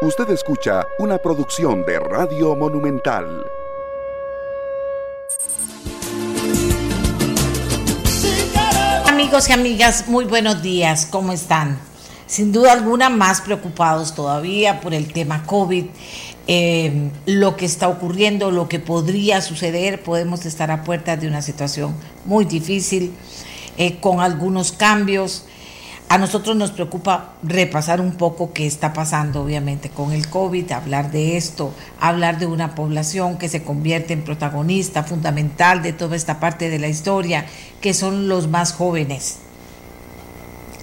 Usted 0.00 0.30
escucha 0.30 0.86
una 1.00 1.18
producción 1.18 1.84
de 1.84 1.98
Radio 1.98 2.54
Monumental. 2.54 3.44
Amigos 9.08 9.48
y 9.48 9.52
amigas, 9.52 10.06
muy 10.06 10.24
buenos 10.24 10.62
días, 10.62 11.04
¿cómo 11.04 11.32
están? 11.32 11.80
Sin 12.28 12.52
duda 12.52 12.74
alguna 12.74 13.10
más 13.10 13.40
preocupados 13.40 14.14
todavía 14.14 14.80
por 14.80 14.94
el 14.94 15.12
tema 15.12 15.42
COVID, 15.44 15.86
eh, 16.46 17.10
lo 17.26 17.56
que 17.56 17.64
está 17.64 17.88
ocurriendo, 17.88 18.52
lo 18.52 18.68
que 18.68 18.78
podría 18.78 19.40
suceder, 19.40 20.04
podemos 20.04 20.46
estar 20.46 20.70
a 20.70 20.84
puertas 20.84 21.20
de 21.20 21.26
una 21.26 21.42
situación 21.42 21.96
muy 22.24 22.44
difícil, 22.44 23.12
eh, 23.76 23.98
con 23.98 24.20
algunos 24.20 24.70
cambios 24.70 25.44
a 26.10 26.16
nosotros 26.16 26.56
nos 26.56 26.70
preocupa 26.70 27.34
repasar 27.42 28.00
un 28.00 28.12
poco 28.12 28.52
qué 28.54 28.66
está 28.66 28.94
pasando, 28.94 29.42
obviamente, 29.42 29.90
con 29.90 30.12
el 30.12 30.28
COVID, 30.28 30.72
hablar 30.72 31.10
de 31.10 31.36
esto, 31.36 31.74
hablar 32.00 32.38
de 32.38 32.46
una 32.46 32.74
población 32.74 33.36
que 33.36 33.50
se 33.50 33.62
convierte 33.62 34.14
en 34.14 34.24
protagonista 34.24 35.04
fundamental 35.04 35.82
de 35.82 35.92
toda 35.92 36.16
esta 36.16 36.40
parte 36.40 36.70
de 36.70 36.78
la 36.78 36.88
historia, 36.88 37.44
que 37.82 37.92
son 37.92 38.26
los 38.26 38.48
más 38.48 38.72
jóvenes. 38.72 39.36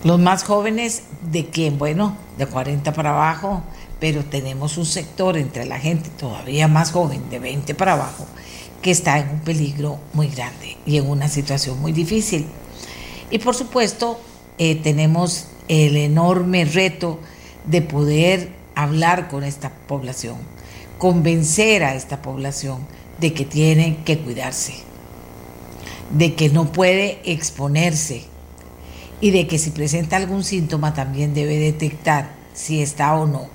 Los 0.04 0.20
más 0.20 0.44
jóvenes 0.44 1.02
de 1.32 1.48
quién, 1.48 1.80
bueno, 1.80 2.16
de 2.38 2.46
40 2.46 2.94
para 2.94 3.10
abajo, 3.10 3.64
pero 4.00 4.24
tenemos 4.24 4.78
un 4.78 4.86
sector 4.86 5.38
entre 5.38 5.66
la 5.66 5.80
gente 5.80 6.10
todavía 6.10 6.68
más 6.68 6.92
joven, 6.92 7.32
de 7.32 7.40
20 7.40 7.74
para 7.74 7.94
abajo, 7.94 8.28
que 8.84 8.92
está 8.92 9.18
en 9.18 9.30
un 9.30 9.40
peligro 9.40 9.98
muy 10.14 10.28
grande 10.28 10.78
y 10.86 10.98
en 10.98 11.10
una 11.10 11.30
situación 11.30 11.82
muy 11.82 11.94
difícil. 11.94 12.46
Y 13.32 13.40
por 13.40 13.56
supuesto, 13.56 14.20
eh, 14.58 14.76
tenemos 14.76 15.48
el 15.68 15.98
enorme 15.98 16.66
reto 16.66 17.20
de 17.66 17.82
poder 17.82 18.50
hablar 18.76 19.28
con 19.28 19.44
esta 19.44 19.72
población, 19.88 20.38
convencer 20.98 21.84
a 21.84 21.96
esta 21.96 22.22
población 22.22 22.86
de 23.20 23.34
que 23.34 23.46
tiene 23.46 23.98
que 24.06 24.20
cuidarse, 24.20 24.76
de 26.12 26.36
que 26.36 26.50
no 26.50 26.72
puede 26.72 27.20
exponerse 27.24 28.24
y 29.22 29.32
de 29.32 29.48
que 29.48 29.58
si 29.58 29.72
presenta 29.72 30.18
algún 30.18 30.44
síntoma 30.44 30.94
también 30.94 31.34
debe 31.34 31.58
detectar 31.58 32.32
si 32.54 32.82
está 32.82 33.16
o 33.16 33.26
no 33.26 33.48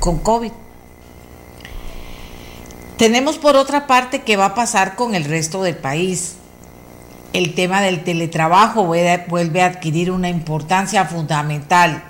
con 0.00 0.18
COVID. 0.18 0.52
Tenemos 2.96 3.38
por 3.38 3.56
otra 3.56 3.86
parte 3.86 4.22
qué 4.22 4.36
va 4.36 4.46
a 4.46 4.54
pasar 4.54 4.96
con 4.96 5.14
el 5.14 5.24
resto 5.24 5.62
del 5.62 5.76
país 5.76 6.37
el 7.32 7.54
tema 7.54 7.82
del 7.82 8.04
teletrabajo 8.04 8.84
vuelve 8.84 9.62
a 9.62 9.66
adquirir 9.66 10.10
una 10.10 10.28
importancia 10.28 11.04
fundamental. 11.04 12.02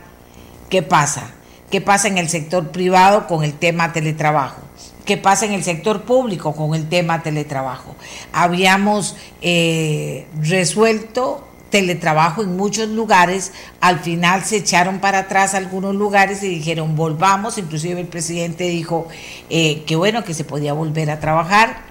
¿Qué 0.69 0.83
pasa? 0.83 1.31
¿Qué 1.71 1.81
pasa 1.81 2.09
en 2.09 2.19
el 2.19 2.29
sector 2.29 2.71
privado 2.71 3.27
con 3.27 3.45
el 3.45 3.53
tema 3.55 3.93
teletrabajo? 3.93 4.63
¿Qué 5.05 5.17
pasa 5.17 5.47
en 5.47 5.53
el 5.53 5.65
sector 5.65 6.03
público 6.03 6.55
con 6.55 6.75
el 6.75 6.89
tema 6.89 7.23
teletrabajo? 7.23 7.97
Habíamos 8.33 9.17
eh, 9.41 10.27
resuelto 10.41 11.45
teletrabajo 11.71 12.43
en 12.43 12.57
muchos 12.57 12.89
lugares, 12.89 13.53
al 13.81 14.01
final 14.01 14.45
se 14.45 14.57
echaron 14.57 15.01
para 15.01 15.21
atrás 15.21 15.55
algunos 15.55 15.95
lugares 15.95 16.43
y 16.43 16.49
dijeron 16.49 16.97
volvamos, 16.97 17.59
inclusive 17.59 18.01
el 18.01 18.07
presidente 18.07 18.65
dijo 18.65 19.07
eh, 19.51 19.83
que 19.87 19.97
bueno, 19.97 20.25
que 20.25 20.33
se 20.33 20.45
podía 20.45 20.73
volver 20.73 21.11
a 21.11 21.21
trabajar 21.21 21.88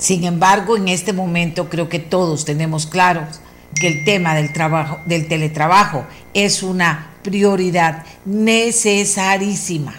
sin 0.00 0.24
embargo, 0.24 0.78
en 0.78 0.88
este 0.88 1.12
momento 1.12 1.68
creo 1.68 1.90
que 1.90 1.98
todos 1.98 2.46
tenemos 2.46 2.86
claro 2.86 3.28
que 3.74 3.86
el 3.86 4.04
tema 4.06 4.34
del 4.34 4.50
trabajo, 4.50 4.98
del 5.04 5.28
teletrabajo 5.28 6.06
es 6.32 6.62
una 6.62 7.12
prioridad 7.22 8.04
necesarísima. 8.24 9.94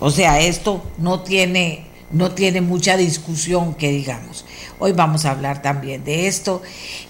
O 0.00 0.10
sea, 0.10 0.40
esto 0.40 0.84
no 0.98 1.20
tiene, 1.20 1.86
no 2.10 2.32
tiene 2.32 2.60
mucha 2.60 2.96
discusión 2.96 3.74
que 3.74 3.92
digamos. 3.92 4.44
Hoy 4.80 4.90
vamos 4.90 5.26
a 5.26 5.30
hablar 5.30 5.62
también 5.62 6.02
de 6.02 6.26
esto. 6.26 6.60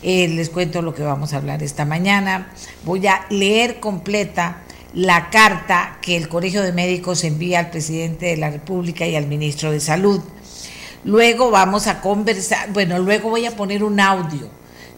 Eh, 0.03 0.29
les 0.29 0.51
cuento 0.51 0.83
lo 0.83 0.95
que 0.95 1.03
vamos 1.05 1.33
a 1.33 1.39
hablar 1.39 1.63
esta 1.63 1.87
mañana. 1.87 2.53
Voy 2.85 3.07
a 3.07 3.25
leer 3.31 3.81
completa 3.81 4.59
la 4.93 5.31
carta 5.31 5.99
que 6.03 6.19
el 6.19 6.29
Colegio 6.29 6.63
de 6.63 6.73
Médicos 6.73 7.25
envía 7.25 7.61
al 7.61 7.71
presidente 7.71 8.27
de 8.27 8.37
la 8.37 8.51
República 8.51 9.07
y 9.07 9.17
al 9.17 9.27
ministro 9.27 9.71
de 9.71 9.81
Salud. 9.81 10.21
Luego 11.07 11.53
vamos 11.53 11.87
a 11.87 12.01
conversar, 12.01 12.73
bueno, 12.73 12.99
luego 12.99 13.31
voy 13.31 13.47
a 13.47 13.55
poner 13.55 13.85
un 13.85 14.01
audio 14.01 14.49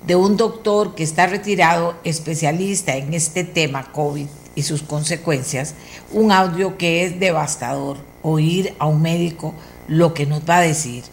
de 0.07 0.17
un 0.17 0.39
doctor 0.39 0.95
que 0.95 1.03
está 1.03 1.27
retirado, 1.27 1.97
especialista 2.03 2.97
en 2.97 3.13
este 3.13 3.45
tema 3.45 3.93
COVID 3.93 4.27
y 4.55 4.63
sus 4.63 4.81
consecuencias, 4.83 5.75
un 6.11 6.33
audio 6.33 6.79
que 6.79 7.05
es 7.05 7.21
devastador, 7.21 7.99
oír 8.23 8.75
a 8.79 8.87
un 8.87 9.03
médico 9.03 9.53
lo 9.87 10.15
que 10.15 10.25
nos 10.25 10.49
va 10.49 10.57
a 10.57 10.63
decir. 10.63 11.05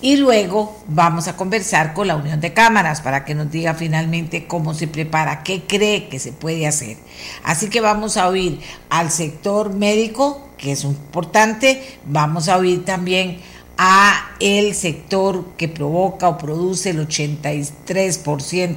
Y 0.00 0.16
luego 0.16 0.78
vamos 0.86 1.26
a 1.26 1.36
conversar 1.36 1.92
con 1.92 2.06
la 2.06 2.14
Unión 2.14 2.40
de 2.40 2.52
Cámaras 2.52 3.00
para 3.00 3.24
que 3.24 3.34
nos 3.34 3.50
diga 3.50 3.74
finalmente 3.74 4.46
cómo 4.46 4.74
se 4.74 4.86
prepara, 4.86 5.42
qué 5.42 5.62
cree 5.66 6.08
que 6.08 6.20
se 6.20 6.30
puede 6.30 6.68
hacer. 6.68 6.98
Así 7.42 7.68
que 7.68 7.80
vamos 7.80 8.16
a 8.16 8.28
oír 8.28 8.60
al 8.90 9.10
sector 9.10 9.74
médico, 9.74 10.50
que 10.56 10.70
es 10.70 10.84
importante, 10.84 11.98
vamos 12.04 12.48
a 12.48 12.58
oír 12.58 12.84
también 12.84 13.40
a 13.76 14.30
el 14.40 14.74
sector 14.74 15.44
que 15.56 15.68
provoca 15.68 16.28
o 16.28 16.38
produce 16.38 16.90
el 16.90 17.06
83%, 17.06 17.72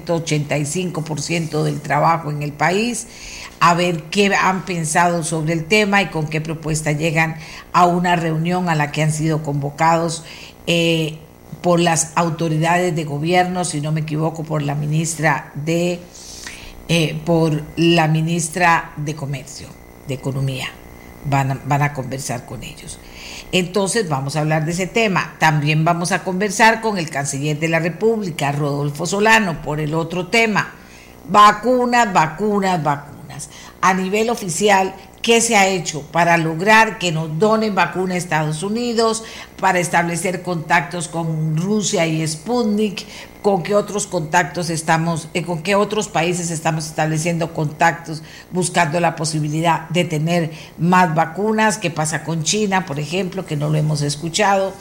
85% 0.05 1.63
del 1.63 1.81
trabajo 1.81 2.31
en 2.31 2.41
el 2.41 2.51
país, 2.51 3.07
a 3.59 3.73
ver 3.73 4.03
qué 4.03 4.33
han 4.35 4.65
pensado 4.65 5.23
sobre 5.23 5.53
el 5.53 5.65
tema 5.65 6.01
y 6.01 6.07
con 6.07 6.27
qué 6.27 6.41
propuesta 6.41 6.91
llegan 6.91 7.37
a 7.73 7.85
una 7.85 8.15
reunión 8.15 8.69
a 8.69 8.75
la 8.75 8.91
que 8.91 9.03
han 9.03 9.11
sido 9.11 9.43
convocados 9.43 10.23
eh, 10.65 11.19
por 11.61 11.79
las 11.79 12.13
autoridades 12.15 12.95
de 12.95 13.03
gobierno, 13.03 13.65
si 13.65 13.81
no 13.81 13.91
me 13.91 14.01
equivoco, 14.01 14.43
por 14.43 14.61
la 14.61 14.75
ministra 14.75 15.51
de, 15.55 15.99
eh, 16.87 17.19
por 17.25 17.63
la 17.75 18.07
ministra 18.07 18.93
de 18.97 19.15
Comercio, 19.15 19.67
de 20.07 20.13
Economía. 20.15 20.67
Van 21.25 21.61
van 21.65 21.81
a 21.81 21.93
conversar 21.93 22.45
con 22.45 22.63
ellos. 22.63 22.99
Entonces 23.51 24.09
vamos 24.09 24.35
a 24.35 24.41
hablar 24.41 24.65
de 24.65 24.71
ese 24.71 24.87
tema. 24.87 25.35
También 25.39 25.85
vamos 25.85 26.11
a 26.11 26.23
conversar 26.23 26.81
con 26.81 26.97
el 26.97 27.09
canciller 27.09 27.59
de 27.59 27.69
la 27.69 27.79
República, 27.79 28.51
Rodolfo 28.51 29.05
Solano, 29.05 29.61
por 29.61 29.79
el 29.79 29.93
otro 29.93 30.27
tema. 30.27 30.73
Vacunas, 31.29 32.13
vacunas, 32.13 32.83
vacunas. 32.83 33.49
A 33.81 33.93
nivel 33.93 34.29
oficial, 34.29 34.95
¿qué 35.21 35.41
se 35.41 35.55
ha 35.55 35.67
hecho 35.67 36.01
para 36.03 36.37
lograr 36.37 36.97
que 36.99 37.11
nos 37.11 37.37
donen 37.39 37.75
vacuna 37.75 38.13
a 38.13 38.17
Estados 38.17 38.63
Unidos, 38.63 39.23
para 39.59 39.79
establecer 39.79 40.41
contactos 40.41 41.07
con 41.07 41.57
Rusia 41.57 42.05
y 42.05 42.25
Sputnik, 42.25 43.05
con 43.41 43.63
qué 43.63 43.75
otros 43.75 44.07
contactos 44.07 44.69
estamos, 44.69 45.29
eh, 45.33 45.43
con 45.43 45.63
qué 45.63 45.75
otros 45.75 46.07
países 46.07 46.51
estamos 46.51 46.85
estableciendo 46.85 47.53
contactos, 47.53 48.21
buscando 48.51 48.99
la 48.99 49.15
posibilidad 49.15 49.87
de 49.89 50.03
tener 50.05 50.51
más 50.77 51.15
vacunas, 51.15 51.77
qué 51.77 51.89
pasa 51.89 52.23
con 52.23 52.43
China, 52.43 52.85
por 52.85 52.99
ejemplo, 52.99 53.45
que 53.45 53.55
no 53.55 53.69
lo 53.69 53.77
hemos 53.77 54.01
escuchado, 54.01 54.73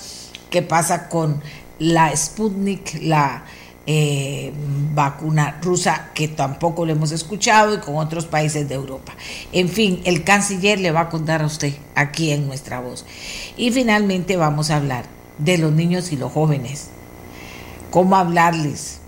qué 0.51 0.63
pasa 0.63 1.09
con 1.09 1.41
la 1.79 2.15
Sputnik, 2.17 2.99
la 3.03 3.45
eh, 3.87 4.53
vacuna 4.95 5.59
rusa, 5.63 6.11
que 6.15 6.29
tampoco 6.29 6.85
lo 6.85 6.93
hemos 6.93 7.13
escuchado, 7.13 7.75
y 7.75 7.79
con 7.79 7.97
otros 7.97 8.27
países 8.27 8.69
de 8.69 8.75
Europa. 8.75 9.15
En 9.53 9.69
fin, 9.69 10.01
el 10.05 10.25
canciller 10.25 10.81
le 10.81 10.91
va 10.91 11.01
a 11.03 11.09
contar 11.09 11.43
a 11.43 11.47
usted 11.47 11.75
aquí 11.95 12.33
en 12.33 12.47
nuestra 12.47 12.81
voz. 12.81 13.05
Y 13.57 13.71
finalmente 13.71 14.37
vamos 14.37 14.71
a 14.71 14.77
hablar 14.77 15.05
de 15.39 15.59
los 15.59 15.73
niños 15.73 16.13
y 16.13 16.17
los 16.17 16.33
jóvenes 16.33 16.91
cómo 17.97 18.17
hablarles, 18.17 18.99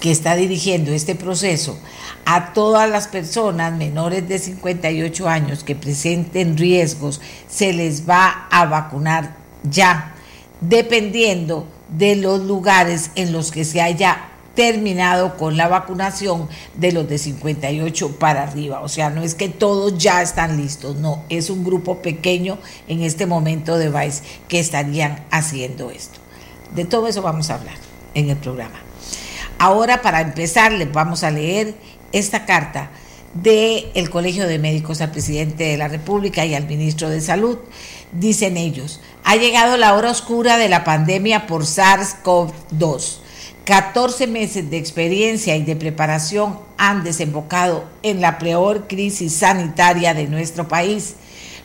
que 0.00 0.10
está 0.10 0.36
dirigiendo 0.36 0.92
este 0.92 1.14
proceso, 1.14 1.78
a 2.26 2.52
todas 2.52 2.90
las 2.90 3.08
personas 3.08 3.72
menores 3.72 4.28
de 4.28 4.38
58 4.38 5.28
años 5.28 5.64
que 5.64 5.74
presenten 5.74 6.56
riesgos, 6.56 7.20
se 7.48 7.72
les 7.72 8.08
va 8.08 8.46
a 8.50 8.66
vacunar 8.66 9.36
ya 9.62 10.15
dependiendo 10.60 11.66
de 11.88 12.16
los 12.16 12.40
lugares 12.40 13.10
en 13.14 13.32
los 13.32 13.50
que 13.50 13.64
se 13.64 13.80
haya 13.80 14.30
terminado 14.56 15.36
con 15.36 15.56
la 15.56 15.68
vacunación 15.68 16.48
de 16.74 16.90
los 16.90 17.08
de 17.08 17.18
58 17.18 18.18
para 18.18 18.42
arriba. 18.42 18.80
O 18.80 18.88
sea, 18.88 19.10
no 19.10 19.22
es 19.22 19.34
que 19.34 19.48
todos 19.48 19.96
ya 19.98 20.22
están 20.22 20.56
listos, 20.56 20.96
no, 20.96 21.22
es 21.28 21.50
un 21.50 21.62
grupo 21.62 21.98
pequeño 21.98 22.58
en 22.88 23.02
este 23.02 23.26
momento 23.26 23.76
de 23.76 23.90
Vice 23.90 24.22
que 24.48 24.58
estarían 24.58 25.24
haciendo 25.30 25.90
esto. 25.90 26.18
De 26.74 26.84
todo 26.84 27.06
eso 27.06 27.22
vamos 27.22 27.50
a 27.50 27.56
hablar 27.56 27.76
en 28.14 28.30
el 28.30 28.36
programa. 28.36 28.80
Ahora, 29.58 30.02
para 30.02 30.20
empezar, 30.22 30.72
les 30.72 30.90
vamos 30.90 31.22
a 31.22 31.30
leer 31.30 31.74
esta 32.12 32.46
carta 32.46 32.90
del 33.34 34.08
Colegio 34.10 34.46
de 34.46 34.58
Médicos 34.58 35.00
al 35.00 35.10
presidente 35.10 35.64
de 35.64 35.76
la 35.76 35.88
República 35.88 36.44
y 36.46 36.54
al 36.54 36.66
ministro 36.66 37.10
de 37.10 37.20
Salud. 37.20 37.58
Dicen 38.12 38.56
ellos, 38.56 39.00
ha 39.26 39.34
llegado 39.34 39.76
la 39.76 39.94
hora 39.94 40.12
oscura 40.12 40.56
de 40.56 40.68
la 40.68 40.84
pandemia 40.84 41.48
por 41.48 41.64
SARS-CoV-2. 41.64 43.18
14 43.64 44.28
meses 44.28 44.70
de 44.70 44.76
experiencia 44.76 45.56
y 45.56 45.64
de 45.64 45.74
preparación 45.74 46.60
han 46.78 47.02
desembocado 47.02 47.88
en 48.04 48.20
la 48.20 48.38
peor 48.38 48.86
crisis 48.86 49.34
sanitaria 49.34 50.14
de 50.14 50.28
nuestro 50.28 50.68
país. 50.68 51.16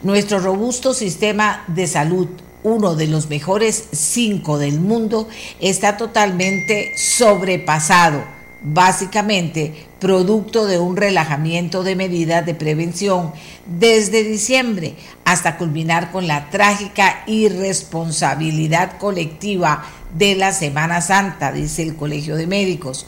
Nuestro 0.02 0.40
robusto 0.40 0.96
sistema 0.96 1.64
de 1.68 1.86
salud, 1.86 2.30
uno 2.64 2.96
de 2.96 3.06
los 3.06 3.30
mejores 3.30 3.90
cinco 3.92 4.58
del 4.58 4.80
mundo, 4.80 5.28
está 5.60 5.98
totalmente 5.98 6.94
sobrepasado 6.98 8.24
básicamente 8.64 9.88
producto 10.02 10.66
de 10.66 10.80
un 10.80 10.98
relajamiento 10.98 11.84
de 11.84 11.96
medidas 11.96 12.44
de 12.44 12.56
prevención 12.56 13.32
desde 13.68 14.24
diciembre 14.24 14.96
hasta 15.26 15.58
culminar 15.58 16.12
con 16.12 16.28
la 16.28 16.50
trágica 16.50 17.24
irresponsabilidad 17.28 18.98
colectiva 18.98 19.86
de 20.18 20.36
la 20.36 20.54
Semana 20.54 21.02
Santa, 21.02 21.52
dice 21.52 21.84
el 21.84 21.96
Colegio 21.96 22.36
de 22.36 22.48
Médicos. 22.48 23.06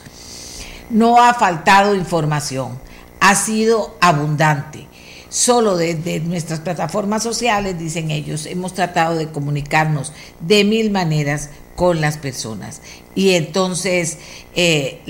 No 0.88 1.20
ha 1.20 1.34
faltado 1.34 1.96
información, 1.96 2.78
ha 3.18 3.34
sido 3.34 3.96
abundante. 4.00 4.86
Solo 5.28 5.76
desde 5.76 6.20
nuestras 6.20 6.60
plataformas 6.60 7.24
sociales, 7.24 7.76
dicen 7.76 8.12
ellos, 8.12 8.46
hemos 8.46 8.72
tratado 8.72 9.16
de 9.16 9.32
comunicarnos 9.32 10.12
de 10.38 10.62
mil 10.62 10.92
maneras 10.92 11.50
con 11.76 12.00
las 12.00 12.18
personas. 12.18 12.80
Y 13.14 13.34
entonces 13.34 14.18
eh, 14.54 15.00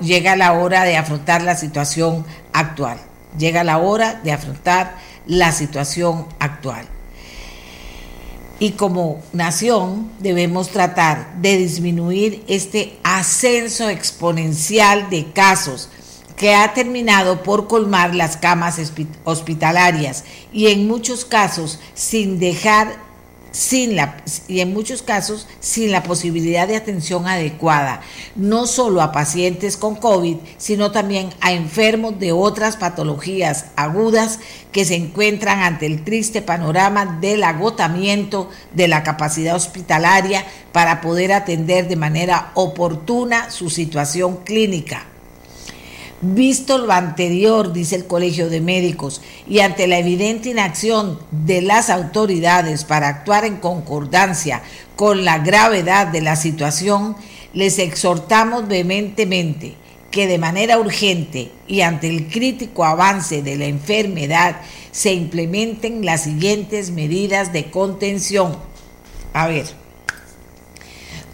llega 0.00 0.36
la 0.36 0.52
hora 0.52 0.84
de 0.84 0.96
afrontar 0.96 1.42
la 1.42 1.56
situación 1.56 2.24
actual. 2.52 2.98
Llega 3.38 3.64
la 3.64 3.78
hora 3.78 4.20
de 4.22 4.32
afrontar 4.32 4.96
la 5.26 5.52
situación 5.52 6.26
actual. 6.38 6.86
Y 8.60 8.72
como 8.72 9.20
nación 9.32 10.12
debemos 10.20 10.68
tratar 10.68 11.34
de 11.40 11.58
disminuir 11.58 12.44
este 12.46 12.98
ascenso 13.02 13.88
exponencial 13.88 15.10
de 15.10 15.32
casos 15.32 15.88
que 16.36 16.54
ha 16.54 16.72
terminado 16.72 17.42
por 17.42 17.68
colmar 17.68 18.14
las 18.14 18.36
camas 18.36 18.80
hospitalarias 19.24 20.24
y 20.52 20.68
en 20.68 20.86
muchos 20.86 21.24
casos 21.24 21.80
sin 21.94 22.38
dejar 22.38 23.03
sin 23.54 23.94
la, 23.94 24.16
y 24.48 24.58
en 24.60 24.74
muchos 24.74 25.02
casos 25.02 25.46
sin 25.60 25.92
la 25.92 26.02
posibilidad 26.02 26.66
de 26.66 26.74
atención 26.74 27.28
adecuada, 27.28 28.00
no 28.34 28.66
solo 28.66 29.00
a 29.00 29.12
pacientes 29.12 29.76
con 29.76 29.94
COVID, 29.94 30.38
sino 30.58 30.90
también 30.90 31.30
a 31.40 31.52
enfermos 31.52 32.18
de 32.18 32.32
otras 32.32 32.76
patologías 32.76 33.66
agudas 33.76 34.40
que 34.72 34.84
se 34.84 34.96
encuentran 34.96 35.60
ante 35.60 35.86
el 35.86 36.02
triste 36.02 36.42
panorama 36.42 37.18
del 37.20 37.44
agotamiento 37.44 38.50
de 38.72 38.88
la 38.88 39.04
capacidad 39.04 39.54
hospitalaria 39.54 40.44
para 40.72 41.00
poder 41.00 41.32
atender 41.32 41.86
de 41.86 41.94
manera 41.94 42.50
oportuna 42.54 43.52
su 43.52 43.70
situación 43.70 44.38
clínica. 44.38 45.13
Visto 46.20 46.78
lo 46.78 46.92
anterior, 46.92 47.72
dice 47.72 47.96
el 47.96 48.06
Colegio 48.06 48.48
de 48.48 48.60
Médicos, 48.60 49.20
y 49.46 49.60
ante 49.60 49.86
la 49.86 49.98
evidente 49.98 50.50
inacción 50.50 51.18
de 51.30 51.60
las 51.60 51.90
autoridades 51.90 52.84
para 52.84 53.08
actuar 53.08 53.44
en 53.44 53.56
concordancia 53.56 54.62
con 54.96 55.24
la 55.24 55.38
gravedad 55.38 56.06
de 56.06 56.22
la 56.22 56.36
situación, 56.36 57.16
les 57.52 57.78
exhortamos 57.78 58.68
vehementemente 58.68 59.74
que 60.10 60.26
de 60.28 60.38
manera 60.38 60.78
urgente 60.78 61.50
y 61.66 61.80
ante 61.80 62.08
el 62.08 62.28
crítico 62.28 62.84
avance 62.84 63.42
de 63.42 63.56
la 63.56 63.64
enfermedad 63.64 64.60
se 64.92 65.12
implementen 65.12 66.04
las 66.04 66.22
siguientes 66.22 66.90
medidas 66.92 67.52
de 67.52 67.70
contención. 67.70 68.56
A 69.32 69.48
ver, 69.48 69.66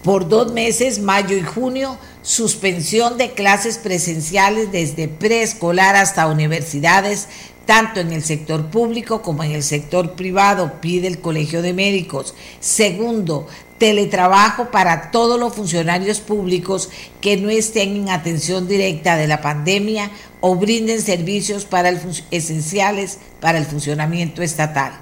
por 0.02 0.28
dos 0.28 0.52
meses, 0.52 0.98
mayo 0.98 1.36
y 1.36 1.42
junio, 1.42 1.98
suspensión 2.22 3.18
de 3.18 3.32
clases 3.32 3.78
presenciales 3.78 4.72
desde 4.72 5.08
preescolar 5.08 5.96
hasta 5.96 6.26
universidades, 6.26 7.28
tanto 7.66 8.00
en 8.00 8.12
el 8.12 8.22
sector 8.22 8.66
público 8.66 9.22
como 9.22 9.44
en 9.44 9.52
el 9.52 9.62
sector 9.62 10.12
privado, 10.12 10.80
pide 10.80 11.06
el 11.06 11.20
Colegio 11.20 11.62
de 11.62 11.72
Médicos. 11.72 12.34
Segundo, 12.58 13.46
teletrabajo 13.78 14.70
para 14.70 15.10
todos 15.10 15.40
los 15.40 15.54
funcionarios 15.54 16.20
públicos 16.20 16.90
que 17.22 17.38
no 17.38 17.48
estén 17.48 17.96
en 17.96 18.08
atención 18.10 18.68
directa 18.68 19.16
de 19.16 19.26
la 19.26 19.40
pandemia 19.40 20.10
o 20.40 20.56
brinden 20.56 21.00
servicios 21.00 21.64
para 21.64 21.90
esenciales 22.30 23.18
para 23.40 23.56
el 23.56 23.64
funcionamiento 23.64 24.42
estatal. 24.42 24.92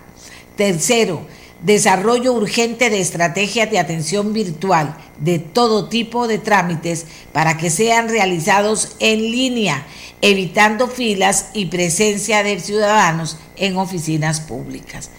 Tercero, 0.56 1.22
desarrollo 1.62 2.32
urgente 2.34 2.88
de 2.90 3.00
estrategias 3.00 3.70
de 3.70 3.78
atención 3.78 4.32
virtual 4.32 4.96
de 5.18 5.38
todo 5.38 5.88
tipo 5.88 6.28
de 6.28 6.38
trámites 6.38 7.06
para 7.32 7.56
que 7.56 7.70
sean 7.70 8.08
realizados 8.08 8.96
en 9.00 9.20
línea, 9.20 9.84
evitando 10.22 10.86
filas 10.86 11.46
y 11.54 11.66
presencia 11.66 12.42
de 12.42 12.60
ciudadanos 12.60 13.38
en 13.56 13.76
oficinas 13.76 14.40
públicas. 14.40 15.10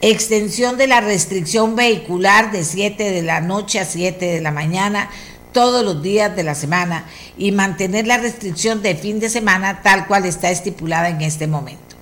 Extensión 0.00 0.76
de 0.76 0.86
la 0.86 1.00
restricción 1.00 1.76
vehicular 1.76 2.50
de 2.50 2.64
7 2.64 3.10
de 3.10 3.22
la 3.22 3.40
noche 3.40 3.78
a 3.78 3.84
7 3.84 4.24
de 4.26 4.40
la 4.40 4.50
mañana 4.50 5.08
todos 5.52 5.84
los 5.84 6.02
días 6.02 6.34
de 6.34 6.42
la 6.42 6.56
semana 6.56 7.06
y 7.38 7.52
mantener 7.52 8.06
la 8.06 8.18
restricción 8.18 8.82
de 8.82 8.96
fin 8.96 9.20
de 9.20 9.30
semana 9.30 9.82
tal 9.82 10.06
cual 10.08 10.26
está 10.26 10.50
estipulada 10.50 11.08
en 11.08 11.22
este 11.22 11.46
momento 11.46 11.93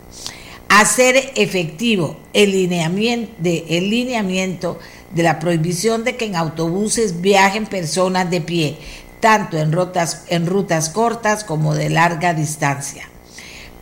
hacer 0.80 1.32
efectivo 1.34 2.16
el 2.32 2.52
lineamiento, 2.52 4.78
de, 5.10 5.22
la 5.22 5.38
prohibición 5.38 6.04
de 6.04 6.16
que 6.16 6.24
en 6.24 6.36
autobuses 6.36 7.20
viajen 7.20 7.66
personas 7.66 8.30
de 8.30 8.40
pie, 8.40 8.78
tanto 9.20 9.58
en 9.58 9.70
rutas, 9.70 10.24
en 10.28 10.46
rutas 10.46 10.88
cortas 10.88 11.44
como 11.44 11.74
de 11.74 11.90
larga 11.90 12.32
distancia. 12.32 13.08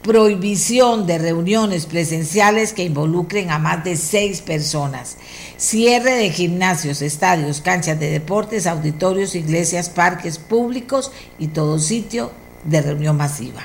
Prohibición 0.03 1.07
de 1.07 1.19
reuniones 1.19 1.87
presenciales 1.87 2.73
que 2.73 2.85
involucren 2.85 3.51
a 3.51 3.59
más 3.59 3.85
de 3.85 3.97
seis 3.97 4.41
personas. 4.41 5.19
Cierre 5.59 6.13
de 6.13 6.31
gimnasios, 6.31 7.03
estadios, 7.03 7.61
canchas 7.61 8.01
de 8.01 8.11
deportes, 8.11 8.67
auditorios, 8.67 9.37
iglesias, 9.37 9.91
parques 9.91 10.39
públicos 10.39 11.13
y 11.39 11.49
todo 11.49 11.79
sitio 11.79 12.33
de 12.65 12.81
reunión 12.81 13.17
masiva 13.17 13.63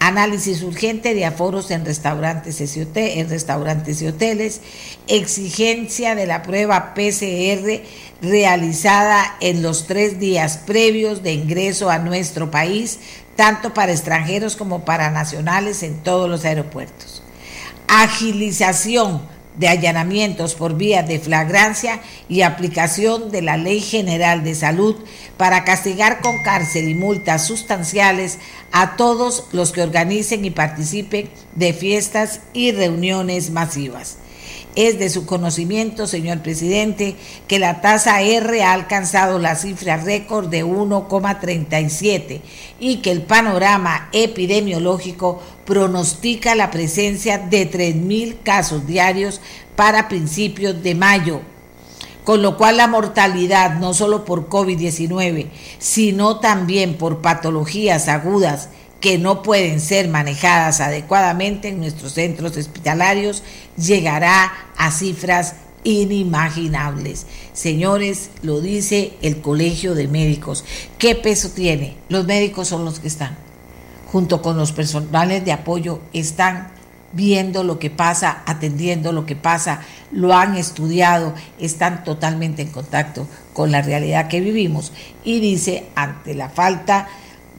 análisis 0.00 0.62
urgente 0.62 1.14
de 1.14 1.26
aforos 1.26 1.70
en 1.70 1.84
restaurantes 1.84 2.60
en 2.60 3.28
restaurantes 3.28 4.02
y 4.02 4.06
hoteles, 4.06 4.62
exigencia 5.06 6.14
de 6.14 6.26
la 6.26 6.42
prueba 6.42 6.94
PCR 6.94 7.82
realizada 8.22 9.36
en 9.40 9.62
los 9.62 9.86
tres 9.86 10.18
días 10.18 10.58
previos 10.66 11.22
de 11.22 11.34
ingreso 11.34 11.90
a 11.90 11.98
nuestro 11.98 12.50
país, 12.50 12.98
tanto 13.36 13.74
para 13.74 13.92
extranjeros 13.92 14.56
como 14.56 14.84
para 14.84 15.10
nacionales 15.10 15.82
en 15.82 16.02
todos 16.02 16.28
los 16.28 16.44
aeropuertos. 16.46 17.22
Agilización 17.86 19.20
de 19.60 19.68
allanamientos 19.68 20.54
por 20.54 20.74
vía 20.74 21.02
de 21.02 21.20
flagrancia 21.20 22.00
y 22.30 22.40
aplicación 22.40 23.30
de 23.30 23.42
la 23.42 23.58
Ley 23.58 23.80
General 23.80 24.42
de 24.42 24.54
Salud 24.54 24.96
para 25.36 25.64
castigar 25.64 26.22
con 26.22 26.42
cárcel 26.42 26.88
y 26.88 26.94
multas 26.94 27.46
sustanciales 27.46 28.38
a 28.72 28.96
todos 28.96 29.44
los 29.52 29.72
que 29.72 29.82
organicen 29.82 30.46
y 30.46 30.50
participen 30.50 31.28
de 31.54 31.74
fiestas 31.74 32.40
y 32.54 32.72
reuniones 32.72 33.50
masivas. 33.50 34.16
Es 34.76 35.00
de 35.00 35.10
su 35.10 35.26
conocimiento, 35.26 36.06
señor 36.06 36.42
presidente, 36.42 37.16
que 37.48 37.58
la 37.58 37.80
tasa 37.80 38.22
R 38.22 38.62
ha 38.62 38.72
alcanzado 38.72 39.40
la 39.40 39.56
cifra 39.56 39.96
récord 39.96 40.48
de 40.48 40.64
1,37 40.64 42.40
y 42.78 42.98
que 42.98 43.10
el 43.10 43.22
panorama 43.22 44.08
epidemiológico 44.12 45.42
pronostica 45.64 46.54
la 46.54 46.70
presencia 46.70 47.38
de 47.38 47.68
3.000 47.68 48.36
casos 48.44 48.86
diarios 48.86 49.40
para 49.74 50.08
principios 50.08 50.80
de 50.84 50.94
mayo, 50.94 51.40
con 52.22 52.40
lo 52.40 52.56
cual 52.56 52.76
la 52.76 52.86
mortalidad 52.86 53.74
no 53.74 53.92
solo 53.92 54.24
por 54.24 54.48
COVID-19, 54.48 55.48
sino 55.80 56.38
también 56.38 56.94
por 56.94 57.22
patologías 57.22 58.06
agudas 58.06 58.68
que 59.00 59.18
no 59.18 59.42
pueden 59.42 59.80
ser 59.80 60.08
manejadas 60.08 60.80
adecuadamente 60.80 61.68
en 61.68 61.80
nuestros 61.80 62.12
centros 62.12 62.56
hospitalarios, 62.56 63.42
llegará 63.76 64.52
a 64.76 64.90
cifras 64.90 65.54
inimaginables. 65.84 67.26
Señores, 67.52 68.30
lo 68.42 68.60
dice 68.60 69.14
el 69.22 69.40
Colegio 69.40 69.94
de 69.94 70.08
Médicos. 70.08 70.64
¿Qué 70.98 71.14
peso 71.14 71.50
tiene? 71.50 71.96
Los 72.08 72.26
médicos 72.26 72.68
son 72.68 72.84
los 72.84 73.00
que 73.00 73.08
están, 73.08 73.36
junto 74.12 74.42
con 74.42 74.56
los 74.56 74.72
personales 74.72 75.44
de 75.44 75.52
apoyo, 75.52 76.00
están 76.12 76.72
viendo 77.12 77.64
lo 77.64 77.78
que 77.78 77.90
pasa, 77.90 78.42
atendiendo 78.46 79.12
lo 79.12 79.26
que 79.26 79.34
pasa, 79.34 79.82
lo 80.12 80.34
han 80.34 80.56
estudiado, 80.56 81.34
están 81.58 82.04
totalmente 82.04 82.62
en 82.62 82.68
contacto 82.68 83.26
con 83.52 83.72
la 83.72 83.82
realidad 83.82 84.28
que 84.28 84.40
vivimos 84.40 84.92
y 85.24 85.40
dice, 85.40 85.86
ante 85.96 86.34
la 86.34 86.50
falta 86.50 87.08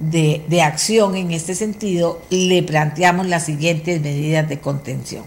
de, 0.02 0.62
acción 0.62 1.16
en 1.16 1.32
este 1.32 1.56
sentido, 1.56 2.22
le 2.30 2.64
planteamos 2.64 3.28
las 3.28 3.46
siguientes 3.46 4.02
medidas 4.02 4.48
de 4.50 4.60
contención. 4.60 5.24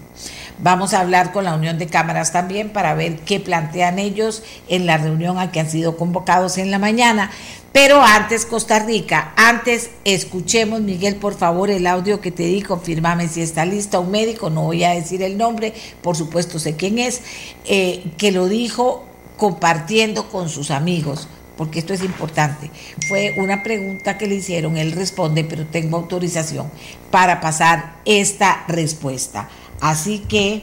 Vamos 0.58 0.94
a 0.94 1.00
hablar 1.00 1.32
con 1.32 1.44
la 1.44 1.54
Unión 1.54 1.78
de 1.78 1.86
Cámaras 1.86 2.32
también 2.32 2.70
para 2.70 2.94
ver 2.94 3.16
qué 3.20 3.40
plantean 3.40 3.98
ellos 3.98 4.42
en 4.68 4.86
la 4.86 4.98
reunión 4.98 5.38
a 5.38 5.50
que 5.50 5.60
han 5.60 5.70
sido 5.70 5.96
convocados 5.96 6.58
en 6.58 6.70
la 6.70 6.78
mañana. 6.78 7.30
Pero 7.72 8.00
antes, 8.00 8.46
Costa 8.46 8.78
Rica, 8.78 9.32
antes 9.36 9.90
escuchemos, 10.04 10.80
Miguel, 10.80 11.16
por 11.16 11.34
favor, 11.34 11.70
el 11.70 11.88
audio 11.88 12.20
que 12.20 12.30
te 12.30 12.44
di, 12.44 12.62
confírmame 12.62 13.26
si 13.26 13.42
está 13.42 13.64
listo, 13.64 14.00
un 14.00 14.12
médico, 14.12 14.48
no 14.48 14.62
voy 14.62 14.84
a 14.84 14.90
decir 14.90 15.22
el 15.22 15.36
nombre, 15.36 15.74
por 16.00 16.16
supuesto 16.16 16.60
sé 16.60 16.76
quién 16.76 17.00
es, 17.00 17.22
eh, 17.64 18.04
que 18.16 18.30
lo 18.30 18.46
dijo 18.46 19.04
compartiendo 19.36 20.28
con 20.30 20.48
sus 20.48 20.70
amigos 20.70 21.26
porque 21.56 21.78
esto 21.78 21.92
es 21.92 22.02
importante. 22.02 22.70
Fue 23.08 23.34
una 23.36 23.62
pregunta 23.62 24.18
que 24.18 24.26
le 24.26 24.36
hicieron, 24.36 24.76
él 24.76 24.92
responde, 24.92 25.44
pero 25.44 25.66
tengo 25.66 25.96
autorización 25.96 26.70
para 27.10 27.40
pasar 27.40 27.96
esta 28.04 28.64
respuesta. 28.68 29.48
Así 29.80 30.20
que 30.20 30.62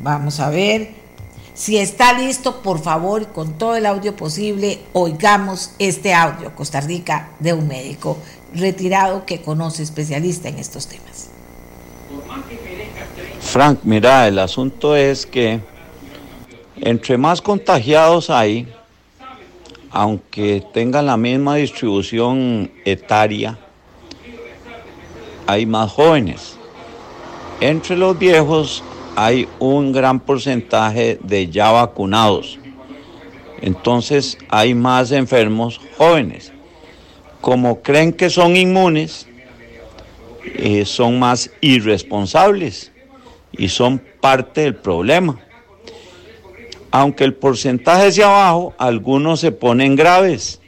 vamos 0.00 0.40
a 0.40 0.50
ver. 0.50 1.04
Si 1.54 1.78
está 1.78 2.18
listo, 2.18 2.62
por 2.62 2.82
favor, 2.82 3.28
con 3.28 3.56
todo 3.58 3.76
el 3.76 3.86
audio 3.86 4.16
posible, 4.16 4.80
oigamos 4.92 5.70
este 5.78 6.12
audio, 6.12 6.52
Costa 6.56 6.80
Rica, 6.80 7.28
de 7.38 7.52
un 7.52 7.68
médico 7.68 8.18
retirado 8.52 9.24
que 9.24 9.40
conoce 9.40 9.84
especialista 9.84 10.48
en 10.48 10.58
estos 10.58 10.88
temas. 10.88 11.28
Frank, 13.40 13.80
mira, 13.84 14.26
el 14.26 14.40
asunto 14.40 14.96
es 14.96 15.26
que 15.26 15.60
entre 16.76 17.16
más 17.18 17.40
contagiados 17.40 18.30
hay, 18.30 18.68
aunque 19.94 20.60
tengan 20.72 21.06
la 21.06 21.16
misma 21.16 21.54
distribución 21.54 22.68
etaria, 22.84 23.56
hay 25.46 25.66
más 25.66 25.92
jóvenes. 25.92 26.56
Entre 27.60 27.96
los 27.96 28.18
viejos 28.18 28.82
hay 29.14 29.46
un 29.60 29.92
gran 29.92 30.18
porcentaje 30.18 31.20
de 31.22 31.48
ya 31.48 31.70
vacunados. 31.70 32.58
Entonces 33.62 34.36
hay 34.48 34.74
más 34.74 35.12
enfermos 35.12 35.80
jóvenes. 35.96 36.52
Como 37.40 37.80
creen 37.80 38.12
que 38.12 38.30
son 38.30 38.56
inmunes, 38.56 39.28
eh, 40.56 40.84
son 40.84 41.20
más 41.20 41.52
irresponsables 41.60 42.90
y 43.52 43.68
son 43.68 44.02
parte 44.20 44.62
del 44.62 44.74
problema 44.74 45.43
aunque 46.94 47.24
el 47.24 47.34
porcentaje 47.34 48.12
sea 48.12 48.28
bajo, 48.28 48.72
algunos 48.78 49.40
se 49.40 49.50
ponen 49.50 49.96
graves 49.96 50.60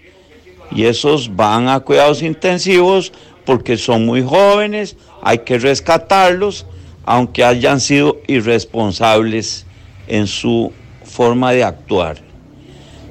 y 0.72 0.86
esos 0.86 1.36
van 1.36 1.68
a 1.68 1.78
cuidados 1.78 2.20
intensivos 2.20 3.12
porque 3.44 3.76
son 3.76 4.04
muy 4.04 4.24
jóvenes, 4.24 4.96
hay 5.22 5.38
que 5.38 5.56
rescatarlos, 5.56 6.66
aunque 7.04 7.44
hayan 7.44 7.78
sido 7.78 8.16
irresponsables 8.26 9.66
en 10.08 10.26
su 10.26 10.72
forma 11.04 11.52
de 11.52 11.62
actuar. 11.62 12.16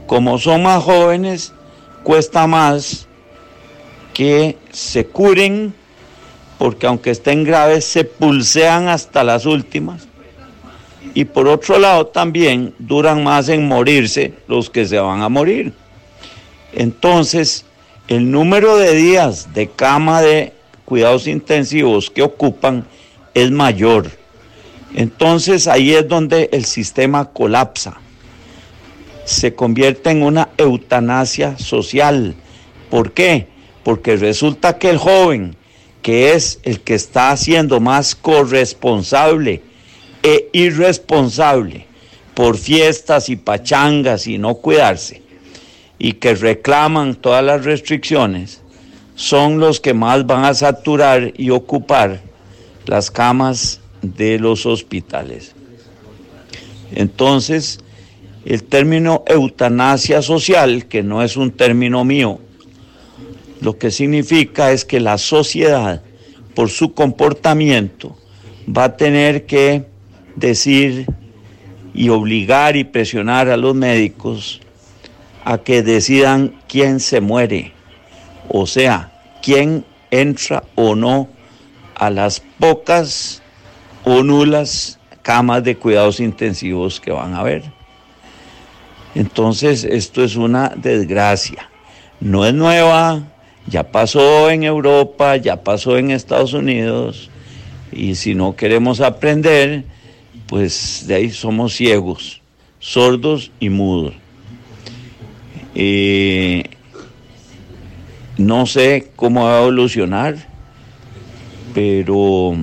Como 0.07 0.37
son 0.37 0.63
más 0.63 0.83
jóvenes, 0.83 1.53
cuesta 2.03 2.47
más 2.47 3.07
que 4.13 4.57
se 4.71 5.05
curen, 5.05 5.73
porque 6.57 6.85
aunque 6.85 7.11
estén 7.11 7.45
graves, 7.45 7.85
se 7.85 8.03
pulsean 8.03 8.89
hasta 8.89 9.23
las 9.23 9.45
últimas 9.45 10.05
y 11.15 11.23
por 11.25 11.47
otro 11.47 11.79
lado 11.79 12.07
también 12.07 12.75
duran 12.77 13.23
más 13.23 13.47
en 13.47 13.67
morirse 13.67 14.33
los 14.47 14.69
que 14.69 14.85
se 14.85 14.99
van 14.99 15.21
a 15.21 15.29
morir. 15.29 15.73
Entonces, 16.73 17.65
el 18.09 18.29
número 18.29 18.75
de 18.75 18.93
días 18.93 19.53
de 19.53 19.67
cama 19.69 20.21
de 20.21 20.51
cuidados 20.83 21.25
intensivos 21.25 22.11
que 22.11 22.21
ocupan 22.21 22.85
es 23.33 23.49
mayor. 23.49 24.11
Entonces 24.93 25.67
ahí 25.67 25.93
es 25.93 26.07
donde 26.07 26.49
el 26.51 26.65
sistema 26.65 27.31
colapsa. 27.31 27.97
Se 29.23 29.55
convierte 29.55 30.09
en 30.09 30.21
una 30.21 30.49
eutanasia 30.57 31.57
social. 31.57 32.35
¿Por 32.89 33.13
qué? 33.13 33.47
Porque 33.83 34.17
resulta 34.17 34.77
que 34.77 34.89
el 34.89 34.97
joven, 34.97 35.55
que 36.01 36.33
es 36.33 36.59
el 36.63 36.81
que 36.81 36.93
está 36.93 37.35
siendo 37.37 37.79
más 37.79 38.15
corresponsable, 38.15 39.61
e 40.25 40.49
irresponsable 40.53 41.85
por 42.33 42.57
fiestas 42.57 43.29
y 43.29 43.35
pachangas 43.35 44.25
y 44.25 44.39
no 44.39 44.55
cuidarse 44.55 45.21
y 45.99 46.13
que 46.13 46.33
reclaman 46.33 47.13
todas 47.13 47.43
las 47.43 47.63
restricciones 47.63 48.63
son 49.13 49.59
los 49.59 49.79
que 49.79 49.93
más 49.93 50.25
van 50.25 50.43
a 50.43 50.55
saturar 50.55 51.31
y 51.37 51.51
ocupar 51.51 52.21
las 52.87 53.11
camas 53.11 53.81
de 54.01 54.39
los 54.39 54.65
hospitales. 54.65 55.53
Entonces, 56.91 57.79
el 58.45 58.63
término 58.63 59.23
eutanasia 59.27 60.23
social, 60.23 60.87
que 60.87 61.03
no 61.03 61.21
es 61.21 61.37
un 61.37 61.51
término 61.51 62.03
mío, 62.03 62.39
lo 63.61 63.77
que 63.77 63.91
significa 63.91 64.71
es 64.71 64.85
que 64.85 64.99
la 64.99 65.19
sociedad, 65.19 66.01
por 66.55 66.69
su 66.69 66.95
comportamiento, 66.95 68.17
va 68.67 68.85
a 68.85 68.97
tener 68.97 69.45
que 69.45 69.85
decir 70.35 71.05
y 71.93 72.09
obligar 72.09 72.75
y 72.75 72.83
presionar 72.83 73.49
a 73.49 73.57
los 73.57 73.75
médicos 73.75 74.61
a 75.43 75.59
que 75.59 75.83
decidan 75.83 76.55
quién 76.67 76.99
se 76.99 77.21
muere, 77.21 77.73
o 78.49 78.65
sea, 78.65 79.11
quién 79.41 79.85
entra 80.11 80.63
o 80.75 80.95
no 80.95 81.29
a 81.95 82.09
las 82.09 82.41
pocas 82.59 83.41
o 84.03 84.23
nulas 84.23 84.99
camas 85.21 85.63
de 85.63 85.75
cuidados 85.75 86.19
intensivos 86.19 86.99
que 86.99 87.11
van 87.11 87.33
a 87.33 87.39
haber. 87.39 87.63
Entonces, 89.15 89.83
esto 89.83 90.23
es 90.23 90.35
una 90.35 90.69
desgracia. 90.75 91.69
No 92.19 92.45
es 92.45 92.53
nueva, 92.53 93.23
ya 93.67 93.83
pasó 93.91 94.49
en 94.49 94.63
Europa, 94.63 95.37
ya 95.37 95.63
pasó 95.63 95.97
en 95.97 96.11
Estados 96.11 96.53
Unidos, 96.53 97.29
y 97.91 98.15
si 98.15 98.35
no 98.35 98.55
queremos 98.55 98.99
aprender, 98.99 99.85
pues 100.47 101.05
de 101.07 101.15
ahí 101.15 101.29
somos 101.31 101.75
ciegos, 101.75 102.41
sordos 102.79 103.51
y 103.59 103.69
mudos. 103.69 104.13
no 108.37 108.65
sé 108.65 109.11
cómo 109.15 109.45
va 109.45 109.57
a 109.57 109.61
evolucionar. 109.61 110.35
pero 111.73 112.55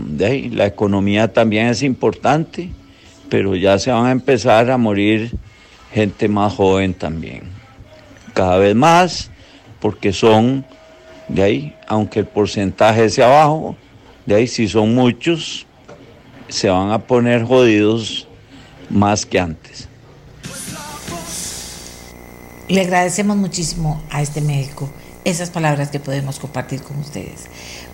la 0.53 0.67
economía 0.67 1.33
también 1.33 1.67
es 1.67 1.83
importante, 1.83 2.71
pero 3.29 3.55
ya 3.57 3.79
se 3.79 3.91
van 3.91 4.07
a 4.07 4.11
empezar 4.11 4.71
a 4.71 4.79
morir 4.79 5.37
gente 5.93 6.29
más 6.29 6.55
joven 6.55 6.95
también. 6.95 7.43
Cada 8.33 8.57
vez 8.57 8.75
más, 8.75 9.31
porque 9.81 10.13
son, 10.13 10.65
de 11.29 11.43
ahí, 11.43 11.77
aunque 11.87 12.21
el 12.21 12.27
porcentaje 12.27 13.11
sea 13.11 13.29
bajo, 13.29 13.77
de 14.25 14.37
ahí 14.37 14.47
si 14.47 14.69
son 14.69 14.95
muchos, 14.95 15.67
se 16.53 16.69
van 16.69 16.91
a 16.91 16.99
poner 16.99 17.45
jodidos 17.45 18.29
más 18.91 19.25
que 19.25 19.41
antes. 19.41 19.89
Le 22.69 22.83
agradecemos 22.83 23.37
muchísimo 23.37 24.03
a 24.11 24.23
este 24.23 24.41
médico 24.41 24.89
esas 25.25 25.51
palabras 25.51 25.91
que 25.91 26.01
podemos 26.01 26.41
compartir 26.41 26.83
con 26.83 26.99
ustedes. 26.99 27.45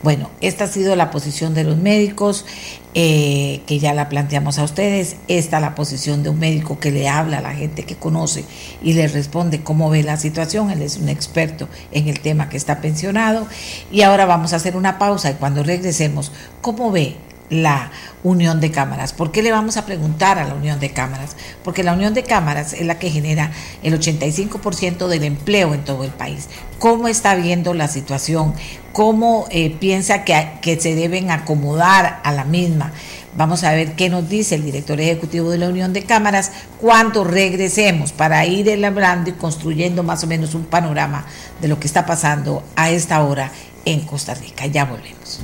Bueno, 0.03 0.31
esta 0.41 0.65
ha 0.65 0.67
sido 0.67 0.97
la 0.97 1.11
posición 1.11 1.53
de 1.55 1.63
los 1.63 1.77
médicos, 1.77 2.47
eh, 2.95 3.61
que 3.67 3.79
ya 3.79 3.93
la 3.93 4.09
planteamos 4.09 4.59
a 4.59 4.65
ustedes. 4.65 5.17
Esta 5.29 5.61
la 5.61 5.75
posición 5.75 6.23
de 6.23 6.31
un 6.31 6.39
médico 6.39 6.81
que 6.81 6.91
le 6.91 7.07
habla 7.07 7.39
a 7.39 7.43
la 7.43 7.55
gente 7.55 7.85
que 7.85 7.97
conoce 7.97 8.45
y 8.83 8.95
le 8.95 9.09
responde 9.09 9.63
cómo 9.63 9.91
ve 9.91 10.03
la 10.03 10.17
situación. 10.17 10.71
Él 10.71 10.81
es 10.81 10.97
un 10.97 11.11
experto 11.11 11.69
en 11.93 12.09
el 12.09 12.21
tema 12.21 12.49
que 12.49 12.57
está 12.57 12.81
pensionado. 12.81 13.47
Y 13.93 14.03
ahora 14.03 14.25
vamos 14.25 14.53
a 14.53 14.57
hacer 14.57 14.75
una 14.75 14.99
pausa 14.99 15.31
y 15.31 15.35
cuando 15.35 15.63
regresemos, 15.63 16.33
¿cómo 16.63 16.91
ve 16.91 17.17
la 17.51 17.91
unión 18.25 18.61
de 18.61 18.71
cámaras. 18.71 19.13
¿Por 19.13 19.31
qué 19.31 19.43
le 19.43 19.53
vamos 19.53 19.77
a 19.77 19.87
preguntar 19.87 20.39
a 20.39 20.47
la 20.47 20.55
unión 20.55 20.81
de 20.81 20.91
cámaras? 20.91 21.37
Porque 21.63 21.83
la 21.83 21.93
unión 21.93 22.15
de 22.15 22.25
cámaras 22.25 22.73
es 22.73 22.87
la 22.87 22.99
que 22.99 23.11
genera 23.11 23.53
el 23.83 23.99
85% 23.99 25.09
del 25.09 25.25
empleo 25.25 25.75
en 25.75 25.85
todo 25.85 26.05
el 26.05 26.11
país. 26.11 26.49
¿Cómo 26.79 27.09
está 27.09 27.35
viendo 27.35 27.75
la 27.75 27.89
situación? 27.89 28.55
¿Cómo 28.93 29.47
eh, 29.51 29.71
piensa 29.79 30.25
que, 30.25 30.59
que 30.63 30.81
se 30.81 30.95
deben 30.95 31.31
acomodar 31.31 32.21
a 32.25 32.33
la 32.33 32.45
misma? 32.45 32.93
Vamos 33.37 33.63
a 33.63 33.73
ver 33.73 33.93
qué 33.93 34.09
nos 34.09 34.29
dice 34.29 34.57
el 34.57 34.65
director 34.65 35.01
ejecutivo 35.01 35.51
de 35.51 35.59
la 35.59 35.69
Unión 35.69 35.93
de 35.93 36.03
Cámaras 36.03 36.51
cuando 36.81 37.23
regresemos 37.23 38.11
para 38.11 38.45
ir 38.47 38.69
elaborando 38.69 39.31
y 39.31 39.35
construyendo 39.35 40.03
más 40.03 40.25
o 40.25 40.27
menos 40.27 40.55
un 40.57 40.65
panorama 40.65 41.25
de 41.61 41.69
lo 41.69 41.79
que 41.79 41.87
está 41.87 42.05
pasando 42.05 42.65
a 42.75 42.91
esta 42.91 43.23
hora 43.23 43.53
en 43.85 44.01
Costa 44.01 44.35
Rica. 44.35 44.67
Ya 44.67 44.87
volvemos. 44.87 45.41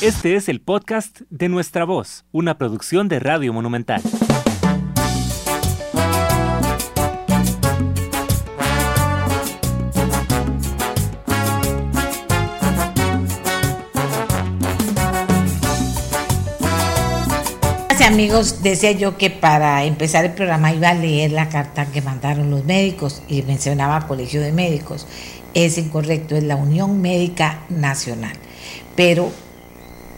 Este 0.00 0.34
es 0.36 0.48
el 0.48 0.60
podcast 0.60 1.20
de 1.30 1.48
Nuestra 1.48 1.84
Voz, 1.84 2.24
una 2.32 2.58
producción 2.58 3.08
de 3.08 3.20
Radio 3.20 3.52
Monumental. 3.52 4.02
amigos, 18.10 18.62
decía 18.62 18.90
yo 18.90 19.16
que 19.16 19.30
para 19.30 19.84
empezar 19.84 20.24
el 20.24 20.32
programa 20.32 20.72
iba 20.72 20.88
a 20.88 20.94
leer 20.94 21.30
la 21.30 21.48
carta 21.48 21.86
que 21.86 22.02
mandaron 22.02 22.50
los 22.50 22.64
médicos 22.64 23.22
y 23.28 23.42
mencionaba 23.42 24.08
Colegio 24.08 24.40
de 24.40 24.50
Médicos. 24.50 25.06
Es 25.54 25.78
incorrecto, 25.78 26.36
es 26.36 26.44
la 26.44 26.56
Unión 26.56 27.00
Médica 27.00 27.60
Nacional. 27.68 28.32
Pero 28.96 29.30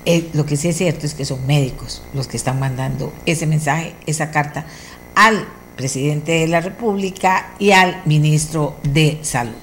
eh, 0.04 0.28
lo 0.32 0.44
que 0.46 0.56
sí 0.56 0.68
es 0.68 0.76
cierto 0.76 1.06
es 1.06 1.14
que 1.14 1.24
son 1.24 1.46
médicos 1.46 2.02
los 2.12 2.26
que 2.26 2.36
están 2.36 2.58
mandando 2.58 3.12
ese 3.26 3.46
mensaje, 3.46 3.94
esa 4.06 4.30
carta 4.30 4.66
al 5.14 5.46
presidente 5.76 6.32
de 6.32 6.48
la 6.48 6.60
República 6.60 7.54
y 7.58 7.72
al 7.72 8.02
ministro 8.04 8.76
de 8.82 9.18
Salud. 9.22 9.54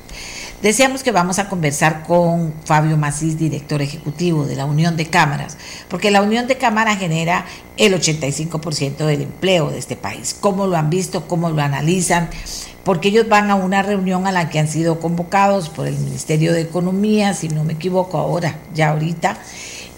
Decíamos 0.61 1.03
que 1.03 1.13
vamos 1.13 1.39
a 1.39 1.47
conversar 1.47 2.03
con 2.03 2.53
Fabio 2.65 2.97
Macís, 2.97 3.37
director 3.37 3.81
ejecutivo 3.81 4.45
de 4.45 4.57
la 4.57 4.65
Unión 4.65 4.97
de 4.97 5.05
Cámaras, 5.05 5.57
porque 5.87 6.11
la 6.11 6.21
Unión 6.21 6.47
de 6.47 6.57
Cámaras 6.57 6.99
genera 6.99 7.45
el 7.77 7.93
85% 7.93 8.97
del 9.05 9.21
empleo 9.21 9.69
de 9.69 9.79
este 9.79 9.95
país. 9.95 10.35
¿Cómo 10.37 10.67
lo 10.67 10.75
han 10.75 10.89
visto? 10.89 11.29
¿Cómo 11.29 11.49
lo 11.49 11.61
analizan? 11.61 12.29
Porque 12.83 13.09
ellos 13.09 13.27
van 13.27 13.51
a 13.51 13.55
una 13.55 13.81
reunión 13.81 14.25
a 14.25 14.31
la 14.31 14.49
que 14.49 14.59
han 14.59 14.67
sido 14.67 14.99
convocados 14.99 15.69
por 15.69 15.87
el 15.87 15.97
Ministerio 15.97 16.53
de 16.53 16.61
Economía, 16.61 17.33
si 17.33 17.49
no 17.49 17.63
me 17.63 17.73
equivoco 17.73 18.17
ahora, 18.17 18.57
ya 18.73 18.89
ahorita, 18.89 19.37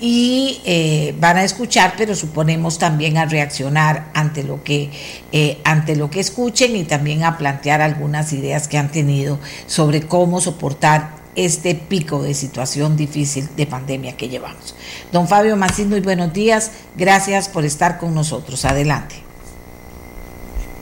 y 0.02 0.60
eh, 0.66 1.16
van 1.20 1.38
a 1.38 1.44
escuchar, 1.44 1.94
pero 1.96 2.16
suponemos 2.16 2.80
también 2.80 3.18
a 3.18 3.26
reaccionar 3.26 4.10
ante 4.16 4.44
lo 4.44 4.64
que 4.64 4.90
eh, 5.32 5.60
ante 5.64 5.96
lo 5.96 6.10
que 6.10 6.20
escuchen 6.20 6.76
y 6.76 6.84
también 6.86 7.24
a 7.24 7.38
plantear 7.38 7.82
algunas 7.82 8.34
ideas 8.34 8.68
que 8.68 8.80
han 8.80 8.92
tenido 8.92 9.40
sobre 9.68 10.02
cómo 10.02 10.42
soportar 10.42 11.22
este 11.36 11.76
pico 11.76 12.24
de 12.24 12.34
situación 12.34 12.98
difícil 12.98 13.48
de 13.56 13.66
pandemia 13.68 14.18
que 14.18 14.28
llevamos. 14.28 14.76
Don 15.12 15.28
Fabio 15.28 15.56
Macín, 15.56 15.90
muy 15.90 16.02
buenos 16.02 16.34
días. 16.34 16.72
Gracias 16.98 17.48
por 17.48 17.64
estar 17.64 18.00
con 18.00 18.14
nosotros. 18.14 18.66
Adelante. 18.66 19.16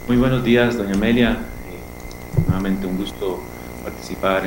Muy 0.08 0.18
buenos 0.18 0.44
días, 0.44 0.76
doña 0.76 0.94
Amelia. 0.94 1.38
Nuevamente 2.48 2.86
un 2.86 2.98
gusto 2.98 3.40
participar 3.84 4.44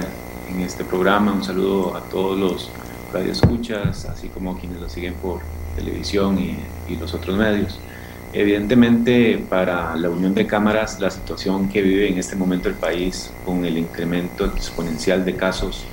en 0.49 0.61
este 0.61 0.85
programa. 0.85 1.33
Un 1.33 1.45
saludo 1.45 1.97
a 1.97 2.01
todos 2.01 2.39
los 2.39 2.71
radioescuchas, 3.13 4.07
así 4.07 4.29
como 4.29 4.59
quienes 4.59 4.81
lo 4.81 4.89
siguen 4.89 5.15
por 5.15 5.41
televisión 5.77 6.39
y, 6.39 6.59
los 7.01 7.15
otros 7.15 7.39
medios. 7.39 7.79
Evidentemente, 8.35 9.43
para 9.49 9.97
la 9.97 10.11
Unión 10.11 10.35
de 10.35 10.47
Cámaras, 10.47 11.01
la 11.01 11.11
situación 11.11 11.71
que 11.71 11.81
vive 11.81 12.07
en 12.07 12.19
este 12.19 12.37
momento 12.37 12.69
el 12.69 12.75
país 12.75 13.33
con 13.47 13.65
el 13.65 13.79
incremento 13.79 14.45
exponencial 14.45 15.25
de 15.25 15.37
casos 15.37 15.85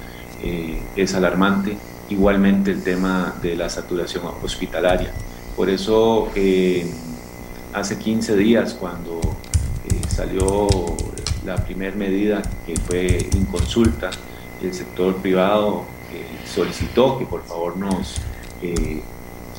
eh, 0.44 0.82
es 0.98 1.14
alarmante. 1.14 1.78
Igualmente 2.10 2.72
el 2.72 2.84
tema 2.84 3.34
de 3.42 3.56
la 3.56 3.70
saturación 3.70 4.24
hospitalaria. 4.44 5.12
Por 5.56 5.70
eso, 5.70 6.32
eh, 6.36 6.86
hace 7.74 7.98
15 7.98 8.36
días, 8.36 8.74
cuando 8.74 9.22
eh, 9.90 10.02
salió 10.10 10.68
la 11.50 11.58
primera 11.58 11.96
medida 11.96 12.42
que 12.66 12.76
fue 12.78 13.28
inconsulta, 13.34 14.12
el 14.62 14.74
sector 14.74 15.16
privado 15.16 15.86
solicitó 16.46 17.18
que 17.18 17.26
por 17.26 17.44
favor 17.44 17.78
nos 17.78 18.18
eh, 18.62 19.02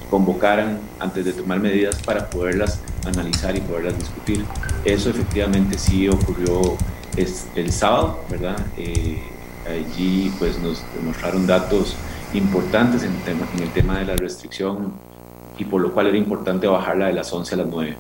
convocaran 0.09 0.79
antes 0.99 1.25
de 1.25 1.33
tomar 1.33 1.61
medidas 1.61 1.97
para 2.03 2.29
poderlas 2.31 2.81
analizar 3.07 3.57
y 3.57 3.61
poderlas 3.61 3.99
discutir. 3.99 4.45
Eso 4.85 5.11
efectivamente 5.11 5.79
sí 5.79 6.09
ocurrió 6.09 6.77
el 7.17 7.73
sábado, 7.73 8.21
¿verdad? 8.31 8.57
Eh, 8.77 9.21
allí 9.69 10.33
pues 10.39 10.59
nos 10.59 10.83
demostraron 10.95 11.47
datos 11.47 11.97
importantes 12.35 13.03
en 13.03 13.13
el, 13.13 13.23
tema, 13.23 13.47
en 13.57 13.63
el 13.63 13.71
tema 13.71 13.99
de 13.99 14.05
la 14.07 14.17
restricción 14.17 14.93
y 15.59 15.65
por 15.65 15.81
lo 15.81 15.93
cual 15.93 16.07
era 16.07 16.17
importante 16.17 16.67
bajarla 16.67 17.07
de 17.07 17.15
las 17.15 17.33
11 17.33 17.55
a 17.55 17.59
las 17.59 17.67
9. 17.67 17.97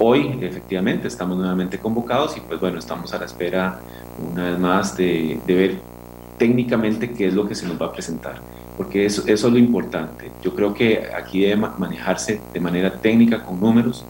Eh, 0.00 0.02
hoy 0.02 0.38
efectivamente 0.40 1.08
estamos 1.08 1.36
nuevamente 1.36 1.78
convocados 1.78 2.36
y 2.36 2.40
pues 2.40 2.58
bueno, 2.58 2.78
estamos 2.78 3.12
a 3.12 3.18
la 3.18 3.26
espera 3.26 3.80
una 4.32 4.50
vez 4.50 4.58
más 4.58 4.96
de, 4.96 5.38
de 5.46 5.54
ver 5.54 5.78
técnicamente 6.38 7.10
qué 7.12 7.28
es 7.28 7.34
lo 7.34 7.46
que 7.46 7.54
se 7.54 7.66
nos 7.66 7.80
va 7.80 7.86
a 7.86 7.92
presentar, 7.92 8.36
porque 8.76 9.04
eso, 9.04 9.22
eso 9.26 9.46
es 9.48 9.52
lo 9.52 9.58
importante. 9.58 10.30
Yo 10.42 10.54
creo 10.54 10.72
que 10.72 11.10
aquí 11.14 11.42
debe 11.42 11.56
manejarse 11.56 12.40
de 12.52 12.60
manera 12.60 12.90
técnica 12.92 13.42
con 13.42 13.60
números, 13.60 14.04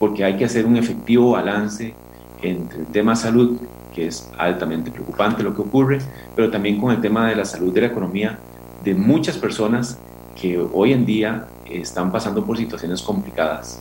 porque 0.00 0.24
hay 0.24 0.36
que 0.36 0.44
hacer 0.44 0.66
un 0.66 0.76
efectivo 0.76 1.32
balance 1.32 1.94
entre 2.42 2.80
el 2.80 2.86
tema 2.86 3.14
salud, 3.14 3.56
que 3.94 4.08
es 4.08 4.28
altamente 4.36 4.90
preocupante 4.90 5.42
lo 5.42 5.54
que 5.54 5.62
ocurre, 5.62 5.98
pero 6.34 6.50
también 6.50 6.80
con 6.80 6.90
el 6.90 7.00
tema 7.00 7.28
de 7.28 7.36
la 7.36 7.44
salud 7.44 7.72
de 7.72 7.82
la 7.82 7.86
economía 7.86 8.38
de 8.84 8.94
muchas 8.94 9.38
personas 9.38 9.96
que 10.38 10.58
hoy 10.58 10.92
en 10.92 11.06
día 11.06 11.46
están 11.70 12.12
pasando 12.12 12.44
por 12.44 12.58
situaciones 12.58 13.00
complicadas. 13.00 13.80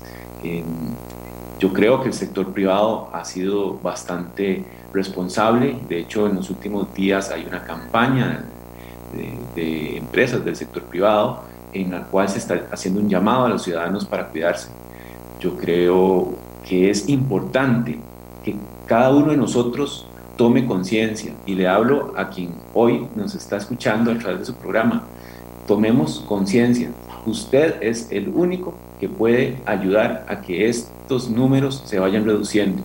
Yo 1.60 1.72
creo 1.72 2.02
que 2.02 2.10
el 2.10 2.14
sector 2.14 2.52
privado 2.52 3.10
ha 3.14 3.24
sido 3.24 3.80
bastante 3.80 4.66
responsable. 4.94 5.78
De 5.88 6.00
hecho, 6.00 6.28
en 6.28 6.36
los 6.36 6.50
últimos 6.50 6.94
días 6.94 7.32
hay 7.32 7.46
una 7.46 7.64
campaña 7.64 8.44
de, 9.56 9.98
empresas 9.98 10.44
del 10.44 10.56
sector 10.56 10.84
privado 10.84 11.44
en 11.72 11.92
la 11.92 12.04
cual 12.04 12.28
se 12.28 12.40
está 12.40 12.68
haciendo 12.72 13.00
un 13.00 13.10
llamado 13.10 13.46
a 13.46 13.50
los 13.50 13.64
ciudadanos 13.64 14.06
para 14.06 14.28
cuidarse. 14.28 14.70
Yo 15.40 15.56
creo 15.56 16.34
que 16.68 16.90
es 16.90 17.08
importante 17.08 18.00
que 18.44 18.56
cada 18.86 19.12
uno 19.12 19.32
de 19.32 19.38
nosotros 19.38 20.06
tome 20.38 20.66
conciencia 20.66 21.34
y 21.46 21.56
le 21.56 21.68
hablo 21.68 22.14
a 22.18 22.30
quien 22.30 22.52
hoy 22.74 23.08
nos 23.16 23.34
está 23.36 23.58
escuchando 23.58 24.12
a 24.12 24.18
través 24.18 24.40
de 24.40 24.46
su 24.46 24.56
programa. 24.56 25.04
Tomemos 25.68 26.20
conciencia. 26.28 26.90
Usted 27.26 27.82
es 27.82 28.12
el 28.12 28.30
único 28.30 28.74
que 29.00 29.08
puede 29.08 29.58
ayudar 29.66 30.26
a 30.28 30.42
que 30.42 30.68
estos 31.06 31.30
números 31.30 31.84
se 31.86 32.00
vayan 32.00 32.26
reduciendo 32.26 32.82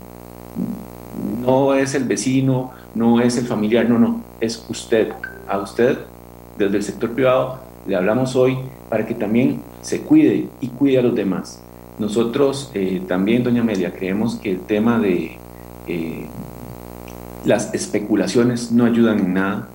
no 1.41 1.75
es 1.75 1.95
el 1.95 2.05
vecino, 2.05 2.71
no 2.95 3.21
es 3.21 3.37
el 3.37 3.47
familiar, 3.47 3.89
no, 3.89 3.99
no, 3.99 4.23
es 4.41 4.65
usted. 4.69 5.13
A 5.49 5.59
usted, 5.59 5.99
desde 6.59 6.77
el 6.77 6.83
sector 6.83 7.11
privado, 7.11 7.59
le 7.87 7.97
hablamos 7.97 8.37
hoy 8.37 8.57
para 8.89 9.07
que 9.07 9.15
también 9.15 9.61
se 9.83 10.03
cuide 10.03 10.49
y 10.61 10.69
cuide 10.69 10.99
a 10.99 11.03
los 11.03 11.15
demás. 11.15 11.61
Nosotros 11.99 12.71
eh, 12.75 13.03
también, 13.09 13.43
doña 13.43 13.63
Amelia, 13.63 13.93
creemos 13.93 14.37
que 14.37 14.53
el 14.53 14.61
tema 14.61 14.99
de, 14.99 15.39
eh, 15.89 16.27
las 17.45 17.75
especulaciones 17.75 18.71
no 18.71 18.85
ayudan 18.85 19.19
en 19.19 19.35
nada. 19.35 19.69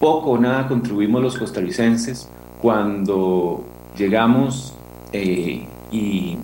Poco 0.00 0.32
o 0.32 0.38
nada 0.38 0.68
contribuimos 0.68 1.22
los 1.22 1.36
costarricenses 1.36 2.28
cuando 2.62 3.64
llegamos 3.96 4.74
eh, 5.12 5.66
y, 5.90 6.36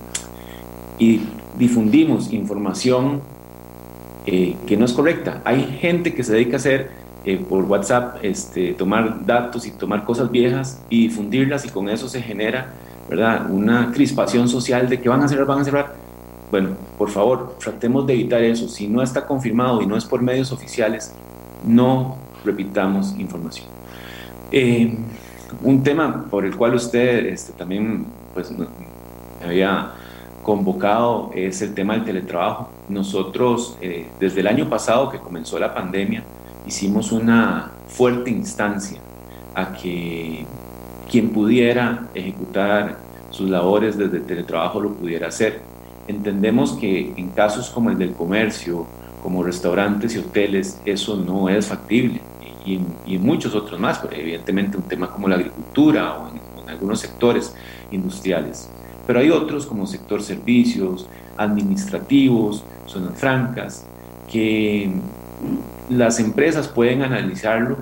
difundimos 1.58 2.32
información 2.32 3.20
eh, 4.26 4.56
que 4.66 4.76
no 4.76 4.84
es 4.84 4.92
correcta. 4.92 5.40
Hay 5.44 5.64
gente 5.80 6.14
que 6.14 6.22
se 6.22 6.34
dedica 6.34 6.54
a 6.54 6.56
hacer 6.56 6.90
eh, 7.24 7.36
por 7.36 7.64
WhatsApp, 7.64 8.18
este, 8.22 8.74
tomar 8.74 9.24
datos 9.26 9.66
y 9.66 9.70
tomar 9.70 10.04
cosas 10.04 10.30
viejas 10.30 10.80
y 10.90 11.08
difundirlas 11.08 11.64
y 11.64 11.70
con 11.70 11.88
eso 11.88 12.08
se 12.08 12.22
genera 12.22 12.72
¿verdad? 13.08 13.50
una 13.50 13.90
crispación 13.92 14.48
social 14.48 14.88
de 14.88 15.00
que 15.00 15.08
van 15.08 15.22
a 15.22 15.28
cerrar, 15.28 15.46
van 15.46 15.60
a 15.60 15.64
cerrar. 15.64 15.94
Bueno, 16.50 16.70
por 16.98 17.10
favor, 17.10 17.56
tratemos 17.58 18.06
de 18.06 18.14
evitar 18.14 18.42
eso. 18.42 18.68
Si 18.68 18.86
no 18.88 19.02
está 19.02 19.26
confirmado 19.26 19.82
y 19.82 19.86
no 19.86 19.96
es 19.96 20.04
por 20.04 20.20
medios 20.20 20.52
oficiales, 20.52 21.12
no 21.66 22.16
repitamos 22.44 23.14
información. 23.18 23.66
Eh, 24.52 24.96
un 25.62 25.82
tema 25.82 26.24
por 26.30 26.44
el 26.44 26.56
cual 26.56 26.74
usted 26.74 27.26
este, 27.26 27.52
también 27.52 28.06
pues, 28.34 28.50
me 28.50 28.66
había 29.44 29.92
convocado 30.42 31.30
es 31.34 31.62
el 31.62 31.74
tema 31.74 31.94
del 31.94 32.04
teletrabajo. 32.04 32.70
Nosotros, 32.88 33.76
eh, 33.80 34.06
desde 34.18 34.40
el 34.40 34.46
año 34.46 34.68
pasado 34.68 35.10
que 35.10 35.18
comenzó 35.18 35.58
la 35.58 35.74
pandemia, 35.74 36.22
hicimos 36.66 37.12
una 37.12 37.70
fuerte 37.88 38.30
instancia 38.30 38.98
a 39.54 39.72
que 39.72 40.46
quien 41.10 41.30
pudiera 41.30 42.06
ejecutar 42.14 42.98
sus 43.30 43.48
labores 43.50 43.98
desde 43.98 44.20
teletrabajo 44.20 44.80
lo 44.80 44.92
pudiera 44.92 45.28
hacer. 45.28 45.60
Entendemos 46.08 46.72
que 46.72 47.12
en 47.16 47.28
casos 47.30 47.70
como 47.70 47.90
el 47.90 47.98
del 47.98 48.12
comercio, 48.12 48.86
como 49.22 49.42
restaurantes 49.42 50.14
y 50.14 50.18
hoteles, 50.18 50.80
eso 50.84 51.16
no 51.16 51.48
es 51.48 51.66
factible. 51.66 52.20
Y, 52.64 52.80
en 53.06 53.22
muchos 53.22 53.54
otros 53.54 53.78
más, 53.80 53.98
pues, 53.98 54.18
evidentemente 54.18 54.76
un 54.76 54.84
tema 54.84 55.08
como 55.10 55.28
la 55.28 55.36
agricultura 55.36 56.18
o 56.18 56.28
en 56.28 56.68
algunos 56.68 57.00
sectores 57.00 57.54
industriales. 57.90 58.68
Pero 59.10 59.18
hay 59.18 59.30
otros 59.30 59.66
como 59.66 59.88
sector 59.88 60.22
servicios, 60.22 61.08
administrativos, 61.36 62.62
zonas 62.86 63.18
francas, 63.18 63.84
que 64.30 64.88
las 65.88 66.20
empresas 66.20 66.68
pueden 66.68 67.02
analizarlo 67.02 67.78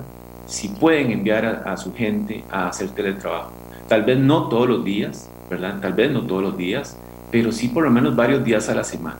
si 0.47 0.69
pueden 0.69 1.11
enviar 1.11 1.61
a, 1.67 1.77
su 1.77 1.93
gente 1.93 2.43
a 2.49 2.69
hacer 2.69 2.89
teletrabajo. 2.89 3.51
Tal 3.87 4.05
vez 4.05 4.17
no 4.17 4.49
todos 4.49 4.67
los 4.67 4.83
días, 4.83 5.29
¿verdad? 5.51 5.79
Tal 5.79 5.93
vez 5.93 6.11
no 6.11 6.23
todos 6.23 6.41
los 6.41 6.57
días, 6.57 6.97
pero 7.29 7.51
sí 7.51 7.67
por 7.67 7.83
lo 7.83 7.91
menos 7.91 8.15
varios 8.15 8.43
días 8.43 8.67
a 8.67 8.73
la 8.73 8.83
semana. 8.83 9.19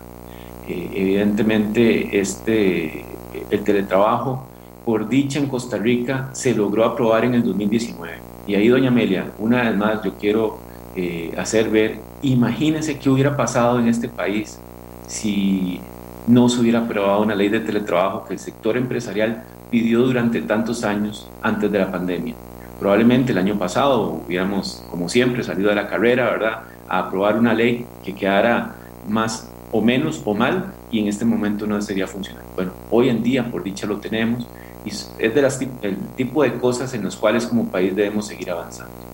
Eh, 0.67 0.89
evidentemente, 0.95 2.19
este, 2.19 3.05
el 3.51 3.63
teletrabajo, 3.63 4.47
por 4.83 5.07
dicha 5.07 5.37
en 5.37 5.45
Costa 5.45 5.77
Rica, 5.77 6.31
se 6.33 6.55
logró 6.55 6.85
aprobar 6.85 7.23
en 7.25 7.35
el 7.35 7.43
2019. 7.43 8.13
Y 8.47 8.55
ahí, 8.55 8.67
doña 8.67 8.87
Amelia, 8.87 9.27
una 9.37 9.61
vez 9.61 9.77
más 9.77 10.01
yo 10.01 10.15
quiero 10.15 10.68
eh, 10.99 11.31
hacer 11.37 11.69
ver, 11.69 11.97
imagínense 12.21 12.99
qué 12.99 13.09
hubiera 13.09 13.37
pasado 13.37 13.79
en 13.79 13.87
este 13.87 14.09
país 14.09 14.59
si 15.07 15.79
no 16.27 16.49
se 16.49 16.59
hubiera 16.59 16.79
aprobado 16.79 17.21
una 17.21 17.35
ley 17.35 17.47
de 17.47 17.61
teletrabajo 17.61 18.25
que 18.25 18.33
el 18.33 18.39
sector 18.39 18.75
empresarial 18.75 19.43
pidió 19.71 20.01
durante 20.01 20.41
tantos 20.41 20.83
años 20.83 21.29
antes 21.41 21.71
de 21.71 21.79
la 21.79 21.89
pandemia. 21.89 22.35
Probablemente 22.81 23.31
el 23.31 23.37
año 23.37 23.57
pasado 23.57 24.21
hubiéramos, 24.25 24.83
como 24.89 25.07
siempre, 25.07 25.41
salido 25.41 25.69
de 25.69 25.75
la 25.75 25.87
carrera, 25.87 26.31
¿verdad?, 26.31 26.63
a 26.89 26.99
aprobar 26.99 27.37
una 27.37 27.53
ley 27.53 27.85
que 28.03 28.13
quedara 28.13 28.75
más 29.07 29.49
o 29.71 29.81
menos 29.81 30.21
o 30.25 30.33
mal 30.33 30.73
y 30.91 30.99
en 30.99 31.07
este 31.07 31.23
momento 31.23 31.65
no 31.65 31.81
sería 31.81 32.07
funcionar. 32.07 32.43
Bueno, 32.55 32.73
hoy 32.91 33.07
en 33.07 33.23
día, 33.23 33.49
por 33.49 33.63
dicha, 33.63 33.87
lo 33.87 33.99
tenemos 33.99 34.45
y 34.83 34.89
es 34.89 35.15
de 35.17 35.77
el 35.81 35.97
tipo 36.17 36.43
de 36.43 36.55
cosas 36.55 36.93
en 36.93 37.05
las 37.05 37.15
cuales 37.15 37.47
como 37.47 37.69
país 37.69 37.95
debemos 37.95 38.27
seguir 38.27 38.51
avanzando. 38.51 39.08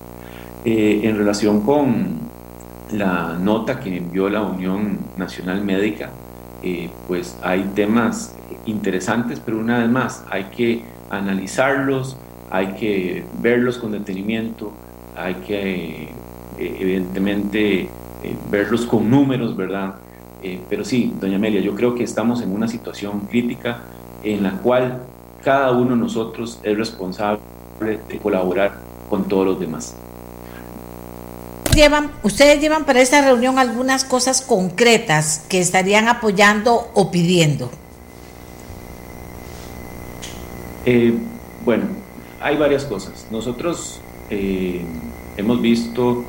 Eh, 0.65 1.01
en 1.03 1.15
relación 1.15 1.61
con 1.61 2.07
la 2.91 3.37
nota 3.39 3.79
que 3.79 3.97
envió 3.97 4.31
la 4.31 4.41
Unión 4.41 4.97
Nacional 5.15 5.63
Médica 5.63 6.09
eh, 6.63 6.89
pues 7.07 7.37
hay 7.43 7.69
temas 7.75 8.35
interesantes, 8.65 9.39
pero 9.39 9.59
una 9.59 9.77
vez 9.77 9.89
más 9.89 10.25
hay 10.27 10.45
que 10.45 10.81
analizarlos, 11.11 12.17
hay 12.49 12.73
que 12.79 13.23
verlos 13.43 13.77
con 13.77 13.91
detenimiento, 13.91 14.71
hay 15.15 15.35
que 15.35 16.03
eh, 16.05 16.07
evidentemente 16.57 17.87
verlos 18.49 18.87
con 18.87 19.07
números, 19.07 19.55
¿verdad? 19.55 19.95
pero 20.69 20.83
sí, 20.83 21.13
doña 21.19 21.37
Amelia, 21.37 21.61
yo 21.61 21.73
creo 21.75 21.93
que 21.95 22.03
estamos 22.03 22.41
en 22.41 22.51
una 22.51 22.67
situación 22.67 23.21
crítica 23.29 23.79
en 24.23 24.41
la 24.43 24.51
cual 24.51 25.01
cada 25.43 25.71
uno 25.71 25.91
de 25.91 25.97
nosotros 25.97 26.59
es 26.63 26.75
responsable 26.77 27.39
de 27.79 28.17
colaborar 28.17 28.79
con 29.09 29.23
todos 29.27 29.45
los 29.45 29.59
demás 29.59 29.95
ustedes 32.23 32.61
llevan 32.61 32.85
para 32.85 33.01
esta 33.01 33.21
reunión 33.21 33.59
algunas 33.59 34.05
cosas 34.05 34.41
concretas 34.41 35.43
que 35.49 35.59
estarían 35.59 36.07
apoyando 36.07 36.89
o 36.93 37.11
pidiendo. 37.11 37.69
Eh, 40.85 41.13
bueno, 41.65 41.85
hay 42.39 42.55
varias 42.55 42.85
cosas. 42.85 43.27
Nosotros 43.29 43.99
eh, 44.29 44.81
hemos 45.35 45.61
visto 45.61 46.23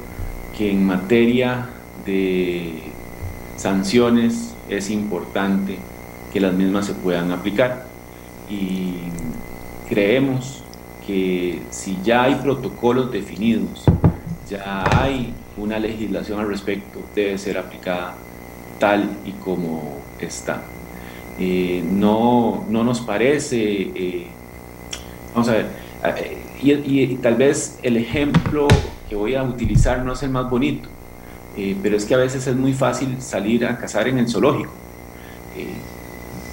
que 0.58 0.70
en 0.70 0.84
materia 0.84 1.68
de 2.04 2.82
sanciones 3.56 4.54
es 4.68 4.90
importante 4.90 5.78
que 6.32 6.40
las 6.40 6.54
mismas 6.54 6.86
se 6.86 6.94
puedan 6.94 7.30
aplicar 7.30 7.86
y 8.50 8.94
creemos 9.88 10.62
que 11.06 11.62
si 11.70 11.98
ya 12.02 12.24
hay 12.24 12.34
protocolos 12.36 13.12
definidos 13.12 13.84
ya 14.48 14.84
hay 15.00 15.32
una 15.56 15.78
legislación 15.78 16.40
al 16.40 16.48
respecto, 16.48 17.00
debe 17.14 17.38
ser 17.38 17.58
aplicada 17.58 18.14
tal 18.78 19.10
y 19.24 19.32
como 19.32 20.00
está. 20.20 20.62
Eh, 21.38 21.82
no, 21.84 22.64
no, 22.68 22.84
nos 22.84 23.00
parece, 23.00 23.58
eh, 23.60 24.26
vamos 25.34 25.48
a 25.48 25.52
ver, 25.52 25.66
eh, 26.16 26.38
y, 26.62 27.16
tal 27.16 27.34
vez 27.34 27.78
el 27.82 27.96
ejemplo 27.96 28.68
que 29.08 29.16
voy 29.16 29.34
a 29.34 29.42
utilizar 29.42 30.02
no 30.04 30.14
es 30.14 30.22
el 30.22 30.30
más 30.30 30.48
bonito, 30.48 30.88
pero 31.82 31.96
es 31.96 32.04
que 32.04 32.14
a 32.14 32.18
veces 32.18 32.46
es 32.46 32.56
muy 32.56 32.74
fácil 32.74 33.20
salir 33.20 33.66
a 33.66 33.78
cazar 33.78 34.08
en 34.08 34.18
el 34.18 34.28
zoológico. 34.28 34.72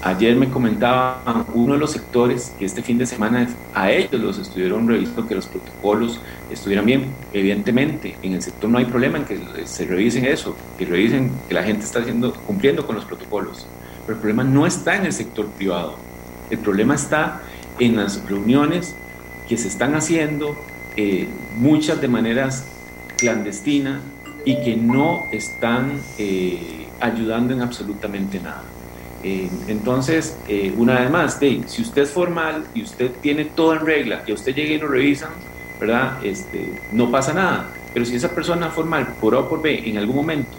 Ayer 0.05 0.35
me 0.35 0.49
comentaba 0.49 1.45
uno 1.53 1.75
de 1.75 1.79
los 1.79 1.91
sectores 1.91 2.53
que 2.59 2.65
este 2.65 2.83
fin 2.83 2.97
de 2.97 3.05
semana 3.05 3.47
a 3.73 3.89
ellos 3.89 4.19
los 4.19 4.37
estuvieron 4.37 4.85
revisando 4.85 5.25
que 5.25 5.33
los 5.33 5.45
protocolos 5.45 6.19
estuvieran 6.51 6.85
bien. 6.85 7.05
Evidentemente, 7.31 8.17
en 8.21 8.33
el 8.33 8.41
sector 8.41 8.69
no 8.69 8.79
hay 8.79 8.85
problema 8.85 9.19
en 9.19 9.23
que 9.23 9.39
se 9.65 9.85
revisen 9.85 10.25
eso, 10.25 10.57
que 10.77 10.83
revisen 10.83 11.31
que 11.47 11.53
la 11.53 11.63
gente 11.63 11.85
está 11.85 11.99
haciendo, 11.99 12.33
cumpliendo 12.33 12.85
con 12.85 12.97
los 12.97 13.05
protocolos. 13.05 13.65
Pero 14.05 14.15
el 14.15 14.19
problema 14.19 14.43
no 14.43 14.67
está 14.67 14.97
en 14.97 15.05
el 15.05 15.13
sector 15.13 15.47
privado. 15.47 15.95
El 16.49 16.59
problema 16.59 16.95
está 16.95 17.41
en 17.79 17.95
las 17.95 18.27
reuniones 18.27 18.95
que 19.47 19.57
se 19.57 19.69
están 19.69 19.95
haciendo, 19.95 20.57
eh, 20.97 21.29
muchas 21.55 22.01
de 22.01 22.09
maneras 22.09 22.65
clandestinas 23.15 24.01
y 24.43 24.61
que 24.65 24.75
no 24.75 25.27
están 25.31 25.93
eh, 26.17 26.87
ayudando 26.99 27.53
en 27.53 27.61
absolutamente 27.61 28.41
nada. 28.41 28.72
Eh, 29.23 29.49
entonces, 29.67 30.37
eh, 30.49 30.73
una 30.77 30.99
vez 30.99 31.09
más, 31.09 31.39
si 31.39 31.81
usted 31.81 32.01
es 32.01 32.11
formal 32.11 32.65
y 32.73 32.83
usted 32.83 33.11
tiene 33.21 33.45
todo 33.45 33.73
en 33.73 33.85
regla 33.85 34.23
a 34.29 34.33
usted 34.33 34.53
llega 34.53 34.73
y 34.73 34.77
lo 34.79 34.87
revisan, 34.87 35.29
¿verdad? 35.79 36.23
Este, 36.23 36.73
no 36.91 37.09
pasa 37.09 37.33
nada. 37.33 37.69
Pero 37.93 38.05
si 38.05 38.15
esa 38.15 38.29
persona 38.29 38.69
formal, 38.69 39.15
por 39.21 39.35
A 39.35 39.39
o 39.39 39.49
por 39.49 39.61
B, 39.61 39.89
en 39.89 39.97
algún 39.97 40.15
momento 40.15 40.57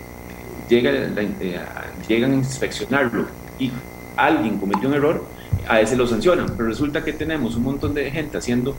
llega 0.68 0.90
eh, 0.90 1.60
llegan 2.08 2.32
a 2.32 2.34
inspeccionarlo 2.36 3.26
y 3.58 3.70
alguien 4.16 4.58
cometió 4.58 4.88
un 4.88 4.94
error, 4.94 5.24
a 5.68 5.80
ese 5.80 5.96
lo 5.96 6.06
sancionan. 6.06 6.46
Pero 6.56 6.68
resulta 6.68 7.04
que 7.04 7.12
tenemos 7.12 7.56
un 7.56 7.64
montón 7.64 7.92
de 7.92 8.10
gente 8.10 8.38
haciendo 8.38 8.74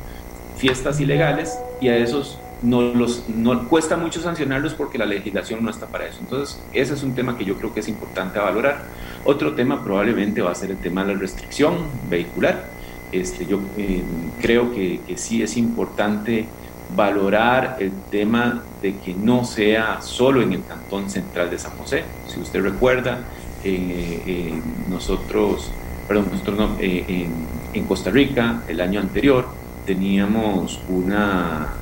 fiestas 0.57 0.99
ilegales 0.99 1.59
y 1.79 1.89
a 1.89 1.97
esos 1.97 2.39
no, 2.61 2.81
los, 2.81 3.27
no 3.29 3.67
cuesta 3.67 3.97
mucho 3.97 4.21
sancionarlos 4.21 4.73
porque 4.73 4.97
la 4.97 5.05
legislación 5.05 5.63
no 5.63 5.69
está 5.69 5.87
para 5.87 6.07
eso. 6.07 6.19
Entonces, 6.21 6.61
ese 6.73 6.93
es 6.93 7.03
un 7.03 7.15
tema 7.15 7.37
que 7.37 7.45
yo 7.45 7.57
creo 7.57 7.73
que 7.73 7.79
es 7.79 7.87
importante 7.87 8.39
valorar. 8.39 8.83
Otro 9.23 9.53
tema 9.53 9.83
probablemente 9.83 10.41
va 10.41 10.51
a 10.51 10.55
ser 10.55 10.71
el 10.71 10.77
tema 10.77 11.03
de 11.03 11.13
la 11.13 11.19
restricción 11.19 11.77
vehicular. 12.09 12.69
Este, 13.11 13.45
yo 13.45 13.59
eh, 13.77 14.01
creo 14.41 14.73
que, 14.73 14.99
que, 15.07 15.17
sí 15.17 15.41
es 15.41 15.57
importante 15.57 16.47
valorar 16.95 17.77
el 17.79 17.91
tema 18.11 18.63
de 18.81 18.97
que 18.97 19.13
no 19.13 19.45
sea 19.45 20.01
solo 20.01 20.41
en 20.41 20.53
el 20.53 20.65
cantón 20.65 21.09
central 21.09 21.49
de 21.49 21.59
San 21.59 21.71
José. 21.77 22.03
Si 22.27 22.39
usted 22.39 22.61
recuerda, 22.61 23.19
eh, 23.63 24.53
nosotros, 24.89 25.71
perdón, 26.07 26.27
nosotros 26.31 26.57
no, 26.57 26.75
eh, 26.79 27.27
en 27.73 27.85
Costa 27.85 28.11
Rica 28.11 28.61
el 28.67 28.79
año 28.79 28.99
anterior 28.99 29.47
teníamos 29.85 30.79
una 30.87 31.73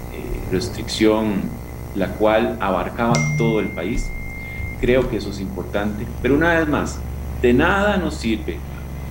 restricción 0.54 1.42
la 1.96 2.08
cual 2.08 2.58
abarcaba 2.60 3.14
todo 3.38 3.60
el 3.60 3.68
país. 3.68 4.10
Creo 4.80 5.10
que 5.10 5.18
eso 5.18 5.30
es 5.30 5.40
importante. 5.40 6.06
Pero 6.22 6.36
una 6.36 6.54
vez 6.54 6.68
más, 6.68 7.00
de 7.42 7.54
nada 7.54 7.98
nos 7.98 8.16
sirve 8.16 8.58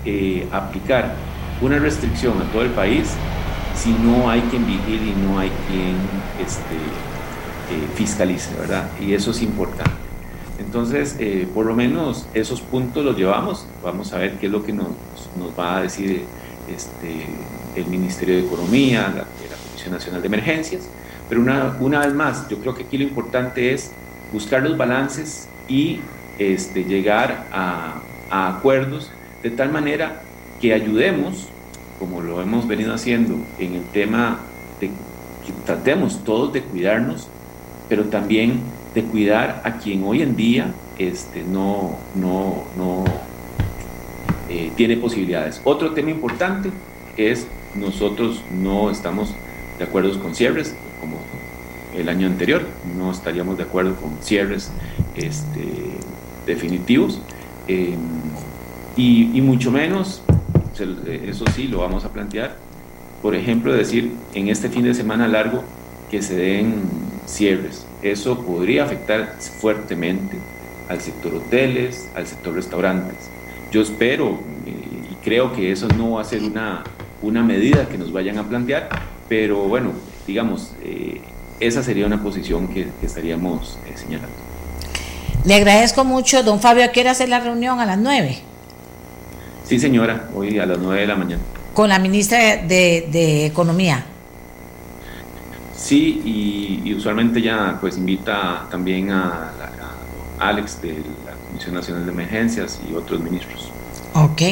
eh, 0.04 0.48
aplicar 0.50 1.14
una 1.60 1.78
restricción 1.78 2.40
a 2.40 2.44
todo 2.50 2.62
el 2.62 2.70
país 2.70 3.14
si 3.74 3.90
no 3.90 4.28
hay 4.28 4.40
quien 4.42 4.66
vigile 4.66 5.12
y 5.12 5.26
no 5.26 5.38
hay 5.38 5.50
quien 5.68 5.96
este, 6.44 6.74
eh, 6.74 7.88
fiscalice, 7.94 8.54
¿verdad? 8.58 8.90
Y 9.00 9.14
eso 9.14 9.30
es 9.30 9.42
importante. 9.42 9.90
Entonces, 10.58 11.16
eh, 11.18 11.48
por 11.52 11.66
lo 11.66 11.74
menos 11.74 12.26
esos 12.34 12.60
puntos 12.60 13.04
los 13.04 13.16
llevamos. 13.16 13.66
Vamos 13.82 14.12
a 14.12 14.18
ver 14.18 14.38
qué 14.38 14.46
es 14.46 14.52
lo 14.52 14.62
que 14.64 14.72
nos, 14.72 14.88
nos 15.38 15.58
va 15.58 15.78
a 15.78 15.82
decir 15.82 16.24
este, 16.68 17.26
el 17.74 17.86
Ministerio 17.86 18.36
de 18.36 18.42
Economía, 18.42 19.02
la, 19.08 19.22
la, 19.22 19.56
Comisión 19.68 19.92
Nacional 19.92 20.20
de 20.20 20.26
Emergencias. 20.26 20.82
Pero 21.32 21.40
una, 21.40 21.78
una 21.80 22.00
vez 22.00 22.12
más, 22.12 22.46
yo 22.50 22.58
creo 22.58 22.74
que 22.74 22.82
aquí 22.82 22.98
lo 22.98 23.04
importante 23.04 23.72
es 23.72 23.90
buscar 24.34 24.62
los 24.62 24.76
balances 24.76 25.48
y 25.66 26.00
este, 26.38 26.84
llegar 26.84 27.46
a, 27.50 28.02
acuerdos 28.30 29.10
de 29.42 29.48
tal 29.48 29.72
manera 29.72 30.20
que 30.60 30.74
ayudemos, 30.74 31.48
como 31.98 32.20
lo 32.20 32.42
hemos 32.42 32.68
venido 32.68 32.92
haciendo 32.92 33.38
en 33.58 33.76
el 33.76 33.82
tema 33.94 34.40
de 34.78 34.88
que 34.88 35.52
tratemos 35.64 36.22
todos 36.22 36.52
de 36.52 36.60
cuidarnos, 36.60 37.28
pero 37.88 38.04
también 38.04 38.60
de 38.94 39.02
cuidar 39.02 39.62
a 39.64 39.78
quien 39.78 40.04
hoy 40.04 40.20
en 40.20 40.36
día 40.36 40.74
este, 40.98 41.44
no, 41.44 41.96
no, 42.14 42.64
no 42.76 43.04
eh, 44.50 44.70
tiene 44.76 44.98
posibilidades. 44.98 45.62
Otro 45.64 45.92
tema 45.92 46.10
importante 46.10 46.70
es 47.16 47.46
nosotros 47.74 48.44
no 48.50 48.90
estamos 48.90 49.34
de 49.78 49.84
acuerdo 49.84 50.22
con 50.22 50.34
cierres, 50.34 50.76
como 51.02 51.18
el 51.94 52.08
año 52.08 52.26
anterior, 52.26 52.62
no 52.96 53.10
estaríamos 53.10 53.58
de 53.58 53.64
acuerdo 53.64 53.96
con 53.96 54.16
cierres 54.22 54.70
este, 55.14 55.66
definitivos. 56.46 57.20
Eh, 57.68 57.96
y, 58.96 59.36
y, 59.36 59.40
mucho 59.40 59.70
menos, 59.70 60.22
eso 60.78 61.44
sí, 61.54 61.68
lo 61.68 61.80
vamos 61.80 62.04
a 62.04 62.12
plantear, 62.12 62.56
por 63.20 63.34
ejemplo, 63.34 63.72
decir 63.72 64.12
en 64.34 64.48
este 64.48 64.68
fin 64.68 64.84
de 64.84 64.94
semana 64.94 65.28
largo 65.28 65.64
que 66.10 66.22
se 66.22 66.36
den 66.36 66.74
cierres. 67.26 67.86
Eso 68.02 68.38
podría 68.44 68.84
afectar 68.84 69.36
fuertemente 69.60 70.38
al 70.88 71.00
sector 71.00 71.34
hoteles, 71.34 72.08
al 72.14 72.26
sector 72.26 72.54
restaurantes. 72.54 73.30
Yo 73.72 73.80
espero 73.80 74.38
eh, 74.66 75.10
y 75.10 75.14
creo 75.24 75.52
que 75.52 75.72
eso 75.72 75.88
no 75.96 76.12
va 76.12 76.22
a 76.22 76.24
ser 76.24 76.42
una, 76.42 76.84
una 77.22 77.42
medida 77.42 77.88
que 77.88 77.98
nos 77.98 78.12
vayan 78.12 78.38
a 78.38 78.48
plantear, 78.48 78.88
pero 79.28 79.56
bueno, 79.68 79.92
digamos, 80.26 80.72
eh, 80.82 81.20
esa 81.60 81.82
sería 81.82 82.06
una 82.06 82.22
posición 82.22 82.68
que, 82.68 82.88
que 83.00 83.06
estaríamos 83.06 83.78
eh, 83.86 83.92
señalando. 83.96 84.34
Le 85.44 85.54
agradezco 85.54 86.04
mucho, 86.04 86.42
don 86.42 86.60
Fabio, 86.60 86.84
¿quiere 86.92 87.08
hacer 87.08 87.28
la 87.28 87.40
reunión 87.40 87.80
a 87.80 87.86
las 87.86 87.98
9? 87.98 88.38
Sí, 89.64 89.78
señora, 89.78 90.28
hoy 90.34 90.58
a 90.58 90.66
las 90.66 90.78
9 90.78 91.00
de 91.00 91.06
la 91.06 91.16
mañana. 91.16 91.42
Con 91.74 91.88
la 91.88 91.98
ministra 91.98 92.38
de, 92.38 93.08
de 93.10 93.46
Economía. 93.46 94.04
Sí, 95.76 96.22
y, 96.24 96.82
y, 96.88 96.94
usualmente 96.94 97.42
ya 97.42 97.78
pues 97.80 97.96
invita 97.96 98.66
también 98.70 99.10
a, 99.10 99.50
a, 100.38 100.48
Alex 100.48 100.80
de 100.80 100.92
la 101.24 101.32
Comisión 101.48 101.74
Nacional 101.74 102.06
de 102.06 102.12
Emergencias 102.12 102.80
y 102.88 102.94
otros 102.94 103.20
ministros. 103.20 103.70
Ok, 104.14 104.42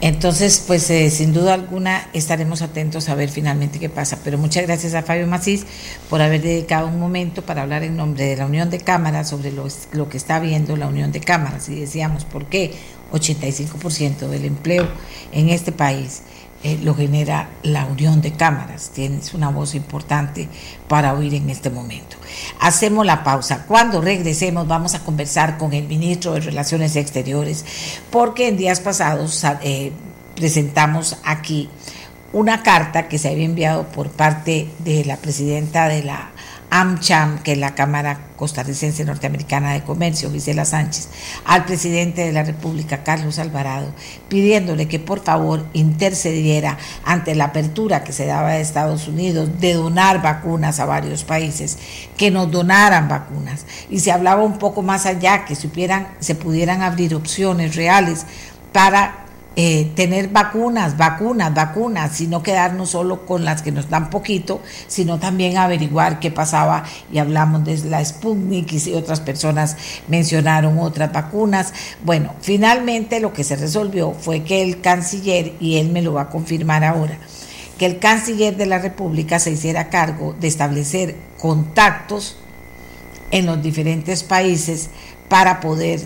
entonces 0.00 0.62
pues 0.66 0.90
eh, 0.90 1.10
sin 1.10 1.32
duda 1.32 1.54
alguna 1.54 2.08
estaremos 2.12 2.60
atentos 2.60 3.08
a 3.08 3.14
ver 3.14 3.30
finalmente 3.30 3.78
qué 3.78 3.88
pasa. 3.88 4.18
Pero 4.22 4.38
muchas 4.38 4.64
gracias 4.64 4.94
a 4.94 5.02
Fabio 5.02 5.26
Macís 5.26 5.64
por 6.10 6.20
haber 6.20 6.42
dedicado 6.42 6.88
un 6.88 6.98
momento 6.98 7.42
para 7.42 7.62
hablar 7.62 7.82
en 7.82 7.96
nombre 7.96 8.24
de 8.24 8.36
la 8.36 8.46
Unión 8.46 8.68
de 8.70 8.78
Cámaras 8.78 9.30
sobre 9.30 9.52
lo, 9.52 9.66
lo 9.92 10.08
que 10.08 10.16
está 10.16 10.38
viendo 10.38 10.76
la 10.76 10.86
Unión 10.86 11.12
de 11.12 11.20
Cámaras. 11.20 11.68
Y 11.68 11.80
decíamos, 11.80 12.24
¿por 12.24 12.46
qué 12.46 12.74
85% 13.12 14.28
del 14.28 14.44
empleo 14.44 14.88
en 15.32 15.48
este 15.48 15.72
país? 15.72 16.22
Eh, 16.66 16.80
lo 16.82 16.96
genera 16.96 17.48
la 17.62 17.84
unión 17.84 18.20
de 18.20 18.32
cámaras. 18.32 18.90
Tienes 18.92 19.34
una 19.34 19.50
voz 19.50 19.76
importante 19.76 20.48
para 20.88 21.14
oír 21.14 21.32
en 21.34 21.48
este 21.48 21.70
momento. 21.70 22.16
Hacemos 22.58 23.06
la 23.06 23.22
pausa. 23.22 23.66
Cuando 23.68 24.00
regresemos 24.00 24.66
vamos 24.66 24.96
a 24.96 25.04
conversar 25.04 25.58
con 25.58 25.72
el 25.74 25.86
ministro 25.86 26.32
de 26.32 26.40
Relaciones 26.40 26.96
Exteriores 26.96 27.64
porque 28.10 28.48
en 28.48 28.56
días 28.56 28.80
pasados 28.80 29.44
eh, 29.62 29.92
presentamos 30.34 31.18
aquí 31.22 31.70
una 32.32 32.64
carta 32.64 33.06
que 33.06 33.18
se 33.18 33.28
había 33.28 33.44
enviado 33.44 33.86
por 33.86 34.10
parte 34.10 34.68
de 34.80 35.04
la 35.04 35.18
presidenta 35.18 35.86
de 35.86 36.02
la 36.02 36.32
AmCham, 36.70 37.38
que 37.42 37.52
es 37.52 37.58
la 37.58 37.74
Cámara 37.74 38.20
Costarricense 38.36 39.04
Norteamericana 39.04 39.72
de 39.72 39.82
Comercio, 39.82 40.30
Gisela 40.30 40.64
Sánchez, 40.64 41.08
al 41.44 41.64
presidente 41.64 42.22
de 42.22 42.32
la 42.32 42.42
República, 42.42 43.02
Carlos 43.02 43.38
Alvarado, 43.38 43.92
pidiéndole 44.28 44.88
que 44.88 44.98
por 44.98 45.20
favor 45.22 45.66
intercediera 45.72 46.78
ante 47.04 47.34
la 47.34 47.46
apertura 47.46 48.04
que 48.04 48.12
se 48.12 48.26
daba 48.26 48.52
de 48.52 48.60
Estados 48.60 49.08
Unidos 49.08 49.60
de 49.60 49.74
donar 49.74 50.22
vacunas 50.22 50.80
a 50.80 50.86
varios 50.86 51.24
países, 51.24 51.78
que 52.16 52.30
nos 52.30 52.50
donaran 52.50 53.08
vacunas. 53.08 53.66
Y 53.90 54.00
se 54.00 54.12
hablaba 54.12 54.42
un 54.42 54.58
poco 54.58 54.82
más 54.82 55.06
allá, 55.06 55.44
que 55.44 55.54
supieran, 55.54 56.08
se 56.20 56.34
pudieran 56.34 56.82
abrir 56.82 57.14
opciones 57.14 57.76
reales 57.76 58.26
para 58.72 59.25
eh, 59.58 59.90
tener 59.94 60.28
vacunas, 60.28 60.98
vacunas, 60.98 61.54
vacunas, 61.54 62.20
y 62.20 62.26
no 62.26 62.42
quedarnos 62.42 62.90
solo 62.90 63.24
con 63.24 63.46
las 63.46 63.62
que 63.62 63.72
nos 63.72 63.88
dan 63.88 64.10
poquito, 64.10 64.60
sino 64.86 65.18
también 65.18 65.56
averiguar 65.56 66.20
qué 66.20 66.30
pasaba 66.30 66.84
y 67.10 67.16
hablamos 67.16 67.64
de 67.64 67.78
la 67.88 68.04
Sputnik 68.04 68.70
y 68.72 68.92
otras 68.92 69.20
personas 69.20 69.78
mencionaron 70.08 70.78
otras 70.78 71.10
vacunas. 71.10 71.72
Bueno, 72.04 72.34
finalmente 72.42 73.18
lo 73.18 73.32
que 73.32 73.44
se 73.44 73.56
resolvió 73.56 74.12
fue 74.12 74.44
que 74.44 74.60
el 74.60 74.82
canciller, 74.82 75.54
y 75.58 75.78
él 75.78 75.88
me 75.88 76.02
lo 76.02 76.12
va 76.12 76.22
a 76.22 76.28
confirmar 76.28 76.84
ahora, 76.84 77.16
que 77.78 77.86
el 77.86 77.98
canciller 77.98 78.58
de 78.58 78.66
la 78.66 78.78
República 78.78 79.38
se 79.38 79.52
hiciera 79.52 79.88
cargo 79.88 80.34
de 80.38 80.48
establecer 80.48 81.16
contactos 81.40 82.36
en 83.30 83.46
los 83.46 83.62
diferentes 83.62 84.22
países 84.22 84.90
para 85.30 85.60
poder 85.60 86.00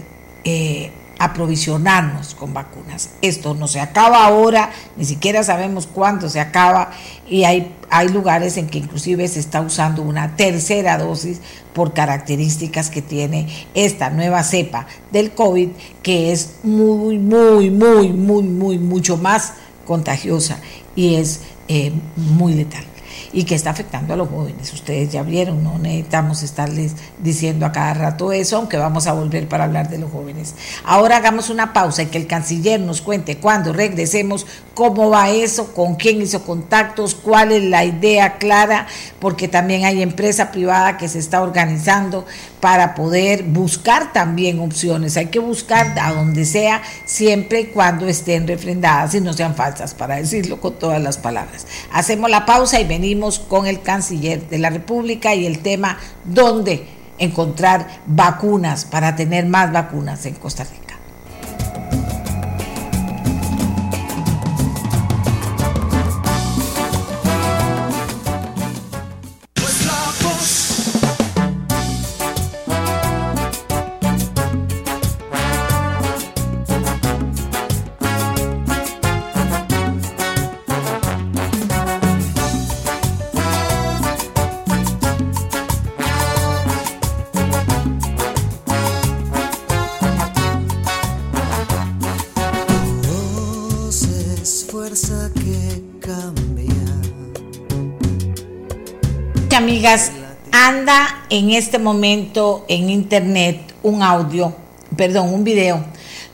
eh, 0.45 0.93
aprovisionarnos 1.21 2.35
con 2.35 2.55
vacunas. 2.55 3.11
Esto 3.21 3.55
no 3.55 3.69
se 3.69 3.79
acaba 3.79 4.25
ahora, 4.25 4.71
ni 4.97 5.05
siquiera 5.05 5.43
sabemos 5.43 5.87
cuándo 5.87 6.31
se 6.31 6.41
acaba 6.41 6.93
y 7.29 7.45
hay, 7.45 7.75
hay 7.91 8.09
lugares 8.09 8.57
en 8.57 8.69
que 8.69 8.79
inclusive 8.79 9.29
se 9.29 9.39
está 9.39 9.61
usando 9.61 10.01
una 10.01 10.35
tercera 10.37 10.97
dosis 10.97 11.43
por 11.75 11.93
características 11.93 12.89
que 12.89 13.03
tiene 13.03 13.49
esta 13.75 14.09
nueva 14.09 14.43
cepa 14.43 14.87
del 15.13 15.33
COVID 15.33 15.69
que 16.03 16.33
es 16.33 16.55
muy, 16.63 17.19
muy, 17.19 17.71
muy, 17.71 18.09
muy, 18.15 18.43
muy, 18.43 18.79
mucho 18.79 19.19
más 19.19 19.53
contagiosa 19.85 20.59
y 20.97 21.17
es 21.17 21.43
eh, 21.69 21.93
muy 22.17 22.55
letal 22.55 22.90
y 23.33 23.45
que 23.45 23.55
está 23.55 23.71
afectando 23.71 24.15
a 24.15 24.17
los 24.17 24.29
jóvenes. 24.29 24.73
Ustedes 24.73 25.13
ya 25.13 25.23
vieron, 25.23 25.63
no 25.63 25.79
necesitamos 25.79 26.43
estarles 26.43 26.95
diciendo 27.19 27.67
a 27.67 27.73
cada 27.73 27.95
rato 27.95 28.33
eso, 28.33 28.57
aunque 28.57 28.77
vamos 28.77 29.07
a 29.07 29.13
volver 29.13 29.49
para 29.49 29.65
hablar 29.65 29.89
de 29.89 29.99
los 29.99 30.11
jóvenes. 30.11 30.55
Ahora 30.85 31.17
hagamos 31.17 31.51
una 31.51 31.73
pausa 31.73 32.03
y 32.03 32.07
que 32.07 32.19
el 32.19 32.27
canciller 32.27 32.81
nos 32.81 33.01
cuente 33.01 33.39
cuando 33.39 33.73
regresemos 33.73 34.47
cómo 34.75 35.11
va 35.11 35.31
eso, 35.31 35.75
con 35.75 35.97
quién 35.97 36.23
hizo 36.23 36.45
contactos, 36.45 37.15
cuál 37.15 37.53
es 37.53 37.65
la 37.65 37.85
idea 37.85 38.39
clara, 38.39 38.87
porque 39.19 39.49
también 39.49 39.85
hay 39.85 40.03
empresa 40.03 40.51
privada 40.51 40.97
que 40.97 41.09
se 41.09 41.19
está 41.19 41.43
organizando 41.43 42.27
para 42.61 42.95
poder 42.95 43.45
buscar 43.45 44.13
también 44.13 44.61
opciones. 44.61 45.17
Hay 45.17 45.27
que 45.27 45.39
buscar 45.39 45.99
a 45.99 46.13
donde 46.13 46.45
sea, 46.45 46.83
siempre 47.05 47.61
y 47.61 47.67
cuando 47.67 48.07
estén 48.07 48.47
refrendadas 48.47 49.15
y 49.15 49.21
no 49.21 49.33
sean 49.33 49.55
falsas, 49.55 49.95
para 49.95 50.17
decirlo 50.17 50.61
con 50.61 50.79
todas 50.79 51.03
las 51.03 51.19
palabras. 51.19 51.67
Hacemos 51.93 52.31
la 52.31 52.47
pausa 52.47 52.81
y 52.81 52.85
venimos 52.87 53.39
con 53.39 53.67
el 53.67 53.83
canciller 53.83 54.49
de 54.49 54.59
la 54.59 54.71
República 54.71 55.35
y 55.35 55.47
el 55.47 55.61
tema 55.61 55.99
dónde 56.25 56.87
encontrar 57.19 57.87
vacunas 58.07 58.85
para 58.85 59.15
tener 59.17 59.47
más 59.47 59.73
vacunas 59.73 60.25
en 60.27 60.35
Costa 60.35 60.65
Rica. 60.65 60.90
Amigas, 99.81 100.13
anda 100.53 101.25
en 101.31 101.53
este 101.53 101.79
momento 101.79 102.67
en 102.69 102.91
internet 102.91 103.63
un 103.83 104.03
audio, 104.03 104.55
perdón, 104.95 105.33
un 105.33 105.43
video, 105.43 105.83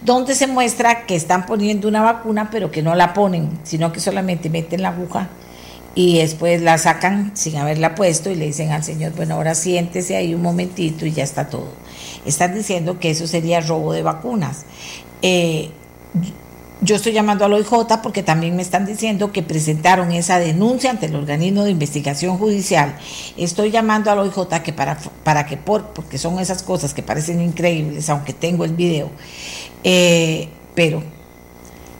donde 0.02 0.35
se 0.35 0.48
muestra 0.48 1.06
que 1.06 1.14
están 1.14 1.46
poniendo 1.46 1.87
una 1.87 2.02
vacuna, 2.02 2.50
pero 2.50 2.72
que 2.72 2.82
no 2.82 2.96
la 2.96 3.14
ponen, 3.14 3.61
sino 3.62 3.92
que 3.92 4.00
solamente 4.00 4.50
meten 4.50 4.82
la 4.82 4.88
aguja 4.88 5.28
y 5.94 6.18
después 6.18 6.61
la 6.61 6.76
sacan 6.76 7.37
sin 7.37 7.56
haberla 7.56 7.94
puesto 7.94 8.30
y 8.30 8.35
le 8.35 8.46
dicen 8.46 8.72
al 8.72 8.82
señor, 8.82 9.12
bueno, 9.12 9.37
ahora 9.37 9.54
siéntese 9.54 10.16
ahí 10.16 10.35
un 10.35 10.42
momentito 10.42 11.06
y 11.06 11.12
ya 11.12 11.22
está 11.22 11.48
todo. 11.48 11.68
Están 12.24 12.52
diciendo 12.52 12.98
que 12.98 13.11
eso 13.11 13.28
sería 13.28 13.61
robo 13.61 13.92
de 13.92 14.02
vacunas. 14.02 14.64
Eh, 15.22 15.70
yo 16.82 16.96
estoy 16.96 17.12
llamando 17.12 17.44
al 17.44 17.52
OIJ 17.54 18.00
porque 18.02 18.22
también 18.22 18.54
me 18.54 18.62
están 18.62 18.84
diciendo 18.84 19.32
que 19.32 19.42
presentaron 19.42 20.12
esa 20.12 20.38
denuncia 20.38 20.90
ante 20.90 21.06
el 21.06 21.16
organismo 21.16 21.64
de 21.64 21.70
investigación 21.70 22.36
judicial. 22.36 22.96
Estoy 23.36 23.70
llamando 23.70 24.10
al 24.10 24.18
OIJ 24.18 24.60
que 24.62 24.72
para, 24.72 24.98
para 25.24 25.46
que 25.46 25.56
por, 25.56 25.88
porque 25.88 26.18
son 26.18 26.38
esas 26.38 26.62
cosas 26.62 26.92
que 26.92 27.02
parecen 27.02 27.40
increíbles, 27.40 28.10
aunque 28.10 28.34
tengo 28.34 28.64
el 28.64 28.74
video, 28.74 29.10
eh, 29.84 30.48
pero 30.74 31.02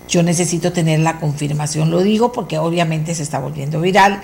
yo 0.09 0.23
necesito 0.23 0.73
tener 0.73 1.01
la 1.01 1.19
confirmación, 1.19 1.91
lo 1.91 2.03
digo 2.03 2.31
porque 2.31 2.59
obviamente 2.59 3.15
se 3.15 3.23
está 3.23 3.41
volviendo 3.41 3.81
viral 3.81 4.23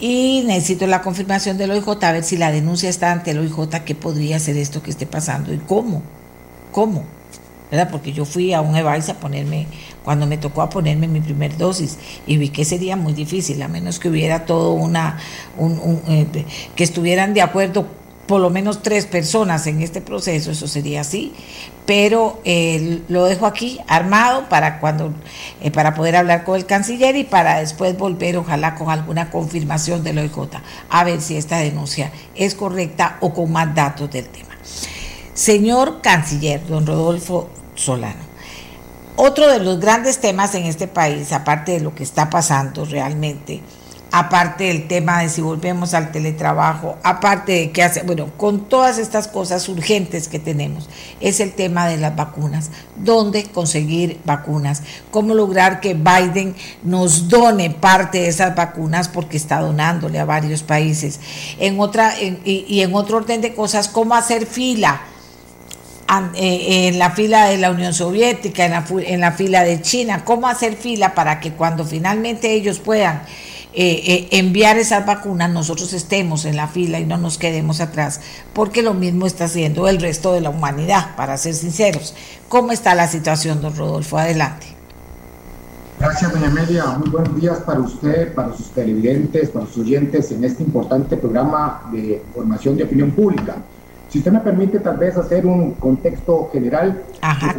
y 0.00 0.42
necesito 0.46 0.86
la 0.86 1.02
confirmación 1.02 1.58
del 1.58 1.72
OIJ 1.72 2.04
a 2.04 2.12
ver 2.12 2.24
si 2.24 2.36
la 2.36 2.52
denuncia 2.52 2.88
está 2.88 3.12
ante 3.12 3.32
el 3.32 3.38
OIJ, 3.38 3.84
qué 3.84 3.94
podría 3.94 4.38
ser 4.38 4.56
esto 4.56 4.82
que 4.82 4.90
esté 4.90 5.06
pasando 5.06 5.52
y 5.52 5.58
cómo, 5.58 6.02
cómo, 6.70 7.17
¿verdad? 7.70 7.88
Porque 7.90 8.12
yo 8.12 8.24
fui 8.24 8.52
a 8.52 8.60
un 8.60 8.76
EVAIS 8.76 9.08
a 9.08 9.14
ponerme, 9.14 9.66
cuando 10.04 10.26
me 10.26 10.38
tocó 10.38 10.62
a 10.62 10.70
ponerme 10.70 11.08
mi 11.08 11.20
primer 11.20 11.56
dosis 11.56 11.98
y 12.26 12.36
vi 12.36 12.48
que 12.48 12.64
sería 12.64 12.96
muy 12.96 13.12
difícil, 13.12 13.60
a 13.62 13.68
menos 13.68 13.98
que 13.98 14.08
hubiera 14.08 14.44
todo 14.44 14.72
una, 14.72 15.18
un, 15.56 16.00
eh, 16.08 16.26
que 16.74 16.84
estuvieran 16.84 17.34
de 17.34 17.42
acuerdo 17.42 17.86
por 18.28 18.42
lo 18.42 18.50
menos 18.50 18.82
tres 18.82 19.06
personas 19.06 19.66
en 19.66 19.80
este 19.80 20.02
proceso, 20.02 20.50
eso 20.50 20.68
sería 20.68 21.00
así, 21.00 21.32
pero 21.86 22.42
eh, 22.44 23.00
lo 23.08 23.24
dejo 23.24 23.46
aquí 23.46 23.80
armado 23.88 24.50
para 24.50 24.80
cuando 24.80 25.14
eh, 25.62 25.70
para 25.70 25.94
poder 25.94 26.14
hablar 26.14 26.44
con 26.44 26.56
el 26.56 26.66
canciller 26.66 27.16
y 27.16 27.24
para 27.24 27.60
después 27.60 27.96
volver 27.96 28.36
ojalá 28.36 28.74
con 28.74 28.90
alguna 28.90 29.30
confirmación 29.30 30.04
del 30.04 30.18
OIJ 30.18 30.60
a 30.90 31.04
ver 31.04 31.22
si 31.22 31.38
esta 31.38 31.56
denuncia 31.56 32.12
es 32.34 32.54
correcta 32.54 33.16
o 33.20 33.32
con 33.32 33.50
más 33.50 33.74
datos 33.74 34.10
del 34.10 34.26
tema. 34.26 34.54
Señor 35.38 36.00
canciller, 36.00 36.66
don 36.66 36.84
Rodolfo 36.84 37.48
Solano, 37.76 38.24
otro 39.14 39.46
de 39.46 39.60
los 39.60 39.78
grandes 39.78 40.18
temas 40.18 40.52
en 40.56 40.64
este 40.64 40.88
país, 40.88 41.30
aparte 41.32 41.70
de 41.70 41.80
lo 41.80 41.94
que 41.94 42.02
está 42.02 42.28
pasando 42.28 42.84
realmente, 42.84 43.62
aparte 44.10 44.64
del 44.64 44.88
tema 44.88 45.22
de 45.22 45.28
si 45.28 45.40
volvemos 45.40 45.94
al 45.94 46.10
teletrabajo, 46.10 46.96
aparte 47.04 47.52
de 47.52 47.70
qué 47.70 47.84
hace, 47.84 48.02
bueno, 48.02 48.32
con 48.36 48.68
todas 48.68 48.98
estas 48.98 49.28
cosas 49.28 49.68
urgentes 49.68 50.26
que 50.26 50.40
tenemos, 50.40 50.90
es 51.20 51.38
el 51.38 51.52
tema 51.52 51.86
de 51.86 51.98
las 51.98 52.16
vacunas. 52.16 52.72
¿Dónde 52.96 53.44
conseguir 53.44 54.18
vacunas? 54.24 54.82
¿Cómo 55.12 55.34
lograr 55.34 55.78
que 55.78 55.94
Biden 55.94 56.56
nos 56.82 57.28
done 57.28 57.70
parte 57.70 58.22
de 58.22 58.26
esas 58.26 58.56
vacunas 58.56 59.06
porque 59.06 59.36
está 59.36 59.60
donándole 59.60 60.18
a 60.18 60.24
varios 60.24 60.64
países? 60.64 61.20
En 61.60 61.78
otra, 61.78 62.14
y, 62.20 62.80
en 62.80 62.92
otro 62.96 63.18
orden 63.18 63.40
de 63.40 63.54
cosas, 63.54 63.86
¿cómo 63.86 64.16
hacer 64.16 64.44
fila? 64.44 65.00
Eh, 66.34 66.88
en 66.88 66.98
la 66.98 67.10
fila 67.10 67.48
de 67.48 67.58
la 67.58 67.70
Unión 67.70 67.92
Soviética, 67.92 68.64
en 68.64 68.70
la, 68.70 68.86
en 69.02 69.20
la 69.20 69.32
fila 69.32 69.62
de 69.62 69.82
China, 69.82 70.24
cómo 70.24 70.48
hacer 70.48 70.74
fila 70.74 71.14
para 71.14 71.38
que 71.38 71.52
cuando 71.52 71.84
finalmente 71.84 72.54
ellos 72.54 72.78
puedan 72.78 73.20
eh, 73.74 74.02
eh, 74.06 74.28
enviar 74.30 74.78
esas 74.78 75.04
vacunas, 75.04 75.50
nosotros 75.50 75.92
estemos 75.92 76.46
en 76.46 76.56
la 76.56 76.66
fila 76.66 76.98
y 76.98 77.04
no 77.04 77.18
nos 77.18 77.36
quedemos 77.36 77.82
atrás, 77.82 78.22
porque 78.54 78.80
lo 78.80 78.94
mismo 78.94 79.26
está 79.26 79.44
haciendo 79.44 79.86
el 79.86 80.00
resto 80.00 80.32
de 80.32 80.40
la 80.40 80.48
humanidad, 80.48 81.14
para 81.14 81.36
ser 81.36 81.54
sinceros. 81.54 82.14
¿Cómo 82.48 82.72
está 82.72 82.94
la 82.94 83.06
situación, 83.06 83.60
don 83.60 83.76
Rodolfo? 83.76 84.16
Adelante. 84.16 84.66
Gracias, 86.00 86.32
doña 86.32 86.46
Amelia. 86.46 86.86
Muy 86.86 87.10
buenos 87.10 87.38
días 87.38 87.58
para 87.58 87.80
usted, 87.80 88.32
para 88.34 88.56
sus 88.56 88.70
televidentes, 88.70 89.50
para 89.50 89.66
sus 89.66 89.84
oyentes 89.84 90.32
en 90.32 90.42
este 90.42 90.62
importante 90.62 91.18
programa 91.18 91.82
de 91.92 92.22
formación 92.32 92.78
de 92.78 92.84
opinión 92.84 93.10
pública. 93.10 93.56
Si 94.08 94.18
usted 94.18 94.32
me 94.32 94.40
permite 94.40 94.80
tal 94.80 94.96
vez 94.96 95.16
hacer 95.16 95.44
un 95.44 95.72
contexto 95.72 96.48
general, 96.50 97.02
Ajá, 97.20 97.54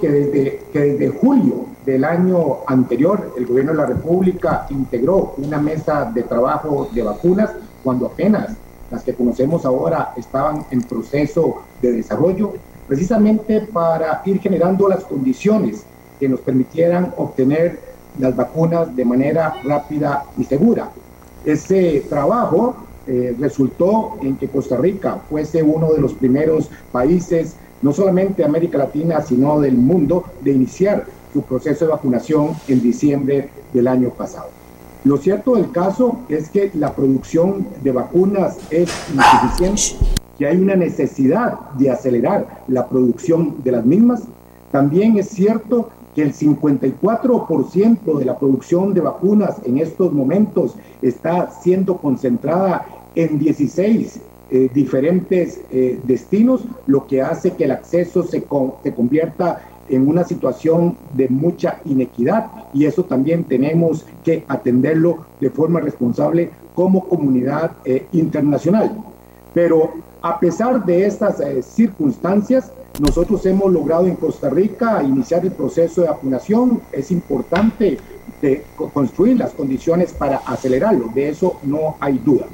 que, 0.00 0.08
desde, 0.08 0.62
que 0.72 0.78
desde 0.80 1.08
julio 1.10 1.66
del 1.84 2.04
año 2.04 2.58
anterior 2.66 3.34
el 3.36 3.46
gobierno 3.46 3.72
de 3.72 3.78
la 3.78 3.86
República 3.86 4.66
integró 4.70 5.34
una 5.36 5.58
mesa 5.58 6.10
de 6.14 6.22
trabajo 6.22 6.88
de 6.92 7.02
vacunas 7.02 7.50
cuando 7.84 8.06
apenas 8.06 8.56
las 8.90 9.02
que 9.02 9.14
conocemos 9.14 9.66
ahora 9.66 10.12
estaban 10.16 10.64
en 10.70 10.82
proceso 10.82 11.62
de 11.80 11.92
desarrollo, 11.92 12.54
precisamente 12.88 13.60
para 13.60 14.22
ir 14.24 14.40
generando 14.40 14.88
las 14.88 15.04
condiciones 15.04 15.84
que 16.18 16.28
nos 16.28 16.40
permitieran 16.40 17.12
obtener 17.16 17.80
las 18.18 18.34
vacunas 18.36 18.94
de 18.94 19.04
manera 19.04 19.54
rápida 19.64 20.24
y 20.38 20.44
segura. 20.44 20.90
Ese 21.44 22.04
trabajo 22.08 22.76
eh, 23.06 23.36
resultó 23.38 24.16
en 24.22 24.36
que 24.36 24.48
Costa 24.48 24.76
Rica 24.76 25.20
fuese 25.28 25.62
uno 25.62 25.92
de 25.92 26.00
los 26.00 26.14
primeros 26.14 26.70
países, 26.90 27.56
no 27.82 27.92
solamente 27.92 28.42
de 28.42 28.44
América 28.44 28.78
Latina, 28.78 29.20
sino 29.22 29.60
del 29.60 29.76
mundo, 29.76 30.24
de 30.40 30.52
iniciar 30.52 31.04
su 31.32 31.42
proceso 31.42 31.86
de 31.86 31.92
vacunación 31.92 32.50
en 32.68 32.80
diciembre 32.80 33.48
del 33.72 33.88
año 33.88 34.10
pasado. 34.10 34.48
Lo 35.04 35.16
cierto 35.16 35.56
del 35.56 35.70
caso 35.72 36.20
es 36.28 36.48
que 36.48 36.70
la 36.74 36.94
producción 36.94 37.66
de 37.82 37.90
vacunas 37.90 38.58
es 38.70 38.88
insuficiente, 39.12 40.06
que 40.38 40.46
hay 40.46 40.56
una 40.58 40.76
necesidad 40.76 41.58
de 41.72 41.90
acelerar 41.90 42.62
la 42.68 42.88
producción 42.88 43.56
de 43.64 43.72
las 43.72 43.84
mismas. 43.84 44.22
También 44.70 45.18
es 45.18 45.28
cierto 45.28 45.90
que 46.14 46.22
el 46.22 46.34
54% 46.34 48.18
de 48.18 48.24
la 48.24 48.38
producción 48.38 48.92
de 48.92 49.00
vacunas 49.00 49.56
en 49.64 49.78
estos 49.78 50.12
momentos 50.12 50.74
está 51.00 51.50
siendo 51.50 51.96
concentrada 51.96 52.86
en 53.14 53.38
16 53.38 54.20
eh, 54.50 54.68
diferentes 54.74 55.62
eh, 55.70 55.98
destinos, 56.04 56.62
lo 56.86 57.06
que 57.06 57.22
hace 57.22 57.52
que 57.52 57.64
el 57.64 57.70
acceso 57.70 58.22
se, 58.22 58.44
se 58.82 58.94
convierta 58.94 59.62
en 59.88 60.06
una 60.06 60.24
situación 60.24 60.96
de 61.14 61.28
mucha 61.28 61.80
inequidad 61.86 62.50
y 62.74 62.84
eso 62.84 63.04
también 63.04 63.44
tenemos 63.44 64.04
que 64.24 64.44
atenderlo 64.48 65.24
de 65.40 65.50
forma 65.50 65.80
responsable 65.80 66.50
como 66.74 67.08
comunidad 67.08 67.72
eh, 67.84 68.06
internacional. 68.12 68.94
Pero 69.54 69.92
a 70.20 70.38
pesar 70.38 70.84
de 70.84 71.06
estas 71.06 71.42
circunstancias, 71.64 72.70
nosotros 73.00 73.44
hemos 73.46 73.72
logrado 73.72 74.06
en 74.06 74.16
Costa 74.16 74.50
Rica 74.50 75.02
iniciar 75.02 75.44
el 75.44 75.52
proceso 75.52 76.02
de 76.02 76.08
vacunación. 76.08 76.82
Es 76.92 77.10
importante 77.10 77.98
de 78.42 78.64
construir 78.92 79.38
las 79.38 79.52
condiciones 79.52 80.12
para 80.12 80.38
acelerarlo, 80.38 81.08
de 81.14 81.30
eso 81.30 81.58
no 81.62 81.96
hay 82.00 82.18
duda. 82.18 82.46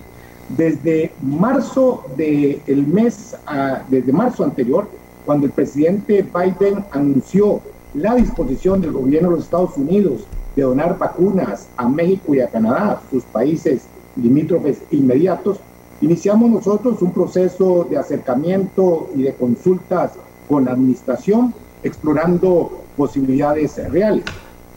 Desde 0.57 1.13
marzo 1.23 2.05
del 2.17 2.63
el 2.67 2.87
mes, 2.87 3.37
ah, 3.47 3.83
desde 3.89 4.13
marzo 4.13 4.45
anterior, 4.45 4.89
cuando 5.27 5.47
el 5.47 5.53
presidente 5.53 6.23
Biden 6.23 6.85
anunció 6.93 7.61
la 7.95 8.15
disposición 8.15 8.81
del 8.81 8.93
gobierno 8.93 9.31
de 9.31 9.37
los 9.37 9.45
Estados 9.45 9.77
Unidos 9.77 10.27
de 10.57 10.63
donar 10.63 10.99
vacunas 10.99 11.69
a 11.77 11.89
México 11.89 12.35
y 12.35 12.41
a 12.41 12.49
Canadá, 12.49 13.03
sus 13.11 13.25
países 13.25 13.83
limítrofes 14.17 14.83
inmediatos, 14.91 15.59
iniciamos 16.01 16.51
nosotros 16.51 17.03
un 17.03 17.13
proceso 17.13 17.87
de 17.91 17.99
acercamiento 17.99 19.11
y 19.15 19.23
de 19.23 19.35
consultas 19.35 20.13
con 20.49 20.65
la 20.65 20.73
administración, 20.73 21.55
explorando 21.83 22.85
posibilidades 22.97 23.77
reales. 23.91 24.25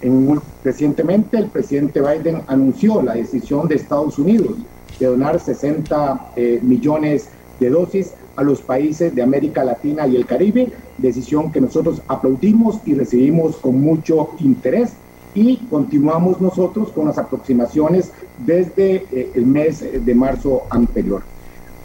En, 0.02 0.40
recientemente 0.64 1.38
el 1.38 1.48
presidente 1.48 2.02
Biden 2.02 2.42
anunció 2.48 3.02
la 3.02 3.14
decisión 3.14 3.68
de 3.68 3.76
Estados 3.76 4.18
Unidos 4.20 4.58
de 5.00 5.08
donar 5.08 5.40
60 5.40 6.32
eh, 6.36 6.60
millones 6.62 7.30
de 7.60 7.70
dosis 7.70 8.14
a 8.36 8.44
los 8.44 8.62
países 8.62 9.14
de 9.14 9.22
América 9.22 9.64
Latina 9.64 10.08
y 10.08 10.16
el 10.16 10.26
Caribe, 10.26 10.72
decisión 10.98 11.52
que 11.52 11.62
nosotros 11.62 12.02
aplaudimos 12.08 12.80
y 12.86 12.94
recibimos 12.94 13.58
con 13.58 13.80
mucho 13.82 14.30
interés 14.40 14.94
y 15.34 15.58
continuamos 15.70 16.42
nosotros 16.42 16.92
con 16.92 17.06
las 17.08 17.18
aproximaciones 17.18 18.12
desde 18.46 19.06
eh, 19.12 19.32
el 19.34 19.46
mes 19.46 19.84
de 20.06 20.16
marzo 20.16 20.64
anterior. 20.70 21.24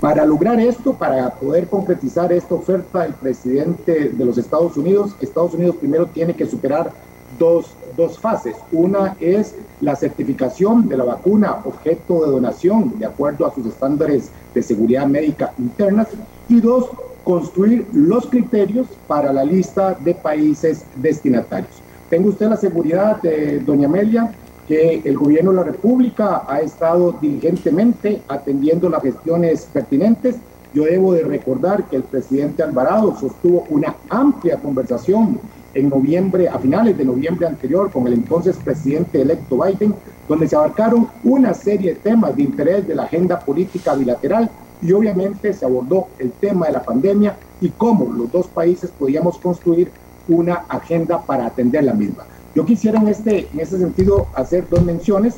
Para 0.01 0.27
lograr 0.27 0.61
esto, 0.61 0.93
para 0.93 1.31
poder 1.31 1.69
concretizar 1.69 2.31
esta 2.31 2.55
oferta, 2.55 3.07
el 3.07 3.15
presidente 3.15 4.11
de 4.11 4.25
los 4.25 4.37
Estados 4.37 4.77
Unidos, 4.77 5.17
Estados 5.21 5.55
Unidos 5.55 5.77
primero 5.77 6.07
tiene 6.07 6.35
que 6.35 6.47
superar 6.47 6.93
dos, 7.39 7.71
dos 7.97 8.19
fases. 8.19 8.57
Una 8.73 9.17
es 9.21 9.55
la 9.81 9.97
certificación 9.97 10.87
de 10.87 10.99
la 10.99 11.05
vacuna 11.05 11.63
objeto 11.65 12.27
de 12.27 12.31
donación 12.31 12.99
de 12.99 13.07
acuerdo 13.07 13.47
a 13.47 13.55
sus 13.55 13.67
estándares 13.67 14.31
de 14.55 14.63
seguridad 14.63 15.07
médica 15.07 15.53
internas. 15.59 16.09
Y 16.49 16.61
dos, 16.61 16.91
construir 17.25 17.87
los 17.93 18.27
criterios 18.27 18.87
para 19.09 19.33
la 19.33 19.45
lista 19.45 19.97
de 19.99 20.15
países 20.15 20.85
destinatarios. 20.95 21.83
Tengo 22.11 22.29
usted 22.29 22.49
la 22.49 22.57
seguridad, 22.57 23.21
de 23.21 23.59
doña 23.61 23.89
Amelia, 23.89 24.31
que 24.67 25.01
el 25.05 25.17
gobierno 25.17 25.53
de 25.53 25.57
la 25.59 25.65
República 25.65 26.43
ha 26.49 26.61
estado 26.61 27.13
diligentemente 27.21 28.23
atendiendo 28.29 28.89
las 28.89 29.03
gestiones 29.03 29.69
pertinentes. 29.73 30.37
Yo 30.75 30.85
debo 30.85 31.13
de 31.13 31.23
recordar 31.23 31.85
que 31.85 31.97
el 31.97 32.03
presidente 32.03 32.63
Alvarado 32.63 33.17
sostuvo 33.19 33.65
una 33.71 33.95
amplia 34.11 34.57
conversación 34.57 35.39
en 35.75 35.89
noviembre, 35.89 36.49
a 36.49 36.59
finales 36.59 36.97
de 36.97 37.05
noviembre 37.05 37.47
anterior, 37.47 37.91
con 37.91 38.07
el 38.07 38.15
entonces 38.15 38.57
presidente 38.57 39.21
electo 39.21 39.59
Biden, 39.63 39.95
donde 40.29 40.49
se 40.49 40.57
abarcaron 40.57 41.09
una 41.23 41.55
serie 41.55 41.95
de 41.95 42.01
temas 42.01 42.35
de 42.35 42.43
interés 42.43 42.89
de 42.89 42.95
la 42.95 43.05
agenda 43.05 43.39
política 43.39 43.95
bilateral 43.95 44.51
y 44.83 44.93
obviamente 44.93 45.53
se 45.53 45.65
abordó 45.65 46.09
el 46.19 46.33
tema 46.33 46.67
de 46.67 46.73
la 46.73 46.83
pandemia 46.83 47.37
y 47.61 47.69
cómo 47.71 48.13
los 48.13 48.31
dos 48.33 48.47
países 48.49 48.91
podíamos 48.91 49.39
construir 49.39 49.91
una 50.29 50.65
agenda 50.69 51.23
para 51.23 51.47
atender 51.47 51.85
la 51.85 51.95
misma. 51.95 52.25
Yo 52.57 52.65
quisiera 52.65 52.99
en 52.99 53.09
este, 53.09 53.47
en 53.53 53.61
este 53.61 53.77
sentido 53.77 54.29
hacer 54.35 54.67
dos 54.71 54.83
menciones. 54.83 55.35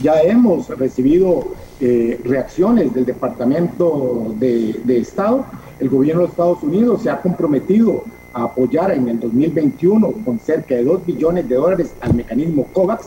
Ya 0.00 0.20
hemos 0.20 0.68
recibido 0.68 1.48
eh, 1.80 2.20
reacciones 2.22 2.94
del 2.94 3.04
Departamento 3.04 4.32
de, 4.38 4.80
Estado. 4.86 5.44
El 5.80 5.88
gobierno 5.88 6.22
de 6.22 6.28
Estados 6.28 6.62
Unidos 6.62 7.02
se 7.02 7.10
ha 7.10 7.20
comprometido 7.20 8.04
a 8.32 8.44
apoyar 8.44 8.92
en 8.92 9.08
el 9.08 9.18
2021 9.18 10.12
con 10.24 10.38
cerca 10.38 10.76
de 10.76 10.84
2 10.84 11.06
billones 11.06 11.48
de 11.48 11.56
dólares 11.56 11.92
al 12.00 12.14
mecanismo 12.14 12.68
COVAX. 12.72 13.06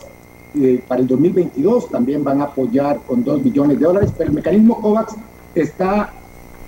Eh, 0.54 0.84
para 0.86 1.00
el 1.00 1.06
2022 1.06 1.88
también 1.88 2.22
van 2.22 2.42
a 2.42 2.44
apoyar 2.44 3.00
con 3.06 3.24
2 3.24 3.44
billones 3.44 3.80
de 3.80 3.86
dólares, 3.86 4.12
pero 4.14 4.28
el 4.28 4.36
mecanismo 4.36 4.78
COVAX 4.78 5.14
está 5.54 6.12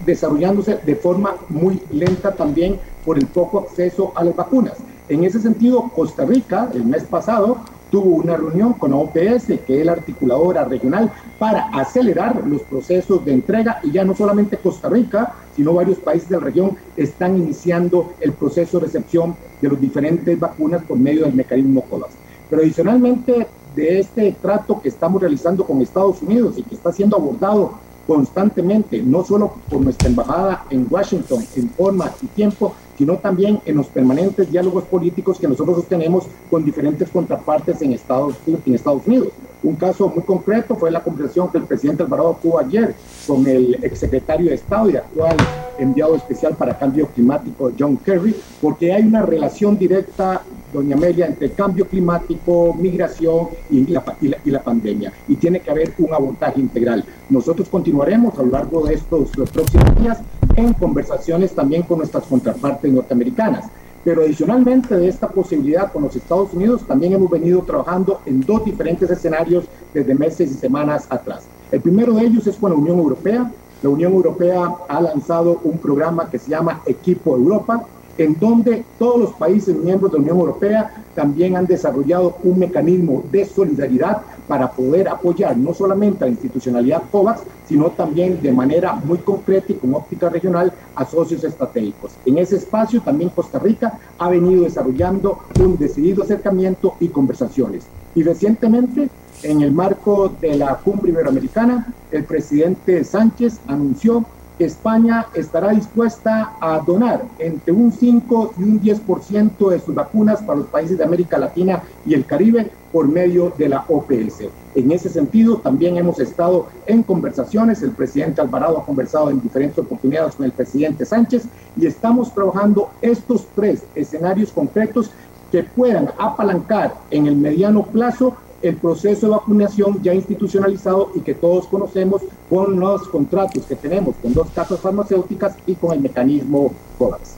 desarrollándose 0.07 0.79
de 0.79 0.97
forma 0.97 1.37
muy 1.51 1.83
lenta 1.93 2.35
también 2.35 2.81
por 3.05 3.19
el 3.19 3.27
poco 3.27 3.59
acceso 3.59 4.13
a 4.15 4.25
las 4.25 4.35
vacunas. 4.35 4.79
En 5.09 5.23
ese 5.23 5.39
sentido, 5.41 5.91
Costa 5.95 6.25
Rica 6.25 6.71
el 6.73 6.85
mes 6.87 7.05
pasado 7.05 7.59
tuvo 7.91 8.17
una 8.17 8.37
reunión 8.37 8.73
con 8.73 8.95
OPS, 8.95 9.47
que 9.67 9.81
es 9.81 9.85
la 9.87 9.93
articuladora 9.93 10.65
regional, 10.65 11.13
para 11.39 11.69
acelerar 11.69 12.47
los 12.47 12.63
procesos 12.63 13.23
de 13.25 13.35
entrega 13.35 13.81
y 13.83 13.93
ya 13.93 14.05
no 14.05 14.15
solamente 14.15 14.57
Costa 14.57 14.89
Rica, 14.89 15.35
sino 15.55 15.75
varios 15.75 15.99
países 15.99 16.31
de 16.31 16.39
la 16.39 16.45
región 16.45 16.77
están 16.97 17.37
iniciando 17.37 18.15
el 18.21 18.33
proceso 18.33 18.81
de 18.81 18.87
recepción 18.87 19.37
de 19.61 19.69
las 19.69 19.81
diferentes 19.81 20.41
vacunas 20.41 20.83
por 20.85 20.99
medio 20.99 21.25
del 21.25 21.35
mecanismo 21.35 21.83
COVAX. 21.83 22.15
Pero 22.49 22.63
adicionalmente 22.63 23.47
de 23.77 24.01
este 24.01 24.35
trato 24.41 24.81
que 24.81 24.89
estamos 24.89 25.21
realizando 25.21 25.65
con 25.65 25.83
Estados 25.83 26.23
Unidos 26.23 26.55
y 26.57 26.63
que 26.63 26.77
está 26.77 26.93
siendo 26.93 27.17
abordado 27.17 27.75
constantemente, 28.07 29.03
no 29.03 29.23
solo 29.23 29.55
por 29.69 29.81
nuestra 29.81 30.09
embajada 30.09 30.65
en 30.71 30.87
Washington 30.91 31.45
en 31.57 31.69
forma 31.71 32.11
y 32.23 32.27
tiempo, 32.27 32.75
sino 32.97 33.17
también 33.17 33.61
en 33.65 33.77
los 33.77 33.87
permanentes 33.87 34.51
diálogos 34.51 34.85
políticos 34.85 35.39
que 35.39 35.49
nosotros 35.49 35.77
sostenemos 35.77 36.27
con 36.51 36.65
diferentes 36.65 37.09
contrapartes 37.11 37.81
en 37.83 37.93
Estados, 37.93 38.37
en 38.47 38.75
Estados 38.75 39.07
Unidos. 39.07 39.29
Un 39.63 39.77
caso 39.77 40.09
muy 40.09 40.23
concreto 40.25 40.77
fue 40.77 40.91
la 40.91 41.03
conversación 41.03 41.51
que 41.51 41.59
el 41.59 41.65
presidente 41.65 42.03
Alvarado 42.03 42.39
tuvo 42.43 42.59
ayer 42.59 42.95
con 43.27 43.47
el 43.47 43.75
exsecretario 43.83 44.51
de 44.51 44.57
Estado 44.57 44.91
y 44.91 44.97
actual 44.97 45.37
enviado 45.79 46.17
especial 46.17 46.55
para 46.55 46.79
cambio 46.79 47.07
climático 47.09 47.73
John 47.79 47.97
Kerry, 47.97 48.35
porque 48.61 48.93
hay 48.93 49.03
una 49.03 49.23
relación 49.23 49.79
directa, 49.79 50.43
doña 50.73 50.97
Amelia, 50.97 51.27
entre 51.27 51.51
cambio 51.51 51.87
climático, 51.87 52.75
migración 52.79 53.49
y 53.71 53.87
la, 53.87 54.05
y 54.21 54.51
la, 54.51 54.63
pandemia. 54.63 55.13
Y 55.29 55.37
tiene 55.37 55.61
que 55.61 55.71
haber 55.71 55.93
un 55.99 56.13
abordaje 56.13 56.61
integral. 56.61 57.05
Nosotros 57.29 57.69
continuaremos 57.69 58.39
a 58.39 58.43
lo 58.43 58.51
largo 58.51 58.87
de 58.87 58.95
estos 58.95 59.37
los 59.37 59.51
próximos 59.51 60.01
días 60.01 60.19
en 60.57 60.73
conversaciones 60.75 61.53
también 61.53 61.83
con 61.83 61.99
nuestras 61.99 62.25
contrapartes 62.25 62.93
norteamericanas. 62.93 63.67
Pero 64.05 64.21
adicionalmente 64.23 64.97
de 64.97 65.09
esta 65.09 65.29
posibilidad 65.29 65.91
con 65.91 66.03
los 66.03 66.15
Estados 66.15 66.53
Unidos, 66.53 66.83
también 66.87 67.15
hemos 67.15 67.31
venido 67.31 67.63
trabajando 67.63 68.21
en 68.27 68.43
dos 68.43 68.65
diferentes 68.65 69.11
escenarios 69.11 69.65
desde 69.95 70.15
meses 70.15 70.51
y 70.51 70.55
semanas 70.55 71.07
atrás. 71.09 71.45
El 71.73 71.81
primero 71.81 72.13
de 72.13 72.25
ellos 72.25 72.47
es 72.47 72.57
con 72.57 72.71
la 72.71 72.77
Unión 72.77 72.99
Europea. 72.99 73.51
La 73.83 73.89
Unión 73.89 74.13
Europea 74.13 74.75
ha 74.89 75.01
lanzado 75.01 75.61
un 75.65 75.79
programa 75.79 76.31
que 76.31 76.39
se 76.39 76.51
llama 76.51 76.83
Equipo 76.87 77.35
Europa, 77.35 77.85
en 78.19 78.39
donde 78.39 78.85
todos 78.99 79.21
los 79.21 79.33
países 79.33 79.77
miembros 79.77 80.13
de 80.13 80.19
la 80.19 80.23
Unión 80.23 80.39
Europea 80.39 81.05
también 81.15 81.57
han 81.57 81.67
desarrollado 81.67 82.37
un 82.43 82.59
mecanismo 82.59 83.25
de 83.31 83.45
solidaridad 83.45 84.23
para 84.47 84.71
poder 84.71 85.09
apoyar 85.09 85.57
no 85.57 85.73
solamente 85.73 86.25
a 86.25 86.27
la 86.27 86.33
institucionalidad 86.33 87.03
COVAX, 87.11 87.43
sino 87.67 87.91
también 87.91 88.41
de 88.43 88.53
manera 88.53 88.95
muy 88.95 89.19
concreta 89.19 89.73
y 89.73 89.77
con 89.77 89.95
óptica 89.95 90.29
regional 90.29 90.73
a 90.95 91.05
socios 91.05 91.45
estratégicos. 91.45 92.13
En 92.27 92.39
ese 92.39 92.57
espacio 92.57 93.01
también 93.01 93.31
Costa 93.31 93.59
Rica 93.59 93.99
ha 94.19 94.29
venido 94.29 94.65
desarrollando 94.65 95.39
un 95.61 95.77
decidido 95.79 96.23
acercamiento 96.23 96.95
y 97.01 97.09
conversaciones. 97.09 97.87
Y 98.15 98.23
recientemente, 98.23 99.09
en 99.43 99.63
el 99.63 99.73
marco 99.73 100.31
de 100.41 100.57
la 100.57 100.77
cumbre 100.77 101.11
iberoamericana, 101.11 101.93
el 102.13 102.25
presidente 102.25 103.03
Sánchez 103.03 103.61
anunció 103.67 104.25
España 104.59 105.27
estará 105.35 105.71
dispuesta 105.71 106.55
a 106.61 106.79
donar 106.79 107.25
entre 107.39 107.73
un 107.73 107.91
5 107.91 108.55
y 108.57 108.63
un 108.63 108.81
10% 108.81 109.69
de 109.71 109.81
sus 109.81 109.95
vacunas 109.95 110.43
para 110.43 110.61
los 110.61 110.69
países 110.69 110.97
de 110.97 111.05
América 111.05 111.39
Latina 111.39 111.83
y 112.07 112.15
el 112.15 112.25
Caribe 112.25 112.71
por 112.93 113.09
medio 113.09 113.53
de 113.59 113.69
la 113.69 113.85
OPS. 113.89 114.45
En 114.77 114.93
ese 114.93 115.09
sentido, 115.09 115.59
también 115.59 115.97
hemos 115.97 116.21
estado 116.21 116.69
en 116.87 117.03
conversaciones, 117.03 117.83
el 117.83 117.93
presidente 117.93 118.41
Alvarado 118.41 118.79
ha 118.79 118.87
conversado 118.87 119.31
en 119.31 119.41
diferentes 119.41 119.79
oportunidades 119.79 120.37
con 120.37 120.47
el 120.47 120.53
presidente 120.53 121.05
Sánchez 121.05 121.45
y 121.77 121.87
estamos 121.87 122.33
trabajando 122.33 122.91
estos 123.03 123.47
tres 123.55 123.85
escenarios 123.95 124.53
concretos 124.53 125.11
que 125.51 125.65
puedan 125.65 126.11
apalancar 126.19 126.95
en 127.11 127.27
el 127.27 127.37
mediano 127.37 127.85
plazo 127.85 128.37
el 128.65 128.77
proceso 128.77 129.27
de 129.27 129.33
vacunación 129.33 130.03
ya 130.03 130.15
institucionalizado 130.15 131.13
y 131.15 131.21
que 131.21 131.35
todos 131.35 131.67
conocemos 131.67 132.23
con 132.49 132.81
los 132.81 133.07
contratos 133.09 133.65
que 133.67 133.77
tenemos 133.77 134.15
con 134.23 134.33
dos 134.33 134.49
casas 134.55 134.81
farmacéuticas 134.81 135.55
y 135.67 135.75
con 135.75 135.93
el 135.93 136.01
mecanismo 136.01 136.73
COVAX. 136.99 137.37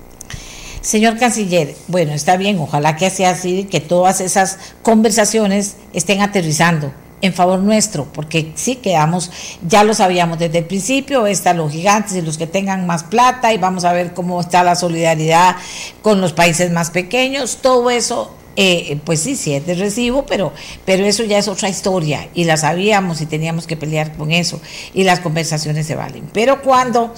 Señor 0.81 1.19
canciller, 1.19 1.75
bueno, 1.89 2.13
está 2.13 2.37
bien, 2.37 2.61
ojalá 2.61 2.95
que 2.95 3.11
sea 3.11 3.31
así, 3.31 3.65
que 3.65 3.81
todas 3.81 4.21
esas 4.21 4.59
conversaciones 4.83 5.77
estén 5.93 6.21
aterrizando 6.21 6.93
en 7.23 7.35
favor 7.35 7.59
nuestro, 7.59 8.05
porque 8.05 8.53
sí 8.55 8.77
quedamos, 8.77 9.33
ya 9.67 9.83
lo 9.83 9.95
sabíamos 9.95 10.39
desde 10.39 10.59
el 10.59 10.67
principio, 10.67 11.27
están 11.27 11.57
los 11.57 11.73
gigantes 11.73 12.15
y 12.15 12.23
los 12.23 12.39
que 12.39 12.47
tengan 12.47 12.87
más 12.87 13.03
plata 13.03 13.53
y 13.53 13.59
vamos 13.59 13.85
a 13.85 13.93
ver 13.93 14.15
cómo 14.15 14.41
está 14.41 14.63
la 14.63 14.77
solidaridad 14.77 15.57
con 16.03 16.21
los 16.21 16.33
países 16.33 16.71
más 16.71 16.91
pequeños, 16.91 17.59
todo 17.63 17.91
eso 17.91 18.31
eh, 18.57 18.99
pues 19.05 19.21
sí, 19.21 19.37
sí 19.37 19.55
es 19.55 19.67
de 19.67 19.75
recibo, 19.75 20.25
pero, 20.25 20.53
pero 20.85 21.05
eso 21.05 21.25
ya 21.25 21.39
es 21.39 21.47
otra 21.47 21.69
historia 21.69 22.29
y 22.35 22.45
la 22.45 22.57
sabíamos 22.57 23.21
y 23.21 23.27
teníamos 23.27 23.67
que 23.67 23.77
pelear 23.77 24.17
con 24.17 24.33
eso 24.33 24.61
y 24.95 25.05
las 25.05 25.21
conversaciones 25.21 25.87
se 25.87 25.95
valen. 25.95 26.25
Pero 26.33 26.63
cuando 26.63 27.13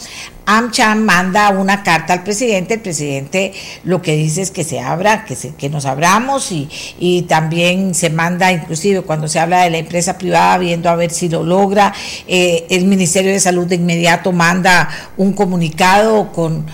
AmCham 0.47 1.05
manda 1.05 1.51
una 1.51 1.83
carta 1.83 2.15
al 2.15 2.25
presidente, 2.25 2.75
el 2.75 2.81
presidente 2.81 3.53
lo 3.85 4.03
que 4.03 4.17
dice 4.17 4.43
es 4.43 4.51
que 4.51 4.65
se 4.65 4.81
abra, 4.81 5.25
que, 5.25 5.37
se, 5.37 5.55
que 5.55 5.69
nos 5.69 5.85
abramos 5.85 6.51
y, 6.51 6.69
y 6.99 7.23
también 7.23 7.95
se 7.95 8.11
manda, 8.11 8.51
inclusive 8.51 9.03
cuando 9.03 9.29
se 9.29 9.39
habla 9.39 9.63
de 9.63 9.71
la 9.71 9.79
empresa 9.79 10.19
privada, 10.19 10.59
viendo 10.59 10.89
a 10.89 10.97
ver 10.97 11.11
si 11.11 11.29
lo 11.29 11.45
logra, 11.45 11.95
eh, 12.27 12.67
el 12.71 12.87
Ministerio 12.87 13.31
de 13.31 13.41
Salud 13.41 13.67
de 13.67 13.77
inmediato 13.77 14.33
manda 14.33 14.89
un 15.17 15.35
comunicado 15.35 16.33
con, 16.33 16.67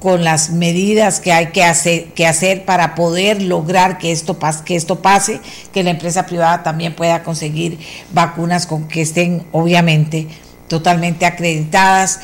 con 0.00 0.24
las 0.24 0.50
medidas 0.50 1.20
que 1.20 1.32
hay 1.32 1.46
que 1.48 1.64
hacer, 1.64 2.12
que 2.14 2.26
hacer 2.26 2.64
para 2.64 2.94
poder 2.94 3.42
lograr 3.42 3.65
que 3.98 4.12
esto, 4.12 4.38
pase, 4.38 4.64
que 4.64 4.76
esto 4.76 5.00
pase, 5.02 5.40
que 5.72 5.82
la 5.82 5.90
empresa 5.90 6.26
privada 6.26 6.62
también 6.62 6.94
pueda 6.94 7.22
conseguir 7.22 7.78
vacunas 8.12 8.66
con 8.66 8.88
que 8.88 9.02
estén 9.02 9.44
obviamente 9.52 10.28
totalmente 10.68 11.26
acreditadas. 11.26 12.20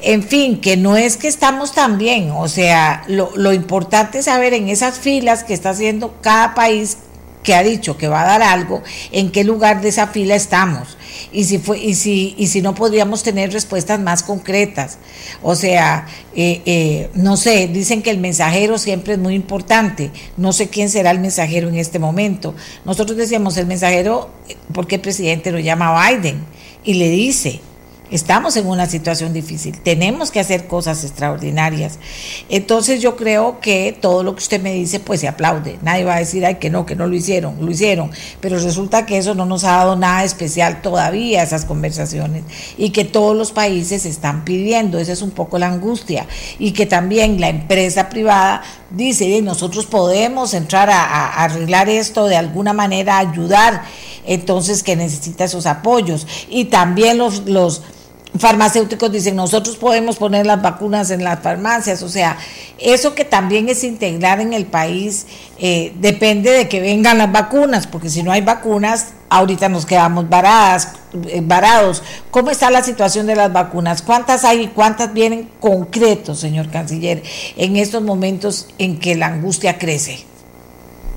En 0.00 0.22
fin, 0.22 0.60
que 0.60 0.76
no 0.76 0.96
es 0.96 1.16
que 1.16 1.28
estamos 1.28 1.72
tan 1.72 1.96
bien, 1.96 2.32
o 2.32 2.48
sea, 2.48 3.04
lo, 3.06 3.30
lo 3.36 3.52
importante 3.52 4.18
es 4.18 4.24
saber 4.24 4.52
en 4.52 4.68
esas 4.68 4.98
filas 4.98 5.44
que 5.44 5.54
está 5.54 5.70
haciendo 5.70 6.14
cada 6.20 6.54
país 6.54 6.98
que 7.42 7.54
ha 7.54 7.62
dicho 7.62 7.96
que 7.96 8.08
va 8.08 8.22
a 8.22 8.26
dar 8.26 8.42
algo, 8.42 8.82
en 9.10 9.30
qué 9.30 9.44
lugar 9.44 9.80
de 9.80 9.88
esa 9.88 10.06
fila 10.06 10.34
estamos 10.34 10.96
y 11.32 11.44
si 11.44 11.58
fue 11.58 11.78
y 11.78 11.94
si 11.94 12.34
y 12.36 12.46
si 12.48 12.62
no 12.62 12.74
podríamos 12.74 13.22
tener 13.22 13.52
respuestas 13.52 14.00
más 14.00 14.22
concretas. 14.22 14.98
O 15.42 15.54
sea, 15.54 16.06
eh, 16.34 16.62
eh, 16.66 17.10
no 17.14 17.36
sé, 17.36 17.68
dicen 17.68 18.02
que 18.02 18.10
el 18.10 18.18
mensajero 18.18 18.78
siempre 18.78 19.14
es 19.14 19.18
muy 19.18 19.34
importante. 19.34 20.10
No 20.36 20.52
sé 20.52 20.68
quién 20.68 20.88
será 20.90 21.10
el 21.10 21.20
mensajero 21.20 21.68
en 21.68 21.76
este 21.76 21.98
momento. 21.98 22.54
Nosotros 22.84 23.16
decíamos 23.16 23.56
el 23.56 23.66
mensajero 23.66 24.30
porque 24.72 24.96
el 24.96 25.00
presidente 25.00 25.52
lo 25.52 25.58
llama 25.58 26.08
Biden 26.08 26.44
y 26.84 26.94
le 26.94 27.08
dice 27.08 27.60
Estamos 28.12 28.58
en 28.58 28.66
una 28.66 28.84
situación 28.84 29.32
difícil, 29.32 29.80
tenemos 29.80 30.30
que 30.30 30.38
hacer 30.38 30.66
cosas 30.66 31.02
extraordinarias. 31.02 31.98
Entonces 32.50 33.00
yo 33.00 33.16
creo 33.16 33.58
que 33.58 33.96
todo 33.98 34.22
lo 34.22 34.34
que 34.34 34.42
usted 34.42 34.60
me 34.60 34.74
dice, 34.74 35.00
pues 35.00 35.20
se 35.20 35.28
aplaude. 35.28 35.78
Nadie 35.80 36.04
va 36.04 36.16
a 36.16 36.18
decir, 36.18 36.44
ay, 36.44 36.56
que 36.56 36.68
no, 36.68 36.84
que 36.84 36.94
no 36.94 37.06
lo 37.06 37.14
hicieron, 37.14 37.56
lo 37.64 37.70
hicieron. 37.70 38.10
Pero 38.42 38.58
resulta 38.58 39.06
que 39.06 39.16
eso 39.16 39.34
no 39.34 39.46
nos 39.46 39.64
ha 39.64 39.78
dado 39.78 39.96
nada 39.96 40.24
especial 40.24 40.82
todavía, 40.82 41.42
esas 41.42 41.64
conversaciones. 41.64 42.44
Y 42.76 42.90
que 42.90 43.06
todos 43.06 43.34
los 43.34 43.50
países 43.50 44.04
están 44.04 44.44
pidiendo, 44.44 44.98
esa 44.98 45.12
es 45.12 45.22
un 45.22 45.30
poco 45.30 45.58
la 45.58 45.68
angustia. 45.68 46.26
Y 46.58 46.72
que 46.72 46.84
también 46.84 47.40
la 47.40 47.48
empresa 47.48 48.10
privada 48.10 48.62
dice, 48.90 49.40
nosotros 49.40 49.86
podemos 49.86 50.52
entrar 50.52 50.90
a, 50.90 51.02
a 51.02 51.44
arreglar 51.44 51.88
esto 51.88 52.26
de 52.26 52.36
alguna 52.36 52.74
manera, 52.74 53.16
ayudar. 53.16 53.84
Entonces 54.26 54.82
que 54.82 54.96
necesita 54.96 55.44
esos 55.44 55.64
apoyos. 55.64 56.26
Y 56.50 56.66
también 56.66 57.16
los... 57.16 57.46
los 57.46 57.80
farmacéuticos 58.38 59.12
dicen 59.12 59.36
nosotros 59.36 59.76
podemos 59.76 60.16
poner 60.16 60.46
las 60.46 60.62
vacunas 60.62 61.10
en 61.10 61.22
las 61.22 61.40
farmacias, 61.40 62.02
o 62.02 62.08
sea, 62.08 62.38
eso 62.78 63.14
que 63.14 63.24
también 63.24 63.68
es 63.68 63.84
integrar 63.84 64.40
en 64.40 64.52
el 64.52 64.66
país 64.66 65.26
eh, 65.58 65.92
depende 66.00 66.50
de 66.50 66.68
que 66.68 66.80
vengan 66.80 67.18
las 67.18 67.30
vacunas, 67.30 67.86
porque 67.86 68.08
si 68.08 68.22
no 68.22 68.32
hay 68.32 68.40
vacunas, 68.40 69.08
ahorita 69.28 69.68
nos 69.68 69.86
quedamos 69.86 70.28
varadas, 70.28 70.94
eh, 71.28 71.40
varados. 71.42 72.02
¿Cómo 72.30 72.50
está 72.50 72.70
la 72.70 72.82
situación 72.82 73.26
de 73.26 73.36
las 73.36 73.52
vacunas? 73.52 74.02
¿Cuántas 74.02 74.44
hay 74.44 74.62
y 74.62 74.68
cuántas 74.68 75.12
vienen 75.12 75.48
concretos, 75.60 76.40
señor 76.40 76.70
canciller, 76.70 77.22
en 77.56 77.76
estos 77.76 78.02
momentos 78.02 78.68
en 78.78 78.98
que 78.98 79.14
la 79.14 79.26
angustia 79.26 79.78
crece? 79.78 80.24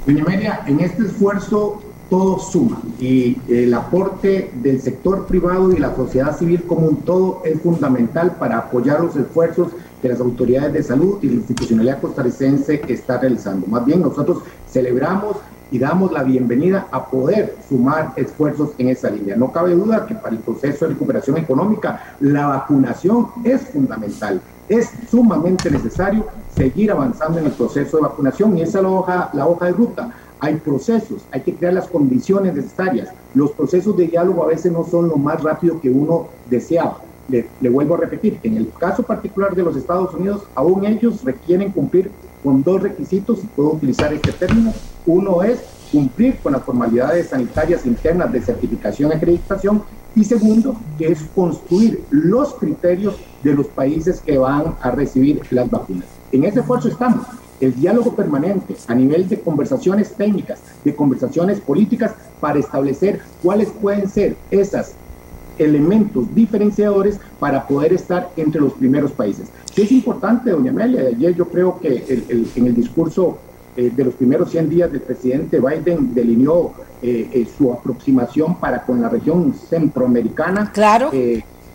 Doña 0.06 0.24
Amelia, 0.24 0.62
en 0.68 0.80
este 0.82 1.04
esfuerzo 1.04 1.82
todo 2.16 2.40
suma 2.40 2.82
y 2.98 3.36
el 3.50 3.74
aporte 3.74 4.50
del 4.64 4.80
sector 4.82 5.26
privado 5.26 5.74
y 5.74 5.80
la 5.80 5.94
sociedad 5.94 6.38
civil 6.38 6.64
como 6.64 6.88
un 6.88 7.02
todo 7.02 7.42
es 7.44 7.60
fundamental 7.60 8.38
para 8.40 8.58
apoyar 8.58 9.02
los 9.02 9.18
esfuerzos 9.18 9.74
que 10.02 10.08
las 10.08 10.22
autoridades 10.22 10.72
de 10.72 10.82
salud 10.82 11.18
y 11.22 11.28
la 11.28 11.34
institucionalidad 11.34 12.00
costarricense 12.00 12.82
está 12.88 13.18
realizando. 13.18 13.68
Más 13.68 13.86
bien 13.86 14.02
nosotros 14.02 14.44
celebramos 14.72 15.36
y 15.72 15.78
damos 15.78 16.14
la 16.14 16.24
bienvenida 16.24 16.88
a 16.90 17.06
poder 17.06 17.58
sumar 17.68 18.14
esfuerzos 18.16 18.70
en 18.78 18.88
esa 18.88 19.10
línea. 19.10 19.36
No 19.36 19.52
cabe 19.52 19.76
duda 19.76 20.06
que 20.06 20.16
para 20.16 20.38
el 20.38 20.42
proceso 20.42 20.86
de 20.86 20.94
recuperación 20.94 21.38
económica 21.38 22.16
la 22.22 22.48
vacunación 22.48 23.28
es 23.44 23.62
fundamental. 23.62 24.40
Es 24.70 24.90
sumamente 25.12 25.70
necesario 25.70 26.26
seguir 26.56 26.92
avanzando 26.92 27.40
en 27.40 27.48
el 27.48 27.52
proceso 27.52 27.98
de 27.98 28.04
vacunación 28.04 28.58
y 28.58 28.62
esa 28.62 28.78
es 28.78 28.84
la 28.86 28.90
hoja, 28.90 29.30
la 29.34 29.48
hoja 29.48 29.66
de 29.66 29.72
ruta 29.74 30.14
hay 30.40 30.56
procesos, 30.56 31.24
hay 31.32 31.42
que 31.42 31.54
crear 31.54 31.74
las 31.74 31.88
condiciones 31.88 32.54
necesarias. 32.54 33.10
Los 33.34 33.52
procesos 33.52 33.96
de 33.98 34.08
diálogo 34.08 34.44
a 34.44 34.48
veces 34.48 34.72
no 34.72 34.84
son 34.86 35.08
lo 35.10 35.18
más 35.18 35.42
rápido 35.42 35.80
que 35.80 35.90
uno 35.90 36.28
deseaba. 36.50 37.00
Le, 37.28 37.48
vuelvo 37.70 37.96
a 37.96 37.98
repetir, 37.98 38.40
en 38.44 38.58
el 38.58 38.72
caso 38.78 39.02
particular 39.02 39.56
de 39.56 39.64
los 39.64 39.76
Estados 39.76 40.14
Unidos, 40.14 40.44
aún 40.54 40.86
ellos 40.86 41.24
requieren 41.24 41.72
cumplir 41.72 42.12
con 42.44 42.62
dos 42.62 42.82
requisitos, 42.84 43.40
si 43.40 43.48
puedo 43.48 43.72
utilizar 43.72 44.14
este 44.14 44.32
término. 44.32 44.74
Uno 45.08 45.42
es 45.42 45.60
cumplir 45.92 46.38
con 46.40 46.54
las 46.54 46.64
formalidades 46.64 47.30
sanitarias 47.30 47.86
internas 47.86 48.32
de 48.32 48.42
certificación 48.42 49.12
y 49.12 49.16
acreditación 49.16 49.84
y 50.16 50.24
segundo, 50.24 50.76
que 50.98 51.08
es 51.12 51.24
construir 51.34 52.04
los 52.10 52.54
criterios 52.54 53.16
de 53.44 53.54
los 53.54 53.68
países 53.68 54.22
que 54.22 54.38
van 54.38 54.76
a 54.82 54.92
recibir 54.92 55.42
las 55.50 55.70
vacunas. 55.70 56.06
En 56.32 56.44
ese 56.44 56.60
esfuerzo 56.60 56.90
estamos 56.90 57.26
el 57.62 57.74
diálogo 57.76 58.16
permanente 58.16 58.76
a 58.88 58.96
nivel 58.96 59.28
de 59.30 59.40
conversaciones 59.40 60.14
técnicas, 60.14 60.60
de 60.84 60.96
conversaciones 60.96 61.60
políticas, 61.60 62.14
para 62.40 62.60
establecer 62.60 63.22
cuáles 63.42 63.70
pueden 63.70 64.10
ser 64.10 64.36
esos 64.52 64.92
elementos 65.58 66.34
diferenciadores 66.36 67.20
para 67.40 67.66
poder 67.66 67.94
estar 67.94 68.30
entre 68.36 68.60
los 68.60 68.74
primeros 68.74 69.12
países. 69.12 69.48
Es 69.76 69.92
importante, 69.92 70.52
doña 70.52 70.72
Amelia, 70.72 71.02
ayer 71.02 71.34
yo 71.36 71.48
creo 71.48 71.80
que 71.80 72.26
en 72.56 72.68
el 72.68 72.76
discurso 72.76 73.38
eh, 73.78 73.92
de 73.94 74.04
los 74.04 74.14
primeros 74.16 74.52
100 74.52 74.70
días 74.70 74.92
del 74.92 75.02
presidente 75.02 75.60
Biden 75.60 76.14
delineó 76.14 76.74
eh, 77.02 77.30
eh, 77.32 77.48
su 77.58 77.72
aproximación 77.72 78.56
para 78.56 78.84
con 78.86 79.02
la 79.02 79.10
región 79.10 79.54
centroamericana. 79.54 80.72
Claro 80.74 81.12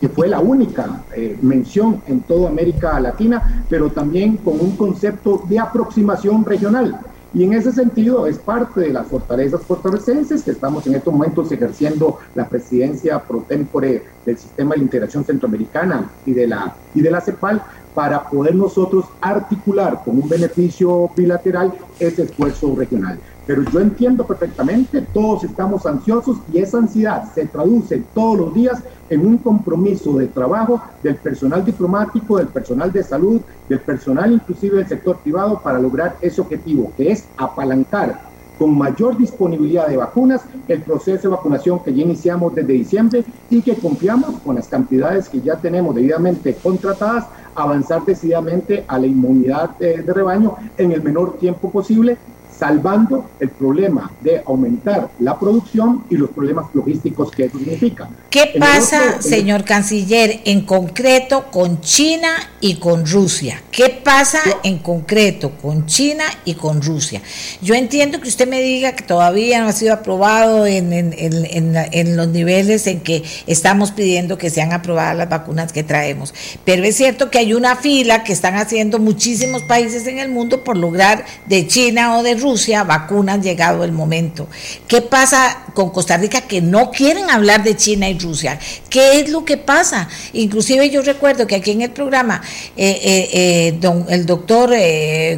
que 0.01 0.09
fue 0.09 0.27
la 0.27 0.39
única 0.39 1.03
eh, 1.15 1.37
mención 1.43 2.01
en 2.07 2.21
toda 2.21 2.49
América 2.49 2.99
Latina, 2.99 3.63
pero 3.69 3.91
también 3.91 4.37
con 4.37 4.59
un 4.59 4.75
concepto 4.75 5.43
de 5.47 5.59
aproximación 5.59 6.43
regional. 6.43 6.99
Y 7.33 7.43
en 7.43 7.53
ese 7.53 7.71
sentido 7.71 8.27
es 8.27 8.39
parte 8.39 8.81
de 8.81 8.91
las 8.91 9.07
fortalezas 9.07 9.61
costarricenses 9.61 10.43
que 10.43 10.51
estamos 10.51 10.85
en 10.87 10.95
estos 10.95 11.13
momentos 11.13 11.49
ejerciendo 11.51 12.17
la 12.35 12.49
presidencia 12.49 13.19
pro 13.19 13.45
tempore 13.47 14.03
del 14.25 14.37
sistema 14.37 14.75
de 14.75 14.81
integración 14.81 15.23
centroamericana 15.23 16.09
y 16.25 16.33
de 16.33 16.47
la, 16.47 16.75
y 16.93 17.01
de 17.01 17.11
la 17.11 17.21
CEPAL 17.21 17.61
para 17.93 18.23
poder 18.23 18.55
nosotros 18.55 19.05
articular 19.21 20.01
con 20.03 20.17
un 20.17 20.27
beneficio 20.27 21.09
bilateral 21.15 21.73
ese 21.99 22.23
esfuerzo 22.23 22.75
regional. 22.75 23.19
Pero 23.51 23.63
yo 23.69 23.81
entiendo 23.81 24.25
perfectamente, 24.25 25.05
todos 25.13 25.43
estamos 25.43 25.85
ansiosos 25.85 26.37
y 26.53 26.59
esa 26.59 26.77
ansiedad 26.77 27.33
se 27.35 27.47
traduce 27.47 28.01
todos 28.13 28.37
los 28.37 28.53
días 28.53 28.81
en 29.09 29.25
un 29.25 29.39
compromiso 29.39 30.13
de 30.13 30.27
trabajo 30.27 30.81
del 31.03 31.17
personal 31.17 31.65
diplomático, 31.65 32.37
del 32.37 32.47
personal 32.47 32.93
de 32.93 33.03
salud, 33.03 33.41
del 33.67 33.81
personal 33.81 34.31
inclusive 34.31 34.77
del 34.77 34.87
sector 34.87 35.19
privado 35.21 35.61
para 35.61 35.81
lograr 35.81 36.15
ese 36.21 36.39
objetivo, 36.39 36.93
que 36.95 37.11
es 37.11 37.27
apalancar 37.35 38.21
con 38.57 38.77
mayor 38.77 39.17
disponibilidad 39.17 39.87
de 39.87 39.97
vacunas 39.97 40.43
el 40.69 40.81
proceso 40.83 41.23
de 41.23 41.35
vacunación 41.35 41.83
que 41.83 41.93
ya 41.93 42.03
iniciamos 42.03 42.55
desde 42.55 42.71
diciembre 42.71 43.25
y 43.49 43.61
que 43.61 43.75
confiamos 43.75 44.39
con 44.39 44.55
las 44.55 44.69
cantidades 44.69 45.27
que 45.27 45.41
ya 45.41 45.59
tenemos 45.59 45.93
debidamente 45.93 46.55
contratadas 46.55 47.27
avanzar 47.53 48.05
decididamente 48.05 48.85
a 48.87 48.97
la 48.97 49.07
inmunidad 49.07 49.77
de 49.77 50.03
rebaño 50.07 50.55
en 50.77 50.93
el 50.93 51.03
menor 51.03 51.37
tiempo 51.37 51.69
posible 51.69 52.17
salvando 52.61 53.31
el 53.39 53.49
problema 53.49 54.11
de 54.21 54.43
aumentar 54.45 55.09
la 55.17 55.39
producción 55.39 56.03
y 56.11 56.15
los 56.15 56.29
problemas 56.29 56.65
logísticos 56.75 57.31
que 57.31 57.45
eso 57.45 57.57
significa. 57.57 58.07
¿Qué 58.29 58.53
pasa, 58.59 59.19
señor 59.19 59.63
canciller, 59.65 60.41
en 60.45 60.61
concreto 60.61 61.49
con 61.49 61.81
China 61.81 62.29
y 62.59 62.75
con 62.75 63.07
Rusia? 63.07 63.63
¿Qué 63.71 63.89
pasa 64.03 64.41
en 64.61 64.77
concreto 64.77 65.53
con 65.59 65.87
China 65.87 66.23
y 66.45 66.53
con 66.53 66.83
Rusia? 66.83 67.23
Yo 67.63 67.73
entiendo 67.73 68.21
que 68.21 68.29
usted 68.29 68.47
me 68.47 68.61
diga 68.61 68.91
que 68.91 69.05
todavía 69.05 69.59
no 69.59 69.67
ha 69.67 69.73
sido 69.73 69.93
aprobado 69.93 70.67
en, 70.67 70.93
en, 70.93 71.15
en, 71.17 71.75
en 71.75 72.15
los 72.15 72.27
niveles 72.27 72.85
en 72.85 72.99
que 72.99 73.23
estamos 73.47 73.89
pidiendo 73.89 74.37
que 74.37 74.51
sean 74.51 74.71
aprobadas 74.71 75.17
las 75.17 75.29
vacunas 75.29 75.73
que 75.73 75.81
traemos, 75.81 76.31
pero 76.63 76.83
es 76.83 76.95
cierto 76.95 77.31
que 77.31 77.39
hay 77.39 77.55
una 77.55 77.75
fila 77.75 78.23
que 78.23 78.33
están 78.33 78.53
haciendo 78.53 78.99
muchísimos 78.99 79.63
países 79.63 80.05
en 80.05 80.19
el 80.19 80.29
mundo 80.29 80.63
por 80.63 80.77
lograr 80.77 81.25
de 81.47 81.65
China 81.65 82.19
o 82.19 82.23
de 82.23 82.35
Rusia 82.35 82.50
Rusia, 82.51 82.83
vacunas, 82.83 83.41
llegado 83.41 83.85
el 83.85 83.93
momento. 83.93 84.45
¿Qué 84.85 85.01
pasa 85.01 85.63
con 85.73 85.89
Costa 85.89 86.17
Rica 86.17 86.41
que 86.41 86.59
no 86.59 86.91
quieren 86.91 87.29
hablar 87.29 87.63
de 87.63 87.77
China 87.77 88.09
y 88.09 88.19
Rusia? 88.19 88.59
¿Qué 88.89 89.21
es 89.21 89.29
lo 89.29 89.45
que 89.45 89.55
pasa? 89.55 90.09
Inclusive 90.33 90.89
yo 90.89 91.01
recuerdo 91.01 91.47
que 91.47 91.55
aquí 91.55 91.71
en 91.71 91.81
el 91.81 91.91
programa 91.91 92.41
eh, 92.75 92.99
eh, 93.03 93.79
eh, 93.81 94.05
el 94.09 94.25
doctor 94.25 94.71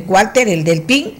Walter, 0.08 0.48
el 0.48 0.64
del 0.64 0.82
PIN, 0.82 1.14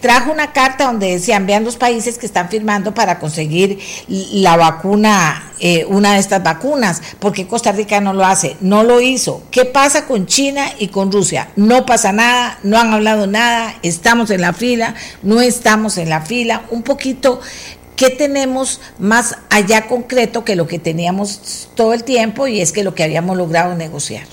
trajo 0.00 0.32
una 0.32 0.54
carta 0.54 0.86
donde 0.86 1.10
decían, 1.10 1.46
vean 1.46 1.64
los 1.64 1.76
países 1.76 2.16
que 2.16 2.24
están 2.24 2.48
firmando 2.48 2.94
para 2.94 3.18
conseguir 3.18 3.78
la 4.08 4.56
vacuna, 4.56 5.52
una 5.88 6.14
de 6.14 6.18
estas 6.18 6.42
vacunas, 6.42 7.02
porque 7.18 7.46
Costa 7.46 7.72
Rica 7.72 8.00
no 8.00 8.14
lo 8.14 8.24
hace, 8.24 8.56
no 8.62 8.84
lo 8.84 9.02
hizo. 9.02 9.42
¿Qué 9.50 9.66
pasa 9.66 10.06
con 10.06 10.24
China 10.24 10.66
y 10.78 10.88
con 10.88 11.12
Rusia? 11.12 11.48
No 11.56 11.84
pasa 11.84 12.12
nada, 12.12 12.58
no 12.62 12.78
han 12.78 12.94
hablado 12.94 13.26
nada, 13.26 13.74
estamos 13.82 14.30
en 14.30 14.40
la 14.40 14.54
fila, 14.54 14.94
no 15.26 15.40
estamos 15.40 15.98
en 15.98 16.08
la 16.08 16.22
fila, 16.22 16.62
un 16.70 16.82
poquito 16.82 17.40
¿qué 17.96 18.10
tenemos 18.10 18.80
más 18.98 19.36
allá 19.50 19.88
concreto 19.88 20.44
que 20.44 20.54
lo 20.54 20.66
que 20.66 20.78
teníamos 20.78 21.68
todo 21.74 21.92
el 21.92 22.04
tiempo 22.04 22.46
y 22.46 22.60
es 22.60 22.72
que 22.72 22.84
lo 22.84 22.94
que 22.94 23.02
habíamos 23.02 23.36
logrado 23.36 23.74
negociar? 23.74 24.26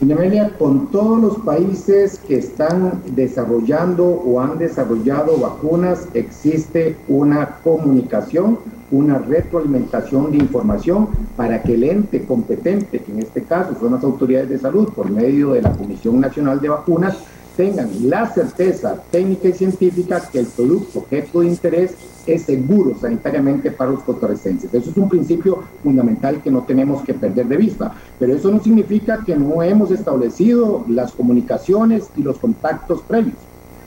Doña 0.00 0.50
con 0.58 0.90
todos 0.90 1.20
los 1.20 1.38
países 1.38 2.18
que 2.26 2.36
están 2.38 3.00
desarrollando 3.14 4.04
o 4.04 4.40
han 4.40 4.58
desarrollado 4.58 5.38
vacunas, 5.38 6.08
existe 6.14 6.96
una 7.06 7.58
comunicación, 7.62 8.58
una 8.90 9.18
retroalimentación 9.18 10.32
de 10.32 10.38
información 10.38 11.08
para 11.36 11.62
que 11.62 11.74
el 11.74 11.84
ente 11.84 12.24
competente, 12.24 12.98
que 12.98 13.12
en 13.12 13.20
este 13.20 13.42
caso 13.44 13.76
son 13.78 13.94
las 13.94 14.02
autoridades 14.02 14.48
de 14.50 14.58
salud 14.58 14.88
por 14.92 15.08
medio 15.10 15.52
de 15.52 15.62
la 15.62 15.72
Comisión 15.72 16.20
Nacional 16.20 16.60
de 16.60 16.68
Vacunas, 16.70 17.16
tengan 17.56 17.88
la 18.08 18.26
certeza 18.32 18.96
técnica 19.10 19.48
y 19.48 19.52
científica 19.52 20.22
que 20.30 20.40
el 20.40 20.46
producto 20.46 21.00
objeto 21.00 21.40
de 21.40 21.46
interés 21.46 21.94
es 22.26 22.42
seguro 22.42 22.96
sanitariamente 22.98 23.70
para 23.70 23.90
los 23.90 24.02
costarricenses. 24.02 24.72
Eso 24.72 24.90
es 24.90 24.96
un 24.96 25.08
principio 25.08 25.62
fundamental 25.82 26.40
que 26.42 26.50
no 26.50 26.62
tenemos 26.62 27.02
que 27.02 27.14
perder 27.14 27.46
de 27.46 27.56
vista, 27.56 27.94
pero 28.18 28.34
eso 28.34 28.50
no 28.50 28.62
significa 28.62 29.22
que 29.24 29.36
no 29.36 29.62
hemos 29.62 29.90
establecido 29.90 30.84
las 30.88 31.12
comunicaciones 31.12 32.08
y 32.16 32.22
los 32.22 32.38
contactos 32.38 33.02
previos. 33.02 33.36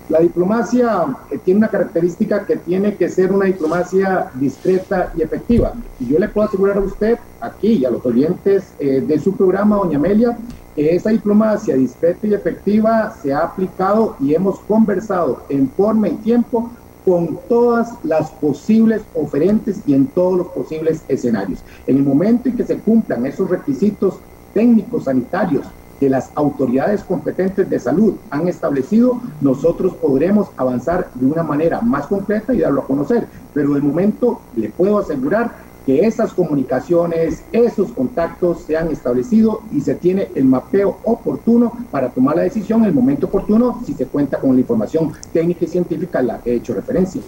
La 0.10 0.20
diplomacia 0.20 1.18
eh, 1.30 1.38
tiene 1.44 1.58
una 1.58 1.68
característica 1.68 2.46
que 2.46 2.56
tiene 2.56 2.96
que 2.96 3.10
ser 3.10 3.34
una 3.34 3.46
diplomacia 3.46 4.28
discreta 4.36 5.12
y 5.18 5.22
efectiva. 5.22 5.74
Y 6.00 6.08
yo 6.08 6.18
le 6.18 6.30
puedo 6.30 6.48
asegurar 6.48 6.78
a 6.78 6.82
usted, 6.82 7.18
aquí 7.42 7.74
y 7.74 7.86
a 7.86 7.90
los 7.90 8.06
oyentes 8.06 8.72
eh, 8.80 9.04
de 9.06 9.20
su 9.20 9.36
programa, 9.36 9.76
doña 9.76 9.98
Amelia, 9.98 10.38
esa 10.78 11.10
diplomacia 11.10 11.76
discreta 11.76 12.28
y 12.28 12.34
efectiva 12.36 13.16
se 13.22 13.34
ha 13.34 13.40
aplicado 13.40 14.16
y 14.20 14.36
hemos 14.36 14.60
conversado 14.60 15.44
en 15.50 15.68
forma 15.70 16.08
y 16.08 16.16
tiempo 16.18 16.70
con 17.04 17.40
todas 17.50 17.94
las 18.04 18.30
posibles 18.32 19.02
oferentes 19.16 19.82
y 19.88 19.94
en 19.94 20.06
todos 20.08 20.38
los 20.38 20.48
posibles 20.50 21.02
escenarios. 21.08 21.64
En 21.88 21.98
el 21.98 22.04
momento 22.04 22.50
en 22.50 22.58
que 22.58 22.66
se 22.66 22.78
cumplan 22.78 23.26
esos 23.26 23.50
requisitos 23.50 24.20
técnicos 24.54 25.06
sanitarios 25.06 25.66
que 26.00 26.10
las 26.10 26.30
autoridades 26.36 27.04
competentes 27.04 27.68
de 27.70 27.80
salud 27.80 28.16
han 28.30 28.48
establecido, 28.48 29.20
nosotros 29.42 29.96
podremos 29.96 30.50
avanzar 30.58 31.10
de 31.16 31.26
una 31.26 31.44
manera 31.44 31.82
más 31.82 32.06
concreta 32.08 32.54
y 32.54 32.60
darlo 32.60 32.82
a 32.82 32.88
conocer. 32.88 33.28
Pero 33.54 33.74
de 33.74 33.82
momento 33.82 34.42
le 34.56 34.70
puedo 34.70 35.00
asegurar 35.00 35.67
que 35.88 36.06
esas 36.06 36.34
comunicaciones, 36.34 37.44
esos 37.54 37.94
contactos 37.94 38.64
se 38.68 38.76
han 38.76 38.92
establecido 38.92 39.62
y 39.74 39.80
se 39.80 39.96
tiene 39.96 40.28
el 40.36 40.44
mapeo 40.44 40.98
oportuno 41.06 41.72
para 41.90 42.10
tomar 42.10 42.36
la 42.36 42.42
decisión 42.42 42.82
en 42.82 42.88
el 42.90 42.94
momento 42.94 43.28
oportuno 43.28 43.82
si 43.86 43.94
se 43.94 44.06
cuenta 44.06 44.38
con 44.38 44.54
la 44.54 44.60
información 44.60 45.14
técnica 45.32 45.64
y 45.64 45.70
científica 45.70 46.20
a 46.20 46.24
la 46.24 46.40
que 46.40 46.52
he 46.52 46.56
hecho 46.56 46.74
referencia. 46.74 47.22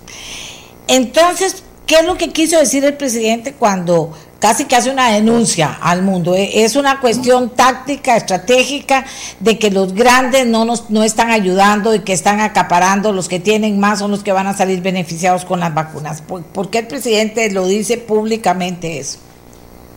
Entonces, 0.90 1.64
¿qué 1.90 1.96
es 1.96 2.06
lo 2.06 2.18
que 2.18 2.30
quiso 2.30 2.60
decir 2.60 2.86
el 2.86 2.94
presidente 2.94 3.54
cuando 3.54 4.12
casi 4.38 4.66
que 4.66 4.76
hace 4.76 4.92
una 4.92 5.12
denuncia 5.12 5.78
al 5.82 6.04
mundo. 6.04 6.36
E, 6.36 6.64
es 6.64 6.76
una 6.76 7.02
cuestión 7.02 7.50
táctica, 7.50 8.16
estratégica, 8.16 9.06
de 9.40 9.58
que 9.58 9.72
los 9.72 9.94
grandes 9.94 10.46
no 10.46 10.66
nos 10.66 10.92
no 10.92 11.04
están 11.04 11.32
ayudando 11.32 11.94
y 11.96 12.00
que 12.00 12.14
están 12.14 12.40
acaparando, 12.40 13.12
los 13.12 13.28
que 13.28 13.40
tienen 13.40 13.80
más 13.80 14.00
son 14.00 14.12
los 14.12 14.24
que 14.24 14.32
van 14.32 14.46
a 14.46 14.56
salir 14.56 14.82
beneficiados 14.82 15.46
con 15.46 15.60
las 15.60 15.74
vacunas. 15.74 16.22
¿Por, 16.22 16.70
qué 16.70 16.80
el 16.80 16.88
presidente 16.88 17.52
lo 17.52 17.66
dice 17.66 17.98
públicamente 17.98 19.00
eso? 19.00 19.18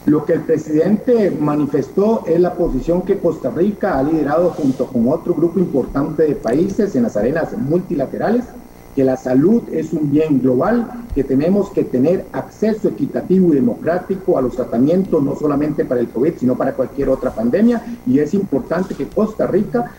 Lo 0.06 0.24
que 0.24 0.32
el 0.32 0.40
presidente 0.40 1.30
manifestó 1.30 2.24
es 2.26 2.40
la 2.40 2.54
posición 2.54 3.02
que 3.02 3.18
Costa 3.18 3.50
Rica 3.50 3.98
ha 3.98 4.02
liderado 4.02 4.50
junto 4.50 4.86
con 4.86 5.08
otro 5.08 5.34
grupo 5.34 5.60
importante 5.60 6.24
de 6.24 6.34
países 6.34 6.96
en 6.96 7.04
las 7.04 7.16
arenas 7.16 7.52
multilaterales 7.56 8.46
que 8.94 9.04
la 9.04 9.16
salud 9.16 9.62
es 9.72 9.92
un 9.92 10.10
bien 10.10 10.40
global, 10.40 11.04
que 11.14 11.24
tenemos 11.24 11.70
que 11.70 11.84
tener 11.84 12.26
acceso 12.32 12.88
equitativo 12.88 13.52
y 13.52 13.56
democrático 13.56 14.36
a 14.36 14.42
los 14.42 14.54
tratamientos, 14.54 15.22
no 15.22 15.34
solamente 15.36 15.84
para 15.84 16.00
el 16.00 16.08
COVID, 16.08 16.34
sino 16.38 16.56
para 16.56 16.74
cualquier 16.74 17.08
otra 17.08 17.30
pandemia, 17.30 17.82
y 18.06 18.18
es 18.18 18.34
importante 18.34 18.94
que 18.94 19.06
Costa 19.06 19.46
Rica 19.46 19.92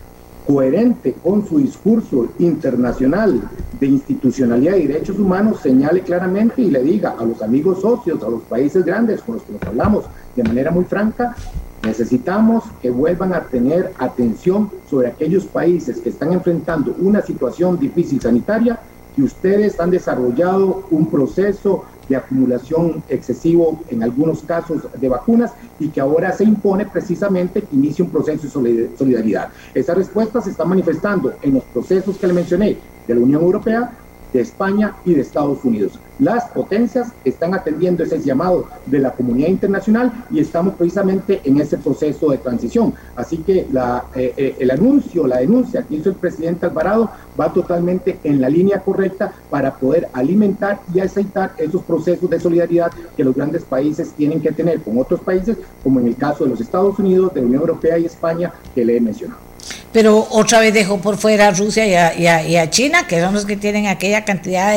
coherente 0.46 1.14
con 1.24 1.48
su 1.48 1.58
discurso 1.58 2.28
internacional 2.40 3.42
de 3.80 3.88
institucionalidad 3.88 4.76
y 4.76 4.88
derechos 4.88 5.18
humanos, 5.18 5.62
señale 5.62 6.02
claramente 6.02 6.62
y 6.62 6.70
le 6.70 6.84
diga 6.84 7.16
a 7.18 7.24
los 7.24 7.42
amigos 7.42 7.82
socios, 7.82 8.22
a 8.24 8.30
los 8.30 8.42
países 8.44 8.84
grandes 8.84 9.22
con 9.22 9.36
los 9.36 9.44
que 9.44 9.54
nos 9.54 9.64
hablamos 9.64 10.06
de 10.36 10.44
manera 10.44 10.72
muy 10.72 10.84
franca, 10.84 11.36
Necesitamos 11.84 12.64
que 12.82 12.90
vuelvan 12.90 13.34
a 13.34 13.44
tener 13.44 13.94
atención 14.00 14.72
sobre 14.90 15.10
aquellos 15.10 15.46
países 15.46 16.00
que 16.00 16.10
están 16.10 16.32
enfrentando 16.32 16.96
una 17.00 17.22
situación 17.22 17.78
difícil 17.78 18.22
sanitaria, 18.22 18.80
que 19.14 19.22
ustedes 19.22 19.78
han 19.80 19.92
desarrollado 19.92 20.88
un 20.92 21.12
proceso 21.12 21.84
de 22.08 22.16
acumulación 22.16 23.04
excesivo 23.10 23.84
en 23.90 24.02
algunos 24.02 24.44
casos 24.44 24.88
de 24.98 25.10
vacunas 25.10 25.52
y 25.78 25.90
que 25.90 26.00
ahora 26.00 26.32
se 26.32 26.46
impone 26.46 26.86
precisamente 26.86 27.62
que 27.62 27.76
inicie 27.76 28.04
un 28.04 28.12
proceso 28.12 28.62
de 28.62 28.96
solidaridad. 28.98 29.50
Esa 29.74 29.94
respuesta 29.94 30.42
se 30.42 30.52
está 30.52 30.64
manifestando 30.64 31.34
en 31.42 31.56
los 31.56 31.64
procesos 31.66 32.18
que 32.18 32.28
le 32.28 32.34
mencioné 32.34 32.78
de 33.06 33.14
la 33.14 33.22
Unión 33.22 33.42
Europea, 33.42 33.98
de 34.34 34.42
España 34.42 34.96
y 35.06 35.14
de 35.14 35.22
Estados 35.22 35.64
Unidos. 35.64 36.00
Las 36.20 36.46
potencias 36.50 37.12
están 37.24 37.54
atendiendo 37.54 38.04
ese 38.04 38.20
llamado 38.20 38.68
de 38.86 39.00
la 39.00 39.12
comunidad 39.12 39.50
internacional 39.50 40.12
y 40.30 40.40
estamos 40.40 40.76
precisamente 40.76 41.42
en 41.44 41.60
ese 41.60 41.78
proceso 41.78 42.32
de 42.32 42.38
transición. 42.38 42.94
Así 43.16 43.38
que 43.38 43.60
eh, 43.60 43.68
eh, 44.16 44.56
el 44.60 44.72
anuncio, 44.72 45.28
la 45.28 45.38
denuncia 45.38 45.84
que 45.84 45.96
hizo 45.96 46.10
el 46.10 46.16
presidente 46.16 46.66
Alvarado 46.66 47.10
va 47.40 47.52
totalmente 47.52 48.20
en 48.24 48.42
la 48.42 48.50
línea 48.50 48.80
correcta 48.80 49.34
para 49.50 49.76
poder 49.76 50.08
alimentar 50.14 50.82
y 50.94 51.00
aceitar 51.00 51.54
esos 51.58 51.84
procesos 51.84 52.30
de 52.30 52.40
solidaridad 52.40 52.92
que 53.16 53.24
los 53.24 53.36
grandes 53.36 53.64
países 53.64 54.14
tienen 54.14 54.42
que 54.42 54.52
tener 54.52 54.82
con 54.82 54.98
otros 54.98 55.20
países, 55.22 55.58
como 55.84 56.00
en 56.00 56.08
el 56.08 56.16
caso 56.16 56.44
de 56.44 56.52
los 56.52 56.62
Estados 56.62 56.98
Unidos, 57.00 57.34
de 57.34 57.42
la 57.42 57.48
Unión 57.48 57.62
Europea 57.62 57.98
y 57.98 58.06
España, 58.06 58.52
que 58.74 58.86
le 58.86 58.98
he 58.98 59.02
mencionado 59.02 59.53
pero 59.92 60.28
otra 60.32 60.60
vez 60.60 60.74
dejó 60.74 60.98
por 60.98 61.18
fuera 61.18 61.50
a 61.50 61.52
Rusia 61.52 61.86
y 62.16 62.56
a, 62.58 62.70
China, 62.70 63.08
que 63.08 63.22
son 63.22 63.34
los 63.34 63.46
que 63.46 63.58
tienen 63.58 63.88
aquella 63.88 64.26
cantidad 64.26 64.74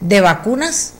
de, 0.00 0.20
vacunas. 0.20 0.94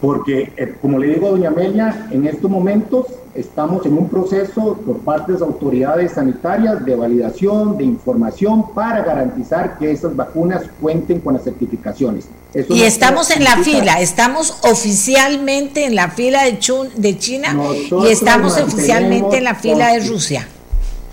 Porque, 0.00 0.52
eh, 0.56 0.74
como 0.80 0.98
le 0.98 1.14
digo 1.14 1.28
a 1.28 1.30
doña 1.30 1.48
Amelia, 1.48 2.08
en 2.10 2.26
estos 2.26 2.50
momentos 2.50 3.06
estamos 3.34 3.86
en 3.86 3.96
un 3.96 4.08
proceso 4.08 4.76
por 4.84 4.98
parte 4.98 5.32
de 5.32 5.38
las 5.38 5.48
autoridades 5.48 6.12
sanitarias 6.12 6.84
de 6.84 6.96
validación, 6.96 7.78
de 7.78 7.84
información 7.84 8.74
para 8.74 9.02
garantizar 9.02 9.78
que 9.78 9.90
esas 9.90 10.14
vacunas 10.14 10.64
cuenten 10.80 11.20
con 11.20 11.34
las 11.34 11.44
certificaciones. 11.44 12.26
y 12.68 12.82
estamos 12.82 13.30
en 13.30 13.44
la 13.44 13.56
fila, 13.58 14.00
estamos 14.00 14.58
oficialmente 14.62 15.86
en 15.86 15.94
la 15.94 16.10
fila 16.10 16.44
de, 16.44 16.58
de 16.96 17.18
China 17.18 17.56
y 18.04 18.08
estamos 18.08 18.58
oficialmente 18.58 19.38
en 19.38 19.44
la 19.44 19.54
fila 19.54 19.92
de 19.92 20.00
Rusia. 20.08 20.46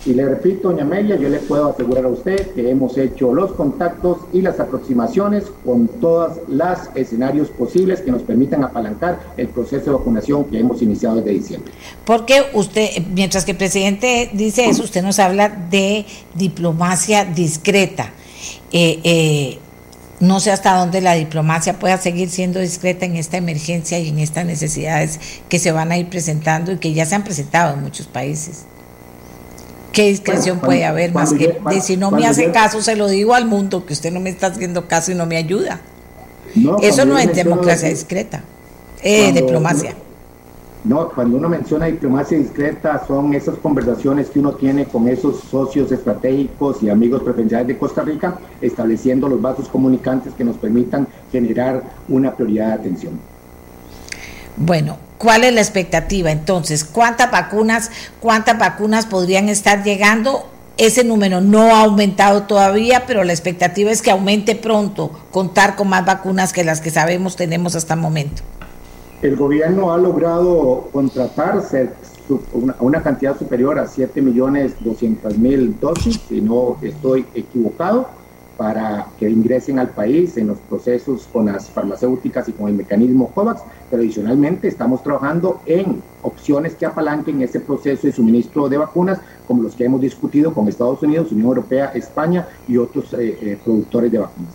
Y 0.06 0.14
le 0.14 0.26
repito, 0.26 0.68
doña 0.68 0.82
Amelia, 0.82 1.16
yo 1.16 1.28
le 1.28 1.38
puedo 1.40 1.70
asegurar 1.70 2.06
a 2.06 2.08
usted 2.08 2.52
que 2.52 2.70
hemos 2.70 2.96
hecho 2.96 3.34
los 3.34 3.52
contactos 3.52 4.18
y 4.32 4.40
las 4.40 4.58
aproximaciones 4.58 5.44
con 5.62 5.88
todos 5.88 6.38
los 6.48 6.78
escenarios 6.94 7.48
posibles 7.50 8.00
que 8.00 8.10
nos 8.10 8.22
permitan 8.22 8.64
apalancar 8.64 9.20
el 9.36 9.48
proceso 9.48 9.86
de 9.86 9.96
vacunación 9.98 10.44
que 10.44 10.58
hemos 10.58 10.80
iniciado 10.80 11.16
desde 11.16 11.32
diciembre. 11.32 11.72
Porque 12.06 12.42
usted, 12.54 12.88
mientras 13.14 13.44
que 13.44 13.50
el 13.50 13.58
presidente 13.58 14.30
dice 14.32 14.70
eso, 14.70 14.84
usted 14.84 15.02
nos 15.02 15.18
habla 15.18 15.48
de 15.48 16.06
diplomacia 16.34 17.26
discreta. 17.26 18.10
Eh, 18.72 19.00
eh, 19.04 19.58
no 20.20 20.38
sé 20.40 20.50
hasta 20.50 20.76
dónde 20.76 21.00
la 21.00 21.14
diplomacia 21.14 21.78
pueda 21.78 21.98
seguir 21.98 22.30
siendo 22.30 22.60
discreta 22.60 23.04
en 23.06 23.16
esta 23.16 23.36
emergencia 23.36 23.98
y 23.98 24.08
en 24.08 24.18
estas 24.18 24.46
necesidades 24.46 25.18
que 25.48 25.58
se 25.58 25.72
van 25.72 25.92
a 25.92 25.98
ir 25.98 26.08
presentando 26.08 26.72
y 26.72 26.78
que 26.78 26.92
ya 26.92 27.04
se 27.06 27.14
han 27.14 27.24
presentado 27.24 27.74
en 27.74 27.82
muchos 27.82 28.06
países. 28.06 28.66
¿Qué 29.92 30.08
discreción 30.08 30.60
puede 30.60 30.84
haber 30.84 31.12
más 31.12 31.32
que 31.32 31.58
de 31.68 31.80
si 31.80 31.96
no 31.96 32.10
me 32.10 32.26
hace 32.26 32.52
caso, 32.52 32.80
se 32.80 32.96
lo 32.96 33.08
digo 33.08 33.34
al 33.34 33.46
mundo, 33.46 33.84
que 33.84 33.92
usted 33.92 34.12
no 34.12 34.20
me 34.20 34.30
está 34.30 34.48
haciendo 34.48 34.86
caso 34.86 35.12
y 35.12 35.14
no 35.14 35.26
me 35.26 35.36
ayuda? 35.36 35.80
Eso 36.82 37.04
no 37.04 37.18
es 37.18 37.34
democracia 37.34 37.88
discreta, 37.88 38.42
eh, 39.02 39.32
diplomacia. 39.32 39.94
No, 40.82 41.10
cuando 41.10 41.36
uno 41.36 41.48
menciona 41.48 41.86
diplomacia 41.86 42.38
discreta 42.38 43.04
son 43.06 43.34
esas 43.34 43.56
conversaciones 43.56 44.30
que 44.30 44.38
uno 44.38 44.54
tiene 44.54 44.86
con 44.86 45.08
esos 45.08 45.40
socios 45.40 45.92
estratégicos 45.92 46.82
y 46.82 46.88
amigos 46.88 47.22
preferenciales 47.22 47.66
de 47.68 47.78
Costa 47.78 48.02
Rica, 48.02 48.38
estableciendo 48.62 49.28
los 49.28 49.42
vasos 49.42 49.68
comunicantes 49.68 50.32
que 50.32 50.42
nos 50.42 50.56
permitan 50.56 51.06
generar 51.30 51.82
una 52.08 52.34
prioridad 52.34 52.68
de 52.68 52.72
atención. 52.72 53.20
Bueno, 54.56 54.96
¿Cuál 55.20 55.44
es 55.44 55.52
la 55.52 55.60
expectativa 55.60 56.32
entonces? 56.32 56.82
¿Cuántas 56.82 57.30
vacunas, 57.30 57.90
cuántas 58.20 58.58
vacunas 58.58 59.04
podrían 59.04 59.50
estar 59.50 59.84
llegando? 59.84 60.46
Ese 60.78 61.04
número 61.04 61.42
no 61.42 61.76
ha 61.76 61.82
aumentado 61.82 62.44
todavía, 62.44 63.04
pero 63.06 63.22
la 63.22 63.34
expectativa 63.34 63.90
es 63.90 64.00
que 64.00 64.10
aumente 64.10 64.54
pronto, 64.56 65.10
contar 65.30 65.76
con 65.76 65.90
más 65.90 66.06
vacunas 66.06 66.54
que 66.54 66.64
las 66.64 66.80
que 66.80 66.90
sabemos 66.90 67.36
tenemos 67.36 67.76
hasta 67.76 67.92
el 67.92 68.00
momento. 68.00 68.40
El 69.20 69.36
gobierno 69.36 69.92
ha 69.92 69.98
logrado 69.98 70.88
contratarse 70.90 71.90
una, 72.54 72.74
una 72.80 73.02
cantidad 73.02 73.38
superior 73.38 73.78
a 73.78 73.86
7 73.86 74.22
millones 74.22 74.72
200 74.80 75.36
mil 75.36 75.78
dosis, 75.78 76.18
si 76.30 76.40
no 76.40 76.78
estoy 76.80 77.26
equivocado 77.34 78.08
para 78.60 79.06
que 79.18 79.28
ingresen 79.28 79.78
al 79.78 79.88
país 79.88 80.36
en 80.36 80.46
los 80.46 80.58
procesos 80.58 81.26
con 81.32 81.46
las 81.46 81.68
farmacéuticas 81.70 82.46
y 82.48 82.52
con 82.52 82.68
el 82.68 82.74
mecanismo 82.74 83.30
COVAX, 83.34 83.62
pero 83.90 84.02
adicionalmente 84.02 84.68
estamos 84.68 85.02
trabajando 85.02 85.60
en 85.66 86.00
opciones 86.22 86.74
que 86.74 86.86
apalanquen 86.86 87.42
ese 87.42 87.60
proceso 87.60 88.06
de 88.06 88.12
suministro 88.12 88.68
de 88.68 88.78
vacunas, 88.78 89.18
como 89.48 89.62
los 89.62 89.74
que 89.74 89.84
hemos 89.84 90.00
discutido 90.00 90.54
con 90.54 90.68
Estados 90.68 91.02
Unidos, 91.02 91.32
Unión 91.32 91.48
Europea, 91.48 91.86
España 91.94 92.46
y 92.68 92.76
otros 92.76 93.12
eh, 93.14 93.36
eh, 93.42 93.58
productores 93.62 94.12
de 94.12 94.18
vacunas. 94.18 94.52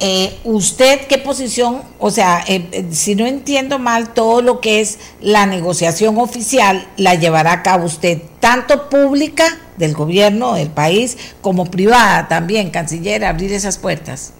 Eh, 0.00 0.38
¿Usted 0.44 1.08
qué 1.08 1.18
posición, 1.18 1.82
o 1.98 2.12
sea, 2.12 2.44
si 2.92 3.16
no 3.16 3.26
entiendo 3.26 3.80
mal, 3.80 4.14
todo 4.14 4.42
lo 4.42 4.60
que 4.60 4.80
es 4.80 5.00
la 5.20 5.44
negociación 5.46 6.18
oficial 6.18 6.86
la 6.96 7.16
llevará 7.16 7.52
a 7.52 7.62
cabo 7.64 7.86
usted, 7.86 8.22
tanto 8.38 8.88
pública 8.88 9.44
del 9.76 9.94
gobierno, 9.94 10.54
del 10.54 10.70
país, 10.70 11.18
como 11.40 11.64
privada 11.64 12.28
también, 12.28 12.70
canciller, 12.70 13.24
abrir 13.24 13.52
esas 13.52 13.76
puertas? 13.76 14.34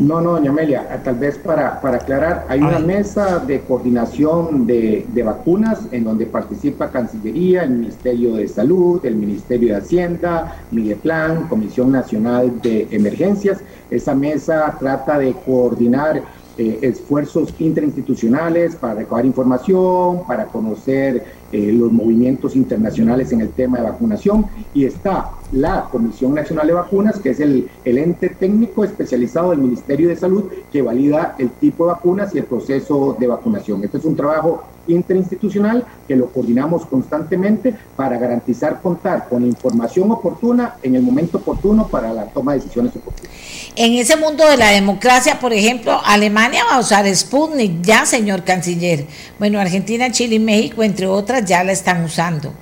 No, 0.00 0.18
no, 0.22 0.32
doña 0.32 0.48
Amelia, 0.48 0.88
ah, 0.90 0.96
tal 1.04 1.16
vez 1.16 1.36
para, 1.36 1.78
para 1.78 1.98
aclarar, 1.98 2.46
hay 2.48 2.60
una 2.60 2.78
mesa 2.78 3.38
de 3.38 3.60
coordinación 3.60 4.66
de, 4.66 5.04
de, 5.12 5.22
vacunas 5.22 5.80
en 5.92 6.04
donde 6.04 6.24
participa 6.24 6.90
Cancillería, 6.90 7.64
el 7.64 7.72
Ministerio 7.72 8.32
de 8.32 8.48
Salud, 8.48 9.04
el 9.04 9.16
Ministerio 9.16 9.74
de 9.74 9.76
Hacienda, 9.76 10.56
Mideplan, 10.70 11.48
Comisión 11.48 11.92
Nacional 11.92 12.62
de 12.62 12.88
Emergencias. 12.90 13.60
Esa 13.90 14.14
mesa 14.14 14.74
trata 14.80 15.18
de 15.18 15.34
coordinar 15.34 16.22
eh, 16.56 16.78
esfuerzos 16.82 17.54
interinstitucionales 17.58 18.76
para 18.76 18.94
recabar 18.94 19.24
información, 19.24 20.26
para 20.26 20.46
conocer 20.46 21.24
eh, 21.52 21.72
los 21.72 21.92
movimientos 21.92 22.54
internacionales 22.56 23.32
en 23.32 23.40
el 23.40 23.50
tema 23.50 23.78
de 23.78 23.84
vacunación 23.84 24.46
y 24.72 24.84
está 24.84 25.30
la 25.52 25.88
Comisión 25.90 26.34
Nacional 26.34 26.66
de 26.68 26.72
Vacunas, 26.74 27.18
que 27.18 27.30
es 27.30 27.40
el, 27.40 27.68
el 27.84 27.98
ente 27.98 28.28
técnico 28.28 28.84
especializado 28.84 29.50
del 29.50 29.58
Ministerio 29.58 30.08
de 30.08 30.16
Salud 30.16 30.44
que 30.72 30.82
valida 30.82 31.34
el 31.38 31.50
tipo 31.50 31.86
de 31.86 31.92
vacunas 31.92 32.34
y 32.34 32.38
el 32.38 32.44
proceso 32.44 33.16
de 33.18 33.26
vacunación. 33.26 33.82
Este 33.82 33.98
es 33.98 34.04
un 34.04 34.14
trabajo 34.16 34.62
interinstitucional 34.88 35.84
que 36.08 36.16
lo 36.16 36.30
coordinamos 36.30 36.86
constantemente 36.86 37.74
para 37.96 38.18
garantizar 38.18 38.80
contar 38.80 39.28
con 39.28 39.44
información 39.44 40.10
oportuna 40.10 40.76
en 40.82 40.94
el 40.94 41.02
momento 41.02 41.38
oportuno 41.38 41.86
para 41.88 42.12
la 42.12 42.26
toma 42.26 42.52
de 42.52 42.58
decisiones 42.60 42.94
oportunas. 42.96 43.32
En 43.76 43.94
ese 43.94 44.16
mundo 44.16 44.46
de 44.48 44.56
la 44.56 44.70
democracia, 44.70 45.38
por 45.38 45.52
ejemplo, 45.52 46.00
Alemania 46.04 46.64
va 46.64 46.76
a 46.76 46.80
usar 46.80 47.06
Sputnik 47.14 47.82
ya, 47.82 48.04
señor 48.04 48.44
canciller. 48.44 49.06
Bueno, 49.38 49.60
Argentina, 49.60 50.10
Chile 50.10 50.36
y 50.36 50.40
México, 50.40 50.82
entre 50.82 51.06
otras, 51.06 51.44
ya 51.44 51.62
la 51.62 51.72
están 51.72 52.04
usando. 52.04 52.52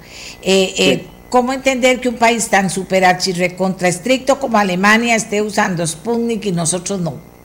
Eh, 0.42 0.74
eh, 0.78 1.06
¿Cómo 1.28 1.52
entender 1.52 2.00
que 2.00 2.08
un 2.08 2.16
país 2.16 2.48
tan 2.48 2.70
super 2.70 3.04
recontra 3.36 3.88
estricto 3.88 4.40
como 4.40 4.56
Alemania 4.56 5.14
esté 5.14 5.42
usando 5.42 5.86
Sputnik 5.86 6.46
y 6.46 6.52
nosotros 6.52 7.00
no? 7.00 7.37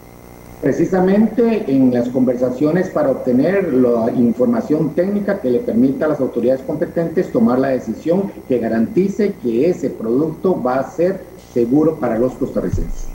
Precisamente 0.64 1.66
en 1.68 1.94
las 1.94 2.08
conversaciones 2.08 2.88
para 2.88 3.12
obtener 3.12 3.74
la 3.74 4.10
información 4.14 4.96
técnica 4.96 5.42
que 5.42 5.50
le 5.50 5.60
permita 5.60 6.06
a 6.06 6.08
las 6.08 6.22
autoridades 6.22 6.62
competentes 6.62 7.34
tomar 7.34 7.60
la 7.60 7.68
decisión 7.68 8.32
que 8.48 8.60
garantice 8.60 9.34
que 9.44 9.70
ese 9.70 9.90
producto 9.90 10.64
va 10.64 10.76
a 10.80 10.90
ser 10.90 11.26
seguro 11.54 11.98
para 12.00 12.18
los 12.18 12.32
costarricenses. 12.36 13.08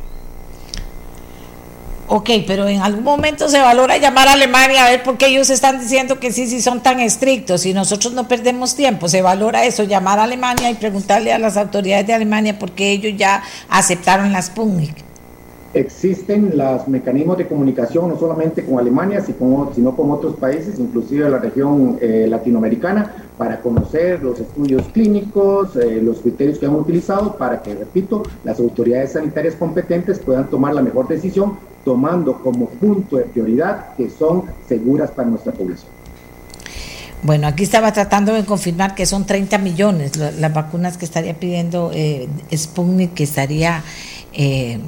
Ok, 2.09 2.29
pero 2.47 2.69
en 2.69 2.83
algún 2.83 3.05
momento 3.05 3.49
se 3.49 3.61
valora 3.61 3.97
llamar 3.97 4.29
a 4.29 4.33
Alemania 4.33 4.85
a 4.85 4.91
ver 4.91 5.03
por 5.03 5.17
qué 5.17 5.29
ellos 5.29 5.49
están 5.49 5.81
diciendo 5.81 6.21
que 6.21 6.33
sí, 6.33 6.47
sí 6.49 6.61
son 6.61 6.83
tan 6.83 7.01
estrictos 7.01 7.65
y 7.65 7.73
nosotros 7.73 8.13
no 8.13 8.29
perdemos 8.29 8.75
tiempo. 8.75 9.09
Se 9.09 9.23
valora 9.23 9.65
eso, 9.65 9.85
llamar 9.85 10.19
a 10.19 10.25
Alemania 10.25 10.71
y 10.71 10.75
preguntarle 10.75 11.33
a 11.33 11.39
las 11.39 11.57
autoridades 11.57 12.07
de 12.07 12.13
Alemania 12.13 12.59
por 12.59 12.73
qué 12.73 12.93
ellos 12.93 13.15
ya 13.17 13.43
aceptaron 13.71 14.33
las 14.33 14.47
Sputnik 14.49 15.08
existen 15.75 16.57
los 16.57 16.89
mecanismos 16.89 17.39
de 17.39 17.47
comunicación 17.47 18.09
no 18.09 18.19
solamente 18.19 18.65
con 18.65 18.79
Alemania, 18.79 19.21
sino 19.21 19.97
con 19.97 20.11
otros 20.11 20.37
países, 20.37 20.79
inclusive 20.79 21.25
de 21.25 21.31
la 21.31 21.39
región 21.39 21.99
eh, 22.01 22.27
latinoamericana, 22.29 23.29
para 23.37 23.61
conocer 23.61 24.23
los 24.23 24.41
estudios 24.41 24.83
clínicos, 24.93 25.77
eh, 25.77 26.01
los 26.03 26.19
criterios 26.21 26.59
que 26.59 26.67
han 26.67 26.75
utilizado, 26.75 27.37
para 27.37 27.63
que, 27.63 27.75
repito, 27.75 28.23
las 28.45 28.59
autoridades 28.59 29.13
sanitarias 29.13 29.55
competentes 29.55 30.19
puedan 30.19 30.49
tomar 30.49 30.75
la 30.75 30.83
mejor 30.83 31.07
decisión, 31.07 31.59
tomando 31.85 32.35
como 32.43 32.69
punto 32.69 33.17
de 33.17 33.25
prioridad 33.25 33.95
que 33.97 34.11
son 34.11 34.45
seguras 34.67 35.11
para 35.11 35.29
nuestra 35.29 35.53
población. 35.53 35.99
Bueno, 37.23 37.49
aquí 37.49 37.65
estaba 37.65 37.93
tratando 37.93 38.33
de 38.33 38.45
confirmar 38.45 38.95
que 38.95 39.05
son 39.05 39.27
30 39.27 39.59
millones 39.59 40.17
las 40.17 40.55
vacunas 40.55 40.97
que 40.97 41.05
estaría 41.05 41.35
pidiendo 41.35 41.91
eh, 41.93 42.29
Sputnik, 42.55 43.15
que 43.15 43.25
estaría 43.25 43.83
eh, 44.33 44.79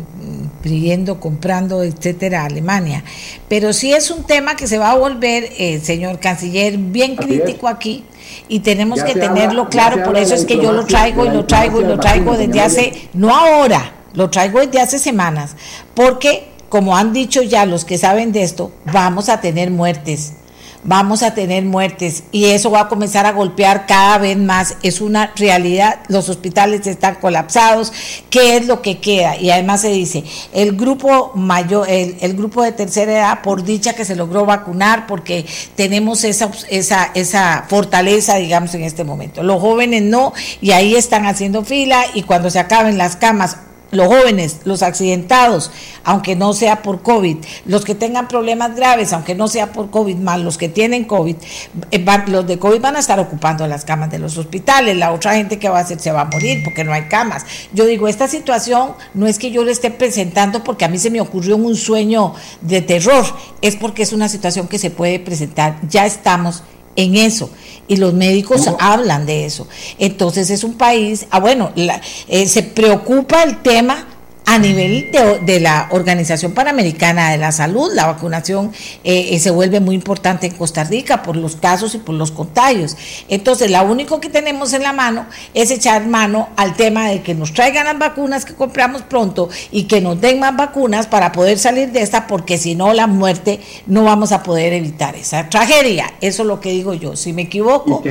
pidiendo, 0.62 1.20
comprando, 1.20 1.82
etcétera, 1.82 2.44
Alemania. 2.44 3.04
Pero 3.48 3.72
sí 3.72 3.92
es 3.92 4.10
un 4.10 4.24
tema 4.24 4.56
que 4.56 4.66
se 4.66 4.78
va 4.78 4.90
a 4.92 4.96
volver, 4.96 5.50
eh, 5.58 5.80
señor 5.82 6.20
canciller, 6.20 6.76
bien 6.78 7.16
crítico 7.16 7.68
aquí 7.68 8.04
y 8.48 8.60
tenemos 8.60 9.02
que 9.02 9.14
tenerlo 9.14 9.68
claro, 9.68 10.02
por 10.02 10.16
eso 10.16 10.34
es 10.34 10.44
que 10.44 10.56
yo 10.56 10.72
lo 10.72 10.84
traigo 10.84 11.24
y 11.24 11.30
lo 11.30 11.46
traigo 11.46 11.80
y 11.80 11.84
lo 11.84 11.98
traigo 11.98 12.36
desde 12.36 12.60
hace, 12.60 13.08
no 13.12 13.34
ahora, 13.34 13.94
lo 14.14 14.30
traigo 14.30 14.60
desde 14.60 14.80
hace 14.80 14.98
semanas, 14.98 15.56
porque 15.94 16.48
como 16.68 16.96
han 16.96 17.12
dicho 17.12 17.42
ya 17.42 17.66
los 17.66 17.84
que 17.84 17.98
saben 17.98 18.32
de 18.32 18.42
esto, 18.42 18.72
vamos 18.92 19.28
a 19.28 19.40
tener 19.40 19.70
muertes 19.70 20.34
vamos 20.82 21.22
a 21.22 21.34
tener 21.34 21.64
muertes 21.64 22.24
y 22.32 22.46
eso 22.46 22.70
va 22.70 22.80
a 22.80 22.88
comenzar 22.88 23.26
a 23.26 23.32
golpear 23.32 23.86
cada 23.86 24.18
vez 24.18 24.36
más. 24.36 24.76
Es 24.82 25.00
una 25.00 25.32
realidad, 25.36 26.00
los 26.08 26.28
hospitales 26.28 26.86
están 26.86 27.16
colapsados, 27.16 27.92
¿qué 28.30 28.56
es 28.56 28.66
lo 28.66 28.82
que 28.82 28.98
queda? 28.98 29.36
Y 29.36 29.50
además 29.50 29.82
se 29.82 29.88
dice, 29.88 30.24
el 30.52 30.76
grupo 30.76 31.32
mayor, 31.34 31.88
el, 31.88 32.34
grupo 32.34 32.62
de 32.62 32.72
tercera 32.72 33.12
edad, 33.12 33.42
por 33.42 33.64
dicha 33.64 33.94
que 33.94 34.04
se 34.04 34.16
logró 34.16 34.46
vacunar, 34.46 35.06
porque 35.06 35.44
tenemos 35.76 36.24
esa, 36.24 36.50
esa, 36.68 37.10
esa 37.14 37.66
fortaleza, 37.68 38.36
digamos, 38.36 38.74
en 38.74 38.84
este 38.84 39.04
momento. 39.04 39.42
Los 39.42 39.60
jóvenes 39.60 40.02
no, 40.02 40.32
y 40.60 40.70
ahí 40.70 40.94
están 40.94 41.26
haciendo 41.26 41.64
fila 41.64 42.04
y 42.14 42.22
cuando 42.22 42.50
se 42.50 42.58
acaben 42.58 42.98
las 42.98 43.16
camas 43.16 43.56
los 43.90 44.06
jóvenes, 44.06 44.60
los 44.64 44.82
accidentados, 44.82 45.70
aunque 46.04 46.36
no 46.36 46.52
sea 46.52 46.82
por 46.82 47.02
COVID, 47.02 47.38
los 47.64 47.84
que 47.84 47.94
tengan 47.94 48.28
problemas 48.28 48.76
graves, 48.76 49.12
aunque 49.12 49.34
no 49.34 49.48
sea 49.48 49.72
por 49.72 49.90
COVID, 49.90 50.16
más 50.16 50.40
los 50.40 50.58
que 50.58 50.68
tienen 50.68 51.04
COVID, 51.04 51.36
eh, 51.90 52.04
los 52.26 52.46
de 52.46 52.58
COVID 52.58 52.80
van 52.80 52.96
a 52.96 53.00
estar 53.00 53.18
ocupando 53.18 53.66
las 53.66 53.84
camas 53.84 54.10
de 54.10 54.18
los 54.18 54.36
hospitales, 54.38 54.96
la 54.96 55.12
otra 55.12 55.34
gente 55.34 55.58
que 55.58 55.68
va 55.68 55.78
a 55.78 55.82
hacer 55.82 56.00
se 56.00 56.12
va 56.12 56.22
a 56.22 56.24
morir 56.26 56.62
porque 56.64 56.84
no 56.84 56.92
hay 56.92 57.08
camas. 57.08 57.44
Yo 57.72 57.86
digo, 57.86 58.08
esta 58.08 58.28
situación 58.28 58.92
no 59.14 59.26
es 59.26 59.38
que 59.38 59.50
yo 59.50 59.64
le 59.64 59.72
esté 59.72 59.90
presentando 59.90 60.62
porque 60.64 60.84
a 60.84 60.88
mí 60.88 60.98
se 60.98 61.10
me 61.10 61.20
ocurrió 61.20 61.56
un 61.56 61.76
sueño 61.76 62.34
de 62.60 62.82
terror, 62.82 63.24
es 63.60 63.76
porque 63.76 64.02
es 64.02 64.12
una 64.12 64.28
situación 64.28 64.68
que 64.68 64.78
se 64.78 64.90
puede 64.90 65.18
presentar, 65.18 65.78
ya 65.88 66.06
estamos 66.06 66.62
en 66.96 67.16
eso 67.16 67.50
y 67.88 67.96
los 67.96 68.14
médicos 68.14 68.68
hablan 68.78 69.26
de 69.26 69.46
eso. 69.46 69.66
Entonces 69.98 70.50
es 70.50 70.62
un 70.62 70.74
país, 70.74 71.26
ah 71.30 71.40
bueno, 71.40 71.72
eh, 72.28 72.46
se 72.46 72.62
preocupa 72.62 73.42
el 73.42 73.62
tema 73.62 74.06
a 74.46 74.58
nivel 74.58 75.10
de, 75.44 75.60
la 75.60 75.88
Organización 75.90 76.52
Panamericana 76.52 77.30
de 77.30 77.38
la 77.38 77.52
Salud, 77.52 77.92
la 77.94 78.06
vacunación 78.06 78.72
eh, 79.04 79.28
eh, 79.30 79.38
se 79.38 79.50
vuelve 79.50 79.80
muy 79.80 79.94
importante 79.94 80.46
en 80.46 80.54
Costa 80.54 80.82
Rica 80.82 81.22
por 81.22 81.36
los 81.36 81.56
casos 81.56 81.94
y 81.94 81.98
por 81.98 82.14
los 82.14 82.32
contagios. 82.32 82.96
Entonces, 83.28 83.70
lo 83.70 83.82
único 83.84 84.20
que 84.20 84.28
tenemos 84.28 84.72
en 84.72 84.82
la 84.82 84.92
mano 84.92 85.26
es 85.54 85.70
echar 85.70 86.06
mano 86.06 86.48
al 86.56 86.74
tema 86.74 87.08
de 87.08 87.22
que 87.22 87.34
nos 87.34 87.52
traigan 87.52 87.84
las 87.84 87.98
vacunas 87.98 88.44
que 88.44 88.54
compramos 88.54 89.02
pronto 89.02 89.48
y 89.70 89.84
que 89.84 90.00
nos 90.00 90.20
den 90.20 90.40
más 90.40 90.56
vacunas 90.56 91.06
para 91.06 91.32
poder 91.32 91.58
salir 91.58 91.92
de 91.92 92.02
esta, 92.02 92.26
porque 92.26 92.58
si 92.58 92.74
no, 92.74 92.92
la 92.92 93.06
muerte 93.06 93.60
no 93.86 94.04
vamos 94.04 94.32
a 94.32 94.42
poder 94.42 94.72
evitar 94.72 95.14
esa 95.14 95.48
tragedia. 95.48 96.12
Eso 96.20 96.42
es 96.42 96.48
lo 96.48 96.60
que 96.60 96.70
digo 96.70 96.94
yo. 96.94 97.14
Si 97.14 97.32
me 97.32 97.42
equivoco, 97.42 98.02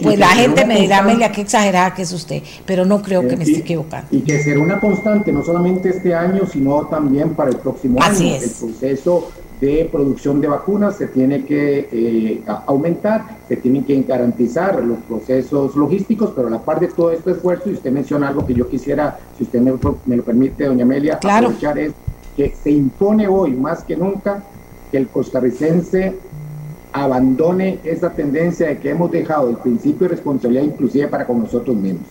pues 0.00 0.18
la 0.18 0.28
gente 0.28 0.64
me 0.64 0.80
dirá, 0.80 0.98
Amelia, 0.98 1.32
qué 1.32 1.40
exagerada 1.40 1.94
que 1.94 2.02
es 2.02 2.12
usted, 2.12 2.42
pero 2.64 2.84
no 2.84 3.02
creo 3.02 3.26
que 3.26 3.36
me 3.36 3.44
esté 3.44 3.58
equivocando. 3.58 4.08
Y 4.10 4.20
que 4.20 4.42
será 4.42 4.60
una 4.60 4.78
constante, 4.78 5.32
no 5.32 5.44
solamente 5.44 5.77
este 5.86 6.14
año, 6.14 6.46
sino 6.46 6.86
también 6.86 7.30
para 7.30 7.50
el 7.50 7.56
próximo 7.56 8.02
año. 8.02 8.34
El 8.34 8.50
proceso 8.50 9.28
de 9.60 9.88
producción 9.90 10.40
de 10.40 10.48
vacunas 10.48 10.96
se 10.96 11.08
tiene 11.08 11.44
que 11.44 11.88
eh, 11.90 12.42
aumentar, 12.66 13.38
se 13.48 13.56
tienen 13.56 13.84
que 13.84 14.00
garantizar 14.02 14.82
los 14.84 14.98
procesos 15.00 15.74
logísticos, 15.74 16.32
pero 16.34 16.48
a 16.48 16.50
la 16.50 16.60
par 16.60 16.78
de 16.78 16.88
todo 16.88 17.10
este 17.10 17.32
esfuerzo, 17.32 17.70
y 17.70 17.74
usted 17.74 17.90
menciona 17.90 18.28
algo 18.28 18.46
que 18.46 18.54
yo 18.54 18.68
quisiera, 18.68 19.18
si 19.36 19.44
usted 19.44 19.60
me, 19.60 20.16
lo 20.16 20.22
permite, 20.22 20.64
doña 20.64 20.84
Amelia, 20.84 21.18
claro. 21.18 21.48
aprovechar 21.48 21.78
es 21.78 21.92
que 22.36 22.54
se 22.62 22.70
impone 22.70 23.26
hoy 23.26 23.52
más 23.52 23.82
que 23.82 23.96
nunca 23.96 24.44
que 24.92 24.96
el 24.96 25.08
costarricense 25.08 26.14
abandone 26.92 27.80
esa 27.84 28.10
tendencia 28.10 28.68
de 28.68 28.78
que 28.78 28.90
hemos 28.90 29.10
dejado 29.10 29.50
el 29.50 29.56
principio 29.56 30.08
de 30.08 30.14
responsabilidad 30.14 30.64
inclusive 30.64 31.08
para 31.08 31.26
con 31.26 31.40
nosotros 31.40 31.76
mismos. 31.76 32.06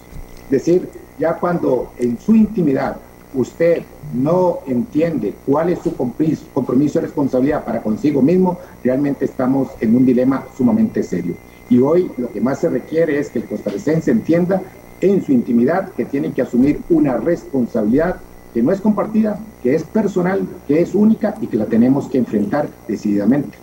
Es 0.45 0.51
decir, 0.51 0.89
ya 1.17 1.33
cuando 1.35 1.91
en 1.97 2.19
su 2.19 2.35
intimidad 2.35 2.97
usted 3.33 3.83
no 4.13 4.59
entiende 4.67 5.33
cuál 5.45 5.69
es 5.69 5.79
su 5.79 5.95
compromiso 5.95 6.99
y 6.99 7.01
responsabilidad 7.01 7.65
para 7.65 7.81
consigo 7.81 8.21
mismo, 8.21 8.57
realmente 8.83 9.25
estamos 9.25 9.69
en 9.79 9.95
un 9.95 10.05
dilema 10.05 10.45
sumamente 10.57 11.03
serio. 11.03 11.35
Y 11.69 11.79
hoy 11.79 12.11
lo 12.17 12.31
que 12.31 12.41
más 12.41 12.59
se 12.59 12.69
requiere 12.69 13.19
es 13.19 13.29
que 13.29 13.39
el 13.39 13.45
costarricense 13.45 14.11
entienda 14.11 14.61
en 15.01 15.23
su 15.23 15.31
intimidad 15.31 15.91
que 15.91 16.05
tiene 16.05 16.31
que 16.31 16.41
asumir 16.41 16.81
una 16.89 17.17
responsabilidad 17.17 18.17
que 18.53 18.63
no 18.63 18.71
es 18.71 18.81
compartida, 18.81 19.39
que 19.61 19.75
es 19.75 19.83
personal, 19.83 20.47
que 20.67 20.81
es 20.81 20.95
única 20.95 21.35
y 21.41 21.47
que 21.47 21.57
la 21.57 21.65
tenemos 21.65 22.07
que 22.07 22.17
enfrentar 22.17 22.67
decididamente. 22.87 23.57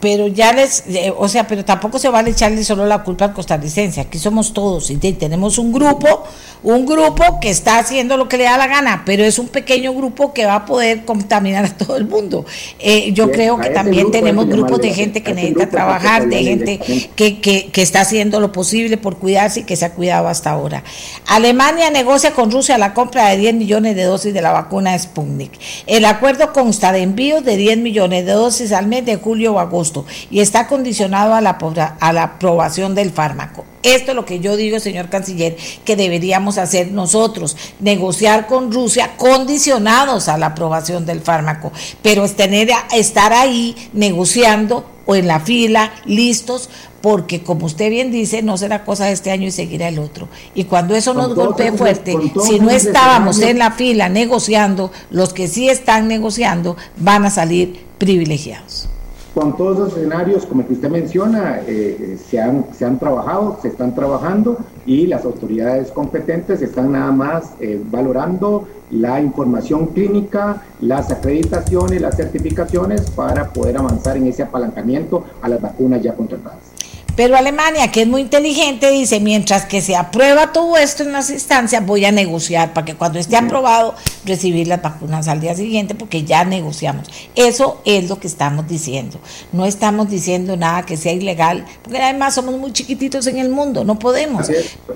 Pero 0.00 0.26
ya 0.26 0.52
les, 0.52 0.84
eh, 0.88 1.12
o 1.16 1.26
sea, 1.26 1.46
pero 1.46 1.64
tampoco 1.64 1.98
se 1.98 2.08
vale 2.08 2.30
echarle 2.30 2.62
solo 2.64 2.84
la 2.86 3.02
culpa 3.02 3.26
al 3.26 3.32
costarricense, 3.32 4.00
aquí 4.00 4.18
somos 4.18 4.52
todos 4.52 4.90
y 4.90 4.96
tenemos 4.96 5.58
un 5.58 5.72
grupo, 5.72 6.24
un 6.66 6.84
grupo 6.84 7.38
que 7.40 7.48
está 7.48 7.78
haciendo 7.78 8.16
lo 8.16 8.28
que 8.28 8.36
le 8.36 8.42
da 8.42 8.58
la 8.58 8.66
gana, 8.66 9.04
pero 9.06 9.22
es 9.24 9.38
un 9.38 9.46
pequeño 9.46 9.94
grupo 9.94 10.34
que 10.34 10.46
va 10.46 10.56
a 10.56 10.66
poder 10.66 11.04
contaminar 11.04 11.64
a 11.64 11.68
todo 11.76 11.96
el 11.96 12.06
mundo. 12.08 12.44
Eh, 12.80 13.12
yo 13.12 13.30
creo 13.30 13.56
que 13.60 13.70
también 13.70 14.10
tenemos 14.10 14.48
grupos 14.48 14.80
de 14.80 14.92
gente 14.92 15.22
que 15.22 15.32
necesita 15.32 15.70
trabajar, 15.70 16.26
de 16.26 16.42
gente 16.42 16.80
que, 17.14 17.40
que, 17.40 17.68
que 17.70 17.82
está 17.82 18.00
haciendo 18.00 18.40
lo 18.40 18.50
posible 18.50 18.96
por 18.96 19.16
cuidarse 19.18 19.60
y 19.60 19.62
que 19.62 19.76
se 19.76 19.84
ha 19.84 19.92
cuidado 19.94 20.26
hasta 20.26 20.50
ahora. 20.50 20.82
Alemania 21.28 21.88
negocia 21.90 22.32
con 22.32 22.50
Rusia 22.50 22.78
la 22.78 22.94
compra 22.94 23.28
de 23.28 23.36
10 23.36 23.54
millones 23.54 23.94
de 23.94 24.02
dosis 24.02 24.34
de 24.34 24.42
la 24.42 24.50
vacuna 24.50 24.98
Sputnik. 24.98 25.52
El 25.86 26.04
acuerdo 26.04 26.52
consta 26.52 26.90
de 26.90 27.02
envíos 27.02 27.44
de 27.44 27.56
10 27.56 27.78
millones 27.78 28.26
de 28.26 28.32
dosis 28.32 28.72
al 28.72 28.88
mes 28.88 29.06
de 29.06 29.14
julio 29.14 29.54
o 29.54 29.60
agosto 29.60 30.04
y 30.32 30.40
está 30.40 30.66
condicionado 30.66 31.32
a 31.34 31.40
la, 31.40 31.58
a 32.00 32.12
la 32.12 32.22
aprobación 32.24 32.96
del 32.96 33.12
fármaco. 33.12 33.64
Esto 33.86 34.10
es 34.10 34.16
lo 34.16 34.24
que 34.24 34.40
yo 34.40 34.56
digo, 34.56 34.80
señor 34.80 35.10
canciller, 35.10 35.56
que 35.84 35.94
deberíamos 35.94 36.55
hacer 36.58 36.92
nosotros, 36.92 37.56
negociar 37.80 38.46
con 38.46 38.72
Rusia 38.72 39.16
condicionados 39.16 40.28
a 40.28 40.38
la 40.38 40.46
aprobación 40.46 41.06
del 41.06 41.20
fármaco, 41.20 41.72
pero 42.02 42.24
es 42.24 42.36
tener, 42.36 42.70
estar 42.92 43.32
ahí 43.32 43.76
negociando 43.92 44.84
o 45.06 45.14
en 45.14 45.28
la 45.28 45.40
fila, 45.40 45.92
listos, 46.04 46.68
porque 47.00 47.42
como 47.42 47.66
usted 47.66 47.90
bien 47.90 48.10
dice, 48.10 48.42
no 48.42 48.58
será 48.58 48.84
cosa 48.84 49.06
de 49.06 49.12
este 49.12 49.30
año 49.30 49.46
y 49.46 49.52
seguirá 49.52 49.88
el 49.88 50.00
otro. 50.00 50.28
Y 50.54 50.64
cuando 50.64 50.96
eso 50.96 51.14
nos 51.14 51.34
golpee 51.34 51.72
fuerte, 51.72 52.16
si 52.44 52.58
no 52.58 52.70
estábamos 52.70 53.40
en 53.40 53.58
la 53.60 53.70
fila 53.70 54.08
negociando, 54.08 54.90
los 55.10 55.32
que 55.32 55.46
sí 55.46 55.68
están 55.68 56.08
negociando 56.08 56.76
van 56.96 57.24
a 57.24 57.30
salir 57.30 57.86
privilegiados. 57.98 58.88
Con 59.36 59.54
todos 59.54 59.78
los 59.78 59.88
escenarios, 59.94 60.46
como 60.46 60.62
el 60.62 60.66
que 60.66 60.72
usted 60.72 60.88
menciona, 60.88 61.60
eh, 61.66 62.16
se, 62.26 62.40
han, 62.40 62.64
se 62.72 62.86
han 62.86 62.98
trabajado, 62.98 63.58
se 63.60 63.68
están 63.68 63.94
trabajando 63.94 64.56
y 64.86 65.06
las 65.06 65.26
autoridades 65.26 65.90
competentes 65.90 66.62
están 66.62 66.92
nada 66.92 67.12
más 67.12 67.52
eh, 67.60 67.78
valorando 67.90 68.66
la 68.90 69.20
información 69.20 69.88
clínica, 69.88 70.62
las 70.80 71.12
acreditaciones, 71.12 72.00
las 72.00 72.16
certificaciones 72.16 73.10
para 73.10 73.52
poder 73.52 73.76
avanzar 73.76 74.16
en 74.16 74.26
ese 74.26 74.42
apalancamiento 74.42 75.24
a 75.42 75.50
las 75.50 75.60
vacunas 75.60 76.02
ya 76.02 76.14
contratadas. 76.14 76.75
Pero 77.16 77.34
Alemania, 77.34 77.90
que 77.90 78.02
es 78.02 78.06
muy 78.06 78.20
inteligente, 78.20 78.90
dice, 78.90 79.20
mientras 79.20 79.64
que 79.64 79.80
se 79.80 79.96
aprueba 79.96 80.52
todo 80.52 80.76
esto 80.76 81.02
en 81.02 81.12
las 81.12 81.30
instancias, 81.30 81.84
voy 81.84 82.04
a 82.04 82.12
negociar 82.12 82.74
para 82.74 82.84
que 82.84 82.94
cuando 82.94 83.18
esté 83.18 83.36
aprobado 83.36 83.94
recibir 84.26 84.68
las 84.68 84.82
vacunas 84.82 85.26
al 85.26 85.40
día 85.40 85.54
siguiente, 85.54 85.94
porque 85.94 86.24
ya 86.24 86.44
negociamos. 86.44 87.08
Eso 87.34 87.80
es 87.86 88.10
lo 88.10 88.20
que 88.20 88.26
estamos 88.26 88.68
diciendo. 88.68 89.18
No 89.52 89.64
estamos 89.64 90.10
diciendo 90.10 90.58
nada 90.58 90.84
que 90.84 90.98
sea 90.98 91.12
ilegal, 91.12 91.64
porque 91.82 92.02
además 92.02 92.34
somos 92.34 92.58
muy 92.58 92.72
chiquititos 92.74 93.26
en 93.28 93.38
el 93.38 93.48
mundo, 93.48 93.82
no 93.82 93.98
podemos. 93.98 94.48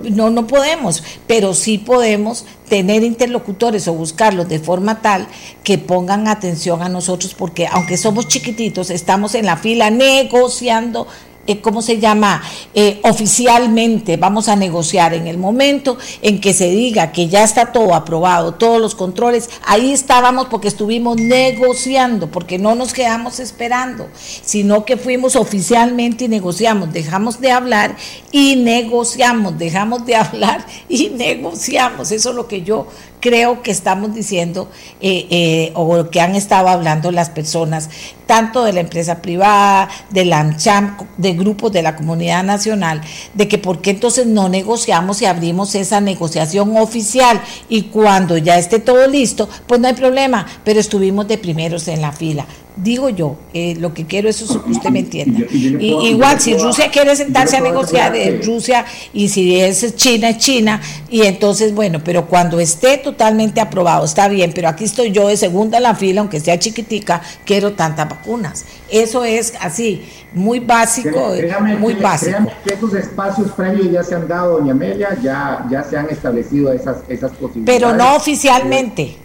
No, 0.03 0.29
no 0.29 0.47
podemos, 0.47 1.03
pero 1.27 1.55
sí 1.55 1.79
podemos 1.79 2.45
tener 2.69 3.03
interlocutores 3.03 3.89
o 3.89 3.95
buscarlos 3.95 4.47
de 4.47 4.61
forma 4.61 5.01
tal 5.01 5.27
que 5.65 5.79
pongan 5.79 6.29
atención 6.29 6.83
a 6.83 6.91
nosotros, 6.91 7.35
porque 7.35 7.67
aunque 7.67 7.97
somos 7.97 8.29
chiquititos, 8.29 8.91
estamos 8.91 9.35
en 9.35 9.47
la 9.47 9.57
fila 9.57 9.91
negociando 9.91 11.07
eh, 11.51 11.61
¿cómo 11.61 11.83
se 11.83 11.99
llama? 11.99 12.43
Eh, 12.75 13.01
oficialmente 13.03 14.17
vamos 14.17 14.49
a 14.49 14.55
negociar 14.55 15.15
en 15.15 15.27
el 15.27 15.37
momento 15.37 15.99
en 16.23 16.41
que 16.41 16.53
se 16.53 16.71
diga 16.71 17.11
que 17.11 17.29
ya 17.29 17.43
está 17.43 17.73
todo 17.73 17.95
aprobado, 17.95 18.55
todos 18.55 18.81
los 18.81 18.95
controles, 18.95 19.51
ahí 19.65 19.93
estábamos 19.93 20.47
porque 20.47 20.69
estuvimos 20.69 21.17
negociando, 21.17 22.31
porque 22.31 22.59
no 22.59 22.75
nos 22.75 22.93
quedamos 22.93 23.41
esperando, 23.41 24.09
sino 24.15 24.85
que 24.85 24.97
fuimos 24.97 25.35
oficialmente 25.35 26.27
y 26.27 26.29
negociamos, 26.29 26.93
dejamos 26.93 27.41
de 27.41 27.51
hablar 27.51 27.97
y 28.31 28.57
negociamos, 28.57 29.59
dejamos 29.59 30.07
de 30.07 30.15
hablar 30.17 30.65
y 30.89 31.11
negociamos, 31.11 32.13
eso 32.13 32.31
es 32.31 32.37
lo 32.37 32.47
que 32.47 32.63
yo 32.63 32.87
creo 33.21 33.63
que 33.63 33.71
estamos 33.71 34.15
diciendo 34.15 34.69
eh, 35.01 35.27
eh, 35.31 35.73
o 35.75 36.11
que 36.11 36.21
han 36.21 36.35
estado 36.35 36.69
hablando 36.69 37.11
las 37.13 37.31
personas, 37.31 37.91
tanto 38.27 38.65
de 38.65 38.73
la 38.73 38.81
empresa 38.81 39.23
privada, 39.23 39.89
de 40.11 40.25
la 40.25 40.41
ANCHAM, 40.41 40.97
de 41.17 41.33
grupos 41.35 41.73
de 41.73 41.83
la 41.83 41.97
comunidad 41.97 42.43
nacional, 42.43 43.01
de 43.35 43.49
que 43.49 43.59
por 43.59 43.81
qué 43.81 43.91
entonces 43.91 44.27
no 44.27 44.49
negociamos 44.49 45.21
y 45.23 45.27
abrimos 45.27 45.75
esa 45.75 46.01
negociación 46.01 46.77
oficial. 46.77 47.41
Y 47.69 47.83
cuando 47.83 48.37
ya 48.39 48.59
esté 48.59 48.79
todo 48.79 49.07
listo, 49.07 49.49
pues 49.67 49.81
no 49.81 49.89
hay 49.89 49.95
problema, 49.95 50.47
pero 50.65 50.81
estuvimos 50.81 51.29
de 51.29 51.39
primeros 51.39 51.89
en 51.89 52.01
la 52.01 52.13
fila 52.13 52.47
digo 52.77 53.09
yo, 53.09 53.37
eh, 53.53 53.75
lo 53.79 53.93
que 53.93 54.07
quiero 54.07 54.29
es 54.29 54.39
que 54.39 54.71
usted 54.71 54.91
me 54.91 55.01
entienda. 55.01 55.41
igual, 55.51 56.41
si 56.41 56.57
Rusia 56.57 56.91
quiere 56.91 57.15
sentarse 57.17 57.57
a 57.57 57.61
negociar, 57.61 58.15
es 58.17 58.47
Rusia, 58.47 58.85
y 59.13 59.29
si 59.29 59.61
es 59.61 59.97
China, 59.97 60.31
es 60.31 60.39
China, 60.39 60.81
y 61.09 61.23
entonces, 61.23 61.75
bueno, 61.75 62.01
pero 62.05 62.27
cuando 62.27 62.61
esté 62.61 62.99
totalmente 62.99 63.61
aprobado, 63.61 64.05
está 64.05 64.29
bien, 64.29 64.53
pero 64.55 64.69
aquí 64.69 64.85
estoy 64.85 65.11
yo 65.11 65.29
de 65.29 65.37
segunda 65.37 65.79
en 65.79 65.85
la 65.85 65.95
fila, 65.95 66.21
aunque 66.21 66.41
sea 66.41 66.59
chiquitica, 66.59 67.21
quiero 67.45 67.73
tantas 67.73 68.09
vacunas. 68.09 68.65
Eso 68.91 69.25
es 69.25 69.55
así, 69.61 70.05
muy 70.33 70.61
básico, 70.61 71.33
muy 71.79 71.95
básico. 71.95 72.39
que 72.65 72.75
esos 72.75 72.95
espacios 72.95 73.51
previos 73.53 73.91
ya 73.91 74.03
se 74.03 74.15
han 74.15 74.29
dado, 74.29 74.59
doña 74.59 74.73
Amelia, 74.73 75.19
ya, 75.23 75.67
ya 75.71 75.83
se 75.85 75.97
han 75.97 76.09
establecido 76.09 76.73
esas, 76.73 76.99
esas 77.09 77.33
posibilidades. 77.33 77.81
Pero 77.81 77.97
no 77.97 78.17
oficialmente. 78.17 79.17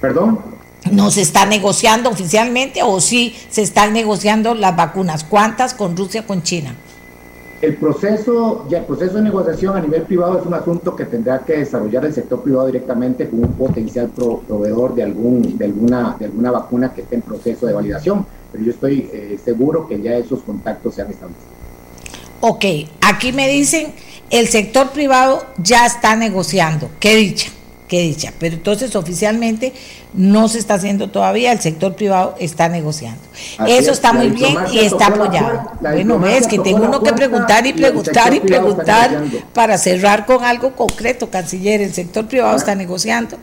¿Perdón? 0.00 0.53
No 0.94 1.10
se 1.10 1.22
está 1.22 1.46
negociando 1.46 2.10
oficialmente 2.10 2.82
o 2.82 3.00
sí 3.00 3.34
se 3.50 3.62
están 3.62 3.92
negociando 3.92 4.54
las 4.54 4.76
vacunas. 4.76 5.24
¿Cuántas 5.24 5.74
con 5.74 5.96
Rusia, 5.96 6.26
con 6.26 6.42
China? 6.42 6.74
El 7.60 7.76
proceso, 7.76 8.66
ya 8.68 8.78
el 8.78 8.84
proceso 8.84 9.14
de 9.14 9.22
negociación 9.22 9.76
a 9.76 9.80
nivel 9.80 10.02
privado 10.02 10.38
es 10.38 10.46
un 10.46 10.52
asunto 10.52 10.94
que 10.94 11.06
tendrá 11.06 11.38
que 11.38 11.58
desarrollar 11.58 12.04
el 12.04 12.12
sector 12.12 12.42
privado 12.42 12.66
directamente 12.66 13.28
con 13.28 13.40
un 13.40 13.52
potencial 13.52 14.10
proveedor 14.10 14.94
de, 14.94 15.02
algún, 15.02 15.56
de, 15.56 15.64
alguna, 15.64 16.16
de 16.18 16.26
alguna 16.26 16.50
vacuna 16.50 16.92
que 16.92 17.02
esté 17.02 17.14
en 17.14 17.22
proceso 17.22 17.66
de 17.66 17.72
validación. 17.72 18.26
Pero 18.52 18.64
yo 18.64 18.70
estoy 18.70 19.08
eh, 19.12 19.38
seguro 19.42 19.88
que 19.88 20.00
ya 20.00 20.14
esos 20.14 20.42
contactos 20.42 20.94
se 20.94 21.02
han 21.02 21.10
establecido. 21.10 21.48
Ok, 22.40 22.64
aquí 23.00 23.32
me 23.32 23.48
dicen, 23.48 23.94
el 24.28 24.48
sector 24.48 24.90
privado 24.90 25.46
ya 25.56 25.86
está 25.86 26.16
negociando. 26.16 26.90
Qué 27.00 27.16
dicha 27.16 27.50
qué 27.88 28.00
dicha. 28.00 28.32
Pero 28.38 28.56
entonces 28.56 28.94
oficialmente 28.96 29.72
no 30.14 30.48
se 30.48 30.58
está 30.58 30.74
haciendo 30.74 31.10
todavía, 31.10 31.52
el 31.52 31.60
sector 31.60 31.94
privado 31.94 32.34
está 32.38 32.68
negociando. 32.68 33.20
Eso 33.66 33.92
está 33.92 34.12
muy 34.12 34.30
bien 34.30 34.56
y 34.72 34.78
está 34.78 35.08
apoyado. 35.08 35.70
Bueno, 35.80 36.26
es 36.26 36.46
que 36.46 36.58
tengo 36.58 36.84
uno 36.84 37.02
que 37.02 37.12
preguntar 37.12 37.66
y 37.66 37.72
preguntar 37.72 38.34
y 38.34 38.40
preguntar 38.40 39.22
para 39.52 39.78
cerrar 39.78 40.26
con 40.26 40.44
algo 40.44 40.74
concreto, 40.74 41.30
canciller. 41.30 41.80
El 41.80 41.92
sector 41.92 42.26
privado 42.26 42.56
está 42.56 42.74
negociando. 42.74 43.38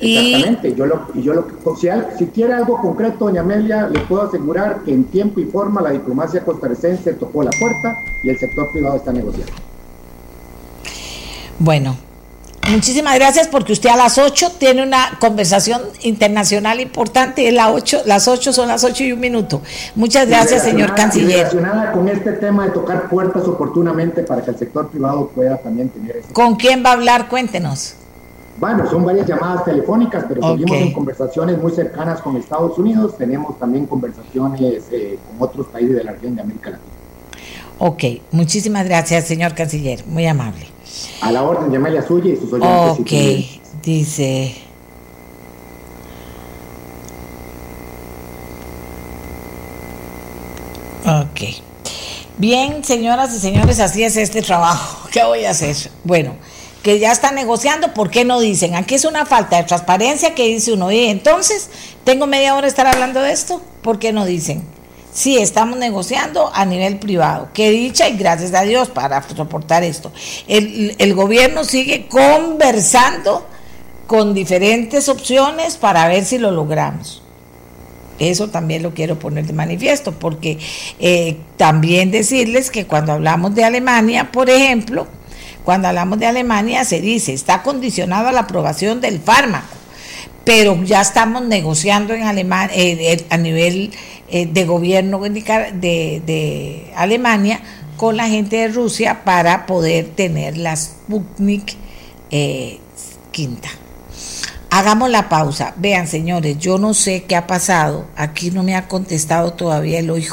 Exactamente, 0.00 0.74
yo 0.74 0.86
lo, 0.86 1.14
yo 1.14 1.34
lo, 1.34 1.46
si, 1.76 1.88
si 2.18 2.26
quiere 2.26 2.52
algo 2.52 2.78
concreto, 2.78 3.26
doña 3.26 3.42
Amelia, 3.42 3.88
le 3.88 4.00
puedo 4.00 4.22
asegurar 4.22 4.82
que 4.84 4.92
en 4.92 5.04
tiempo 5.04 5.40
y 5.40 5.44
forma 5.44 5.80
la 5.80 5.90
diplomacia 5.90 6.44
costarricense 6.44 7.12
tocó 7.14 7.44
la 7.44 7.52
puerta 7.52 7.96
y 8.24 8.30
el 8.30 8.38
sector 8.38 8.70
privado 8.72 8.96
está 8.96 9.12
negociando. 9.12 9.52
Bueno, 11.60 11.96
Muchísimas 12.70 13.14
gracias 13.16 13.48
porque 13.48 13.72
usted 13.72 13.90
a 13.90 13.96
las 13.96 14.16
8 14.16 14.52
tiene 14.58 14.82
una 14.82 15.18
conversación 15.20 15.82
internacional 16.02 16.80
importante. 16.80 17.50
La 17.52 17.70
8, 17.72 18.02
las 18.06 18.26
8 18.26 18.52
son 18.52 18.68
las 18.68 18.84
8 18.84 19.04
y 19.04 19.12
un 19.12 19.20
minuto. 19.20 19.60
Muchas 19.94 20.28
gracias, 20.28 20.62
señor 20.62 20.94
canciller. 20.94 21.48
Relacionada 21.48 21.92
con 21.92 22.08
este 22.08 22.32
tema 22.32 22.64
de 22.64 22.70
tocar 22.70 23.08
puertas 23.08 23.46
oportunamente 23.46 24.22
para 24.22 24.42
que 24.42 24.50
el 24.50 24.58
sector 24.58 24.88
privado 24.88 25.28
pueda 25.28 25.58
también 25.58 25.90
tener 25.90 26.22
¿Con 26.32 26.56
quién 26.56 26.82
va 26.84 26.90
a 26.90 26.92
hablar? 26.94 27.28
Cuéntenos. 27.28 27.96
Bueno, 28.56 28.88
son 28.88 29.04
varias 29.04 29.26
llamadas 29.26 29.64
telefónicas, 29.64 30.24
pero 30.28 30.40
seguimos 30.52 30.76
en 30.76 30.92
conversaciones 30.92 31.58
muy 31.58 31.72
cercanas 31.72 32.20
con 32.20 32.36
Estados 32.36 32.78
Unidos. 32.78 33.16
Tenemos 33.18 33.58
también 33.58 33.86
conversaciones 33.86 34.84
eh, 34.90 35.18
con 35.28 35.48
otros 35.48 35.66
países 35.66 35.96
de 35.96 36.04
la 36.04 36.12
región 36.12 36.36
de 36.36 36.42
América 36.42 36.70
Latina. 36.70 36.92
Ok, 37.78 38.04
muchísimas 38.30 38.86
gracias, 38.86 39.26
señor 39.26 39.54
canciller. 39.54 40.06
Muy 40.06 40.26
amable. 40.26 40.73
A 41.20 41.32
la 41.32 41.42
orden, 41.42 41.70
llámale 41.70 41.98
a 41.98 42.06
suya 42.06 42.32
y 42.32 42.36
sus 42.36 42.52
oyentes. 42.52 43.00
Ok, 43.00 43.82
dice. 43.82 44.54
Ok. 51.06 51.62
Bien, 52.36 52.82
señoras 52.82 53.34
y 53.34 53.38
señores, 53.38 53.78
así 53.78 54.02
es 54.02 54.16
este 54.16 54.42
trabajo. 54.42 55.08
¿Qué 55.12 55.22
voy 55.22 55.44
a 55.44 55.50
hacer? 55.50 55.76
Bueno, 56.02 56.36
que 56.82 56.98
ya 56.98 57.12
están 57.12 57.34
negociando, 57.34 57.94
¿por 57.94 58.10
qué 58.10 58.24
no 58.24 58.40
dicen? 58.40 58.74
Aquí 58.74 58.94
es 58.94 59.04
una 59.04 59.24
falta 59.24 59.56
de 59.56 59.64
transparencia 59.64 60.34
que 60.34 60.46
dice 60.46 60.72
uno, 60.72 60.90
y 60.90 61.06
entonces, 61.06 61.70
tengo 62.04 62.26
media 62.26 62.54
hora 62.54 62.62
de 62.62 62.68
estar 62.68 62.86
hablando 62.86 63.20
de 63.20 63.32
esto, 63.32 63.62
¿por 63.82 63.98
qué 63.98 64.12
no 64.12 64.24
dicen? 64.24 64.64
Sí, 65.14 65.38
estamos 65.38 65.78
negociando 65.78 66.50
a 66.52 66.64
nivel 66.64 66.98
privado. 66.98 67.48
Qué 67.54 67.70
dicha 67.70 68.08
y 68.08 68.16
gracias 68.16 68.52
a 68.52 68.62
Dios 68.62 68.90
para 68.90 69.22
soportar 69.22 69.84
esto. 69.84 70.10
El, 70.48 71.14
gobierno 71.14 71.62
sigue 71.62 72.08
conversando 72.08 73.46
con 74.08 74.34
diferentes 74.34 75.08
opciones 75.08 75.76
para 75.76 76.08
ver 76.08 76.24
si 76.24 76.38
lo 76.38 76.50
logramos. 76.50 77.22
Eso 78.18 78.48
también 78.48 78.82
lo 78.82 78.92
quiero 78.92 79.16
poner 79.16 79.46
de 79.46 79.52
manifiesto, 79.52 80.10
porque 80.10 80.58
eh, 80.98 81.36
también 81.56 82.10
decirles 82.10 82.72
que 82.72 82.86
cuando 82.86 83.12
hablamos 83.12 83.54
de 83.54 83.64
Alemania, 83.64 84.32
por 84.32 84.50
ejemplo, 84.50 85.06
cuando 85.64 85.86
hablamos 85.86 86.18
de 86.18 86.26
Alemania 86.26 86.84
se 86.84 87.00
dice, 87.00 87.32
está 87.32 87.62
condicionado 87.62 88.26
a 88.26 88.32
la 88.32 88.40
aprobación 88.40 89.00
del 89.00 89.20
fármaco, 89.20 89.76
pero 90.44 90.82
ya 90.84 91.00
estamos 91.00 91.42
negociando 91.42 92.14
en 92.14 92.22
Alemania 92.22 92.74
eh, 92.76 93.12
eh, 93.12 93.26
a 93.30 93.36
nivel 93.36 93.90
eh, 94.28 94.46
de 94.46 94.64
gobierno 94.64 95.20
de, 95.20 96.22
de, 96.24 96.92
Alemania 96.96 97.60
con 97.96 98.16
la 98.16 98.28
gente 98.28 98.56
de 98.56 98.68
Rusia 98.68 99.22
para 99.24 99.66
poder 99.66 100.06
tener 100.16 100.56
la 100.58 100.74
Sputnik 100.74 101.76
eh, 102.30 102.78
quinta. 103.30 103.68
Hagamos 104.76 105.08
la 105.08 105.28
pausa. 105.28 105.72
Vean, 105.76 106.08
señores, 106.08 106.58
yo 106.58 106.78
no 106.78 106.94
sé 106.94 107.22
qué 107.28 107.36
ha 107.36 107.46
pasado. 107.46 108.06
Aquí 108.16 108.50
no 108.50 108.64
me 108.64 108.74
ha 108.74 108.88
contestado 108.88 109.52
todavía 109.52 110.00
el 110.00 110.10
OIJ. 110.10 110.32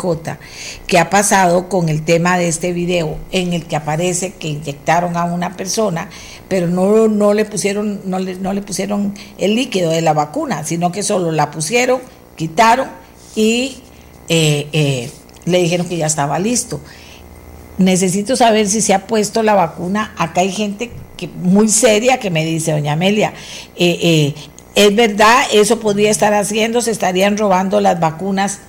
¿Qué 0.88 0.98
ha 0.98 1.12
pasado 1.12 1.70
con 1.70 1.90
el 1.90 2.04
tema 2.04 2.40
de 2.40 2.48
este 2.48 2.74
video 2.74 3.20
en 3.32 3.54
el 3.54 3.68
que 3.68 3.76
aparece 3.76 4.34
que 4.34 4.48
inyectaron 4.48 5.16
a 5.16 5.26
una 5.26 5.56
persona, 5.56 6.10
pero 6.48 6.66
no, 6.66 7.08
no, 7.08 7.36
le, 7.36 7.46
pusieron, 7.46 8.02
no, 8.06 8.18
le, 8.18 8.34
no 8.34 8.52
le 8.54 8.64
pusieron 8.64 9.14
el 9.38 9.54
líquido 9.54 9.92
de 9.92 10.02
la 10.02 10.14
vacuna, 10.14 10.64
sino 10.64 10.92
que 10.92 11.04
solo 11.04 11.32
la 11.32 11.52
pusieron, 11.52 12.02
quitaron 12.36 12.88
y 13.36 13.84
eh, 14.28 14.68
eh, 14.74 15.12
le 15.46 15.60
dijeron 15.60 15.88
que 15.88 15.98
ya 15.98 16.08
estaba 16.08 16.40
listo. 16.40 16.82
Necesito 17.78 18.36
saber 18.36 18.68
si 18.68 18.82
se 18.82 18.96
ha 18.96 19.06
puesto 19.06 19.44
la 19.44 19.54
vacuna. 19.54 20.16
Acá 20.18 20.42
hay 20.42 20.52
gente 20.52 20.92
muy 21.28 21.70
seria 21.70 22.20
que 22.20 22.30
me 22.30 22.46
dice, 22.46 22.72
doña 22.72 22.94
Amelia, 22.94 23.34
eh, 23.76 24.34
es 24.74 24.96
verdad, 24.96 25.44
eso 25.54 25.80
podría 25.80 26.12
estar 26.12 26.34
haciendo, 26.34 26.82
se 26.82 26.92
estarían 26.92 27.38
robando 27.38 27.82
las 27.82 28.00
vacunas 28.00 28.60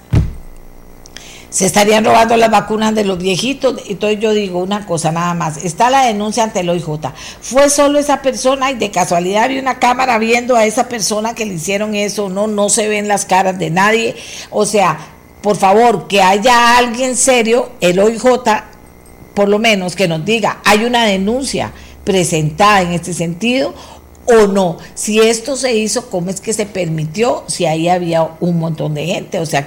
se 1.53 1.67
estarían 1.67 2.03
robando 2.03 2.35
las 2.39 2.51
vacunas 2.51 2.95
de 2.95 3.05
los 3.05 3.19
viejitos. 3.19 3.83
Entonces 3.87 4.19
yo 4.19 4.33
digo 4.33 4.61
una 4.61 4.87
cosa 4.87 5.13
nada 5.13 5.35
más, 5.35 5.63
está 5.63 5.91
la 5.91 6.07
denuncia 6.07 6.45
ante 6.45 6.61
el 6.61 6.71
OIJ. 6.71 7.13
Fue 7.43 7.69
solo 7.69 7.99
esa 7.99 8.23
persona 8.23 8.71
y 8.71 8.77
de 8.77 8.91
casualidad 8.91 9.45
había 9.45 9.61
una 9.61 9.79
cámara 9.79 10.19
viendo 10.19 10.57
a 10.57 10.65
esa 10.65 10.89
persona 10.89 11.35
que 11.35 11.45
le 11.45 11.55
hicieron 11.55 11.95
eso, 11.95 12.31
no, 12.31 12.47
no 12.47 12.71
se 12.71 12.89
ven 12.89 13.07
las 13.07 13.27
caras 13.27 13.59
de 13.59 13.69
nadie. 13.69 14.17
O 14.51 14.65
sea, 14.65 14.99
por 15.43 15.57
favor, 15.57 16.09
que 16.09 16.23
haya 16.23 16.79
alguien 16.79 17.17
serio, 17.17 17.73
el 17.83 17.99
OIJ, 17.99 18.25
por 19.35 19.51
lo 19.51 19.59
menos 19.59 19.95
que 19.95 20.09
nos 20.09 20.25
diga, 20.25 20.61
hay 20.65 20.87
una 20.87 21.05
denuncia 21.05 21.73
presentada 22.05 22.83
en 22.83 22.93
este 22.93 23.13
sentido 23.13 23.75
o 24.27 24.47
no. 24.47 24.79
Si 24.95 25.21
esto 25.21 25.57
se 25.57 25.75
hizo, 25.75 26.09
¿cómo 26.11 26.31
es 26.31 26.41
que 26.41 26.53
se 26.53 26.67
permitió? 26.67 27.45
Si 27.47 27.67
ahí 27.67 27.89
había 27.89 28.37
un 28.41 28.59
montón 28.59 28.95
de 28.95 29.07
gente. 29.07 29.39
O 29.39 29.47
sea, 29.47 29.67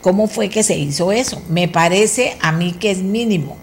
¿cómo 0.00 0.26
fue 0.26 0.48
que 0.48 0.62
se 0.62 0.76
hizo 0.76 1.12
eso? 1.12 1.42
Me 1.48 1.68
parece 1.68 2.36
a 2.40 2.52
mí 2.52 2.72
que 2.72 2.90
es 2.90 2.98
mínimo 2.98 3.56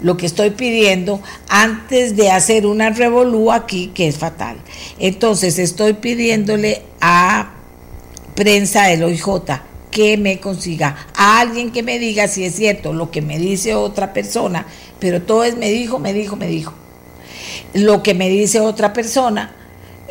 lo 0.00 0.16
que 0.16 0.26
estoy 0.26 0.50
pidiendo 0.50 1.20
antes 1.48 2.16
de 2.16 2.30
hacer 2.30 2.66
una 2.66 2.90
revolú 2.90 3.52
aquí 3.52 3.92
que 3.94 4.08
es 4.08 4.18
fatal. 4.18 4.56
Entonces 4.98 5.58
estoy 5.58 5.94
pidiéndole 5.94 6.82
a 7.00 7.52
prensa 8.34 8.86
del 8.86 9.04
OIJ 9.04 9.26
que 9.90 10.16
me 10.16 10.40
consiga 10.40 11.06
a 11.14 11.40
alguien 11.40 11.70
que 11.70 11.82
me 11.82 11.98
diga 11.98 12.26
si 12.26 12.44
es 12.44 12.56
cierto 12.56 12.92
lo 12.92 13.10
que 13.10 13.22
me 13.22 13.38
dice 13.38 13.74
otra 13.74 14.12
persona, 14.12 14.66
pero 14.98 15.22
todo 15.22 15.44
es 15.44 15.56
me 15.56 15.70
dijo, 15.70 15.98
me 15.98 16.12
dijo, 16.12 16.34
me 16.34 16.48
dijo. 16.48 16.72
Lo 17.74 18.02
que 18.02 18.14
me 18.14 18.28
dice 18.28 18.60
otra 18.60 18.92
persona 18.92 19.56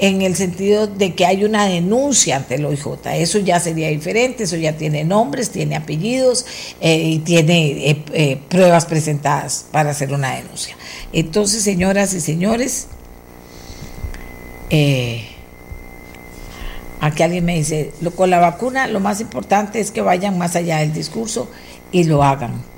en 0.02 0.24
el 0.24 0.36
sentido 0.36 0.88
de 0.88 1.14
que 1.14 1.28
hay 1.28 1.46
una 1.46 1.68
denuncia 1.68 2.38
ante 2.38 2.56
el 2.56 2.66
OIJ. 2.66 2.88
Eso 3.14 3.38
ya 3.38 3.60
sería 3.60 3.88
diferente, 3.90 4.44
eso 4.46 4.56
ya 4.56 4.76
tiene 4.76 5.04
nombres, 5.04 5.52
tiene 5.52 5.76
apellidos 5.76 6.46
eh, 6.82 6.98
y 6.98 7.20
tiene 7.20 7.90
eh, 7.90 8.04
eh, 8.14 8.40
pruebas 8.50 8.88
presentadas 8.88 9.68
para 9.72 9.92
hacer 9.92 10.12
una 10.12 10.36
denuncia. 10.36 10.76
Entonces, 11.14 11.62
señoras 11.62 12.14
y 12.16 12.20
señores, 12.20 12.88
aquí 17.00 17.22
alguien 17.22 17.46
me 17.46 17.56
dice, 17.58 17.92
lo, 18.02 18.10
con 18.10 18.32
la 18.32 18.40
vacuna 18.40 18.88
lo 18.88 19.02
más 19.02 19.22
importante 19.22 19.80
es 19.80 19.92
que 19.92 20.02
vayan 20.02 20.36
más 20.36 20.56
allá 20.56 20.78
del 20.78 20.94
discurso 20.94 21.48
y 21.92 22.06
lo 22.06 22.24
hagan. 22.24 22.71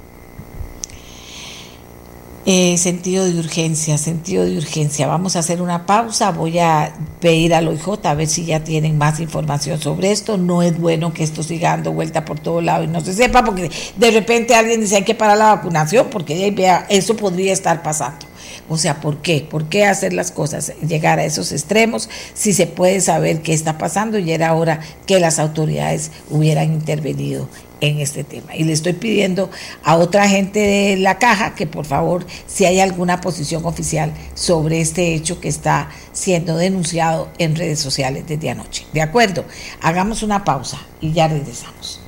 Eh, 2.46 2.78
sentido 2.78 3.24
de 3.24 3.40
urgencia, 3.40 3.98
sentido 3.98 4.44
de 4.44 4.58
urgencia. 4.58 5.08
Vamos 5.08 5.38
a 5.38 5.40
hacer 5.40 5.62
una 5.62 5.86
pausa. 5.86 6.32
Voy 6.32 6.60
a 6.60 6.94
pedir 7.22 7.54
al 7.54 7.70
OIJ 7.70 8.06
a 8.06 8.14
ver 8.16 8.28
si 8.28 8.44
ya 8.44 8.62
tienen 8.62 8.98
más 8.98 9.22
información 9.22 9.80
sobre 9.80 10.12
esto. 10.12 10.38
No 10.38 10.62
es 10.62 10.78
bueno 10.78 11.14
que 11.14 11.24
esto 11.24 11.42
siga 11.42 11.70
dando 11.70 11.94
vuelta 11.94 12.26
por 12.26 12.42
todo 12.42 12.60
lado 12.60 12.84
y 12.84 12.88
no 12.88 13.00
se 13.00 13.14
sepa, 13.14 13.46
porque 13.46 13.72
de 13.96 14.12
repente 14.12 14.56
alguien 14.56 14.82
dice 14.82 14.98
hay 14.98 15.04
que 15.04 15.16
parar 15.16 15.38
la 15.38 15.56
vacunación, 15.56 16.08
porque 16.12 16.54
eso 16.90 17.16
podría 17.16 17.54
estar 17.54 17.82
pasando. 17.82 18.26
O 18.68 18.78
sea, 18.78 19.00
¿por 19.00 19.22
qué? 19.22 19.48
¿Por 19.50 19.70
qué 19.70 19.86
hacer 19.86 20.12
las 20.12 20.32
cosas, 20.32 20.74
llegar 20.86 21.20
a 21.20 21.26
esos 21.26 21.54
extremos 21.54 22.10
si 22.34 22.54
se 22.54 22.68
puede 22.68 23.00
saber 23.00 23.42
qué 23.42 23.54
está 23.54 23.78
pasando 23.78 24.20
y 24.20 24.32
era 24.32 24.54
hora 24.54 24.82
que 25.06 25.20
las 25.20 25.40
autoridades 25.40 26.12
hubieran 26.30 26.74
intervenido 26.74 27.48
en 27.84 28.00
este 28.00 28.24
tema. 28.24 28.56
Y 28.56 28.64
le 28.64 28.72
estoy 28.72 28.94
pidiendo 28.94 29.50
a 29.84 29.98
otra 29.98 30.30
gente 30.30 30.60
de 30.60 30.98
la 30.98 31.20
caja 31.20 31.54
que 31.54 31.68
por 31.68 31.86
favor, 31.86 32.26
si 32.48 32.64
hay 32.64 32.80
alguna 32.80 33.20
posición 33.20 33.66
oficial 33.66 34.14
sobre 34.36 34.80
este 34.80 35.14
hecho 35.14 35.42
que 35.42 35.50
está 35.50 35.90
siendo 36.14 36.56
denunciado 36.56 37.30
en 37.40 37.58
redes 37.58 37.80
sociales 37.80 38.24
desde 38.26 38.50
anoche. 38.50 38.86
De 38.94 39.02
acuerdo, 39.02 39.44
hagamos 39.82 40.24
una 40.24 40.46
pausa 40.46 40.80
y 41.02 41.12
ya 41.12 41.28
regresamos. 41.28 42.00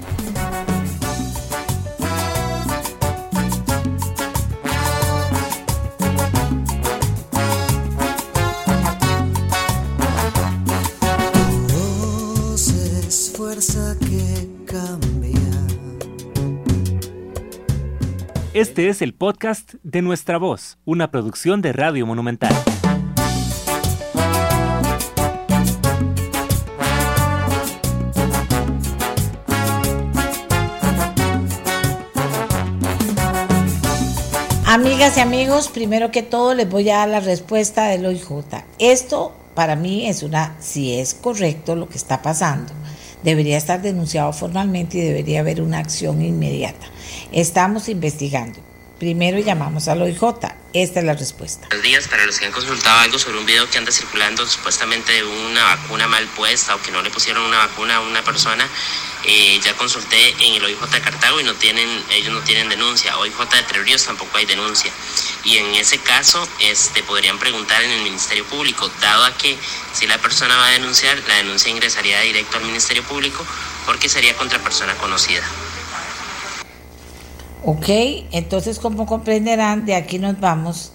Este 18.56 18.88
es 18.88 19.02
el 19.02 19.14
podcast 19.14 19.74
de 19.84 20.02
Nuestra 20.02 20.38
Voz, 20.38 20.78
una 20.86 21.12
producción 21.12 21.62
de 21.62 21.74
Radio 21.74 22.06
Monumental. 22.06 22.56
Amigas 34.66 35.18
y 35.18 35.20
amigos, 35.20 35.68
primero 35.68 36.12
que 36.12 36.24
todo 36.24 36.54
les 36.54 36.70
voy 36.70 36.90
a 36.90 37.00
dar 37.00 37.10
la 37.10 37.20
respuesta 37.20 37.88
del 37.88 38.06
OIJ. 38.06 38.46
Esto 38.80 39.34
para 39.54 39.76
mí 39.76 40.08
es 40.08 40.24
una, 40.24 40.56
si 40.62 40.98
es 40.98 41.14
correcto 41.14 41.76
lo 41.76 41.90
que 41.90 41.98
está 41.98 42.22
pasando, 42.22 42.72
debería 43.22 43.58
estar 43.58 43.82
denunciado 43.82 44.32
formalmente 44.32 45.00
y 45.00 45.02
debería 45.02 45.42
haber 45.42 45.62
una 45.62 45.80
acción 45.80 46.22
inmediata. 46.22 46.95
Estamos 47.36 47.90
investigando. 47.90 48.62
Primero 48.98 49.38
llamamos 49.40 49.90
al 49.90 50.02
OIJ. 50.02 50.24
Esta 50.72 51.00
es 51.02 51.06
la 51.06 51.16
respuesta. 51.16 51.68
Buenos 51.68 51.84
días. 51.84 52.08
Para 52.08 52.26
los 52.26 52.40
que 52.40 52.46
han 52.46 52.54
consultado 52.54 52.98
algo 53.02 53.20
sobre 53.20 53.38
un 53.38 53.46
video 53.46 53.70
que 53.70 53.78
anda 53.78 53.92
circulando 53.92 54.48
supuestamente 54.48 55.12
de 55.12 55.26
una 55.26 55.62
vacuna 55.76 56.08
mal 56.08 56.26
puesta 56.28 56.74
o 56.74 56.82
que 56.82 56.92
no 56.92 57.02
le 57.02 57.10
pusieron 57.10 57.44
una 57.44 57.58
vacuna 57.58 57.98
a 57.98 58.00
una 58.00 58.24
persona, 58.24 58.66
eh, 59.26 59.60
ya 59.62 59.76
consulté 59.76 60.30
en 60.48 60.54
el 60.54 60.64
OIJ 60.64 60.80
de 60.90 61.02
Cartago 61.02 61.42
y 61.42 61.44
no 61.44 61.54
tienen, 61.56 61.90
ellos 62.12 62.34
no 62.34 62.40
tienen 62.40 62.70
denuncia. 62.70 63.18
OIJ 63.18 63.38
de 63.38 63.64
Tres 63.64 64.06
tampoco 64.06 64.38
hay 64.38 64.46
denuncia. 64.46 64.90
Y 65.44 65.58
en 65.58 65.76
ese 65.76 65.98
caso 65.98 66.48
este, 66.62 67.04
podrían 67.04 67.38
preguntar 67.38 67.84
en 67.84 67.92
el 67.92 68.02
Ministerio 68.02 68.46
Público, 68.46 68.90
dado 69.02 69.26
a 69.26 69.38
que 69.38 69.58
si 69.92 70.08
la 70.08 70.18
persona 70.20 70.56
va 70.56 70.68
a 70.68 70.72
denunciar, 70.72 71.22
la 71.28 71.36
denuncia 71.36 71.70
ingresaría 71.70 72.22
directo 72.22 72.60
al 72.60 72.64
Ministerio 72.64 73.04
Público 73.04 73.46
porque 73.86 74.08
sería 74.08 74.38
contra 74.38 74.64
persona 74.64 74.96
conocida. 74.96 75.44
Ok, 77.68 77.90
entonces 78.32 78.78
como 78.78 79.08
comprenderán, 79.08 79.88
de 79.88 79.96
aquí 79.96 80.20
nos 80.20 80.40
vamos 80.40 80.92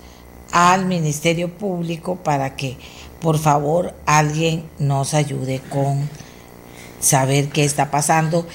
al 0.52 0.86
Ministerio 0.86 1.52
Público 1.52 2.14
para 2.14 2.54
que 2.54 2.76
por 3.20 3.40
favor 3.40 3.92
alguien 4.06 4.62
nos 4.78 5.12
ayude 5.14 5.60
con 5.68 6.08
saber 7.00 7.48
qué 7.48 7.64
está 7.64 7.90
pasando 7.90 8.46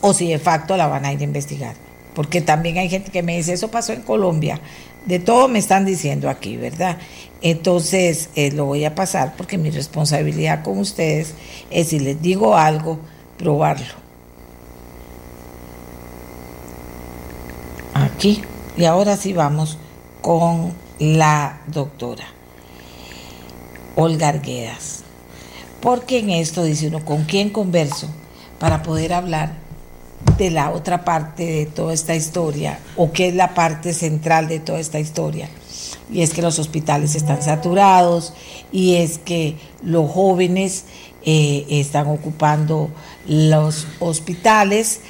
o 0.00 0.12
si 0.14 0.26
de 0.26 0.40
facto 0.40 0.76
la 0.76 0.88
van 0.88 1.04
a 1.04 1.12
ir 1.12 1.20
a 1.20 1.22
investigar. 1.22 1.76
Porque 2.12 2.40
también 2.40 2.76
hay 2.76 2.88
gente 2.88 3.12
que 3.12 3.22
me 3.22 3.36
dice, 3.36 3.52
eso 3.52 3.70
pasó 3.70 3.92
en 3.92 4.02
Colombia. 4.02 4.60
De 5.06 5.20
todo 5.20 5.46
me 5.46 5.60
están 5.60 5.84
diciendo 5.84 6.28
aquí, 6.28 6.56
¿verdad? 6.56 6.98
Entonces 7.40 8.30
eh, 8.34 8.50
lo 8.50 8.64
voy 8.64 8.84
a 8.84 8.96
pasar 8.96 9.34
porque 9.36 9.58
mi 9.58 9.70
responsabilidad 9.70 10.64
con 10.64 10.78
ustedes 10.78 11.34
es 11.70 11.90
si 11.90 12.00
les 12.00 12.20
digo 12.20 12.56
algo, 12.56 12.98
probarlo. 13.38 13.99
Y 18.22 18.84
ahora 18.84 19.16
sí 19.16 19.32
vamos 19.32 19.78
con 20.20 20.74
la 20.98 21.62
doctora 21.68 22.26
Olga 23.96 24.28
Arguedas. 24.28 25.04
Porque 25.80 26.18
en 26.18 26.28
esto 26.28 26.62
dice 26.62 26.88
uno, 26.88 27.02
¿con 27.02 27.24
quién 27.24 27.48
converso? 27.48 28.08
Para 28.58 28.82
poder 28.82 29.14
hablar 29.14 29.54
de 30.36 30.50
la 30.50 30.70
otra 30.70 31.02
parte 31.02 31.46
de 31.46 31.66
toda 31.66 31.94
esta 31.94 32.14
historia, 32.14 32.78
o 32.94 33.10
qué 33.10 33.28
es 33.28 33.34
la 33.34 33.54
parte 33.54 33.94
central 33.94 34.48
de 34.48 34.60
toda 34.60 34.80
esta 34.80 35.00
historia. 35.00 35.48
Y 36.12 36.20
es 36.20 36.34
que 36.34 36.42
los 36.42 36.58
hospitales 36.58 37.14
están 37.14 37.42
saturados, 37.42 38.34
y 38.70 38.96
es 38.96 39.16
que 39.16 39.56
los 39.82 40.10
jóvenes 40.10 40.84
eh, 41.24 41.64
están 41.70 42.08
ocupando 42.08 42.90
los 43.26 43.86
hospitales 43.98 45.00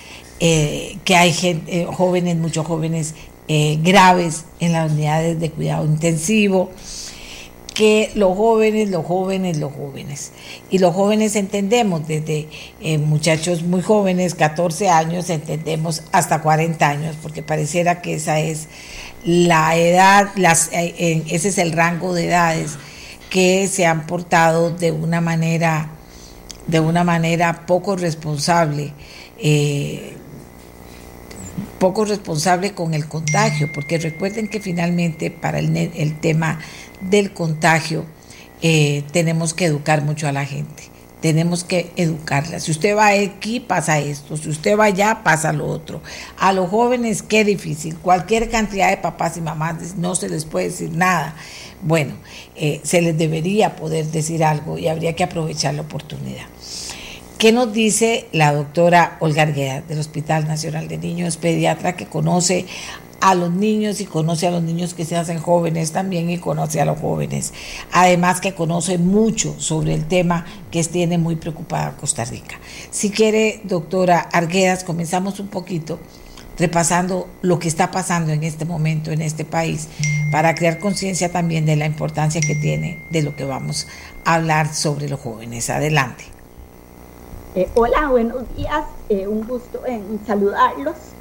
eh, 0.42 0.96
que 1.04 1.16
hay 1.16 1.34
eh, 1.42 1.86
jóvenes, 1.86 2.34
muchos 2.38 2.66
jóvenes 2.66 3.14
eh, 3.46 3.78
graves 3.82 4.46
en 4.58 4.72
las 4.72 4.90
unidades 4.90 5.38
de 5.38 5.50
cuidado 5.50 5.84
intensivo, 5.84 6.70
que 7.74 8.10
los 8.14 8.38
jóvenes, 8.38 8.88
los 8.88 9.04
jóvenes, 9.04 9.58
los 9.58 9.70
jóvenes. 9.70 10.32
Y 10.70 10.78
los 10.78 10.94
jóvenes 10.94 11.36
entendemos 11.36 12.08
desde 12.08 12.48
muchachos 12.98 13.62
muy 13.62 13.82
jóvenes, 13.82 14.34
14 14.34 14.88
años, 14.88 15.28
entendemos 15.28 16.04
hasta 16.10 16.40
40 16.40 16.88
años, 16.88 17.16
porque 17.22 17.42
pareciera 17.42 18.00
que 18.00 18.14
esa 18.14 18.40
es 18.40 18.68
la 19.24 19.76
edad, 19.76 20.30
las, 20.36 20.70
ese 20.72 21.48
es 21.48 21.58
el 21.58 21.72
rango 21.72 22.14
de 22.14 22.28
edades 22.28 22.78
que 23.28 23.68
se 23.68 23.84
han 23.84 24.06
portado 24.06 24.70
de 24.70 24.90
una 24.90 25.20
manera, 25.20 25.90
de 26.66 26.80
una 26.80 27.04
manera 27.04 27.66
poco 27.66 27.94
responsable. 27.94 28.94
Poco 31.78 32.04
responsable 32.04 32.72
con 32.72 32.94
el 32.94 33.06
contagio, 33.06 33.70
porque 33.72 33.98
recuerden 33.98 34.48
que 34.48 34.60
finalmente 34.60 35.30
para 35.30 35.58
el, 35.58 36.18
tema 36.20 36.60
del 37.00 37.32
contagio 37.32 38.04
eh, 38.62 39.04
tenemos 39.12 39.54
que 39.54 39.66
educar 39.66 40.02
mucho 40.02 40.28
a 40.28 40.32
la 40.32 40.44
gente. 40.44 40.84
tenemos 41.20 41.64
que 41.64 41.92
educarlas. 41.96 42.62
Si 42.64 42.70
usted 42.70 42.96
va 42.96 43.08
aquí, 43.08 43.60
pasa 43.60 43.98
esto. 43.98 44.38
Si 44.38 44.48
usted 44.48 44.78
va 44.78 44.84
allá, 44.84 45.20
pasa 45.22 45.52
lo 45.52 45.66
otro. 45.66 46.00
A 46.38 46.52
los 46.54 46.70
jóvenes, 46.70 47.22
qué 47.22 47.44
difícil. 47.44 47.96
Cualquier 47.98 48.48
cantidad 48.48 48.88
de 48.88 48.96
papás 48.96 49.36
y 49.36 49.42
mamás 49.42 49.96
no 49.96 50.14
se 50.14 50.30
les 50.30 50.46
puede 50.46 50.70
decir 50.70 50.96
nada. 50.96 51.34
Bueno, 51.82 52.14
eh, 52.56 52.80
se 52.84 53.02
les 53.02 53.16
debería 53.16 53.76
poder 53.76 54.06
decir 54.06 54.42
algo 54.44 54.78
y 54.78 54.88
habría 54.88 55.14
que 55.14 55.24
aprovechar 55.24 55.74
la 55.74 55.82
oportunidad. 55.82 56.46
¿Qué 57.40 57.52
nos 57.52 57.72
dice 57.72 58.28
la 58.32 58.52
doctora 58.52 59.16
Olga 59.18 59.44
Argueda 59.44 59.80
del 59.80 59.98
Hospital 59.98 60.46
Nacional 60.46 60.88
de 60.88 60.98
Niños, 60.98 61.38
pediatra 61.38 61.96
que 61.96 62.04
conoce 62.04 62.66
a 63.22 63.34
los 63.34 63.50
niños 63.50 64.02
y 64.02 64.04
conoce 64.04 64.46
a 64.46 64.50
los 64.50 64.62
niños 64.62 64.92
que 64.92 65.06
se 65.06 65.16
hacen 65.16 65.38
jóvenes 65.38 65.92
también 65.92 66.28
y 66.28 66.36
conoce 66.36 66.82
a 66.82 66.84
los 66.84 67.00
jóvenes. 67.00 67.54
Además 67.92 68.42
que 68.42 68.52
conoce 68.52 68.98
mucho 68.98 69.58
sobre 69.58 69.94
el 69.94 70.04
tema 70.04 70.44
que 70.70 70.84
tiene 70.84 71.16
muy 71.16 71.36
preocupada 71.36 71.96
Costa 71.96 72.26
Rica. 72.26 72.60
Si 72.90 73.08
quiere, 73.08 73.62
doctora 73.64 74.18
Arguedas, 74.20 74.84
comenzamos 74.84 75.40
un 75.40 75.48
poquito 75.48 75.98
repasando 76.58 77.26
lo 77.40 77.58
que 77.58 77.68
está 77.68 77.90
pasando 77.90 78.32
en 78.32 78.44
este 78.44 78.66
momento 78.66 79.12
en 79.12 79.22
este 79.22 79.46
país 79.46 79.88
para 80.30 80.54
crear 80.54 80.78
conciencia 80.78 81.32
también 81.32 81.64
de 81.64 81.76
la 81.76 81.86
importancia 81.86 82.42
que 82.42 82.54
tiene 82.54 82.98
de 83.08 83.22
lo 83.22 83.34
que 83.34 83.44
vamos 83.44 83.86
a 84.26 84.34
hablar 84.34 84.74
sobre 84.74 85.08
los 85.08 85.20
jóvenes. 85.20 85.70
Adelante. 85.70 86.39
Eh, 87.52 87.68
hola, 87.74 88.08
buenos 88.08 88.48
días. 88.54 88.86
Eh, 89.08 89.26
un 89.26 89.40
gusto 89.44 89.84
en 89.84 90.24
saludarlos. 90.24 91.16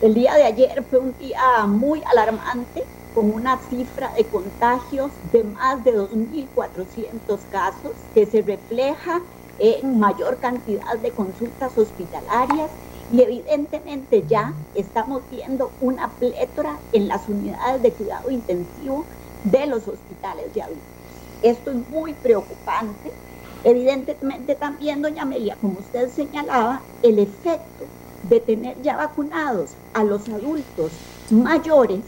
El 0.00 0.14
día 0.14 0.34
de 0.34 0.42
ayer 0.42 0.84
fue 0.90 0.98
un 0.98 1.16
día 1.16 1.66
muy 1.68 2.02
alarmante 2.10 2.82
con 3.12 3.30
una 3.32 3.56
cifra 3.68 4.12
de 4.16 4.28
contagios 4.28 5.12
de 5.22 5.44
más 5.44 5.84
de 5.84 5.94
2.400 5.94 7.48
casos 7.48 7.92
que 8.12 8.26
se 8.26 8.42
refleja 8.42 9.22
en 9.58 10.00
mayor 10.00 10.40
cantidad 10.40 10.98
de 11.00 11.14
consultas 11.14 11.78
hospitalarias 11.78 12.72
y 13.08 13.22
evidentemente 13.22 14.26
ya 14.26 14.52
estamos 14.74 15.28
viendo 15.30 15.76
una 15.78 16.18
plétora 16.18 16.82
en 16.90 17.06
las 17.06 17.28
unidades 17.28 17.82
de 17.82 17.94
cuidado 17.94 18.30
intensivo 18.30 19.06
de 19.44 19.66
los 19.68 19.86
hospitales 19.86 20.52
de 20.52 20.62
adultos. 20.62 20.96
Esto 21.40 21.70
es 21.70 21.88
muy 21.88 22.14
preocupante. 22.14 23.12
Evidentemente 23.66 24.54
también, 24.54 25.02
doña 25.02 25.22
Amelia, 25.22 25.56
como 25.60 25.80
usted 25.80 26.08
señalaba, 26.08 26.80
el 27.02 27.18
efecto 27.18 27.84
de 28.28 28.38
tener 28.38 28.80
ya 28.80 28.96
vacunados 28.96 29.70
a 29.92 30.04
los 30.04 30.28
adultos 30.28 30.92
mayores 31.30 32.02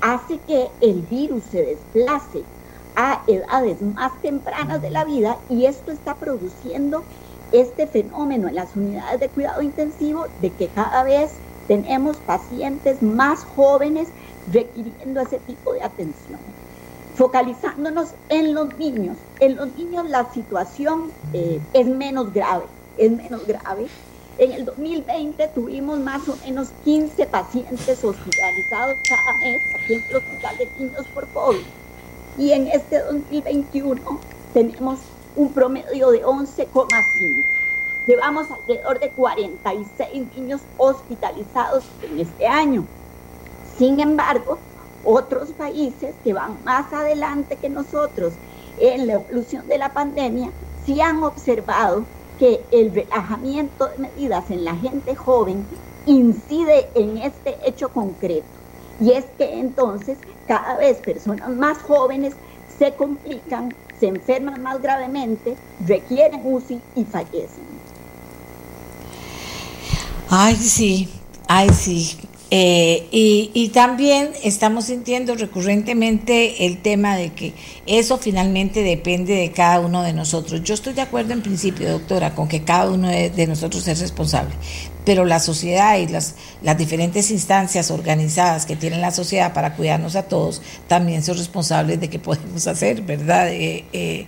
hace 0.00 0.40
que 0.48 0.68
el 0.80 1.02
virus 1.02 1.44
se 1.44 1.62
desplace 1.62 2.42
a 2.96 3.22
edades 3.28 3.80
más 3.82 4.20
tempranas 4.20 4.82
de 4.82 4.90
la 4.90 5.04
vida 5.04 5.36
y 5.48 5.66
esto 5.66 5.92
está 5.92 6.16
produciendo 6.16 7.04
este 7.52 7.86
fenómeno 7.86 8.48
en 8.48 8.56
las 8.56 8.74
unidades 8.74 9.20
de 9.20 9.28
cuidado 9.28 9.62
intensivo 9.62 10.26
de 10.42 10.50
que 10.50 10.66
cada 10.66 11.04
vez 11.04 11.30
tenemos 11.68 12.16
pacientes 12.16 13.00
más 13.00 13.44
jóvenes 13.54 14.08
requiriendo 14.52 15.20
ese 15.20 15.38
tipo 15.38 15.72
de 15.72 15.82
atención. 15.82 16.40
Focalizándonos 17.16 18.10
en 18.28 18.54
los 18.54 18.76
niños, 18.78 19.16
en 19.40 19.56
los 19.56 19.74
niños 19.76 20.08
la 20.08 20.30
situación 20.32 21.10
eh, 21.32 21.60
es 21.72 21.86
menos 21.86 22.32
grave, 22.32 22.64
es 22.98 23.10
menos 23.10 23.46
grave 23.46 23.88
en 24.38 24.52
el 24.52 24.66
2020 24.66 25.48
tuvimos 25.54 25.98
más 25.98 26.28
o 26.28 26.36
menos 26.44 26.68
15 26.84 27.24
pacientes 27.26 28.04
hospitalizados 28.04 28.96
cada 29.08 29.38
mes 29.38 29.62
aquí 29.74 29.94
en 29.94 30.04
el 30.10 30.16
Hospital 30.16 30.58
de 30.58 30.68
Niños 30.78 31.06
por 31.14 31.26
COVID. 31.28 31.62
Y 32.36 32.52
en 32.52 32.66
este 32.66 32.98
2021 33.00 33.98
tenemos 34.52 34.98
un 35.36 35.54
promedio 35.54 36.10
de 36.10 36.22
11,5. 36.22 37.44
Llevamos 38.06 38.50
alrededor 38.50 39.00
de 39.00 39.08
46 39.08 40.26
niños 40.36 40.60
hospitalizados 40.76 41.84
en 42.02 42.20
este 42.20 42.46
año. 42.46 42.84
Sin 43.78 44.00
embargo, 44.00 44.58
otros 45.06 45.50
países 45.50 46.14
que 46.22 46.32
van 46.32 46.58
más 46.64 46.92
adelante 46.92 47.56
que 47.56 47.70
nosotros 47.70 48.34
en 48.78 49.06
la 49.06 49.14
evolución 49.14 49.66
de 49.68 49.78
la 49.78 49.92
pandemia 49.92 50.50
sí 50.84 51.00
han 51.00 51.22
observado 51.22 52.04
que 52.38 52.60
el 52.70 52.92
relajamiento 52.92 53.86
de 53.88 53.98
medidas 53.98 54.50
en 54.50 54.64
la 54.64 54.76
gente 54.76 55.14
joven 55.14 55.64
incide 56.04 56.88
en 56.94 57.18
este 57.18 57.56
hecho 57.64 57.88
concreto. 57.88 58.46
Y 59.00 59.12
es 59.12 59.24
que 59.38 59.58
entonces 59.58 60.18
cada 60.46 60.76
vez 60.76 60.98
personas 60.98 61.48
más 61.50 61.78
jóvenes 61.78 62.34
se 62.78 62.92
complican, 62.94 63.74
se 63.98 64.08
enferman 64.08 64.62
más 64.62 64.82
gravemente, 64.82 65.56
requieren 65.86 66.40
UCI 66.44 66.80
y 66.94 67.04
fallecen. 67.04 67.64
Ay, 70.28 70.56
sí, 70.56 71.08
ay, 71.48 71.70
sí. 71.70 72.18
Eh, 72.50 73.08
y, 73.10 73.70
también 73.70 74.30
estamos 74.44 74.84
sintiendo 74.84 75.34
recurrentemente 75.34 76.64
el 76.66 76.80
tema 76.80 77.16
de 77.16 77.32
que 77.32 77.52
eso 77.86 78.18
finalmente 78.18 78.84
depende 78.84 79.34
de 79.34 79.50
cada 79.50 79.80
uno 79.80 80.02
de 80.02 80.12
nosotros. 80.12 80.62
Yo 80.62 80.74
estoy 80.74 80.92
de 80.92 81.02
acuerdo 81.02 81.32
en 81.32 81.42
principio, 81.42 81.90
doctora, 81.90 82.36
con 82.36 82.46
que 82.46 82.62
cada 82.62 82.90
uno 82.90 83.08
de, 83.08 83.46
nosotros 83.48 83.86
es 83.88 84.00
responsable, 84.00 84.54
pero 85.04 85.24
la 85.24 85.40
sociedad 85.40 85.98
y 85.98 86.06
las, 86.06 86.36
las 86.62 86.78
diferentes 86.78 87.32
instancias 87.32 87.90
organizadas 87.90 88.64
que 88.64 88.76
tiene 88.76 88.98
la 88.98 89.10
sociedad 89.10 89.52
para 89.52 89.74
cuidarnos 89.74 90.14
a 90.14 90.22
todos 90.22 90.62
también 90.86 91.24
son 91.24 91.36
responsables 91.36 92.00
de 92.00 92.08
qué 92.08 92.20
podemos 92.20 92.66
hacer, 92.68 93.02
¿verdad? 93.02 93.48
Eh, 93.52 93.84
eh, 93.92 94.26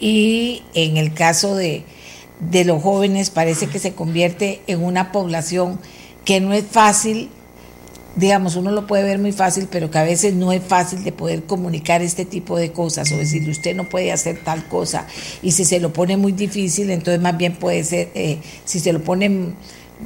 y 0.00 0.62
en 0.72 0.96
el 0.96 1.12
caso 1.12 1.54
de, 1.54 1.84
de 2.40 2.64
los 2.64 2.82
jóvenes 2.82 3.28
parece 3.28 3.66
que 3.66 3.78
se 3.78 3.92
convierte 3.92 4.62
en 4.66 4.82
una 4.82 5.12
población 5.12 5.78
que 6.24 6.40
no 6.40 6.54
es 6.54 6.64
fácil 6.64 7.30
digamos, 8.18 8.56
uno 8.56 8.70
lo 8.72 8.86
puede 8.86 9.04
ver 9.04 9.18
muy 9.18 9.32
fácil, 9.32 9.68
pero 9.70 9.90
que 9.90 9.98
a 9.98 10.02
veces 10.02 10.34
no 10.34 10.52
es 10.52 10.62
fácil 10.62 11.04
de 11.04 11.12
poder 11.12 11.44
comunicar 11.44 12.02
este 12.02 12.24
tipo 12.24 12.56
de 12.56 12.72
cosas 12.72 13.10
o 13.12 13.16
decirle 13.16 13.50
usted 13.50 13.76
no 13.76 13.88
puede 13.88 14.12
hacer 14.12 14.42
tal 14.42 14.66
cosa. 14.66 15.06
Y 15.42 15.52
si 15.52 15.64
se 15.64 15.78
lo 15.80 15.92
pone 15.92 16.16
muy 16.16 16.32
difícil, 16.32 16.90
entonces 16.90 17.20
más 17.20 17.36
bien 17.36 17.54
puede 17.56 17.84
ser, 17.84 18.10
eh, 18.14 18.38
si 18.64 18.80
se 18.80 18.92
lo 18.92 19.02
pone 19.02 19.54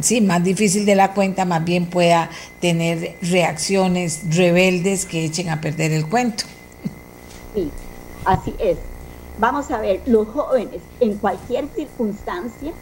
sí, 0.00 0.20
más 0.20 0.44
difícil 0.44 0.84
de 0.84 0.94
la 0.94 1.14
cuenta, 1.14 1.44
más 1.44 1.64
bien 1.64 1.86
pueda 1.86 2.30
tener 2.60 3.16
reacciones 3.22 4.20
rebeldes 4.28 5.06
que 5.06 5.24
echen 5.24 5.48
a 5.48 5.60
perder 5.60 5.92
el 5.92 6.06
cuento. 6.06 6.44
Sí, 7.54 7.70
así 8.24 8.54
es. 8.58 8.76
Vamos 9.38 9.70
a 9.70 9.80
ver, 9.80 10.00
los 10.06 10.28
jóvenes 10.28 10.82
en 11.00 11.14
cualquier 11.16 11.66
circunstancia 11.74 12.72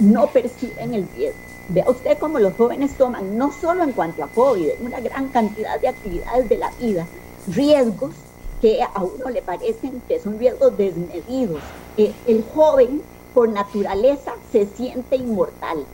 no 0.00 0.26
perciben 0.26 0.94
el 0.94 1.08
riesgo 1.16 1.51
Vea 1.68 1.88
usted 1.88 2.18
cómo 2.18 2.38
los 2.38 2.54
jóvenes 2.54 2.96
toman, 2.96 3.38
no 3.38 3.52
solo 3.52 3.84
en 3.84 3.92
cuanto 3.92 4.24
a 4.24 4.28
COVID, 4.28 4.68
una 4.80 5.00
gran 5.00 5.28
cantidad 5.28 5.80
de 5.80 5.88
actividades 5.88 6.48
de 6.48 6.58
la 6.58 6.70
vida, 6.72 7.06
riesgos 7.46 8.14
que 8.60 8.82
a 8.82 9.02
uno 9.02 9.30
le 9.30 9.42
parecen 9.42 10.02
que 10.06 10.20
son 10.20 10.38
riesgos 10.38 10.76
desmedidos. 10.76 11.60
Eh, 11.96 12.12
el 12.26 12.44
joven, 12.54 13.02
por 13.32 13.48
naturaleza, 13.48 14.34
se 14.50 14.66
siente 14.66 15.16
inmortal. 15.16 15.84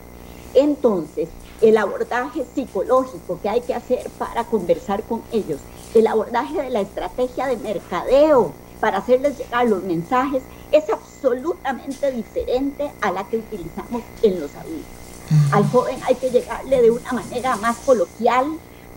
Entonces, 0.53 1.29
el 1.61 1.77
abordaje 1.77 2.45
psicológico 2.53 3.39
que 3.41 3.49
hay 3.49 3.61
que 3.61 3.73
hacer 3.73 4.09
para 4.17 4.43
conversar 4.45 5.03
con 5.03 5.21
ellos, 5.31 5.59
el 5.93 6.07
abordaje 6.07 6.61
de 6.61 6.69
la 6.69 6.81
estrategia 6.81 7.47
de 7.47 7.57
mercadeo 7.57 8.53
para 8.79 8.99
hacerles 8.99 9.37
llegar 9.37 9.67
los 9.67 9.83
mensajes, 9.83 10.41
es 10.71 10.89
absolutamente 10.89 12.11
diferente 12.11 12.91
a 13.01 13.11
la 13.11 13.27
que 13.27 13.37
utilizamos 13.37 14.03
en 14.21 14.39
los 14.39 14.55
adultos. 14.55 14.98
Al 15.51 15.67
joven 15.69 15.99
hay 16.07 16.15
que 16.15 16.31
llegarle 16.31 16.81
de 16.81 16.91
una 16.91 17.11
manera 17.11 17.55
más 17.57 17.77
coloquial, 17.77 18.47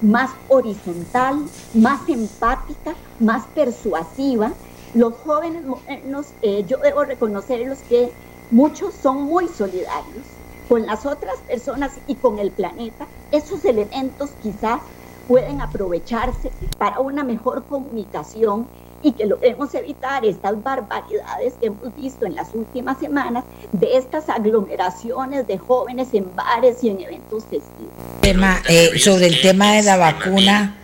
más 0.01 0.31
horizontal, 0.49 1.45
más 1.75 2.09
empática, 2.09 2.95
más 3.21 3.45
persuasiva. 3.55 4.53
Los 4.95 5.15
jóvenes 5.25 5.65
modernos, 5.65 6.29
eh, 6.43 6.65
yo 6.67 6.79
debo 6.79 7.05
reconocerlos 7.05 7.79
que 7.89 8.13
muchos 8.51 8.95
son 8.95 9.25
muy 9.25 9.49
solidarios 9.49 10.25
con 10.69 10.87
las 10.87 11.05
otras 11.05 11.37
personas 11.47 11.93
y 12.07 12.15
con 12.15 12.39
el 12.39 12.51
planeta. 12.51 13.07
Esos 13.31 13.65
elementos 13.65 14.31
quizás 14.43 14.81
pueden 15.29 15.61
aprovecharse 15.61 16.51
para 16.79 17.01
una 17.01 17.25
mejor 17.25 17.65
comunicación 17.65 18.67
y 19.03 19.13
que 19.13 19.27
logremos 19.27 19.75
evitar 19.75 20.25
estas 20.25 20.63
barbaridades 20.63 21.55
que 21.61 21.67
hemos 21.67 21.95
visto 21.97 22.27
en 22.27 22.35
las 22.35 22.49
últimas 22.55 22.99
semanas 22.99 23.45
de 23.73 23.97
estas 23.97 24.29
aglomeraciones 24.29 25.47
de 25.47 25.59
jóvenes 25.59 26.09
en 26.13 26.35
bares 26.35 26.83
y 26.83 26.91
en 26.91 27.01
eventos 27.01 27.45
festivos. 27.45 27.93
Tema, 28.21 28.63
eh, 28.69 28.99
sobre 28.99 29.27
el 29.27 29.41
tema 29.41 29.73
de 29.73 29.83
la 29.83 29.97
vacuna 29.97 30.77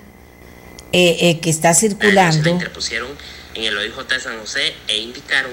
eh, 0.92 1.16
eh, 1.20 1.40
que 1.40 1.50
está 1.50 1.74
circulando. 1.74 2.48
interpusieron 2.48 3.08
en 3.54 3.64
el 3.64 3.76
OIJ 3.76 4.08
de 4.08 4.20
San 4.20 4.38
José 4.40 4.74
e 4.88 4.98
indicaron 4.98 5.52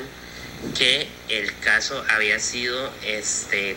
que 0.78 1.08
el 1.30 1.58
caso 1.60 2.02
había 2.16 2.40
sido 2.40 2.90
este 3.06 3.76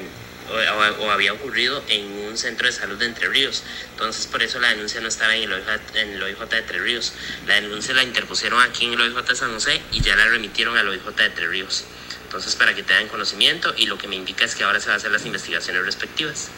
o, 0.51 1.11
había 1.11 1.33
ocurrido 1.33 1.83
en 1.89 2.05
un 2.29 2.37
centro 2.37 2.67
de 2.67 2.73
salud 2.73 2.99
de 2.99 3.07
Entre 3.07 3.29
Ríos. 3.29 3.63
Entonces, 3.93 4.27
por 4.27 4.43
eso 4.43 4.59
la 4.61 4.69
denuncia 4.69 5.01
no 5.01 5.09
estaba 5.09 5.35
en 5.37 5.45
el, 5.45 5.53
OIJ, 5.53 5.67
en 5.95 6.09
el 6.11 6.23
OIJ 6.23 6.39
de 6.49 6.59
Entre 6.59 6.79
Ríos. 6.79 7.13
La 7.47 7.55
denuncia 7.55 7.95
la 7.95 8.03
interpusieron 8.03 8.61
aquí 8.63 8.87
en 8.87 8.95
el 8.95 9.01
OIJ 9.01 9.29
de 9.29 9.37
San 9.37 9.53
José 9.53 9.81
y 9.93 10.01
ya 10.01 10.17
la 10.17 10.27
remitieron 10.27 10.77
al 10.77 10.89
OIJ 10.89 11.05
de 11.17 11.25
Entre 11.25 11.47
Ríos. 11.47 11.85
Entonces, 12.25 12.55
para 12.57 12.75
que 12.75 12.83
tengan 12.83 13.09
conocimiento 13.09 13.73
y 13.77 13.87
lo 13.87 13.97
que 13.97 14.07
me 14.07 14.17
indica 14.17 14.45
es 14.45 14.55
que 14.55 14.65
ahora 14.65 14.81
se 14.81 14.87
van 14.87 14.95
a 14.95 14.97
hacer 14.99 15.11
las 15.11 15.25
investigaciones 15.25 15.85
respectivas. 15.85 16.51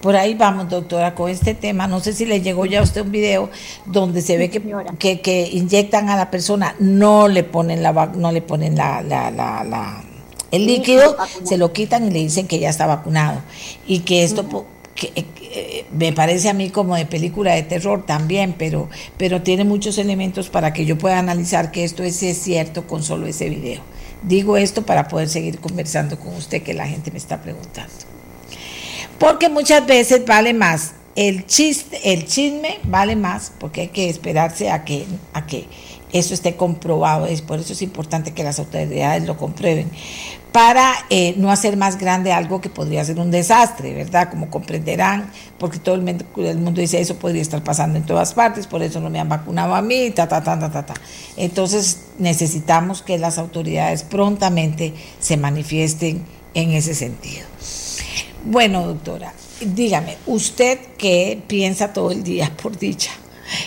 Por 0.00 0.14
ahí 0.14 0.34
vamos, 0.34 0.68
doctora, 0.68 1.14
con 1.14 1.30
este 1.30 1.54
tema. 1.54 1.86
No 1.86 2.00
sé 2.00 2.12
si 2.12 2.26
le 2.26 2.40
llegó 2.40 2.66
ya 2.66 2.80
a 2.80 2.82
usted 2.82 3.00
un 3.00 3.10
video 3.10 3.50
donde 3.86 4.20
se 4.20 4.36
ve 4.36 4.50
que, 4.50 4.62
que, 4.98 5.20
que, 5.20 5.48
inyectan 5.52 6.08
a 6.08 6.16
la 6.16 6.30
persona, 6.30 6.76
no 6.78 7.28
le 7.28 7.42
ponen 7.42 7.82
la 7.82 7.92
no 7.92 8.30
le 8.30 8.42
ponen 8.42 8.76
la, 8.76 9.02
la, 9.02 9.30
la, 9.30 10.04
el 10.50 10.66
líquido, 10.66 11.16
se 11.44 11.58
lo 11.58 11.72
quitan 11.72 12.06
y 12.06 12.10
le 12.10 12.18
dicen 12.20 12.46
que 12.46 12.58
ya 12.58 12.68
está 12.68 12.86
vacunado. 12.86 13.42
Y 13.86 14.00
que 14.00 14.24
esto 14.24 14.66
que, 14.94 15.12
eh, 15.16 15.84
me 15.92 16.12
parece 16.12 16.48
a 16.48 16.54
mí 16.54 16.70
como 16.70 16.96
de 16.96 17.06
película 17.06 17.54
de 17.54 17.62
terror 17.62 18.04
también, 18.06 18.54
pero, 18.58 18.88
pero 19.16 19.42
tiene 19.42 19.64
muchos 19.64 19.98
elementos 19.98 20.48
para 20.48 20.72
que 20.72 20.84
yo 20.84 20.98
pueda 20.98 21.18
analizar 21.18 21.70
que 21.70 21.84
esto 21.84 22.02
es, 22.02 22.22
es 22.22 22.38
cierto 22.38 22.86
con 22.86 23.02
solo 23.02 23.26
ese 23.26 23.48
video. 23.48 23.82
Digo 24.22 24.56
esto 24.56 24.84
para 24.84 25.08
poder 25.08 25.28
seguir 25.28 25.58
conversando 25.58 26.18
con 26.18 26.34
usted 26.34 26.62
que 26.62 26.74
la 26.74 26.86
gente 26.88 27.10
me 27.10 27.18
está 27.18 27.40
preguntando. 27.40 27.92
Porque 29.18 29.48
muchas 29.48 29.86
veces 29.86 30.24
vale 30.26 30.52
más 30.52 30.92
el 31.16 31.46
chiste, 31.46 32.12
el 32.12 32.26
chisme 32.26 32.78
vale 32.84 33.16
más 33.16 33.50
porque 33.58 33.82
hay 33.82 33.88
que 33.88 34.08
esperarse 34.08 34.70
a 34.70 34.84
que, 34.84 35.06
a 35.32 35.46
que 35.46 35.66
eso 36.12 36.34
esté 36.34 36.56
comprobado. 36.56 37.26
Es 37.26 37.42
por 37.42 37.58
eso 37.58 37.72
es 37.72 37.82
importante 37.82 38.32
que 38.32 38.44
las 38.44 38.58
autoridades 38.58 39.26
lo 39.26 39.36
comprueben 39.36 39.90
para 40.56 40.94
eh, 41.10 41.34
no 41.36 41.50
hacer 41.50 41.76
más 41.76 41.98
grande 41.98 42.32
algo 42.32 42.62
que 42.62 42.70
podría 42.70 43.04
ser 43.04 43.18
un 43.18 43.30
desastre, 43.30 43.92
¿verdad? 43.92 44.30
Como 44.30 44.48
comprenderán, 44.48 45.30
porque 45.58 45.78
todo 45.78 45.96
el 45.96 46.00
mundo, 46.00 46.24
el 46.38 46.56
mundo, 46.56 46.80
dice 46.80 46.98
eso 46.98 47.16
podría 47.16 47.42
estar 47.42 47.62
pasando 47.62 47.98
en 47.98 48.06
todas 48.06 48.32
partes, 48.32 48.66
por 48.66 48.82
eso 48.82 48.98
no 48.98 49.10
me 49.10 49.20
han 49.20 49.28
vacunado 49.28 49.74
a 49.74 49.82
mí, 49.82 50.12
ta, 50.12 50.26
ta, 50.26 50.42
ta, 50.42 50.58
ta, 50.58 50.70
ta, 50.70 50.86
ta. 50.86 50.94
Entonces 51.36 52.04
necesitamos 52.18 53.02
que 53.02 53.18
las 53.18 53.36
autoridades 53.36 54.02
prontamente 54.02 54.94
se 55.20 55.36
manifiesten 55.36 56.24
en 56.54 56.70
ese 56.70 56.94
sentido. 56.94 57.44
Bueno, 58.46 58.86
doctora, 58.86 59.34
dígame, 59.60 60.16
¿usted 60.24 60.78
qué 60.96 61.38
piensa 61.46 61.92
todo 61.92 62.12
el 62.12 62.22
día, 62.22 62.50
por 62.62 62.78
dicha? 62.78 63.10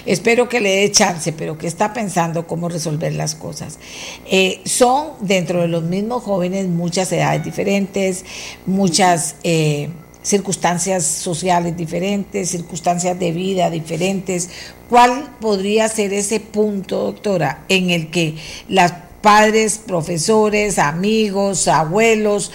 Espero 0.06 0.49
que 0.49 0.60
le 0.60 0.77
dé 0.77 0.91
chance, 0.91 1.34
pero 1.34 1.57
que 1.57 1.68
está 1.68 1.93
pensando 1.93 2.47
cómo 2.47 2.69
resolver 2.69 3.14
las 3.14 3.35
cosas. 3.35 3.80
Eh, 4.26 4.61
son 4.65 5.10
dentro 5.22 5.61
de 5.61 5.68
los 5.68 5.84
mismos 5.84 6.23
jóvenes 6.23 6.68
muchas 6.68 7.11
edades 7.11 7.43
diferentes, 7.43 8.26
muchas 8.65 9.35
eh, 9.43 9.89
circunstancias 10.22 11.06
sociales 11.06 11.76
diferentes, 11.76 12.49
circunstancias 12.49 13.18
de 13.19 13.31
vida 13.31 13.69
diferentes. 13.69 14.49
¿Cuál 14.89 15.35
podría 15.39 15.88
ser 15.88 16.14
ese 16.14 16.39
punto, 16.39 17.03
doctora, 17.03 17.65
en 17.69 17.89
el 17.89 18.11
que 18.11 18.35
las 18.68 18.93
padres, 19.22 19.80
profesores, 19.85 20.80
amigos, 20.80 21.68
abuelos, 21.68 22.51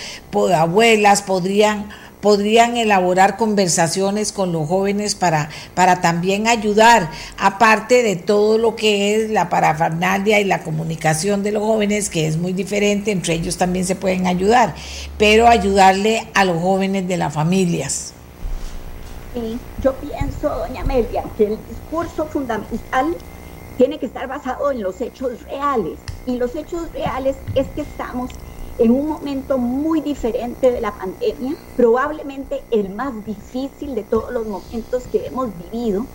abuelas 0.54 1.22
podrían 1.22 1.88
podrían 2.24 2.78
elaborar 2.78 3.36
conversaciones 3.36 4.32
con 4.32 4.50
los 4.50 4.66
jóvenes 4.66 5.14
para, 5.14 5.50
para 5.74 6.00
también 6.00 6.48
ayudar, 6.48 7.10
aparte 7.36 8.02
de 8.02 8.16
todo 8.16 8.56
lo 8.56 8.76
que 8.76 9.14
es 9.14 9.30
la 9.30 9.50
parafernalia 9.50 10.40
y 10.40 10.44
la 10.44 10.62
comunicación 10.62 11.42
de 11.42 11.52
los 11.52 11.62
jóvenes, 11.62 12.08
que 12.08 12.26
es 12.26 12.38
muy 12.38 12.54
diferente, 12.54 13.10
entre 13.10 13.34
ellos 13.34 13.58
también 13.58 13.84
se 13.84 13.94
pueden 13.94 14.26
ayudar, 14.26 14.74
pero 15.18 15.48
ayudarle 15.48 16.26
a 16.32 16.46
los 16.46 16.62
jóvenes 16.62 17.06
de 17.06 17.18
las 17.18 17.34
familias. 17.34 18.14
Sí, 19.34 19.58
yo 19.82 19.92
pienso, 19.96 20.48
doña 20.48 20.80
Amelia, 20.80 21.24
que 21.36 21.44
el 21.44 21.58
discurso 21.68 22.24
fundamental 22.24 23.14
tiene 23.76 23.98
que 23.98 24.06
estar 24.06 24.26
basado 24.28 24.70
en 24.70 24.82
los 24.82 24.98
hechos 25.02 25.42
reales. 25.42 25.98
Y 26.24 26.38
los 26.38 26.56
hechos 26.56 26.90
reales 26.94 27.36
es 27.54 27.66
que 27.74 27.82
estamos 27.82 28.30
en 28.78 28.90
un 28.90 29.08
momento 29.08 29.58
muy 29.58 30.00
diferente 30.00 30.70
de 30.70 30.80
la 30.80 30.92
pandemia, 30.92 31.54
probablemente 31.76 32.62
el 32.70 32.90
más 32.90 33.12
difícil 33.24 33.94
de 33.94 34.02
todos 34.02 34.32
los 34.32 34.46
momentos 34.46 35.04
que 35.12 35.26
hemos 35.26 35.50
vivido. 35.70 36.06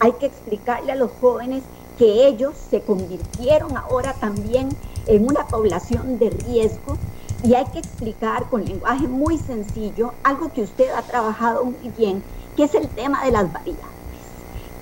Hay 0.00 0.12
que 0.12 0.26
explicarle 0.26 0.92
a 0.92 0.96
los 0.96 1.10
jóvenes 1.20 1.62
que 1.98 2.26
ellos 2.26 2.54
se 2.70 2.82
convirtieron 2.82 3.76
ahora 3.76 4.12
también 4.14 4.68
en 5.06 5.28
una 5.28 5.46
población 5.46 6.18
de 6.18 6.30
riesgo 6.30 6.98
y 7.42 7.54
hay 7.54 7.64
que 7.66 7.78
explicar 7.78 8.48
con 8.50 8.64
lenguaje 8.64 9.06
muy 9.06 9.38
sencillo 9.38 10.12
algo 10.24 10.52
que 10.52 10.62
usted 10.62 10.90
ha 10.90 11.02
trabajado 11.02 11.64
muy 11.64 11.90
bien, 11.96 12.22
que 12.56 12.64
es 12.64 12.74
el 12.74 12.88
tema 12.88 13.24
de 13.24 13.32
las 13.32 13.52
variables. 13.52 13.84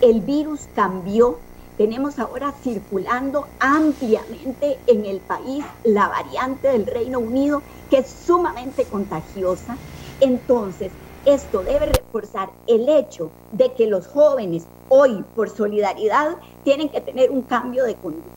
El 0.01 0.21
virus 0.21 0.69
cambió 0.75 1.39
tenemos 1.83 2.21
ahora 2.21 2.55
circulando 2.63 3.49
ampliamente 3.59 4.79
en 4.87 5.05
el 5.05 5.19
país 5.19 5.65
la 5.83 6.07
variante 6.07 6.69
del 6.69 6.87
Reino 6.87 7.19
Unido, 7.19 7.61
que 7.91 7.99
es 7.99 8.07
sumamente 8.25 8.85
contagiosa. 8.85 9.77
Entonces, 10.21 10.93
esto 11.27 11.65
debe 11.65 11.87
reforzar 11.87 12.51
el 12.69 12.89
hecho 12.89 13.33
de 13.51 13.73
que 13.73 13.89
los 13.89 14.07
jóvenes 14.07 14.65
hoy, 14.91 15.25
por 15.35 15.51
solidaridad, 15.51 16.37
tienen 16.63 16.89
que 16.89 17.01
tener 17.01 17.33
un 17.33 17.43
cambio 17.43 17.83
de 17.83 17.97
conducta. 17.97 18.31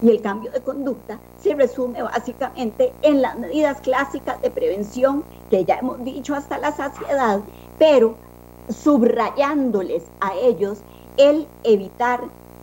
Y 0.00 0.08
el 0.08 0.22
cambio 0.22 0.52
de 0.52 0.60
conducta 0.60 1.18
se 1.42 1.56
resume 1.56 2.04
básicamente 2.04 2.92
en 3.02 3.20
las 3.20 3.36
medidas 3.36 3.80
clásicas 3.80 4.40
de 4.42 4.50
prevención 4.52 5.24
que 5.50 5.64
ya 5.64 5.78
hemos 5.78 6.04
dicho 6.04 6.36
hasta 6.36 6.56
la 6.58 6.70
saciedad, 6.70 7.40
pero 7.80 8.14
subrayándoles 8.68 10.04
a 10.20 10.36
ellos 10.36 10.78
el 11.16 11.48
evitar 11.64 12.20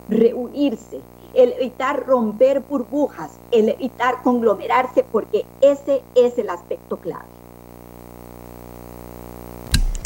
reunirse, 0.10 1.00
el 1.34 1.54
evitar 1.54 2.06
romper 2.06 2.60
burbujas, 2.62 3.32
el 3.52 3.70
evitar 3.70 4.22
conglomerarse, 4.24 5.04
porque 5.04 5.46
ese 5.62 6.02
es 6.16 6.38
el 6.38 6.50
aspecto 6.50 6.98
clave. 6.98 7.26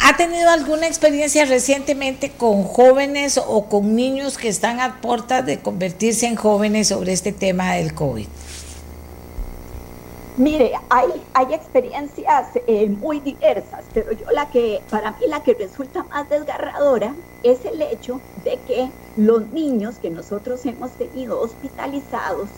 ¿Ha 0.04 0.16
tenido 0.16 0.50
alguna 0.50 0.88
experiencia 0.88 1.44
recientemente 1.44 2.32
con 2.32 2.64
jóvenes 2.64 3.38
o 3.38 3.66
con 3.66 3.94
niños 3.94 4.38
que 4.38 4.48
están 4.48 4.80
a 4.80 5.02
puertas 5.02 5.46
de 5.46 5.60
convertirse 5.60 6.28
en 6.28 6.38
jóvenes 6.38 6.88
sobre 6.88 7.12
este 7.12 7.34
tema 7.34 7.74
del 7.74 7.94
COVID? 7.94 8.28
Mire, 10.38 10.74
hay, 10.90 11.10
hay 11.34 11.52
experiencias 11.56 12.50
eh, 12.68 12.88
muy 12.88 13.20
diversas, 13.22 13.84
pero 13.92 14.12
yo 14.12 14.30
la 14.30 14.48
que, 14.52 14.84
para 14.88 15.10
mí 15.14 15.26
la 15.28 15.42
que 15.42 15.56
resulta 15.56 16.04
más 16.04 16.30
desgarradora 16.30 17.16
es 17.42 17.66
el 17.66 17.82
hecho 17.82 18.22
de 18.44 18.60
que 18.68 18.92
los 19.16 19.48
niños 19.48 19.96
que 19.96 20.12
nosotros 20.12 20.64
hemos 20.68 20.92
tenido 20.92 21.42
hospitalizados 21.42 22.50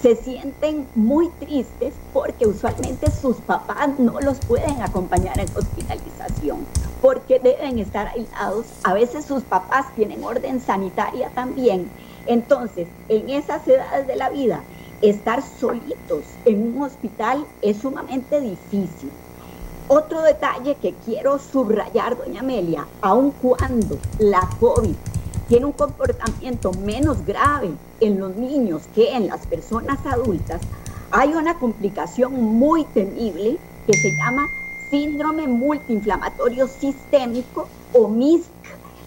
se 0.00 0.16
sienten 0.16 0.88
muy 0.94 1.28
tristes 1.38 1.92
porque 2.14 2.46
usualmente 2.46 3.10
sus 3.10 3.36
papás 3.36 3.90
no 3.98 4.18
los 4.20 4.38
pueden 4.38 4.80
acompañar 4.80 5.38
en 5.38 5.48
hospitalización, 5.54 6.66
porque 7.02 7.38
deben 7.38 7.78
estar 7.78 8.08
aislados. 8.08 8.64
A 8.84 8.94
veces 8.94 9.26
sus 9.26 9.42
papás 9.42 9.84
tienen 9.94 10.24
orden 10.24 10.62
sanitaria 10.62 11.28
también. 11.34 11.90
Entonces, 12.26 12.88
en 13.10 13.28
esas 13.28 13.68
edades 13.68 14.06
de 14.06 14.16
la 14.16 14.30
vida, 14.30 14.62
estar 15.02 15.42
solitos 15.42 16.24
en 16.44 16.76
un 16.76 16.82
hospital 16.82 17.44
es 17.60 17.78
sumamente 17.78 18.40
difícil. 18.40 19.10
Otro 19.88 20.22
detalle 20.22 20.76
que 20.76 20.94
quiero 21.04 21.38
subrayar, 21.38 22.16
doña 22.16 22.40
Amelia, 22.40 22.86
aun 23.00 23.32
cuando 23.32 23.98
la 24.20 24.48
COVID 24.60 24.94
tiene 25.48 25.66
un 25.66 25.72
comportamiento 25.72 26.72
menos 26.72 27.26
grave 27.26 27.72
en 28.00 28.20
los 28.20 28.34
niños 28.36 28.82
que 28.94 29.14
en 29.14 29.26
las 29.26 29.46
personas 29.46 29.98
adultas, 30.06 30.62
hay 31.10 31.34
una 31.34 31.58
complicación 31.58 32.40
muy 32.40 32.84
temible 32.84 33.58
que 33.86 33.92
se 33.94 34.16
llama 34.16 34.46
síndrome 34.88 35.46
multiinflamatorio 35.48 36.68
sistémico 36.68 37.66
o 37.92 38.08
MISC. 38.08 38.46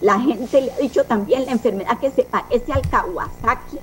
La 0.01 0.19
gente 0.19 0.61
le 0.61 0.71
ha 0.73 0.77
dicho 0.77 1.05
también 1.05 1.45
la 1.45 1.53
enfermedad 1.53 1.97
que 1.99 2.11
se 2.11 2.23
parece 2.23 2.73
al 2.73 2.81
Kawasaki 2.89 3.79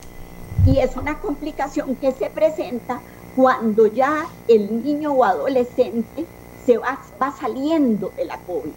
y 0.67 0.79
es 0.79 0.97
una 0.97 1.19
complicación 1.19 1.97
que 1.97 2.13
se 2.13 2.31
presenta 2.31 3.01
cuando 3.35 3.87
ya 3.87 4.27
el 4.47 4.85
niño 4.85 5.13
o 5.13 5.25
adolescente 5.25 6.27
se 6.65 6.79
va, 6.79 6.99
va 7.21 7.33
saliendo 7.33 8.13
de 8.17 8.25
la 8.25 8.39
COVID. 8.39 8.71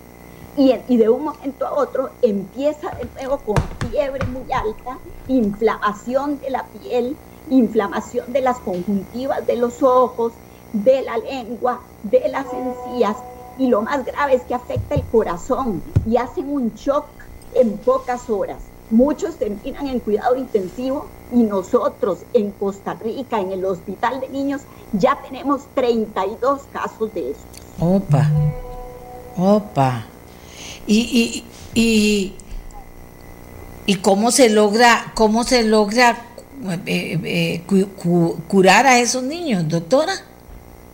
Y, 0.57 0.73
y, 0.87 0.97
de 0.97 1.09
un 1.09 1.25
momento 1.25 1.67
a 1.67 1.73
otro 1.73 2.09
empieza 2.21 2.89
de 2.91 3.05
nuevo 3.15 3.37
con 3.39 3.55
fiebre 3.89 4.25
muy 4.27 4.51
alta, 4.53 4.97
inflamación 5.27 6.39
de 6.39 6.49
la 6.49 6.65
piel, 6.67 7.17
inflamación 7.49 8.31
de 8.31 8.41
las 8.41 8.59
conjuntivas 8.59 9.45
de 9.45 9.57
los 9.57 9.83
ojos, 9.83 10.31
de 10.71 11.01
la 11.01 11.17
lengua, 11.17 11.81
de 12.03 12.29
las 12.29 12.45
encías, 12.53 13.17
y 13.57 13.67
lo 13.67 13.81
más 13.81 14.05
grave 14.05 14.35
es 14.35 14.43
que 14.43 14.55
afecta 14.55 14.95
el 14.95 15.03
corazón 15.03 15.81
y 16.05 16.17
hacen 16.17 16.49
un 16.49 16.73
shock 16.73 17.05
en 17.53 17.77
pocas 17.77 18.29
horas. 18.29 18.59
Muchos 18.91 19.37
terminan 19.37 19.87
en 19.87 19.99
cuidado 19.99 20.35
intensivo 20.35 21.07
y 21.33 21.37
nosotros 21.43 22.19
en 22.33 22.51
Costa 22.51 22.93
Rica, 22.93 23.39
en 23.39 23.51
el 23.51 23.65
Hospital 23.65 24.19
de 24.19 24.29
Niños, 24.29 24.61
ya 24.93 25.19
tenemos 25.21 25.61
32 25.73 26.61
casos 26.71 27.13
de 27.13 27.31
eso. 27.31 27.39
Opa, 27.79 28.29
opa. 29.37 30.05
Y, 30.87 31.43
y, 31.73 32.35
y, 33.87 33.95
cómo 33.95 34.29
se 34.29 34.49
logra, 34.49 35.11
cómo 35.15 35.43
se 35.43 35.63
logra 35.63 36.17
eh, 36.85 37.19
eh, 37.23 37.63
curar 38.47 38.85
a 38.85 38.99
esos 38.99 39.23
niños, 39.23 39.67
doctora? 39.67 40.13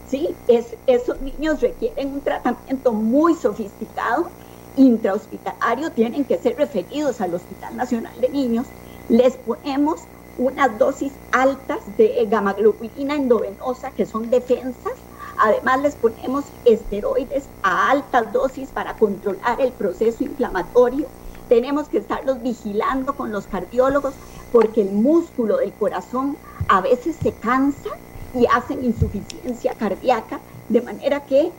Sí, 0.10 0.30
es, 0.48 0.76
esos 0.88 1.22
niños 1.22 1.62
requieren 1.62 2.14
un 2.14 2.22
tratamiento 2.22 2.94
muy 2.94 3.36
sofisticado, 3.36 4.30
intrahospitalario, 4.78 5.92
tienen 5.92 6.26
que 6.26 6.38
ser 6.38 6.58
referidos 6.58 7.22
al 7.22 7.34
Hospital 7.34 7.76
Nacional 7.76 8.14
de 8.20 8.30
Niños. 8.30 8.68
Les 9.10 9.36
ponemos 9.36 10.02
unas 10.38 10.78
dosis 10.80 11.12
altas 11.32 11.80
de 11.98 12.26
gamma 12.30 12.54
globulina 12.54 13.16
endovenosa, 13.16 13.92
que 13.92 14.06
son 14.06 14.30
defensas. 14.30 14.94
Además, 15.38 15.82
les 15.82 15.96
ponemos 15.96 16.46
esteroides 16.66 17.46
a 17.64 17.92
altas 17.92 18.32
dosis 18.32 18.70
para 18.70 18.96
controlar 18.96 19.60
el 19.60 19.72
proceso 19.72 20.24
inflamatorio. 20.24 21.08
Tenemos 21.50 21.90
que 21.90 21.98
estarlos 21.98 22.42
vigilando 22.42 23.14
con 23.14 23.32
los 23.32 23.48
cardiólogos 23.48 24.14
porque 24.52 24.82
el 24.82 24.92
músculo 24.92 25.58
del 25.58 25.74
corazón 25.74 26.38
a 26.68 26.82
veces 26.82 27.16
se 27.22 27.32
cansa 27.34 27.90
y 28.34 28.46
hacen 28.46 28.84
insuficiencia 28.86 29.74
cardíaca, 29.74 30.40
de 30.70 30.82
manera 30.82 31.26
que, 31.26 31.52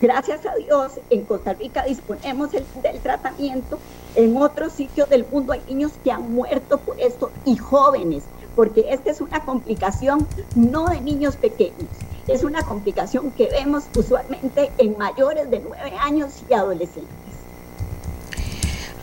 gracias 0.00 0.46
a 0.46 0.54
Dios, 0.56 0.92
en 1.10 1.24
Costa 1.24 1.54
Rica 1.54 1.84
disponemos 1.84 2.50
del 2.52 2.64
tratamiento. 3.02 3.78
En 4.14 4.36
otros 4.36 4.72
sitios 4.72 5.08
del 5.08 5.26
mundo 5.30 5.52
hay 5.52 5.60
niños 5.68 5.92
que 6.02 6.10
han 6.10 6.32
muerto 6.32 6.78
por 6.78 7.00
esto 7.00 7.30
y 7.44 7.56
jóvenes, 7.56 8.24
porque 8.54 8.86
esta 8.90 9.10
es 9.10 9.20
una 9.20 9.40
complicación 9.40 10.26
no 10.54 10.86
de 10.86 11.00
niños 11.00 11.36
pequeños, 11.36 11.88
es 12.26 12.42
una 12.42 12.62
complicación 12.62 13.30
que 13.32 13.48
vemos 13.48 13.84
usualmente 13.96 14.70
en 14.78 14.96
mayores 14.96 15.50
de 15.50 15.60
9 15.60 15.92
años 16.00 16.32
y 16.48 16.54
adolescentes. 16.54 17.10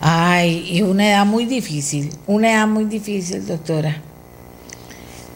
Ay, 0.02 0.68
y 0.70 0.82
una 0.82 1.08
edad 1.08 1.26
muy 1.26 1.46
difícil, 1.46 2.10
una 2.28 2.52
edad 2.52 2.68
muy 2.68 2.86
difícil, 2.86 3.46
doctora. 3.48 4.02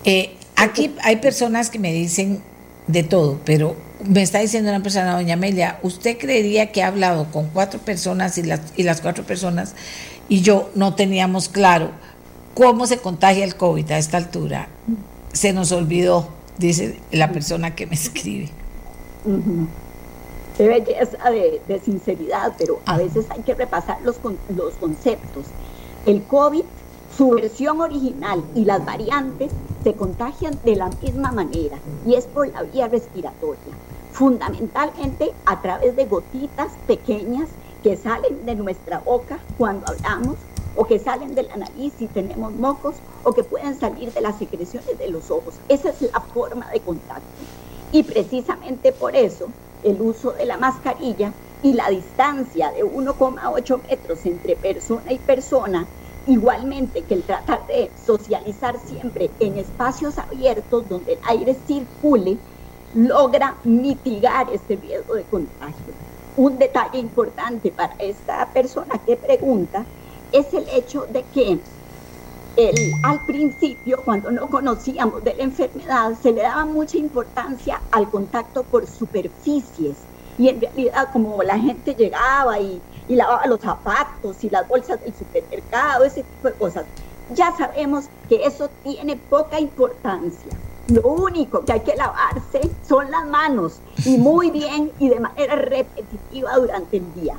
Eh, 0.03 0.35
aquí 0.57 0.93
hay 1.03 1.17
personas 1.17 1.69
que 1.69 1.79
me 1.79 1.93
dicen 1.93 2.41
de 2.87 3.03
todo, 3.03 3.39
pero 3.45 3.75
me 4.07 4.21
está 4.21 4.39
diciendo 4.39 4.69
una 4.69 4.81
persona, 4.81 5.13
doña 5.13 5.35
Amelia, 5.35 5.79
¿usted 5.83 6.17
creería 6.17 6.71
que 6.71 6.83
ha 6.83 6.87
hablado 6.87 7.31
con 7.31 7.47
cuatro 7.47 7.79
personas 7.79 8.37
y 8.37 8.43
las, 8.43 8.61
y 8.75 8.83
las 8.83 9.01
cuatro 9.01 9.23
personas 9.23 9.75
y 10.29 10.41
yo 10.41 10.69
no 10.75 10.95
teníamos 10.95 11.49
claro 11.49 11.91
cómo 12.53 12.87
se 12.87 12.97
contagia 12.97 13.43
el 13.43 13.55
COVID 13.55 13.91
a 13.91 13.97
esta 13.97 14.17
altura? 14.17 14.67
Se 15.33 15.53
nos 15.53 15.71
olvidó, 15.71 16.29
dice 16.57 16.99
la 17.11 17.31
persona 17.31 17.75
que 17.75 17.85
me 17.85 17.95
escribe 17.95 18.49
de 20.57 20.67
belleza, 20.67 21.17
de, 21.29 21.81
sinceridad, 21.83 22.53
pero 22.57 22.79
a 22.85 22.97
veces 22.97 23.25
hay 23.29 23.41
que 23.41 23.53
repasar 23.53 24.01
los, 24.03 24.17
los 24.55 24.73
conceptos. 24.75 25.45
El 26.05 26.23
COVID, 26.23 26.63
su 27.15 27.31
versión 27.31 27.79
original 27.81 28.43
y 28.55 28.65
las 28.65 28.83
variantes 28.83 29.51
se 29.83 29.93
contagian 29.93 30.57
de 30.63 30.75
la 30.75 30.89
misma 31.01 31.31
manera 31.31 31.77
y 32.05 32.15
es 32.15 32.25
por 32.25 32.47
la 32.47 32.63
vía 32.63 32.87
respiratoria, 32.87 33.73
fundamentalmente 34.17 35.31
a 35.45 35.61
través 35.61 35.95
de 35.95 36.05
gotitas 36.05 36.71
pequeñas 36.87 37.49
que 37.83 37.95
salen 37.95 38.47
de 38.47 38.55
nuestra 38.55 38.97
boca 38.97 39.37
cuando 39.59 39.85
hablamos 39.87 40.37
o 40.75 40.85
que 40.85 40.97
salen 40.97 41.35
de 41.35 41.43
la 41.43 41.57
nariz 41.57 41.93
si 41.99 42.07
tenemos 42.07 42.51
mocos 42.53 42.95
o 43.23 43.31
que 43.33 43.43
pueden 43.43 43.79
salir 43.79 44.11
de 44.11 44.21
las 44.21 44.39
secreciones 44.39 44.97
de 44.97 45.09
los 45.09 45.29
ojos. 45.29 45.53
Esa 45.69 45.89
es 45.89 46.01
la 46.01 46.19
forma 46.19 46.67
de 46.71 46.79
contacto. 46.79 47.21
Y 47.91 48.01
precisamente 48.01 48.91
por 48.91 49.15
eso 49.15 49.49
el 49.83 50.01
uso 50.01 50.31
de 50.31 50.47
la 50.47 50.57
mascarilla 50.57 51.31
y 51.61 51.73
la 51.73 51.87
distancia 51.89 52.71
de 52.71 52.83
1,8 52.83 53.81
metros 53.87 54.25
entre 54.25 54.55
persona 54.55 55.13
y 55.13 55.19
persona, 55.19 55.85
igualmente 56.25 57.03
que 57.03 57.13
el 57.13 57.21
tratar 57.21 57.67
de 57.67 57.91
socializar 58.03 58.79
siempre 58.83 59.29
en 59.39 59.59
espacios 59.59 60.17
abiertos 60.17 60.89
donde 60.89 61.13
el 61.13 61.19
aire 61.27 61.55
circule, 61.67 62.37
logra 62.95 63.55
mitigar 63.63 64.47
este 64.53 64.75
riesgo 64.75 65.15
de 65.15 65.23
contagio. 65.23 65.93
Un 66.35 66.57
detalle 66.57 66.99
importante 66.99 67.71
para 67.71 67.95
esta 67.99 68.45
persona 68.53 68.97
que 69.05 69.17
pregunta 69.17 69.85
es 70.31 70.53
el 70.53 70.67
hecho 70.69 71.05
de 71.11 71.23
que 71.33 71.59
al 73.03 73.19
principio, 73.25 74.01
cuando 74.03 74.31
no 74.31 74.47
conocíamos 74.47 75.23
de 75.23 75.35
la 75.35 75.43
enfermedad, 75.43 76.13
se 76.19 76.31
le 76.31 76.41
daba 76.41 76.65
mucha 76.65 76.97
importancia 76.97 77.79
al 77.91 78.09
contacto 78.09 78.63
por 78.63 78.87
superficies. 78.87 79.97
Y 80.39 80.49
en 80.49 80.61
realidad, 80.61 81.09
como 81.13 81.41
la 81.43 81.59
gente 81.59 81.93
llegaba 81.93 82.59
y, 82.59 82.81
y 83.07 83.15
lavaba 83.15 83.45
los 83.45 83.59
zapatos 83.59 84.43
y 84.43 84.49
las 84.49 84.67
bolsas 84.67 84.99
del 85.03 85.13
supermercado, 85.13 86.03
ese 86.03 86.23
tipo 86.23 86.47
de 86.47 86.53
cosas, 86.55 86.85
ya 87.35 87.55
sabemos 87.55 88.05
que 88.27 88.43
eso 88.43 88.69
tiene 88.83 89.17
poca 89.17 89.59
importancia. 89.59 90.51
Lo 90.89 91.01
único 91.01 91.65
que 91.65 91.73
hay 91.73 91.79
que 91.81 91.95
lavarse 91.95 92.61
son 92.87 93.11
las 93.11 93.25
manos 93.27 93.79
y 94.05 94.17
muy 94.17 94.51
bien 94.51 94.91
y 94.99 95.09
de 95.09 95.19
manera 95.19 95.55
repetitiva 95.55 96.55
durante 96.55 96.97
el 96.97 97.13
día 97.13 97.35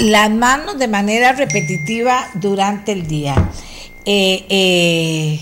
las 0.00 0.30
manos 0.30 0.78
de 0.78 0.88
manera 0.88 1.32
repetitiva 1.32 2.26
durante 2.34 2.92
el 2.92 3.06
día. 3.06 3.34
Eh, 4.06 4.46
eh, 4.48 5.40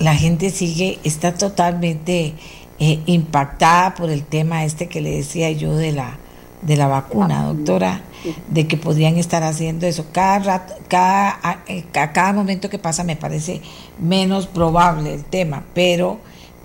la 0.00 0.16
gente 0.16 0.50
sigue, 0.50 0.98
está 1.04 1.34
totalmente 1.34 2.34
eh, 2.80 2.98
impactada 3.06 3.94
por 3.94 4.10
el 4.10 4.24
tema 4.24 4.64
este 4.64 4.88
que 4.88 5.00
le 5.00 5.12
decía 5.12 5.52
yo 5.52 5.76
de 5.76 5.92
la, 5.92 6.18
de 6.62 6.76
la 6.76 6.86
vacuna, 6.86 7.44
doctora, 7.44 8.00
de 8.48 8.66
que 8.68 8.76
podrían 8.76 9.18
estar 9.18 9.42
haciendo 9.42 9.86
eso. 9.86 10.06
Cada, 10.12 10.66
cada, 10.88 11.38
a 11.42 12.12
cada 12.12 12.32
momento 12.32 12.70
que 12.70 12.78
pasa 12.78 13.04
me 13.04 13.16
parece 13.16 13.60
menos 13.98 14.46
probable 14.46 15.12
el 15.14 15.24
tema, 15.24 15.64
pero, 15.74 16.18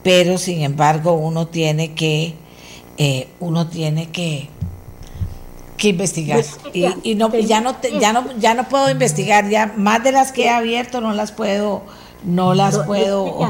pero 0.03 0.37
sin 0.37 0.61
embargo 0.61 1.13
uno 1.13 1.47
tiene 1.47 1.93
que, 1.93 2.35
uno 3.39 3.67
tiene 3.67 4.09
que 4.09 4.49
que 5.77 5.89
investigar. 5.89 6.43
Y, 6.73 7.15
no 7.15 7.31
ya 7.35 7.61
no 7.61 7.75
ya 7.99 8.11
no 8.11 8.25
ya 8.39 8.55
no 8.55 8.67
puedo 8.67 8.89
investigar 8.89 9.47
ya 9.47 9.73
más 9.77 10.03
de 10.03 10.11
las 10.11 10.31
que 10.31 10.45
he 10.45 10.49
abierto 10.49 11.01
no 11.01 11.13
las 11.13 11.31
puedo 11.31 11.83
no 12.23 12.55
las 12.55 12.79
puedo 12.79 13.47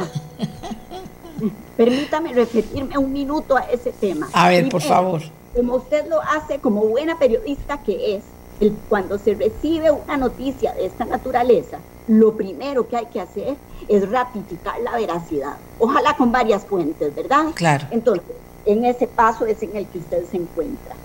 permítame 1.77 2.33
referirme 2.33 2.97
un 2.97 3.13
minuto 3.13 3.55
a 3.55 3.61
ese 3.61 3.93
tema. 3.93 4.27
A 4.33 4.49
ver 4.49 4.67
por 4.67 4.81
favor 4.81 5.21
como 5.57 5.75
usted 5.75 6.07
lo 6.07 6.21
hace 6.21 6.59
como 6.59 6.85
buena 6.85 7.19
periodista 7.19 7.81
que 7.81 8.15
es 8.15 8.23
el, 8.61 8.73
cuando 8.87 9.17
se 9.17 9.35
recibe 9.35 9.91
una 9.91 10.15
noticia 10.17 10.73
de 10.73 10.85
esta 10.85 11.03
naturaleza 11.03 11.79
lo 12.07 12.35
primero 12.35 12.87
que 12.87 12.95
hay 12.95 13.07
que 13.07 13.19
hacer 13.19 13.55
es 13.89 14.09
ratificar 14.09 14.79
la 14.81 14.95
veracidad 14.95 15.57
ojalá 15.79 16.15
con 16.15 16.31
varias 16.31 16.65
fuentes 16.65 17.13
verdad 17.13 17.47
claro 17.55 17.85
entonces 17.91 18.35
en 18.65 18.85
ese 18.85 19.07
paso 19.07 19.45
es 19.45 19.61
en 19.63 19.75
el 19.75 19.85
que 19.87 19.97
usted 19.97 20.23
se 20.29 20.37
encuentra 20.37 20.95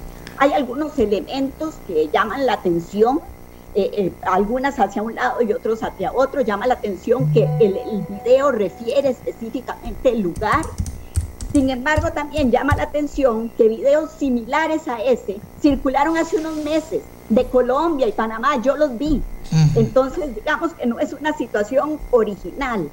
hay 0.42 0.52
algunos 0.54 0.98
elementos 0.98 1.74
que 1.86 2.08
llaman 2.08 2.46
la 2.46 2.54
atención, 2.54 3.20
eh, 3.76 3.90
eh, 3.92 4.12
algunas 4.22 4.80
hacia 4.80 5.00
un 5.00 5.14
lado 5.14 5.40
y 5.40 5.52
otros 5.52 5.84
hacia 5.84 6.12
otro. 6.12 6.40
Llama 6.40 6.66
la 6.66 6.74
atención 6.74 7.32
que 7.32 7.44
el, 7.60 7.76
el 7.76 8.04
video 8.08 8.50
refiere 8.50 9.10
específicamente 9.10 10.08
el 10.08 10.22
lugar. 10.22 10.64
Sin 11.52 11.68
embargo, 11.68 12.10
también 12.12 12.50
llama 12.50 12.74
la 12.76 12.84
atención 12.84 13.50
que 13.50 13.68
videos 13.68 14.10
similares 14.12 14.88
a 14.88 15.02
ese 15.02 15.36
circularon 15.60 16.16
hace 16.16 16.38
unos 16.38 16.56
meses 16.56 17.02
de 17.28 17.44
Colombia 17.44 18.06
y 18.08 18.12
Panamá. 18.12 18.60
Yo 18.62 18.76
los 18.76 18.96
vi. 18.96 19.22
Entonces, 19.74 20.34
digamos 20.34 20.72
que 20.72 20.86
no 20.86 20.98
es 20.98 21.12
una 21.12 21.36
situación 21.36 21.98
original. 22.10 22.88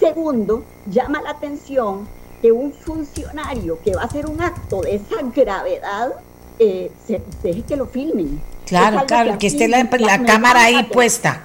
Segundo, 0.00 0.64
llama 0.90 1.20
la 1.20 1.30
atención 1.30 2.08
que 2.40 2.52
un 2.52 2.72
funcionario 2.72 3.78
que 3.84 3.94
va 3.94 4.02
a 4.02 4.04
hacer 4.06 4.26
un 4.26 4.40
acto 4.40 4.80
de 4.80 4.96
esa 4.96 5.16
gravedad 5.34 6.14
eh, 6.58 6.90
se, 7.06 7.20
deje 7.42 7.62
que 7.62 7.76
lo 7.76 7.86
filmen. 7.86 8.40
Claro, 8.64 9.04
claro, 9.06 9.38
que, 9.38 9.48
esté 9.48 9.68
la, 9.68 9.88
cámara 10.24 10.64
ahí 10.64 10.84
puesta. 10.84 11.42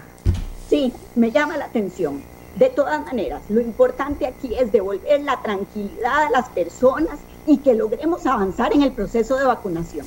Sí, 0.70 0.94
me 1.16 1.32
llama 1.32 1.58
la 1.58 1.66
atención. 1.66 2.22
De 2.56 2.70
todas 2.70 3.04
maneras, 3.04 3.42
lo 3.50 3.62
importante 3.62 4.28
aquí 4.28 4.54
es 4.54 4.72
devolver 4.72 5.22
la 5.22 5.42
tranquilidad 5.42 6.28
a 6.28 6.30
las 6.30 6.50
personas 6.50 7.20
y 7.48 7.58
que 7.58 7.74
logremos 7.74 8.28
avanzar 8.28 8.74
en 8.74 8.84
el 8.84 8.92
proceso 8.92 9.38
de 9.38 9.46
vacunación. 9.46 10.06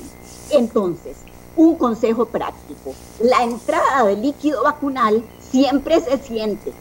Entonces, 0.51 1.17
un 1.57 1.75
consejo 1.75 2.25
práctico. 2.25 2.93
La 3.19 3.43
entrada 3.43 4.05
de 4.05 4.15
líquido 4.15 4.63
vacunal 4.63 5.23
siempre 5.41 5.99
se 5.99 6.17
siente. 6.19 6.71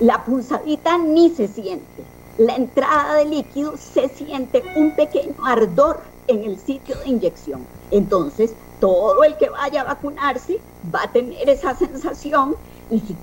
La 0.00 0.24
punzadita 0.24 0.98
ni 0.98 1.30
se 1.30 1.46
siente. 1.46 2.02
La 2.36 2.56
entrada 2.56 3.14
de 3.14 3.26
líquido 3.26 3.74
se 3.76 4.08
siente 4.08 4.64
un 4.74 4.96
pequeño 4.96 5.34
ardor 5.44 6.00
en 6.26 6.42
el 6.42 6.58
sitio 6.58 6.96
de 6.98 7.10
inyección. 7.10 7.64
Entonces, 7.92 8.52
todo 8.80 9.22
el 9.22 9.36
que 9.36 9.48
vaya 9.48 9.82
a 9.82 9.84
vacunarse 9.84 10.60
va 10.92 11.02
a 11.04 11.12
tener 11.12 11.48
esa 11.48 11.76
sensación 11.76 12.56
y 12.90 13.00
si, 13.00 13.16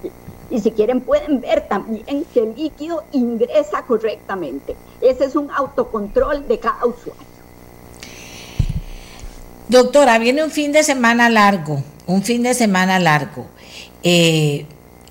y 0.50 0.60
si 0.60 0.72
quieren 0.72 1.02
pueden 1.02 1.42
ver 1.42 1.68
también 1.68 2.26
que 2.34 2.40
el 2.40 2.56
líquido 2.56 3.04
ingresa 3.12 3.84
correctamente. 3.84 4.76
Ese 5.02 5.26
es 5.26 5.36
un 5.36 5.50
autocontrol 5.52 6.48
de 6.48 6.60
cada 6.60 6.86
usuario. 6.86 7.36
Doctora, 9.68 10.20
viene 10.20 10.44
un 10.44 10.52
fin 10.52 10.72
de 10.72 10.84
semana 10.84 11.30
largo, 11.30 11.84
un 12.06 12.22
fin 12.22 12.44
de 12.44 12.54
semana 12.54 13.00
largo. 13.00 13.48
Eh, 14.04 14.68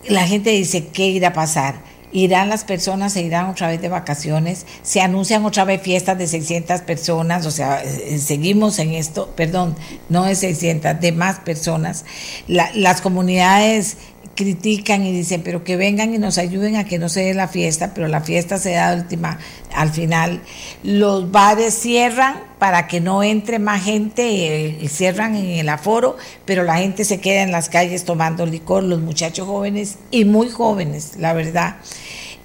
la 0.09 0.27
gente 0.27 0.51
dice, 0.51 0.89
¿qué 0.89 1.09
irá 1.09 1.28
a 1.28 1.32
pasar? 1.32 1.82
Irán 2.12 2.48
las 2.48 2.62
personas, 2.62 3.15
se 3.15 3.23
irán 3.23 3.51
otra 3.51 3.66
vez 3.66 3.82
de 3.82 3.89
vacaciones, 3.89 4.66
se 4.82 5.01
anuncian 5.01 5.44
otra 5.44 5.65
vez 5.65 5.82
fiestas 5.82 6.16
de 6.16 6.28
600 6.28 6.82
personas, 6.82 7.44
o 7.44 7.51
sea, 7.51 7.82
eh, 7.82 8.19
seguimos 8.20 8.78
en 8.78 8.93
esto, 8.93 9.32
perdón, 9.35 9.74
no 10.09 10.23
de 10.23 10.36
600, 10.36 11.01
de 11.01 11.11
más 11.11 11.40
personas. 11.40 12.05
las 12.47 13.01
comunidades 13.01 13.97
critican 14.35 15.05
y 15.05 15.12
dicen, 15.12 15.43
pero 15.43 15.65
que 15.65 15.77
vengan 15.77 16.15
y 16.15 16.19
nos 16.19 16.39
ayuden 16.39 16.77
a 16.77 16.85
que 16.85 16.98
no 16.98 17.09
se 17.09 17.23
dé 17.23 17.35
la 17.35 17.48
fiesta, 17.48 17.93
pero 17.94 18.09
la 18.09 18.20
fiesta 18.20 18.59
se 18.59 18.73
da 18.73 18.94
última, 18.94 19.39
al 19.74 19.90
final. 19.90 20.43
Los 20.82 21.31
bares 21.31 21.74
cierran 21.74 22.43
para 22.59 22.86
que 22.86 23.01
no 23.01 23.23
entre 23.23 23.59
más 23.59 23.85
gente, 23.85 24.82
eh, 24.82 24.89
cierran 24.89 25.36
en 25.36 25.51
el 25.59 25.69
aforo, 25.69 26.16
pero 26.44 26.62
la 26.62 26.78
gente 26.78 27.05
se 27.05 27.20
queda 27.20 27.43
en 27.43 27.52
las 27.52 27.69
calles 27.69 28.05
tomando 28.05 28.47
licor, 28.47 28.82
los 28.82 29.01
muchachos 29.01 29.47
jóvenes 29.47 29.97
y 30.11 30.24
muy 30.24 30.48
jóvenes, 30.48 31.15
la 31.19 31.32
verdad. 31.32 31.77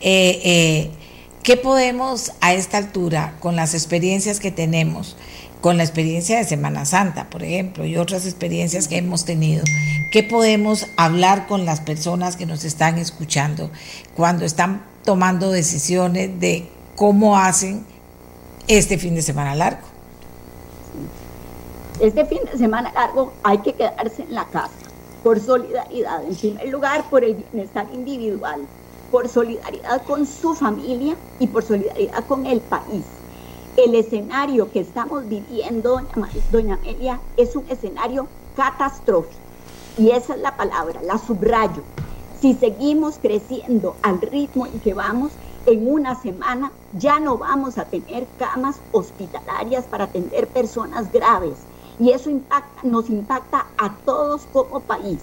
Eh, 0.01 0.41
eh, 0.43 0.91
¿Qué 1.43 1.55
podemos 1.55 2.33
a 2.41 2.53
esta 2.53 2.77
altura, 2.77 3.35
con 3.39 3.55
las 3.55 3.73
experiencias 3.73 4.39
que 4.39 4.51
tenemos, 4.51 5.15
con 5.61 5.77
la 5.77 5.83
experiencia 5.83 6.37
de 6.37 6.45
Semana 6.45 6.85
Santa, 6.85 7.29
por 7.29 7.43
ejemplo, 7.43 7.85
y 7.85 7.97
otras 7.97 8.25
experiencias 8.25 8.87
que 8.87 8.97
hemos 8.97 9.25
tenido, 9.25 9.63
¿qué 10.11 10.23
podemos 10.23 10.87
hablar 10.95 11.47
con 11.47 11.65
las 11.65 11.81
personas 11.81 12.37
que 12.37 12.45
nos 12.45 12.63
están 12.63 12.97
escuchando 12.97 13.69
cuando 14.15 14.45
están 14.45 14.83
tomando 15.03 15.51
decisiones 15.51 16.39
de 16.39 16.69
cómo 16.95 17.37
hacen 17.37 17.85
este 18.67 18.97
fin 18.97 19.15
de 19.15 19.21
semana 19.21 19.55
largo? 19.55 19.81
Este 21.99 22.25
fin 22.25 22.39
de 22.49 22.57
semana 22.57 22.93
largo 22.93 23.33
hay 23.43 23.57
que 23.57 23.73
quedarse 23.73 24.23
en 24.23 24.33
la 24.33 24.45
casa 24.45 24.71
por 25.23 25.41
solidaridad, 25.41 26.23
en 26.23 26.35
primer 26.35 26.69
lugar 26.69 27.09
por 27.09 27.25
el 27.25 27.35
bienestar 27.35 27.85
individual, 27.93 28.61
por 29.11 29.27
solidaridad 29.27 30.01
con 30.03 30.25
su 30.25 30.55
familia 30.55 31.17
y 31.41 31.47
por 31.47 31.63
solidaridad 31.63 32.23
con 32.25 32.45
el 32.45 32.61
país 32.61 33.03
el 33.77 33.95
escenario 33.95 34.71
que 34.71 34.81
estamos 34.81 35.27
viviendo, 35.27 36.01
doña 36.51 36.75
Amelia, 36.75 37.19
es 37.37 37.55
un 37.55 37.65
escenario 37.69 38.27
catastrófico. 38.55 39.39
Y 39.97 40.11
esa 40.11 40.35
es 40.35 40.41
la 40.41 40.55
palabra, 40.55 41.01
la 41.03 41.17
subrayo. 41.17 41.83
Si 42.41 42.53
seguimos 42.53 43.17
creciendo 43.21 43.95
al 44.01 44.21
ritmo 44.21 44.65
en 44.65 44.79
que 44.79 44.93
vamos, 44.93 45.31
en 45.65 45.91
una 45.91 46.15
semana 46.15 46.71
ya 46.97 47.19
no 47.19 47.37
vamos 47.37 47.77
a 47.77 47.85
tener 47.85 48.25
camas 48.37 48.77
hospitalarias 48.91 49.85
para 49.85 50.05
atender 50.05 50.47
personas 50.47 51.11
graves. 51.11 51.55
Y 51.99 52.11
eso 52.11 52.29
impacta, 52.29 52.81
nos 52.83 53.09
impacta 53.09 53.65
a 53.77 53.93
todos 54.05 54.47
como 54.53 54.79
país. 54.79 55.19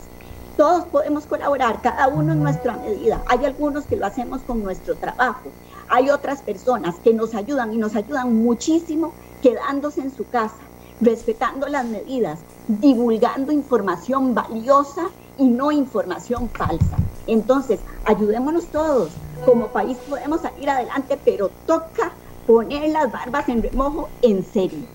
Todos 0.57 0.85
podemos 0.87 1.25
colaborar, 1.25 1.81
cada 1.83 2.09
uno 2.09 2.33
en 2.33 2.43
nuestra 2.43 2.77
medida. 2.77 3.23
Hay 3.29 3.45
algunos 3.45 3.85
que 3.87 3.97
lo 3.97 4.07
hacemos 4.07 4.43
con 4.43 4.63
nuestro 4.63 4.95
trabajo, 4.95 5.51
hay 5.89 6.11
otras 6.11 6.43
personas 6.43 6.97
que 7.03 7.13
nos 7.13 7.35
ayudan 7.35 7.73
y 7.73 7.79
nos 7.79 7.95
ayudan 7.97 8.35
muchísimo 8.43 9.13
quedándose 9.43 10.01
en 10.01 10.15
su 10.15 10.29
casa, 10.29 10.57
respetando 11.01 11.69
las 11.69 11.85
medidas, 11.85 12.41
divulgando 12.69 13.53
información 13.53 14.35
valiosa 14.35 15.09
y 15.39 15.45
no 15.45 15.73
información 15.73 16.49
falsa. 16.49 16.97
Entonces, 17.27 17.81
ayudémonos 18.05 18.67
todos. 18.67 19.11
Como 19.45 19.69
país 19.69 19.99
podemos 20.09 20.41
salir 20.41 20.71
adelante, 20.71 21.19
pero 21.25 21.51
toca 21.67 22.13
poner 22.47 22.89
las 22.91 23.11
barbas 23.11 23.49
en 23.49 23.63
remojo 23.63 24.09
en 24.23 24.45
serio. 24.45 24.87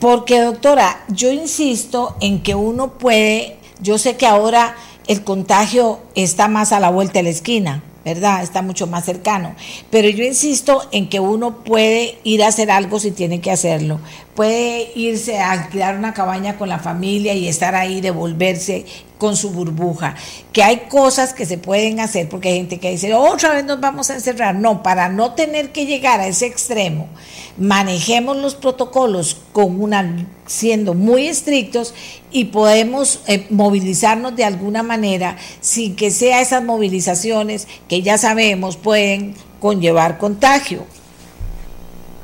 Porque, 0.00 0.40
doctora, 0.40 1.04
yo 1.08 1.30
insisto 1.30 2.16
en 2.20 2.42
que 2.42 2.54
uno 2.54 2.92
puede, 2.92 3.58
yo 3.80 3.98
sé 3.98 4.16
que 4.16 4.26
ahora 4.26 4.76
el 5.06 5.24
contagio 5.24 5.98
está 6.14 6.48
más 6.48 6.72
a 6.72 6.80
la 6.80 6.90
vuelta 6.90 7.14
de 7.14 7.24
la 7.24 7.30
esquina, 7.30 7.82
¿verdad? 8.06 8.44
Está 8.44 8.62
mucho 8.62 8.86
más 8.86 9.04
cercano. 9.04 9.56
Pero 9.90 10.08
yo 10.08 10.22
insisto 10.22 10.80
en 10.92 11.08
que 11.08 11.18
uno 11.18 11.64
puede 11.64 12.18
ir 12.22 12.44
a 12.44 12.46
hacer 12.46 12.70
algo 12.70 13.00
si 13.00 13.10
tiene 13.10 13.40
que 13.40 13.50
hacerlo. 13.50 13.98
Puede 14.36 14.92
irse 14.94 15.40
a 15.40 15.50
alquilar 15.50 15.98
una 15.98 16.14
cabaña 16.14 16.56
con 16.56 16.68
la 16.68 16.78
familia 16.78 17.34
y 17.34 17.48
estar 17.48 17.74
ahí, 17.74 18.00
devolverse 18.00 18.84
con 19.18 19.36
su 19.36 19.50
burbuja. 19.50 20.14
Que 20.52 20.62
hay 20.62 20.88
cosas 20.88 21.32
que 21.32 21.46
se 21.46 21.58
pueden 21.58 22.00
hacer 22.00 22.28
porque 22.28 22.48
hay 22.48 22.56
gente 22.56 22.78
que 22.78 22.90
dice, 22.90 23.14
otra 23.14 23.54
vez 23.54 23.64
nos 23.64 23.80
vamos 23.80 24.10
a 24.10 24.14
encerrar. 24.14 24.54
No, 24.54 24.82
para 24.82 25.08
no 25.08 25.32
tener 25.32 25.72
que 25.72 25.86
llegar 25.86 26.20
a 26.20 26.26
ese 26.26 26.46
extremo, 26.46 27.08
manejemos 27.56 28.36
los 28.36 28.54
protocolos 28.54 29.38
con 29.52 29.80
una 29.80 30.26
siendo 30.46 30.94
muy 30.94 31.26
estrictos 31.26 31.94
y 32.30 32.46
podemos 32.46 33.20
eh, 33.26 33.46
movilizarnos 33.50 34.36
de 34.36 34.44
alguna 34.44 34.82
manera 34.82 35.36
sin 35.60 35.96
que 35.96 36.10
sea 36.10 36.40
esas 36.40 36.62
movilizaciones 36.62 37.66
que 37.88 38.02
ya 38.02 38.18
sabemos 38.18 38.76
pueden 38.76 39.34
conllevar 39.60 40.18
contagio. 40.18 40.84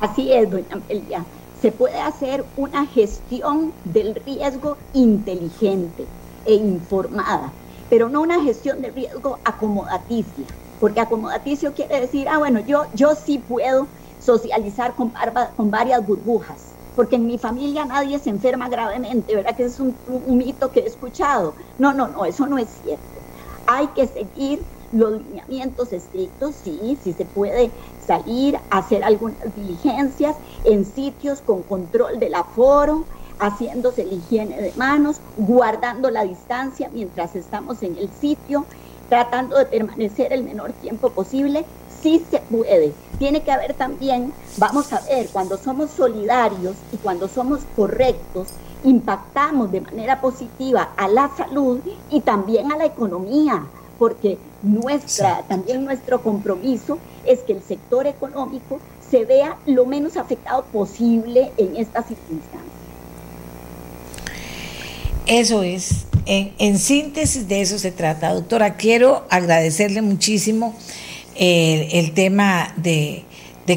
Así 0.01 0.32
es, 0.32 0.51
doña 0.51 0.66
Amelia. 0.70 1.24
Se 1.60 1.70
puede 1.70 2.01
hacer 2.01 2.44
una 2.56 2.86
gestión 2.86 3.73
del 3.85 4.16
riesgo 4.27 4.77
inteligente 4.94 6.06
e 6.44 6.55
informada, 6.55 7.55
pero 7.89 8.09
no 8.09 8.23
una 8.23 8.43
gestión 8.43 8.81
de 8.81 8.90
riesgo 8.90 9.40
acomodaticia, 9.44 10.47
porque 10.78 11.01
acomodaticio 11.01 11.74
quiere 11.74 12.01
decir, 12.01 12.28
ah, 12.28 12.39
bueno, 12.39 12.60
yo, 12.60 12.85
yo 12.94 13.14
sí 13.14 13.39
puedo 13.39 13.89
socializar 14.19 14.94
con, 14.94 15.12
con 15.56 15.70
varias 15.70 16.06
burbujas, 16.06 16.74
porque 16.94 17.16
en 17.16 17.27
mi 17.27 17.39
familia 17.39 17.85
nadie 17.85 18.19
se 18.19 18.31
enferma 18.31 18.69
gravemente, 18.69 19.35
¿verdad? 19.35 19.56
Que 19.56 19.64
es 19.64 19.81
un, 19.81 19.98
mito 20.27 20.70
que 20.70 20.81
he 20.81 20.86
escuchado. 20.86 21.55
No, 21.78 21.93
no, 21.93 22.09
no, 22.09 22.24
eso 22.24 22.47
no 22.47 22.59
es 22.59 22.70
cierto. 22.70 23.20
Hay 23.66 23.89
que 23.89 24.06
seguir 24.06 24.66
los 24.90 25.23
lineamientos 25.23 25.93
estrictos, 25.93 26.56
sí, 26.56 26.98
sí 27.02 27.14
se 27.14 27.24
puede 27.24 27.73
salir, 27.98 28.59
hacer 28.69 29.02
algunas 29.05 29.55
diligencias 29.55 30.36
en 30.64 30.85
sitios 30.85 31.40
con 31.40 31.62
control 31.62 32.19
del 32.19 32.35
aforo, 32.35 33.06
haciéndose 33.43 34.05
la 34.05 34.14
higiene 34.14 34.60
de 34.60 34.73
manos, 34.77 35.16
guardando 35.36 36.10
la 36.10 36.23
distancia 36.23 36.89
mientras 36.93 37.35
estamos 37.35 37.82
en 37.82 37.98
el 37.98 38.09
sitio, 38.20 38.64
tratando 39.09 39.59
de 39.59 39.66
permanecer 39.66 40.32
el 40.32 40.44
menor 40.44 40.73
tiempo 40.74 41.10
posible, 41.10 41.64
sí 42.01 42.24
se 42.31 42.39
puede. 42.39 42.93
Tiene 43.19 43.43
que 43.43 43.51
haber 43.51 43.74
también, 43.74 44.32
vamos 44.59 44.93
a 44.93 45.01
ver, 45.01 45.28
cuando 45.32 45.59
somos 45.59 45.90
solidarios 45.90 46.77
y 46.93 46.97
cuando 46.98 47.28
somos 47.28 47.60
correctos, 47.74 48.48
impactamos 48.85 49.73
de 49.73 49.81
manera 49.81 50.20
positiva 50.20 50.90
a 50.97 51.09
la 51.09 51.28
salud 51.36 51.81
y 52.10 52.20
también 52.20 52.73
a 52.73 52.77
la 52.77 52.86
economía, 52.86 53.66
porque 53.98 54.39
nuestra, 54.62 55.43
también 55.48 55.85
nuestro 55.85 56.23
compromiso 56.23 56.98
es 57.24 57.40
que 57.40 57.52
el 57.52 57.62
sector 57.62 58.06
económico 58.06 58.78
se 59.10 59.24
vea 59.24 59.59
lo 59.66 59.85
menos 59.85 60.16
afectado 60.16 60.64
posible 60.73 61.52
en 61.56 61.77
estas 61.77 62.06
circunstancias. 62.06 62.81
Eso 65.27 65.62
es, 65.62 66.07
en, 66.27 66.78
síntesis 66.78 67.49
de 67.49 67.61
eso 67.61 67.78
se 67.78 67.93
trata. 67.93 68.35
Doctora, 68.35 68.77
quiero 68.77 69.24
agradecerle 69.31 70.03
muchísimo 70.03 70.74
eh, 71.36 71.89
el 71.93 72.12
tema 72.12 72.74
de, 72.77 73.24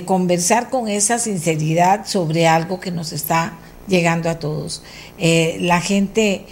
conversar 0.06 0.70
con 0.70 0.90
esa 0.90 1.20
sinceridad 1.20 2.06
sobre 2.06 2.48
algo 2.48 2.80
que 2.80 2.92
nos 2.92 3.14
está 3.14 3.54
llegando 3.88 4.30
a 4.30 4.40
todos. 4.40 4.84
Eh, 5.18 5.58
la 5.62 5.80
gente 5.80 6.46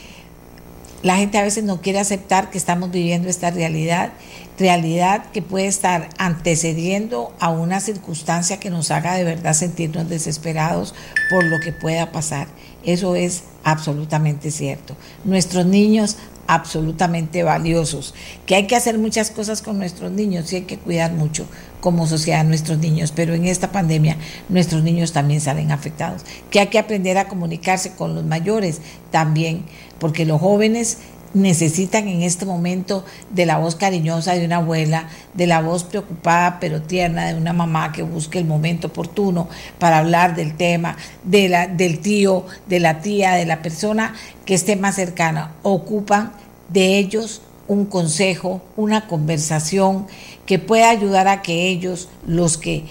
la 1.02 1.18
gente 1.18 1.38
a 1.38 1.44
veces 1.44 1.66
no 1.66 1.82
quiere 1.82 2.00
aceptar 2.00 2.50
que 2.50 2.58
estamos 2.58 2.90
viviendo 2.90 3.28
esta 3.28 3.52
realidad, 3.52 4.14
realidad 4.58 5.26
que 5.34 5.42
puede 5.42 5.68
estar 5.68 6.08
antecediendo 6.18 7.34
a 7.42 7.50
una 7.50 7.82
circunstancia 7.82 8.58
que 8.58 8.70
nos 8.70 8.90
haga 8.90 9.16
de 9.16 9.26
verdad 9.26 9.54
sentirnos 9.54 10.08
desesperados 10.08 10.96
por 11.30 11.44
lo 11.44 11.60
que 11.60 11.74
pueda 11.74 12.14
pasar. 12.14 12.48
Eso 12.86 13.18
es 13.18 13.44
absolutamente 13.64 14.52
cierto. 14.52 14.96
Nuestros 15.24 15.66
niños 15.66 16.18
absolutamente 16.48 17.44
valiosos, 17.44 18.14
que 18.46 18.56
hay 18.56 18.68
que 18.68 18.76
hacer 18.76 18.98
muchas 18.98 19.32
cosas 19.32 19.62
con 19.62 19.78
nuestros 19.78 20.12
niños 20.12 20.52
y 20.52 20.58
hay 20.58 20.62
que 20.64 20.78
cuidar 20.78 21.14
mucho 21.14 21.46
como 21.80 22.06
sociedad 22.06 22.42
a 22.42 22.44
nuestros 22.44 22.80
niños, 22.80 23.12
pero 23.12 23.34
en 23.34 23.46
esta 23.46 23.72
pandemia 23.72 24.18
nuestros 24.50 24.84
niños 24.84 25.14
también 25.14 25.42
salen 25.42 25.72
afectados, 25.72 26.24
que 26.50 26.60
hay 26.60 26.68
que 26.68 26.80
aprender 26.80 27.18
a 27.18 27.28
comunicarse 27.28 27.94
con 27.94 28.16
los 28.16 28.26
mayores 28.26 28.82
también, 29.12 29.64
porque 30.00 30.26
los 30.26 30.42
jóvenes 30.42 30.98
necesitan 31.34 32.08
en 32.08 32.22
este 32.22 32.46
momento 32.46 33.04
de 33.32 33.46
la 33.46 33.58
voz 33.58 33.76
cariñosa 33.76 34.34
de 34.34 34.46
una 34.46 34.58
abuela, 34.58 35.10
de 35.34 35.48
la 35.48 35.62
voz 35.62 35.84
preocupada 35.84 36.60
pero 36.60 36.82
tierna 36.82 37.28
de 37.28 37.36
una 37.36 37.54
mamá 37.54 37.92
que 37.92 38.04
busque 38.04 38.40
el 38.40 38.46
momento 38.46 38.88
oportuno 38.88 39.50
para 39.80 40.00
hablar 40.00 40.36
del 40.36 40.56
tema, 40.56 40.98
de 41.24 41.50
la, 41.50 41.68
del 41.68 42.00
tío, 42.00 42.46
de 42.68 42.80
la 42.80 43.02
tía, 43.02 43.34
de 43.34 43.46
la 43.46 43.62
persona 43.62 44.14
que 44.46 44.54
esté 44.54 44.76
más 44.76 44.96
cercana. 44.96 45.54
Ocupan 45.64 46.34
de 46.70 46.98
ellos 46.98 47.42
un 47.68 47.86
consejo, 47.86 48.62
una 48.76 49.08
conversación 49.08 50.08
que 50.46 50.60
pueda 50.60 50.90
ayudar 50.90 51.28
a 51.28 51.42
que 51.42 51.68
ellos, 51.70 52.10
los 52.28 52.58
que 52.58 52.86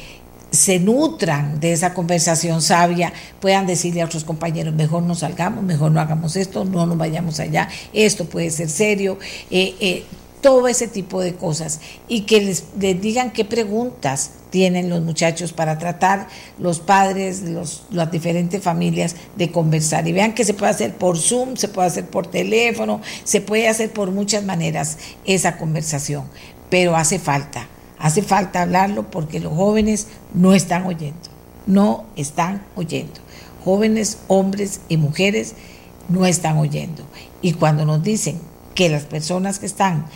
se 0.52 0.78
nutran 0.78 1.58
de 1.58 1.72
esa 1.72 1.94
conversación 1.94 2.62
sabia, 2.62 3.12
puedan 3.40 3.66
decirle 3.66 4.02
a 4.02 4.04
otros 4.04 4.24
compañeros, 4.24 4.74
mejor 4.74 5.02
no 5.02 5.14
salgamos, 5.14 5.64
mejor 5.64 5.90
no 5.90 6.00
hagamos 6.00 6.36
esto, 6.36 6.64
no 6.64 6.86
nos 6.86 6.98
vayamos 6.98 7.40
allá, 7.40 7.68
esto 7.92 8.26
puede 8.26 8.50
ser 8.50 8.68
serio. 8.68 9.18
Eh, 9.50 9.74
eh, 9.80 10.04
todo 10.42 10.66
ese 10.66 10.88
tipo 10.88 11.20
de 11.20 11.34
cosas 11.36 11.80
y 12.08 12.22
que 12.22 12.40
les, 12.40 12.64
digan 13.00 13.30
qué 13.30 13.44
preguntas 13.44 14.32
tienen 14.50 14.90
los 14.90 15.00
muchachos 15.00 15.52
para 15.52 15.78
tratar 15.78 16.26
los 16.58 16.80
padres, 16.80 17.42
los, 17.42 17.84
las 17.90 18.10
diferentes 18.10 18.60
familias 18.60 19.14
de 19.36 19.52
conversar. 19.52 20.06
Y 20.08 20.12
vean 20.12 20.34
que 20.34 20.44
se 20.44 20.52
puede 20.52 20.72
hacer 20.72 20.94
por 20.96 21.16
Zoom, 21.16 21.56
se 21.56 21.68
puede 21.68 21.86
hacer 21.86 22.06
por 22.06 22.26
teléfono, 22.26 23.00
se 23.22 23.40
puede 23.40 23.68
hacer 23.68 23.92
por 23.92 24.10
muchas 24.10 24.44
maneras 24.44 24.98
esa 25.24 25.56
conversación, 25.56 26.24
pero 26.68 26.96
hace 26.96 27.20
falta, 27.20 27.68
hace 28.02 28.22
falta 28.22 28.62
hablarlo 28.62 29.10
porque 29.10 29.40
los 29.40 29.54
jóvenes 29.54 30.08
no 30.34 30.52
están 30.52 30.84
oyendo, 30.84 31.30
no 31.66 32.04
están 32.16 32.62
oyendo. 32.74 33.20
Jóvenes, 33.64 34.18
hombres 34.26 34.80
y 34.88 34.96
mujeres 34.96 35.54
no 36.08 36.26
están 36.26 36.58
oyendo. 36.58 37.04
Y 37.40 37.52
cuando 37.52 37.84
nos 37.84 38.02
dicen 38.02 38.40
que 38.74 38.88
las 38.88 39.04
personas 39.04 39.60
que 39.60 39.66
están 39.66 40.06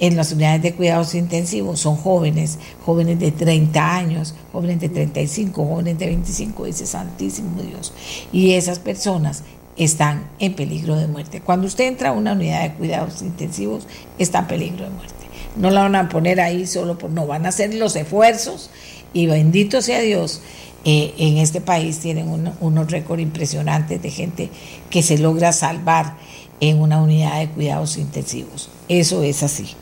en 0.00 0.16
las 0.16 0.32
unidades 0.32 0.62
de 0.62 0.74
cuidados 0.74 1.14
intensivos 1.14 1.78
son 1.78 1.96
jóvenes, 1.96 2.58
jóvenes 2.84 3.20
de 3.20 3.30
30 3.30 3.94
años, 3.94 4.34
jóvenes 4.52 4.80
de 4.80 4.88
35, 4.88 5.64
jóvenes 5.64 5.98
de 5.98 6.06
25, 6.06 6.64
dice 6.64 6.84
Santísimo 6.84 7.62
Dios. 7.62 7.92
Y 8.32 8.54
esas 8.54 8.80
personas 8.80 9.44
están 9.76 10.28
en 10.40 10.54
peligro 10.54 10.96
de 10.96 11.06
muerte. 11.06 11.42
Cuando 11.42 11.68
usted 11.68 11.84
entra 11.84 12.08
a 12.08 12.12
una 12.12 12.32
unidad 12.32 12.62
de 12.62 12.74
cuidados 12.74 13.22
intensivos, 13.22 13.86
está 14.18 14.40
en 14.40 14.46
peligro 14.48 14.84
de 14.84 14.90
muerte. 14.90 15.15
No 15.56 15.70
la 15.70 15.82
van 15.82 15.96
a 15.96 16.08
poner 16.08 16.40
ahí 16.40 16.66
solo 16.66 16.98
por 16.98 17.10
no, 17.10 17.26
van 17.26 17.46
a 17.46 17.50
hacer 17.50 17.74
los 17.74 17.96
esfuerzos 17.96 18.70
y 19.12 19.26
bendito 19.26 19.80
sea 19.82 20.00
Dios. 20.00 20.40
Eh, 20.84 21.14
en 21.18 21.38
este 21.38 21.60
país 21.60 21.98
tienen 21.98 22.28
unos 22.60 22.90
récords 22.92 23.20
impresionantes 23.20 24.00
de 24.00 24.10
gente 24.10 24.50
que 24.88 25.02
se 25.02 25.18
logra 25.18 25.52
salvar 25.52 26.16
en 26.60 26.80
una 26.80 27.02
unidad 27.02 27.40
de 27.40 27.48
cuidados 27.48 27.96
intensivos. 27.96 28.70
Eso 28.88 29.22
es 29.22 29.42
así. 29.42 29.74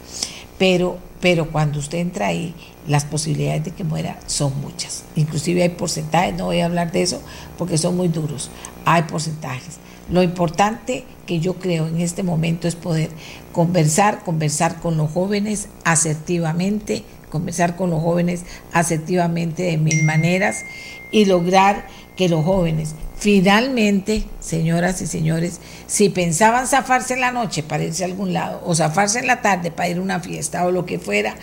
Pero, 0.58 0.98
pero 1.20 1.50
cuando 1.50 1.78
usted 1.78 1.98
entra 1.98 2.28
ahí, 2.28 2.54
las 2.86 3.04
posibilidades 3.04 3.64
de 3.64 3.70
que 3.72 3.84
muera 3.84 4.18
son 4.26 4.58
muchas. 4.60 5.04
Inclusive 5.16 5.62
hay 5.62 5.70
porcentajes, 5.70 6.34
no 6.34 6.46
voy 6.46 6.60
a 6.60 6.66
hablar 6.66 6.92
de 6.92 7.02
eso 7.02 7.20
porque 7.58 7.78
son 7.78 7.96
muy 7.96 8.08
duros. 8.08 8.50
Hay 8.84 9.02
porcentajes. 9.02 9.78
Lo 10.10 10.22
importante 10.22 11.04
que 11.26 11.40
yo 11.40 11.54
creo 11.54 11.86
en 11.86 12.00
este 12.00 12.22
momento 12.22 12.68
es 12.68 12.74
poder 12.74 13.10
conversar, 13.54 14.22
conversar 14.24 14.80
con 14.80 14.98
los 14.98 15.10
jóvenes 15.10 15.68
asertivamente, 15.84 17.04
conversar 17.30 17.76
con 17.76 17.88
los 17.88 18.02
jóvenes 18.02 18.44
asertivamente 18.72 19.62
de 19.62 19.78
mil 19.78 20.02
maneras 20.04 20.64
y 21.10 21.24
lograr 21.24 21.86
que 22.16 22.28
los 22.28 22.44
jóvenes 22.44 22.94
finalmente, 23.16 24.24
señoras 24.40 25.00
y 25.00 25.06
señores, 25.06 25.60
si 25.86 26.10
pensaban 26.10 26.66
zafarse 26.66 27.14
en 27.14 27.20
la 27.20 27.32
noche 27.32 27.62
para 27.62 27.84
irse 27.84 28.04
a 28.04 28.06
algún 28.06 28.34
lado 28.34 28.60
o 28.66 28.74
zafarse 28.74 29.20
en 29.20 29.26
la 29.26 29.40
tarde 29.40 29.70
para 29.70 29.88
ir 29.88 29.96
a 29.96 30.02
una 30.02 30.20
fiesta 30.20 30.66
o 30.66 30.70
lo 30.70 30.84
que 30.84 30.98
fuera, 30.98 31.34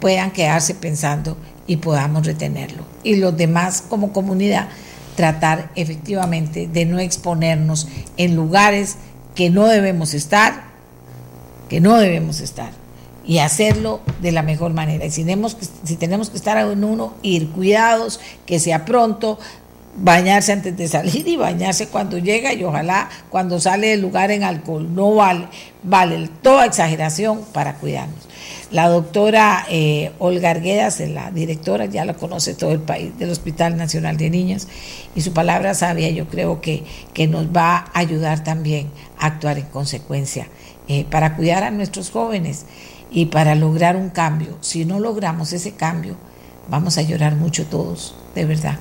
puedan 0.00 0.32
quedarse 0.32 0.74
pensando 0.74 1.36
y 1.66 1.76
podamos 1.76 2.26
retenerlo. 2.26 2.84
Y 3.04 3.16
los 3.16 3.36
demás 3.36 3.84
como 3.88 4.12
comunidad 4.12 4.68
tratar 5.14 5.70
efectivamente 5.76 6.66
de 6.66 6.86
no 6.86 6.98
exponernos 6.98 7.86
en 8.16 8.34
lugares 8.34 8.96
que 9.34 9.50
no 9.50 9.66
debemos 9.66 10.14
estar, 10.14 10.71
que 11.72 11.80
no 11.80 11.96
debemos 11.96 12.40
estar, 12.40 12.70
y 13.24 13.38
hacerlo 13.38 14.00
de 14.20 14.30
la 14.30 14.42
mejor 14.42 14.74
manera. 14.74 15.06
Y 15.06 15.10
si 15.10 15.22
tenemos 15.22 15.54
que, 15.54 15.64
si 15.84 15.96
tenemos 15.96 16.28
que 16.28 16.36
estar 16.36 16.58
en 16.58 16.84
uno, 16.84 17.14
ir 17.22 17.48
cuidados, 17.48 18.20
que 18.44 18.60
sea 18.60 18.84
pronto, 18.84 19.38
bañarse 19.96 20.52
antes 20.52 20.76
de 20.76 20.86
salir 20.86 21.26
y 21.26 21.36
bañarse 21.36 21.88
cuando 21.88 22.18
llega 22.18 22.52
y 22.52 22.62
ojalá 22.62 23.08
cuando 23.30 23.58
sale 23.58 23.86
del 23.86 24.02
lugar 24.02 24.30
en 24.30 24.44
alcohol. 24.44 24.94
No 24.94 25.14
vale, 25.14 25.48
vale 25.82 26.28
toda 26.42 26.66
exageración 26.66 27.40
para 27.54 27.76
cuidarnos. 27.76 28.28
La 28.70 28.88
doctora 28.88 29.64
eh, 29.70 30.12
Olga 30.18 30.50
Arguedas, 30.50 31.00
la 31.00 31.30
directora, 31.30 31.86
ya 31.86 32.04
la 32.04 32.12
conoce 32.12 32.52
todo 32.52 32.72
el 32.72 32.80
país 32.80 33.18
del 33.18 33.30
Hospital 33.30 33.78
Nacional 33.78 34.18
de 34.18 34.28
Niños 34.28 34.68
y 35.14 35.22
su 35.22 35.32
palabra 35.32 35.72
sabia 35.72 36.10
yo 36.10 36.26
creo 36.26 36.60
que, 36.60 36.84
que 37.14 37.28
nos 37.28 37.46
va 37.46 37.76
a 37.76 37.98
ayudar 37.98 38.44
también 38.44 38.90
a 39.18 39.28
actuar 39.28 39.56
en 39.56 39.64
consecuencia 39.66 40.48
eh, 40.92 41.06
para 41.08 41.36
cuidar 41.36 41.64
a 41.64 41.70
nuestros 41.70 42.10
jóvenes 42.10 42.66
y 43.10 43.26
para 43.26 43.54
lograr 43.54 43.96
un 43.96 44.10
cambio. 44.10 44.58
Si 44.60 44.84
no 44.84 45.00
logramos 45.00 45.54
ese 45.54 45.72
cambio, 45.72 46.16
vamos 46.68 46.98
a 46.98 47.02
llorar 47.02 47.34
mucho 47.34 47.64
todos, 47.64 48.14
de 48.34 48.44
verdad. 48.44 48.76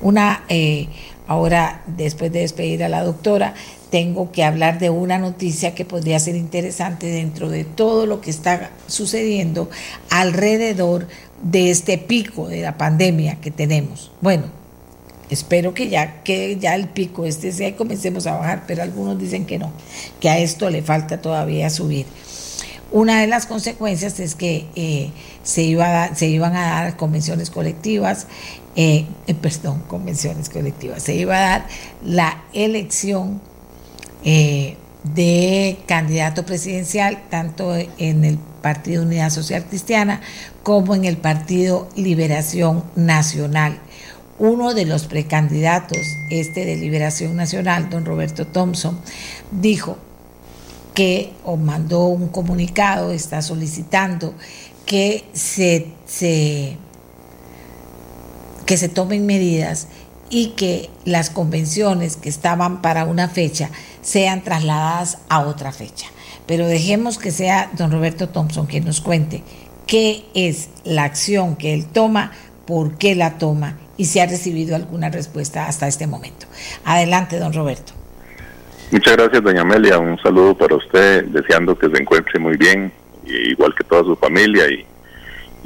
Una, 0.00 0.44
eh, 0.48 0.88
ahora, 1.26 1.82
después 1.86 2.32
de 2.32 2.40
despedir 2.40 2.82
a 2.82 2.88
la 2.88 3.04
doctora, 3.04 3.52
tengo 3.90 4.32
que 4.32 4.44
hablar 4.44 4.78
de 4.78 4.88
una 4.88 5.18
noticia 5.18 5.74
que 5.74 5.84
podría 5.84 6.18
ser 6.20 6.36
interesante 6.36 7.06
dentro 7.06 7.50
de 7.50 7.64
todo 7.64 8.06
lo 8.06 8.22
que 8.22 8.30
está 8.30 8.70
sucediendo 8.86 9.68
alrededor 10.08 11.06
de 11.42 11.70
este 11.70 11.98
pico 11.98 12.48
de 12.48 12.62
la 12.62 12.78
pandemia 12.78 13.42
que 13.42 13.50
tenemos. 13.50 14.10
Bueno, 14.22 14.44
espero 15.30 15.74
que 15.74 15.88
ya 15.88 16.22
que 16.22 16.56
ya 16.56 16.74
el 16.74 16.88
pico 16.88 17.24
este 17.24 17.52
sea 17.52 17.74
comencemos 17.76 18.26
a 18.26 18.36
bajar, 18.36 18.64
pero 18.66 18.82
algunos 18.82 19.18
dicen 19.18 19.46
que 19.46 19.58
no, 19.58 19.72
que 20.20 20.28
a 20.28 20.38
esto 20.38 20.70
le 20.70 20.82
falta 20.82 21.20
todavía 21.20 21.70
subir. 21.70 22.06
Una 22.92 23.20
de 23.20 23.26
las 23.26 23.46
consecuencias 23.46 24.20
es 24.20 24.36
que 24.36 24.66
eh, 24.76 25.10
se, 25.42 25.62
iba 25.62 26.14
se 26.14 26.28
iban 26.28 26.54
a 26.54 26.66
dar 26.66 26.96
convenciones 26.96 27.50
colectivas 27.50 28.26
eh, 28.76 29.06
eh, 29.26 29.34
perdón, 29.34 29.82
convenciones 29.88 30.48
colectivas, 30.48 31.02
se 31.02 31.14
iba 31.14 31.36
a 31.36 31.40
dar 31.40 31.66
la 32.04 32.44
elección 32.52 33.40
de 35.14 35.78
candidato 35.86 36.44
presidencial 36.44 37.22
tanto 37.30 37.76
en 37.76 38.24
el 38.24 38.38
Partido 38.66 39.04
Unidad 39.04 39.30
Social 39.30 39.64
Cristiana 39.64 40.20
como 40.64 40.94
en 40.96 41.04
el 41.04 41.16
Partido 41.16 41.88
Liberación 41.94 42.82
Nacional. 42.96 43.78
Uno 44.38 44.74
de 44.74 44.84
los 44.84 45.06
precandidatos, 45.06 45.98
este 46.30 46.66
de 46.66 46.76
Liberación 46.76 47.36
Nacional, 47.36 47.88
don 47.88 48.04
Roberto 48.04 48.46
Thompson, 48.46 48.98
dijo 49.50 49.96
que, 50.92 51.32
o 51.42 51.56
mandó 51.56 52.04
un 52.04 52.28
comunicado, 52.28 53.12
está 53.12 53.40
solicitando 53.40 54.34
que 54.84 55.24
se, 55.32 55.86
se 56.04 56.76
que 58.66 58.76
se 58.76 58.88
tomen 58.90 59.24
medidas 59.24 59.88
y 60.28 60.48
que 60.48 60.90
las 61.04 61.30
convenciones 61.30 62.16
que 62.16 62.28
estaban 62.28 62.82
para 62.82 63.04
una 63.06 63.28
fecha 63.28 63.70
sean 64.02 64.42
trasladadas 64.42 65.18
a 65.30 65.40
otra 65.40 65.72
fecha. 65.72 66.08
Pero 66.46 66.66
dejemos 66.66 67.16
que 67.16 67.30
sea 67.30 67.70
don 67.74 67.90
Roberto 67.90 68.28
Thompson 68.28 68.66
quien 68.66 68.84
nos 68.84 69.00
cuente 69.00 69.42
qué 69.86 70.26
es 70.34 70.68
la 70.84 71.04
acción 71.04 71.56
que 71.56 71.72
él 71.72 71.86
toma, 71.86 72.32
por 72.66 72.98
qué 72.98 73.14
la 73.14 73.38
toma 73.38 73.78
y 73.96 74.04
si 74.06 74.20
ha 74.20 74.26
recibido 74.26 74.76
alguna 74.76 75.10
respuesta 75.10 75.66
hasta 75.66 75.88
este 75.88 76.06
momento. 76.06 76.46
Adelante, 76.84 77.38
don 77.38 77.52
Roberto. 77.52 77.92
Muchas 78.90 79.16
gracias, 79.16 79.42
doña 79.42 79.62
Amelia. 79.62 79.98
Un 79.98 80.18
saludo 80.18 80.56
para 80.56 80.76
usted, 80.76 81.24
deseando 81.26 81.76
que 81.76 81.88
se 81.88 82.00
encuentre 82.00 82.38
muy 82.38 82.56
bien, 82.56 82.92
igual 83.26 83.74
que 83.74 83.84
toda 83.84 84.04
su 84.04 84.16
familia 84.16 84.68
y 84.70 84.86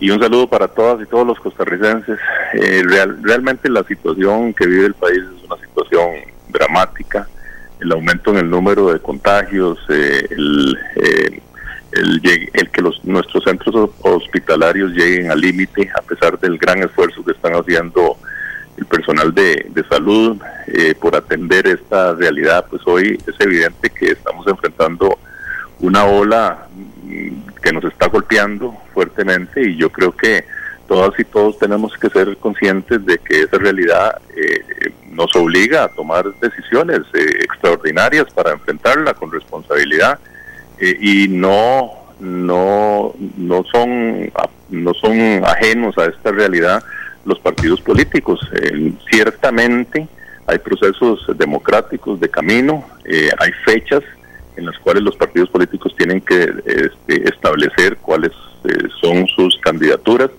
y 0.00 0.10
un 0.10 0.18
saludo 0.18 0.48
para 0.48 0.66
todas 0.66 1.02
y 1.02 1.06
todos 1.06 1.26
los 1.26 1.38
costarricenses. 1.38 2.18
Eh, 2.54 2.82
realmente 3.22 3.68
la 3.68 3.84
situación 3.84 4.54
que 4.54 4.66
vive 4.66 4.86
el 4.86 4.94
país 4.94 5.18
es 5.18 5.44
una 5.44 5.56
situación 5.60 6.08
dramática. 6.48 7.28
El 7.78 7.92
aumento 7.92 8.30
en 8.30 8.38
el 8.38 8.50
número 8.50 8.92
de 8.92 9.00
contagios, 9.00 9.78
eh, 9.90 10.26
el, 10.30 10.78
eh, 10.96 11.40
el, 11.92 12.20
que 12.70 12.82
los, 12.82 13.04
nuestros 13.04 13.44
centros 13.44 13.90
hospitalarios 14.02 14.92
lleguen 14.92 15.30
al 15.30 15.40
límite, 15.40 15.90
a 15.96 16.02
pesar 16.02 16.38
del 16.38 16.58
gran 16.58 16.82
esfuerzo 16.82 17.24
que 17.24 17.32
están 17.32 17.54
haciendo 17.54 18.16
el 18.76 18.86
personal 18.86 19.34
de, 19.34 19.66
de 19.70 19.84
salud 19.84 20.38
por 21.00 21.14
atender 21.14 21.66
esta 21.66 22.14
realidad, 22.14 22.64
pues 22.70 22.80
hoy 22.86 23.18
es 23.26 23.34
evidente 23.40 23.90
que 23.90 24.12
estamos 24.12 24.46
enfrentando 24.46 25.18
una 25.80 26.04
ola 26.04 26.66
que 27.62 27.72
nos 27.72 27.84
está 27.84 28.08
golpeando 28.08 28.74
fuertemente 28.94 29.62
y 29.68 29.76
yo 29.76 29.90
creo 29.90 30.12
que 30.12 30.44
todas 30.86 31.18
y 31.20 31.24
todos 31.24 31.58
tenemos 31.58 31.96
que 31.96 32.08
ser 32.10 32.36
conscientes 32.38 33.04
de 33.06 33.18
que 33.18 33.42
esa 33.42 33.58
realidad 33.58 34.20
eh, 34.36 34.92
nos 35.12 35.34
obliga 35.36 35.84
a 35.84 35.88
tomar 35.88 36.24
decisiones 36.40 37.00
eh, 37.14 37.44
extraordinarias 37.44 38.26
para 38.34 38.52
enfrentarla 38.52 39.14
con 39.14 39.30
responsabilidad 39.30 40.18
eh, 40.80 40.96
y 41.00 41.28
no 41.28 41.92
no 42.20 43.14
no 43.36 43.64
son 43.64 44.30
no 44.68 44.94
son 44.94 45.44
ajenos 45.44 45.96
a 45.98 46.06
esta 46.06 46.32
realidad 46.32 46.82
los 47.24 47.38
partidos 47.38 47.80
políticos. 47.80 48.40
Ciertamente 49.10 50.08
hay 50.46 50.58
procesos 50.58 51.26
democráticos 51.36 52.18
de 52.20 52.28
camino 52.28 52.84
hay 53.38 53.52
fechas 53.64 54.02
en 54.56 54.66
las 54.66 54.78
cuales 54.78 55.02
los 55.02 55.16
partidos 55.16 55.48
políticos 55.48 55.94
tienen 55.96 56.20
que 56.20 56.42
este, 56.66 57.28
establecer 57.28 57.96
cuáles 57.96 58.32
eh, 58.64 58.88
son 59.00 59.26
sus 59.28 59.58
candidaturas, 59.58 60.30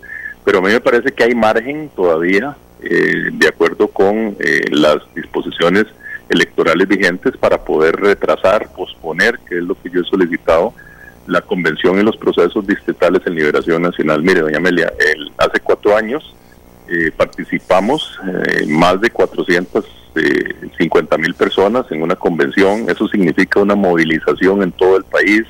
pero 0.45 0.59
a 0.59 0.61
mí 0.61 0.69
me 0.69 0.79
parece 0.79 1.11
que 1.11 1.23
hay 1.23 1.35
margen 1.35 1.89
todavía, 1.95 2.55
eh, 2.81 3.29
de 3.31 3.47
acuerdo 3.47 3.87
con 3.87 4.35
eh, 4.39 4.61
las 4.71 4.97
disposiciones 5.15 5.85
electorales 6.31 6.87
vigentes, 6.87 7.35
para 7.37 7.63
poder 7.63 7.95
retrasar, 7.95 8.71
posponer, 8.73 9.39
que 9.47 9.57
es 9.57 9.63
lo 9.63 9.75
que 9.75 9.89
yo 9.89 10.01
he 10.01 10.05
solicitado, 10.05 10.73
la 11.27 11.41
convención 11.41 11.99
y 11.99 12.03
los 12.03 12.17
procesos 12.17 12.65
distritales 12.65 13.21
en 13.25 13.35
Liberación 13.35 13.81
Nacional. 13.81 14.23
Mire, 14.23 14.41
doña 14.41 14.57
Amelia, 14.57 14.91
el, 14.99 15.31
hace 15.37 15.59
cuatro 15.59 15.95
años 15.95 16.35
eh, 16.87 17.11
participamos 17.15 18.19
eh, 18.27 18.65
más 18.67 18.99
de 18.99 19.09
450 19.09 21.17
mil 21.17 21.33
personas 21.35 21.85
en 21.91 22.01
una 22.01 22.15
convención. 22.15 22.89
Eso 22.89 23.07
significa 23.07 23.59
una 23.59 23.75
movilización 23.75 24.63
en 24.63 24.71
todo 24.71 24.97
el 24.97 25.03
país. 25.03 25.43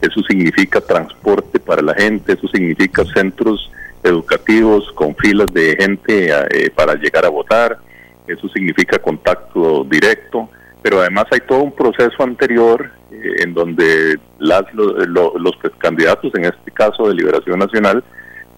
Eso 0.00 0.22
significa 0.22 0.80
transporte 0.80 1.58
para 1.58 1.82
la 1.82 1.94
gente. 1.94 2.34
Eso 2.34 2.48
significa 2.48 3.04
centros 3.12 3.70
educativos 4.02 4.90
con 4.92 5.16
filas 5.16 5.52
de 5.52 5.76
gente 5.78 6.30
eh, 6.50 6.70
para 6.74 6.94
llegar 6.94 7.26
a 7.26 7.30
votar. 7.30 7.78
Eso 8.26 8.48
significa 8.48 8.98
contacto 8.98 9.84
directo. 9.84 10.48
Pero 10.82 11.00
además 11.00 11.24
hay 11.32 11.40
todo 11.48 11.62
un 11.62 11.74
proceso 11.74 12.22
anterior 12.22 12.90
eh, 13.10 13.42
en 13.42 13.54
donde 13.54 14.18
las, 14.38 14.62
los 14.74 15.52
candidatos, 15.78 16.32
en 16.34 16.44
este 16.44 16.70
caso 16.72 17.08
de 17.08 17.14
Liberación 17.14 17.58
Nacional, 17.58 18.04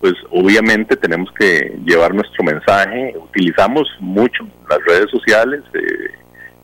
pues 0.00 0.14
obviamente 0.30 0.96
tenemos 0.96 1.30
que 1.38 1.76
llevar 1.84 2.14
nuestro 2.14 2.44
mensaje. 2.44 3.14
Utilizamos 3.16 3.88
mucho 4.00 4.46
las 4.68 4.78
redes 4.86 5.10
sociales, 5.10 5.62
eh, 5.74 6.10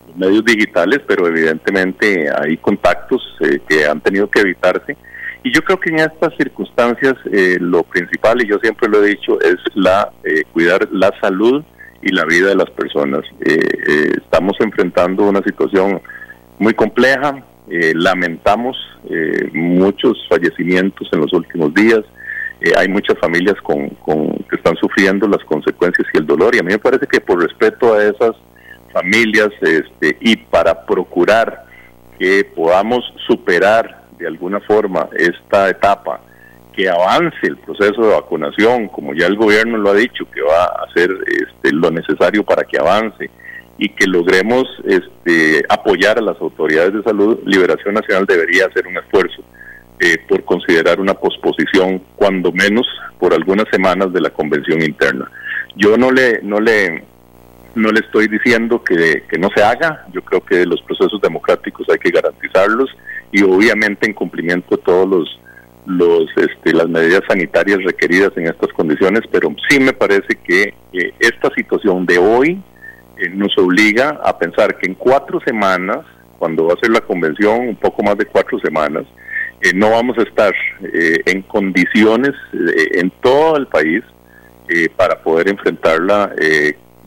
los 0.07 0.17
medios 0.17 0.45
digitales, 0.45 1.01
pero 1.07 1.27
evidentemente 1.27 2.29
hay 2.31 2.57
contactos 2.59 3.23
eh, 3.41 3.61
que 3.69 3.87
han 3.87 4.01
tenido 4.01 4.29
que 4.29 4.41
evitarse. 4.41 4.97
Y 5.43 5.53
yo 5.53 5.63
creo 5.63 5.79
que 5.79 5.91
en 5.91 5.99
estas 5.99 6.35
circunstancias 6.37 7.15
eh, 7.31 7.59
lo 7.61 7.83
principal, 7.83 8.41
y 8.41 8.49
yo 8.49 8.59
siempre 8.61 8.89
lo 8.89 9.03
he 9.03 9.09
dicho, 9.09 9.39
es 9.41 9.57
la 9.75 10.11
cuidar 10.53 10.89
la 10.91 11.13
salud 11.21 11.63
y 12.03 12.13
la 12.13 12.25
vida 12.25 12.49
de 12.49 12.57
las 12.57 12.71
personas. 12.71 13.23
estamos 13.41 14.57
enfrentando 14.61 15.25
una 15.25 15.43
situación 15.43 16.01
muy 16.59 16.75
compleja, 16.75 17.43
lamentamos 17.95 18.77
muchos 19.53 20.19
fallecimientos 20.29 21.09
en 21.13 21.21
los 21.21 21.33
últimos 21.33 21.73
días. 21.75 22.03
Eh, 22.61 22.73
hay 22.79 22.89
muchas 22.89 23.19
familias 23.19 23.57
con, 23.63 23.91
que 24.49 24.57
están 24.57 24.75
sufriendo 24.77 25.29
las 25.29 25.45
consecuencias 25.45 26.07
y 26.15 26.19
el 26.19 26.27
dolor. 26.27 26.55
Y 26.55 26.61
a 26.61 26.63
mí 26.63 26.73
me 26.73 26.79
parece 26.79 27.07
que 27.07 27.21
por 27.21 27.43
respeto 27.43 27.95
a 27.95 28.03
esas 28.03 28.33
familias 28.93 29.51
este, 29.61 30.17
y 30.21 30.37
para 30.37 30.87
procurar 30.87 31.67
que 32.19 32.45
podamos 32.55 33.05
superar 33.27 34.05
de 34.19 34.27
alguna 34.27 34.61
forma 34.61 35.09
esta 35.15 35.69
etapa, 35.69 36.21
que 36.75 36.89
avance 36.89 37.37
el 37.43 37.57
proceso 37.59 38.03
de 38.03 38.15
vacunación, 38.15 38.89
como 38.89 39.15
ya 39.15 39.27
el 39.27 39.37
gobierno 39.37 39.79
lo 39.79 39.91
ha 39.91 39.95
dicho, 39.95 40.29
que 40.31 40.43
va 40.43 40.65
a 40.65 40.87
hacer 40.89 41.11
este, 41.27 41.73
lo 41.73 41.91
necesario 41.91 42.43
para 42.45 42.65
que 42.65 42.79
avance 42.79 43.31
y 43.79 43.89
que 43.89 44.07
logremos 44.07 44.65
este, 44.85 45.65
apoyar 45.69 46.19
a 46.19 46.23
las 46.23 46.41
autoridades 46.41 46.95
de 46.95 47.03
salud, 47.03 47.39
Liberación 47.45 47.95
Nacional 47.95 48.27
debería 48.27 48.67
hacer 48.67 48.87
un 48.87 48.97
esfuerzo 48.97 49.43
eh, 50.01 50.19
por 50.29 50.45
considerar 50.45 51.01
una 51.01 51.15
posposición, 51.15 52.03
cuando 52.17 52.53
menos 52.53 52.87
por 53.19 53.33
algunas 53.33 53.67
semanas 53.71 54.13
de 54.13 54.21
la 54.21 54.31
convención 54.31 54.83
interna. 54.83 55.31
Yo 55.77 55.97
no 55.97 56.11
le, 56.11 56.41
no 56.43 56.61
le, 56.61 57.05
no 57.75 57.91
le 57.91 58.01
estoy 58.01 58.29
diciendo 58.29 58.83
que, 58.83 59.23
no 59.39 59.49
se 59.55 59.63
haga, 59.63 60.07
yo 60.13 60.23
creo 60.23 60.45
que 60.45 60.67
los 60.67 60.83
procesos 60.83 61.21
democráticos 61.21 61.87
hay 61.89 61.99
que 61.99 62.11
garantizarlos 62.11 62.91
y 63.33 63.43
obviamente 63.43 64.07
en 64.07 64.15
cumplimiento 64.15 64.77
de 64.77 64.83
todos 64.83 65.09
los, 65.09 65.41
los 65.87 66.27
este, 66.37 66.73
las 66.73 66.89
medidas 66.89 67.23
sanitarias 67.29 67.79
requeridas 67.85 68.33
en 68.37 68.47
estas 68.47 68.73
condiciones, 68.73 69.23
pero 69.31 69.55
sí 69.69 69.81
me 69.81 69.93
parece 69.93 70.37
que 70.47 70.75
eh, 70.93 71.13
esta 71.19 71.51
situación 71.55 72.07
de 72.07 72.19
hoy 72.19 72.63
eh, 73.19 73.29
nos 73.31 73.57
obliga 73.59 74.21
a 74.25 74.39
pensar 74.39 74.77
que 74.79 74.89
en 74.89 74.95
cuatro 74.95 75.41
semanas, 75.45 75.99
cuando 76.39 76.67
va 76.67 76.75
a 76.75 76.81
ser 76.81 76.91
la 76.91 77.01
convención, 77.01 77.69
un 77.69 77.77
poco 77.77 78.03
más 78.03 78.17
de 78.17 78.27
cuatro 78.27 78.59
semanas, 78.61 79.05
no 79.73 79.91
vamos 79.91 80.19
a 80.19 80.23
estar 80.23 80.53
eh, 80.83 81.17
en 81.27 81.43
condiciones 81.43 82.33
eh, 82.53 83.01
en 83.01 83.11
todo 83.23 83.57
el 83.57 83.67
país 83.67 84.03
eh, 84.69 84.89
para 84.95 85.23
poder 85.23 85.49
enfrentarla, 85.49 86.35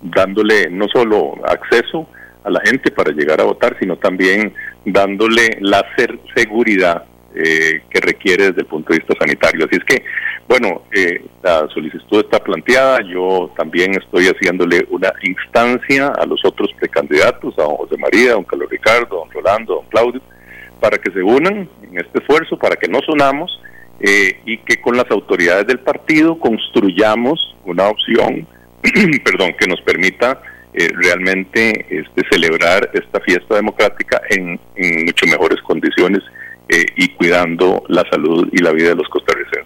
dándole 0.01 0.69
no 0.69 0.87
solo 0.87 1.35
acceso 1.45 2.07
a 2.43 2.49
la 2.49 2.61
gente 2.61 2.91
para 2.91 3.11
llegar 3.11 3.41
a 3.41 3.45
votar, 3.45 3.75
sino 3.79 3.97
también 3.97 4.53
dándole 4.85 5.57
la 5.59 5.85
seguridad 6.35 7.05
que 7.37 7.99
requiere 8.01 8.47
desde 8.47 8.61
el 8.61 8.67
punto 8.67 8.93
de 8.93 8.99
vista 8.99 9.13
sanitario. 9.19 9.65
Así 9.65 9.77
es 9.77 9.83
que, 9.83 10.03
bueno, 10.47 10.83
la 11.43 11.67
solicitud 11.73 12.23
está 12.23 12.39
planteada, 12.39 12.99
yo 13.03 13.51
también 13.55 13.91
estoy 13.95 14.25
haciéndole 14.25 14.85
una 14.89 15.11
instancia 15.23 16.07
a 16.07 16.25
los 16.25 16.43
otros 16.45 16.69
precandidatos, 16.79 17.57
a 17.59 17.63
don 17.63 17.77
José 17.77 17.97
María, 17.97 18.31
a 18.31 18.33
don 18.33 18.43
Carlos 18.43 18.69
Ricardo, 18.69 19.17
a 19.17 19.25
don 19.25 19.31
Rolando, 19.31 19.73
a 19.73 19.75
don 19.77 19.85
Claudio, 19.89 20.21
para 20.79 20.97
que 20.97 21.11
se 21.11 21.21
unan 21.21 21.69
en 21.83 21.97
este 21.97 22.19
esfuerzo, 22.19 22.57
para 22.57 22.75
que 22.75 22.87
nos 22.87 23.07
unamos 23.07 23.59
eh, 23.99 24.39
y 24.45 24.59
que 24.59 24.79
con 24.79 24.95
las 24.95 25.09
autoridades 25.09 25.65
del 25.65 25.79
partido 25.79 26.37
construyamos 26.37 27.55
una 27.65 27.87
opción, 27.87 28.47
perdón, 29.23 29.55
que 29.59 29.67
nos 29.67 29.81
permita 29.81 30.39
eh, 30.73 30.89
realmente 30.93 31.85
este, 31.89 32.21
celebrar 32.29 32.89
esta 32.93 33.19
fiesta 33.21 33.55
democrática 33.55 34.21
en, 34.29 34.59
mucho 35.05 35.25
mejores 35.25 35.59
condiciones 35.63 36.21
eh, 36.69 36.85
y 36.95 37.09
cuidando 37.09 37.83
la 37.87 38.03
salud 38.09 38.47
y 38.51 38.57
la 38.59 38.71
vida 38.71 38.89
de 38.89 38.95
los 38.95 39.07
costarricenses. 39.09 39.65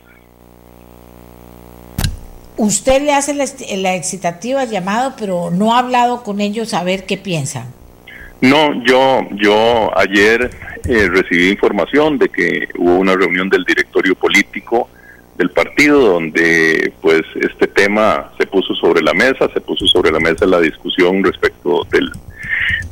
Usted 2.58 3.02
le 3.02 3.14
hace 3.14 3.34
la, 3.34 3.46
la 3.78 3.96
excitativa 3.96 4.66
llamado, 4.66 5.16
pero 5.18 5.50
no 5.52 5.74
ha 5.74 5.80
hablado 5.80 6.24
con 6.24 6.42
ellos 6.42 6.74
a 6.74 6.84
ver 6.84 7.06
qué 7.06 7.18
piensan. 7.18 7.74
No, 8.42 8.84
yo, 8.84 9.28
yo 9.36 9.98
ayer 9.98 10.50
eh, 10.86 11.08
recibí 11.10 11.50
información 11.50 12.18
de 12.18 12.30
que 12.30 12.68
hubo 12.78 12.98
una 12.98 13.16
reunión 13.16 13.50
del 13.50 13.64
directorio 13.64 14.16
político 14.16 14.90
del 15.38 15.52
partido 15.52 16.02
donde 16.02 16.92
pues 17.02 17.22
este 17.40 17.68
tema 17.68 18.32
se 18.38 18.48
puso 18.48 18.74
sobre 18.76 19.02
la 19.02 19.14
mesa, 19.14 19.48
se 19.54 19.62
puso 19.62 19.86
sobre 19.88 20.12
la 20.12 20.20
mesa 20.20 20.46
la 20.46 20.60
discusión 20.60 21.24
respecto 21.24 21.86
del 21.92 22.12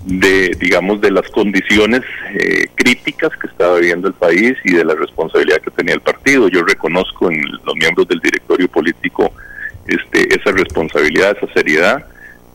de 0.06 0.56
digamos 0.60 1.02
de 1.02 1.12
las 1.12 1.28
condiciones 1.30 2.02
eh, 2.34 2.68
críticas 2.76 3.32
que 3.40 3.48
estaba 3.48 3.76
viviendo 3.76 4.08
el 4.08 4.14
país 4.14 4.56
y 4.64 4.74
de 4.74 4.86
la 4.86 4.96
responsabilidad 4.96 5.62
que 5.62 5.72
tenía 5.72 5.96
el 5.96 6.02
partido. 6.02 6.48
Yo 6.48 6.64
reconozco 6.64 7.30
en 7.32 7.41
los 7.64 7.76
miembros 7.76 8.08
del 8.08 8.20
directorio 8.20 8.68
político 8.68 9.32
este 9.88 10.36
esa 10.36 10.52
responsabilidad, 10.52 11.38
esa 11.38 11.52
seriedad, 11.54 12.06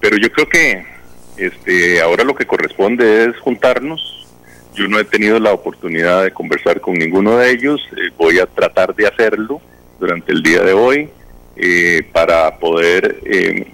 pero 0.00 0.16
yo 0.16 0.30
creo 0.30 0.48
que 0.48 0.94
este, 1.36 2.00
ahora 2.00 2.24
lo 2.24 2.34
que 2.34 2.46
corresponde 2.46 3.24
es 3.24 3.36
juntarnos. 3.38 4.28
Yo 4.74 4.88
no 4.88 4.98
he 4.98 5.04
tenido 5.04 5.38
la 5.38 5.52
oportunidad 5.52 6.24
de 6.24 6.32
conversar 6.32 6.80
con 6.80 6.94
ninguno 6.94 7.38
de 7.38 7.50
ellos. 7.50 7.80
Eh, 7.96 8.10
voy 8.16 8.38
a 8.38 8.46
tratar 8.46 8.94
de 8.94 9.06
hacerlo 9.06 9.60
durante 9.98 10.32
el 10.32 10.42
día 10.42 10.62
de 10.62 10.72
hoy 10.72 11.08
eh, 11.56 12.06
para 12.12 12.58
poder, 12.58 13.20
eh, 13.24 13.66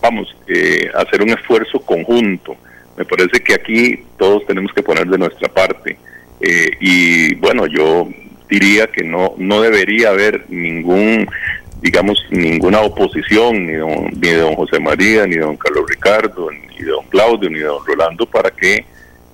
vamos, 0.00 0.34
hacer 0.94 1.22
un 1.22 1.30
esfuerzo 1.30 1.80
conjunto. 1.80 2.56
Me 2.96 3.04
parece 3.04 3.42
que 3.42 3.54
aquí 3.54 4.04
todos 4.18 4.46
tenemos 4.46 4.72
que 4.72 4.82
poner 4.82 5.06
de 5.06 5.18
nuestra 5.18 5.48
parte. 5.48 5.96
y 6.80 7.34
bueno, 7.36 7.66
yo 7.66 8.08
diría 8.48 8.86
que 8.88 9.04
no, 9.04 9.34
no 9.38 9.62
debería 9.62 10.10
haber 10.10 10.44
ningún 10.50 11.26
digamos, 11.82 12.24
ninguna 12.30 12.80
oposición, 12.80 13.66
ni, 13.66 13.72
de 14.18 14.36
don 14.36 14.54
José 14.54 14.78
María, 14.78 15.26
ni 15.26 15.34
de 15.34 15.40
don 15.40 15.56
Carlos 15.56 15.84
Ricardo, 15.88 16.48
ni 16.50 16.78
de 16.78 16.90
don 16.90 17.04
Claudio, 17.06 17.50
ni 17.50 17.58
de 17.58 17.64
don 17.64 17.84
Rolando, 17.84 18.24
para 18.24 18.50
que, 18.52 18.84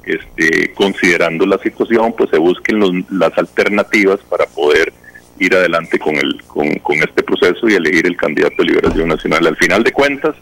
este, 0.04 0.72
considerando 0.72 1.44
la 1.44 1.58
situación, 1.58 2.14
pues 2.16 2.30
se 2.30 2.38
busquen 2.38 3.04
las 3.10 3.36
alternativas 3.36 4.18
para 4.30 4.46
poder 4.46 4.92
ir 5.38 5.54
adelante 5.54 5.98
con, 5.98 6.16
el, 6.16 6.42
con, 6.46 6.74
con 6.78 6.96
este 6.96 7.22
proceso 7.22 7.68
y 7.68 7.74
elegir 7.74 8.06
el 8.06 8.16
candidato 8.16 8.56
de 8.58 8.64
Liberación 8.64 9.08
Nacional. 9.08 9.46
Al 9.46 9.56
final 9.56 9.84
de 9.84 9.92
cuentas, 9.92 10.34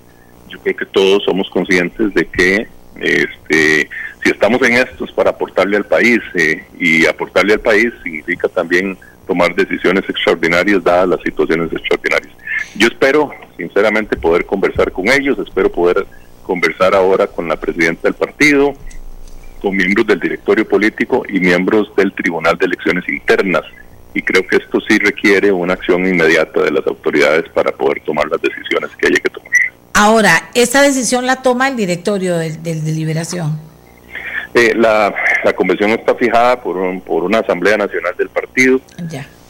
yo 0.49 0.61
creo 0.61 0.77
que 0.77 0.87
todos 0.87 1.25
somos 1.25 1.51
conscientes 1.51 2.15
de 2.15 2.25
que 2.27 2.69
este, 3.01 3.89
si 4.23 4.31
estamos 4.31 4.61
en 4.63 4.75
esto 4.75 5.05
es 5.05 5.13
para 5.13 5.31
aportarle 5.31 5.77
al 5.77 5.85
país 5.85 6.21
eh, 6.35 6.65
y 6.79 7.07
aportarle 7.07 7.55
al 7.55 7.61
país 7.61 7.93
significa 8.03 8.49
también 8.49 8.97
tomar 9.27 9.55
decisiones 9.55 10.09
extraordinarias 10.09 10.83
dadas 10.83 11.09
las 11.09 11.21
situaciones 11.23 11.73
extraordinarias. 11.73 12.33
Yo 12.77 12.89
espero, 12.89 13.31
sinceramente, 13.57 14.17
poder 14.17 14.47
conversar 14.47 14.93
con 14.93 15.09
ellos, 15.09 15.39
espero 15.39 15.71
poder 15.71 16.07
conversar 16.43 16.95
ahora 16.95 17.27
con 17.27 17.49
la 17.49 17.57
presidenta 17.57 18.03
del 18.03 18.15
partido, 18.15 18.75
con 19.61 19.77
miembros 19.77 20.07
del 20.07 20.21
directorio 20.21 20.67
político 20.67 21.25
y 21.29 21.41
miembros 21.41 21.91
del 21.97 22.13
Tribunal 22.13 22.57
de 22.57 22.67
Elecciones 22.67 23.09
Internas. 23.09 23.65
Y 24.15 24.23
creo 24.23 24.47
que 24.47 24.57
esto 24.57 24.81
sí 24.89 24.99
requiere 24.99 25.53
una 25.53 25.75
acción 25.75 26.07
inmediata 26.07 26.63
de 26.63 26.71
las 26.71 26.87
autoridades 26.87 27.49
para 27.51 27.73
poder 27.73 28.01
tomar 28.01 28.27
las 28.29 28.41
decisiones 28.41 28.91
que 28.97 29.09
haya 29.09 29.19
que 29.19 29.29
tomar. 29.29 29.53
Ahora, 29.99 30.51
¿esta 30.53 30.83
decisión 30.83 31.25
la 31.25 31.37
toma 31.41 31.69
el 31.69 31.77
directorio 31.77 32.37
del, 32.37 32.63
de 32.63 32.93
Liberación? 32.93 33.59
Eh, 34.53 34.75
la, 34.75 35.15
convención 35.57 35.91
está 35.93 36.15
fijada 36.15 36.61
por, 36.61 36.77
por 37.03 37.25
una 37.25 37.39
asamblea 37.39 37.79
nacional 37.79 38.15
del 38.19 38.29
partido 38.29 38.79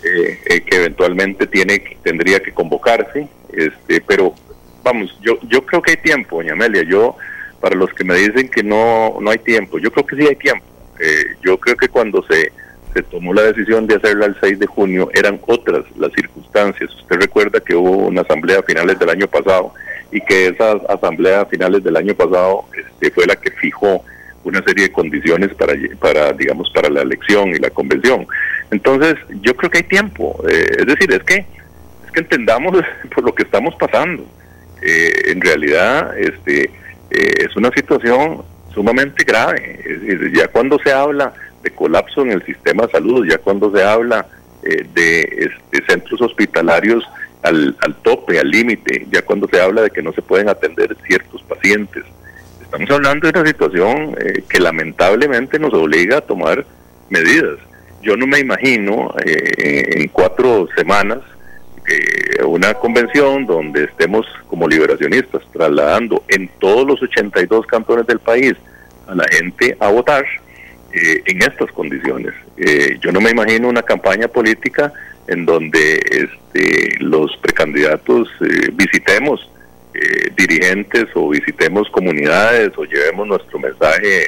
eh, 0.05 0.39
eh, 0.47 0.61
que 0.61 0.77
eventualmente 0.77 1.49
tiene 1.49 1.83
tendría 2.03 2.39
que 2.39 2.53
convocarse 2.53 3.27
este 3.53 4.01
pero 4.03 4.35
vamos 4.83 5.17
yo 5.21 5.39
yo 5.49 5.65
creo 5.65 5.83
que 5.83 5.93
hay 5.93 5.97
tiempo 5.97 6.37
doña 6.37 6.53
Amelia 6.53 6.83
yo 6.83 7.17
para 7.61 7.75
los 7.75 7.93
que 7.93 8.05
me 8.05 8.15
dicen 8.15 8.49
que 8.49 8.63
no 8.63 9.17
no 9.21 9.31
hay 9.31 9.39
tiempo 9.39 9.79
yo 9.79 9.91
creo 9.91 10.07
que 10.07 10.17
sí 10.17 10.27
hay 10.29 10.37
tiempo 10.37 10.65
yo 11.43 11.59
creo 11.59 11.77
que 11.77 11.89
cuando 11.89 12.23
se 12.25 12.53
se 12.97 13.03
tomó 13.03 13.35
la 13.35 13.43
decisión 13.43 13.87
de 13.87 13.97
hacerla 13.97 14.25
el 14.25 14.37
6 14.41 14.59
de 14.59 14.67
junio, 14.67 15.11
eran 15.13 15.39
otras 15.47 15.85
las 15.99 16.11
circunstancias. 16.13 16.91
Usted 16.95 17.17
recuerda 17.17 17.61
que 17.61 17.75
hubo 17.75 17.91
una 17.91 18.23
asamblea 18.23 18.61
a 18.61 18.63
finales 18.63 18.99
del 18.99 19.11
año 19.11 19.27
pasado 19.27 19.75
y 20.11 20.21
que 20.21 20.49
esa 20.49 20.73
asamblea 20.89 21.43
a 21.43 21.47
finales 21.47 21.83
del 21.83 21.97
año 21.97 22.15
pasado 22.15 22.65
este, 22.77 23.11
fue 23.11 23.27
la 23.27 23.37
que 23.37 23.51
fijó 23.51 24.05
una 24.45 24.63
serie 24.63 24.85
de 24.85 24.93
condiciones 24.93 25.53
para, 25.55 25.75
para, 25.99 26.33
digamos, 26.33 26.71
para 26.71 26.89
la 26.89 27.03
elección 27.03 27.49
y 27.51 27.59
la 27.59 27.71
convención. 27.71 28.27
Entonces, 28.71 29.17
yo 29.43 29.57
creo 29.57 29.71
que 29.71 29.79
hay 29.79 29.85
tiempo. 29.85 30.41
Eh, 30.49 30.67
es 30.79 30.87
decir, 30.87 31.13
es 31.13 31.23
que, 31.25 31.45
es 32.05 32.13
que 32.13 32.21
entendamos 32.21 32.77
por 33.15 33.25
lo 33.25 33.35
que 33.35 33.43
estamos 33.43 33.75
pasando. 33.75 34.25
Eh, 34.83 35.33
en 35.33 35.41
realidad, 35.41 36.17
este, 36.17 36.71
eh, 37.11 37.35
es 37.39 37.57
una 37.57 37.71
situación 37.73 38.45
sumamente 38.73 39.25
grave. 39.25 40.31
ya 40.33 40.47
cuando 40.49 40.79
se 40.79 40.93
habla 40.93 41.33
de 41.63 41.71
colapso 41.71 42.23
en 42.23 42.33
el 42.33 42.45
sistema 42.45 42.87
de 42.87 42.93
salud, 42.93 43.27
ya 43.29 43.39
cuando 43.39 43.73
se 43.75 43.83
habla 43.83 44.27
de 44.63 45.21
este, 45.21 45.87
centros 45.87 46.21
hospitalarios 46.21 47.05
al, 47.47 47.77
al 47.81 47.95
tope, 48.03 48.39
al 48.39 48.51
límite, 48.51 49.07
ya 49.11 49.23
cuando 49.23 49.49
se 49.49 49.61
habla 49.61 49.83
de 49.83 49.91
que 49.91 50.03
no 50.03 50.13
se 50.13 50.23
pueden 50.23 50.49
atender 50.49 50.97
ciertos 51.07 51.43
pacientes, 51.43 52.05
Estamos 52.67 52.91
hablando 52.91 53.31
de 53.31 53.39
una 53.39 53.49
situación 53.49 54.17
eh, 54.21 54.43
que 54.49 54.59
lamentablemente 54.59 55.57
nos 55.61 55.73
obliga 55.73 56.19
a 56.19 56.21
tomar 56.21 56.67
medidas. 57.09 57.59
Yo 58.03 58.17
no 58.17 58.27
me 58.27 58.41
imagino 58.41 59.15
eh, 59.25 59.93
en 59.95 60.09
cuatro 60.09 60.69
semanas 60.77 61.21
una 62.45 62.75
convención 62.75 63.47
donde 63.47 63.85
estemos 63.85 64.27
como 64.49 64.67
liberacionistas 64.67 65.41
trasladando 65.53 66.25
en 66.27 66.51
todos 66.59 66.85
los 66.85 67.01
82 67.01 67.65
cantones 67.67 68.09
del 68.09 68.19
país 68.19 68.55
a 69.07 69.15
la 69.15 69.25
gente 69.31 69.77
a 69.79 69.89
votar 69.91 70.27
eh, 70.93 71.23
en 71.25 71.43
estas 71.43 71.71
condiciones. 71.71 72.35
yo 73.01 73.13
no 73.13 73.21
me 73.21 73.31
imagino 73.31 73.69
una 73.69 73.83
campaña 73.83 74.27
política 74.27 74.93
en 75.29 75.45
donde 75.47 76.01
este, 76.11 76.97
los 77.01 77.37
precandidatos 77.39 78.29
visitemos 78.73 79.51
eh, 79.99 80.31
dirigentes 80.37 81.07
o 81.15 81.31
visitemos 81.31 81.89
comunidades 81.89 82.71
o 82.77 82.85
llevemos 82.85 83.27
nuestro 83.27 83.59
mensaje 83.59 84.27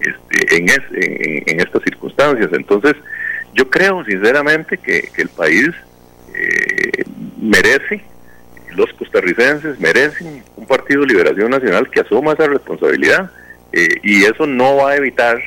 este, 0.00 0.56
en, 0.56 1.44
en, 1.46 1.60
estas 1.60 1.82
circunstancias. 1.82 2.48
Entonces, 2.54 2.94
yo 3.52 3.68
creo 3.68 4.02
sinceramente 4.06 4.78
que, 4.78 5.10
el 5.18 5.28
país 5.28 5.68
eh, 6.34 7.04
merece, 7.38 8.00
los 8.70 8.90
costarricenses 8.94 9.78
merecen 9.78 10.42
un 10.56 10.66
Partido 10.66 11.02
de 11.02 11.08
Liberación 11.08 11.50
Nacional 11.50 11.90
que 11.90 12.00
asuma 12.00 12.32
esa 12.32 12.46
responsabilidad 12.46 13.30
eh, 13.72 13.88
y 14.02 14.24
eso 14.24 14.46
no 14.46 14.76
va 14.76 14.92
a 14.92 14.96
evitar 14.96 15.38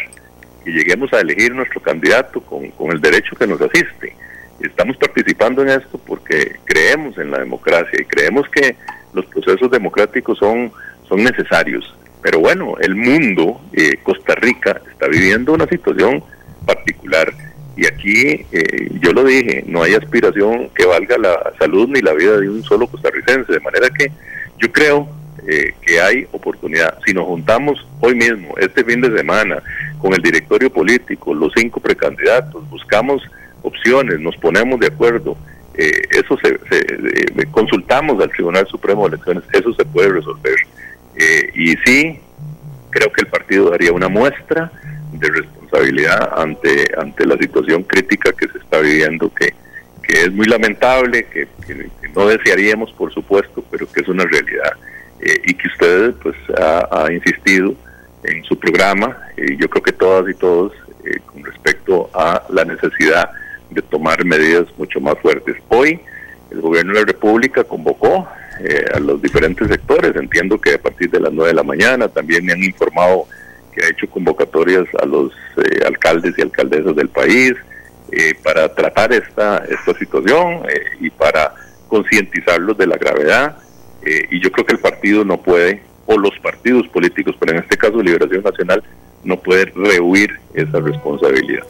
que 0.64 0.72
lleguemos 0.72 1.12
a 1.14 1.20
elegir 1.20 1.56
nuestro 1.56 1.82
candidato 1.82 2.42
con 2.42 2.92
el 2.92 3.02
derecho 3.02 3.36
que 3.36 3.48
nos 3.48 3.60
asiste. 3.60 4.16
Estamos 4.64 4.98
participando 4.98 5.62
en 5.64 5.70
esto 5.70 6.00
porque 6.06 6.58
creemos 6.66 7.18
en 7.18 7.32
la 7.32 7.40
democracia 7.40 8.00
y 8.00 8.06
creemos 8.06 8.48
que 8.50 8.76
los 9.14 9.26
procesos 9.26 9.70
democráticos 9.72 10.38
son, 10.38 10.72
son 11.08 11.24
necesarios. 11.24 11.96
Pero 12.22 12.40
bueno, 12.40 12.76
el 12.80 12.96
mundo, 12.96 13.60
eh, 13.74 13.98
Costa 14.04 14.36
Rica, 14.36 14.80
está 14.92 15.08
viviendo 15.08 15.54
una 15.54 15.68
situación 15.68 16.24
particular. 16.66 17.34
Y 17.76 17.86
aquí, 17.88 18.46
eh, 18.52 18.90
yo 19.00 19.12
lo 19.14 19.24
dije, 19.24 19.64
no 19.66 19.82
hay 19.82 19.96
aspiración 19.96 20.70
que 20.76 20.86
valga 20.86 21.18
la 21.18 21.54
salud 21.58 21.90
ni 21.90 22.02
la 22.02 22.14
vida 22.14 22.38
de 22.38 22.50
un 22.50 22.64
solo 22.64 22.88
costarricense. 22.88 23.52
De 23.52 23.60
manera 23.60 23.90
que 23.90 24.12
yo 24.60 24.72
creo 24.72 25.10
eh, 25.48 25.74
que 25.82 26.00
hay 26.00 26.28
oportunidad. 26.32 27.00
Si 27.06 27.14
nos 27.14 27.26
juntamos 27.26 27.84
hoy 28.02 28.14
mismo, 28.14 28.54
este 28.60 28.84
fin 28.84 29.02
de 29.02 29.18
semana, 29.18 29.64
con 30.00 30.14
el 30.14 30.22
directorio 30.22 30.72
político, 30.72 31.34
los 31.34 31.52
cinco 31.56 31.80
precandidatos, 31.80 32.70
buscamos 32.70 33.24
opciones, 33.62 34.20
nos 34.20 34.36
ponemos 34.38 34.80
de 34.80 34.88
acuerdo 34.88 35.38
eh, 35.74 36.02
eso 36.12 36.38
se, 36.44 36.50
eh, 36.50 37.46
consultamos 37.50 38.22
al 38.22 38.30
Tribunal 38.30 38.68
Supremo 38.68 39.08
de 39.08 39.16
Elecciones, 39.16 39.44
eso 39.54 39.74
se 39.74 39.86
puede 39.86 40.10
resolver. 40.10 40.56
Eh, 41.16 41.50
y 41.54 41.76
sí, 41.86 42.20
creo 42.90 43.12
que 43.12 43.22
el 43.22 43.28
partido 43.28 43.70
daría 43.70 43.94
una 43.94 44.10
muestra 44.10 44.72
de 45.14 45.30
responsabilidad 45.30 46.34
ante, 46.38 46.86
ante 46.98 47.26
la 47.26 47.38
situación 47.38 47.84
crítica 47.84 48.34
que 48.34 48.48
se 48.50 48.58
está 48.58 48.80
viviendo, 48.80 49.34
que, 49.34 49.54
que 50.04 50.24
es 50.24 50.32
muy 50.32 50.46
lamentable, 50.46 51.26
que, 51.26 51.48
no 52.14 52.28
desearíamos, 52.28 52.92
por 52.92 53.14
supuesto, 53.14 53.64
pero 53.72 53.90
que 53.90 54.02
es 54.02 54.08
una 54.10 54.26
realidad. 54.26 54.74
y 55.22 55.54
que 55.54 55.68
usted 55.70 56.14
pues 56.22 56.36
ha, 56.60 57.06
ha, 57.06 57.14
insistido 57.14 57.74
en 58.24 58.44
su 58.44 58.60
programa, 58.60 59.18
y 59.38 59.56
yo 59.56 59.70
creo 59.70 59.82
que 59.82 59.94
todas 59.94 60.30
y 60.30 60.34
todos, 60.34 60.74
con 61.26 61.44
respecto 61.44 62.10
a 62.14 62.44
la 62.50 62.66
necesidad 62.66 63.32
de 63.72 63.82
tomar 63.82 64.24
medidas 64.26 64.68
mucho 64.78 65.00
más 65.00 65.18
fuertes. 65.20 65.56
Hoy 65.70 66.00
el 66.52 66.62
gobierno 66.62 66.94
de 66.94 67.00
la 67.00 67.06
República 67.06 67.64
convocó 67.64 68.28
eh, 68.60 68.86
a 68.94 69.00
los 69.00 69.22
diferentes 69.22 69.68
sectores, 69.68 70.16
entiendo 70.16 70.60
que 70.60 70.76
a 70.76 70.78
partir 70.78 71.10
de 71.10 71.20
las 71.20 71.32
9 71.32 71.50
de 71.50 71.56
la 71.56 71.64
mañana 71.64 72.08
también 72.10 72.46
me 72.46 72.54
han 72.54 72.64
informado 72.64 73.26
que 73.74 73.84
ha 73.84 73.90
hecho 73.90 74.10
convocatorias 74.10 74.86
a 75.02 75.06
los 75.06 75.32
eh, 75.58 75.80
alcaldes 75.88 76.38
y 76.38 76.42
alcaldesas 76.42 76.96
del 76.96 77.08
país 77.08 77.54
eh, 78.12 78.34
para 78.44 78.74
tratar 78.76 79.14
esta, 79.14 79.64
esta 79.70 79.94
situación 79.98 80.64
y 81.00 81.10
para 81.10 81.56
concientizarlos 81.88 82.78
de 82.78 82.88
la 82.88 82.98
gravedad. 82.98 83.58
y 84.04 84.42
yo 84.42 84.52
creo 84.52 84.66
que 84.66 84.74
el 84.74 84.80
partido 84.80 85.24
no 85.24 85.38
puede, 85.38 85.84
o 86.06 86.18
los 86.18 86.38
partidos 86.40 86.88
políticos, 86.90 87.36
pero 87.40 87.54
en 87.54 87.60
este 87.60 87.78
caso 87.78 88.02
Liberación 88.02 88.44
Nacional, 88.44 88.84
no 89.24 89.38
puede 89.38 89.66
rehuir 89.66 90.40
esa 90.54 90.80
responsabilidad. 90.80 91.66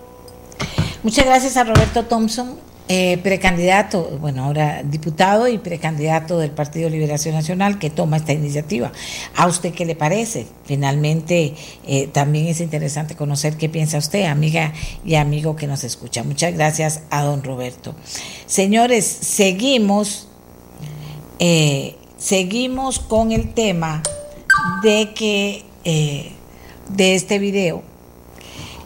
Muchas 1.03 1.25
gracias 1.25 1.57
a 1.57 1.63
Roberto 1.63 2.05
Thompson, 2.05 2.59
eh, 2.87 3.17
precandidato, 3.23 4.19
bueno, 4.19 4.43
ahora 4.43 4.83
diputado 4.83 5.47
y 5.47 5.57
precandidato 5.57 6.37
del 6.37 6.51
Partido 6.51 6.91
Liberación 6.91 7.33
Nacional 7.33 7.79
que 7.79 7.89
toma 7.89 8.17
esta 8.17 8.33
iniciativa. 8.33 8.91
¿A 9.35 9.47
usted 9.47 9.73
qué 9.73 9.83
le 9.85 9.95
parece? 9.95 10.45
Finalmente, 10.63 11.55
eh, 11.87 12.05
también 12.05 12.45
es 12.45 12.61
interesante 12.61 13.15
conocer 13.15 13.57
qué 13.57 13.67
piensa 13.67 13.97
usted, 13.97 14.25
amiga 14.25 14.73
y 15.03 15.15
amigo 15.15 15.55
que 15.55 15.65
nos 15.65 15.83
escucha. 15.83 16.23
Muchas 16.23 16.53
gracias 16.53 17.01
a 17.09 17.23
don 17.23 17.41
Roberto. 17.43 17.95
Señores, 18.45 19.03
seguimos, 19.05 20.27
eh, 21.39 21.95
seguimos 22.19 22.99
con 22.99 23.31
el 23.31 23.55
tema 23.55 24.03
de 24.83 25.15
que, 25.15 25.65
de 25.83 27.15
este 27.15 27.39
video 27.39 27.90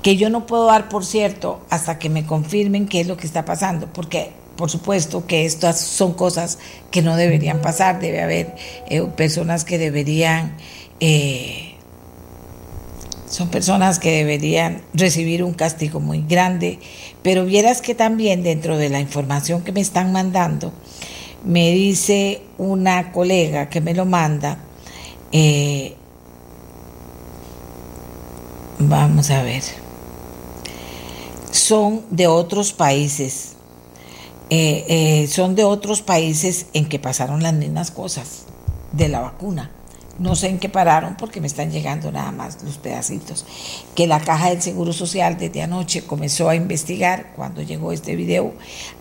que 0.06 0.18
yo 0.18 0.30
no 0.30 0.45
puedo 0.45 0.68
dar 0.68 0.88
por 0.88 1.03
cierto 1.03 1.61
hasta 1.72 1.98
que 1.98 2.11
me 2.11 2.27
confirmen 2.27 2.88
qué 2.88 3.02
es 3.02 3.07
lo 3.07 3.18
que 3.18 3.26
está 3.26 3.44
pasando, 3.44 3.91
porque 3.91 4.30
por 4.56 4.69
supuesto 4.69 5.26
que 5.26 5.45
estas 5.45 5.82
son 5.82 6.14
cosas 6.14 6.60
que 6.91 7.02
no 7.02 7.15
deberían 7.15 7.60
pasar, 7.60 7.99
debe 7.99 8.22
haber 8.22 8.53
eh, 8.88 9.02
personas 9.02 9.65
que 9.65 9.80
deberían, 9.80 10.57
eh, 10.99 11.73
son 13.27 13.49
personas 13.49 13.98
que 13.98 14.11
deberían 14.11 14.84
recibir 14.94 15.44
un 15.44 15.56
castigo 15.56 15.99
muy 15.99 16.22
grande, 16.22 16.77
pero 17.23 17.44
vieras 17.44 17.82
que 17.82 17.95
también 17.95 18.44
dentro 18.44 18.77
de 18.77 18.90
la 18.90 18.99
información 18.99 19.64
que 19.64 19.72
me 19.72 19.82
están 19.82 20.11
mandando, 20.11 20.72
me 21.44 21.72
dice 21.72 22.44
una 22.60 23.11
colega 23.11 23.69
que 23.69 23.82
me 23.82 23.95
lo 23.95 24.06
manda, 24.06 24.60
eh, 25.32 25.95
vamos 28.77 29.32
a 29.32 29.41
ver 29.41 29.85
son 31.56 32.03
de 32.10 32.27
otros 32.27 32.73
países. 32.73 33.53
Eh, 34.49 34.86
eh, 34.88 35.27
son 35.27 35.56
de 35.56 35.64
otros 35.64 36.02
países 36.02 36.68
en 36.73 36.88
que 36.88 36.99
pasaron 36.99 37.41
las 37.41 37.53
mismas 37.53 37.90
cosas 37.90 38.44
de 38.91 39.07
la 39.07 39.22
vacuna. 39.22 39.72
No 40.18 40.36
sé 40.36 40.48
en 40.48 40.60
qué 40.60 40.69
pararon 40.69 41.18
porque 41.18 41.41
me 41.41 41.48
están 41.48 41.72
llegando 41.72 42.11
nada 42.11 42.32
más 42.32 42.64
los 42.64 42.77
pedacitos. 42.77 43.45
Que 43.95 44.07
la 44.07 44.22
Caja 44.22 44.49
del 44.49 44.61
Seguro 44.61 44.94
Social 44.94 45.38
desde 45.38 45.61
anoche 45.61 46.03
comenzó 46.03 46.48
a 46.48 46.56
investigar 46.56 47.34
cuando 47.36 47.61
llegó 47.61 47.91
este 47.91 48.15
video 48.15 48.53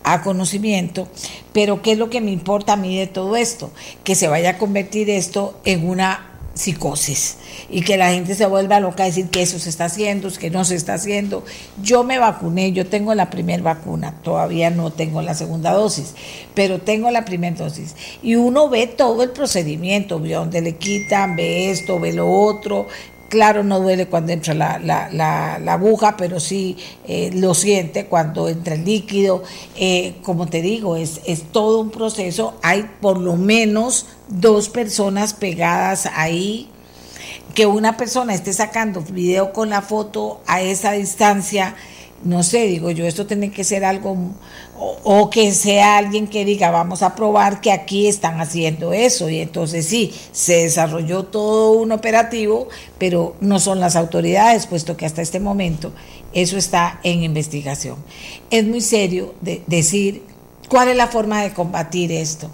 a 0.03 0.23
conocimiento. 0.23 1.07
Pero 1.53 1.81
¿qué 1.81 1.93
es 1.93 1.97
lo 1.97 2.09
que 2.09 2.19
me 2.19 2.31
importa 2.31 2.73
a 2.73 2.77
mí 2.77 2.97
de 2.97 3.07
todo 3.07 3.37
esto? 3.37 3.71
Que 4.03 4.15
se 4.15 4.27
vaya 4.27 4.51
a 4.51 4.57
convertir 4.57 5.09
esto 5.09 5.59
en 5.63 5.87
una 5.87 6.34
psicosis 6.55 7.37
y 7.69 7.81
que 7.81 7.97
la 7.97 8.11
gente 8.11 8.33
se 8.33 8.45
vuelva 8.45 8.79
loca 8.79 9.03
a 9.03 9.07
decir 9.07 9.27
que 9.27 9.41
eso 9.41 9.59
se 9.59 9.69
está 9.69 9.85
haciendo, 9.85 10.31
que 10.31 10.49
no 10.49 10.65
se 10.65 10.75
está 10.75 10.95
haciendo. 10.95 11.43
Yo 11.83 12.03
me 12.03 12.17
vacuné, 12.17 12.71
yo 12.71 12.87
tengo 12.87 13.13
la 13.13 13.29
primera 13.29 13.61
vacuna, 13.61 14.15
todavía 14.23 14.69
no 14.71 14.91
tengo 14.91 15.21
la 15.21 15.35
segunda 15.35 15.73
dosis, 15.73 16.15
pero 16.53 16.79
tengo 16.79 17.11
la 17.11 17.25
primera 17.25 17.55
dosis. 17.55 17.95
Y 18.23 18.35
uno 18.35 18.69
ve 18.69 18.87
todo 18.87 19.21
el 19.21 19.31
procedimiento, 19.31 20.19
ve 20.19 20.33
donde 20.33 20.61
le 20.61 20.77
quitan, 20.77 21.35
ve 21.35 21.69
esto, 21.69 21.99
ve 21.99 22.13
lo 22.13 22.31
otro. 22.31 22.87
Claro, 23.29 23.63
no 23.63 23.79
duele 23.79 24.07
cuando 24.07 24.31
entra 24.31 24.53
la, 24.53 24.77
la, 24.77 25.09
la, 25.09 25.73
aguja, 25.73 26.15
pero 26.15 26.39
sí 26.39 26.77
eh, 27.07 27.31
lo 27.33 27.55
siente 27.55 28.05
cuando 28.05 28.47
entra 28.47 28.75
el 28.75 28.85
líquido. 28.85 29.41
Eh, 29.75 30.15
como 30.21 30.45
te 30.45 30.61
digo, 30.61 30.95
es, 30.95 31.21
es 31.25 31.51
todo 31.51 31.79
un 31.81 31.89
proceso. 31.89 32.53
Hay 32.61 32.89
por 33.01 33.19
lo 33.19 33.35
menos 33.35 34.05
dos 34.27 34.69
personas 34.69 35.33
pegadas 35.33 36.07
ahí, 36.15 36.69
que 37.55 37.65
una 37.65 37.97
persona 37.97 38.33
esté 38.33 38.53
sacando 38.53 39.01
video 39.01 39.53
con 39.53 39.69
la 39.69 39.81
foto 39.81 40.41
a 40.45 40.61
esa 40.61 40.91
distancia, 40.91 41.75
no 42.23 42.43
sé, 42.43 42.67
digo 42.67 42.91
yo, 42.91 43.05
esto 43.05 43.25
tiene 43.25 43.51
que 43.51 43.63
ser 43.63 43.85
algo, 43.85 44.17
o, 44.77 45.29
que 45.29 45.51
sea 45.51 45.97
alguien 45.97 46.27
que 46.27 46.45
diga, 46.45 46.69
vamos 46.69 47.01
a 47.01 47.15
probar 47.15 47.61
que 47.61 47.71
aquí 47.71 48.07
están 48.07 48.39
haciendo 48.41 48.93
eso. 48.93 49.29
Y 49.29 49.39
entonces 49.39 49.85
sí, 49.87 50.13
se 50.31 50.63
desarrolló 50.63 51.23
todo 51.23 51.71
un 51.73 51.91
operativo, 51.91 52.67
pero 52.97 53.35
no 53.39 53.59
son 53.59 53.79
las 53.79 53.95
autoridades, 53.95 54.67
puesto 54.67 54.97
que 54.97 55.05
hasta 55.05 55.21
este 55.21 55.39
momento 55.39 55.93
eso 56.33 56.57
está 56.57 56.99
en 57.03 57.23
investigación. 57.23 57.97
Es 58.49 58.65
muy 58.65 58.81
serio 58.81 59.33
decir 59.41 60.23
cuál 60.67 60.89
es 60.89 60.97
la 60.97 61.07
forma 61.07 61.43
de 61.43 61.53
combatir 61.53 62.11
esto 62.11 62.49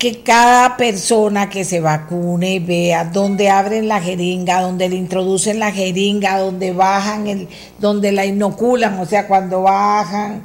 que 0.00 0.22
cada 0.22 0.78
persona 0.78 1.50
que 1.50 1.62
se 1.62 1.78
vacune 1.78 2.58
vea 2.58 3.04
dónde 3.04 3.50
abren 3.50 3.86
la 3.86 4.00
jeringa, 4.00 4.62
dónde 4.62 4.88
le 4.88 4.96
introducen 4.96 5.58
la 5.58 5.72
jeringa, 5.72 6.38
dónde 6.38 6.72
bajan 6.72 7.26
el, 7.26 7.48
donde 7.78 8.10
la 8.10 8.24
inoculan, 8.24 8.98
o 8.98 9.04
sea, 9.04 9.28
cuando 9.28 9.60
bajan 9.60 10.42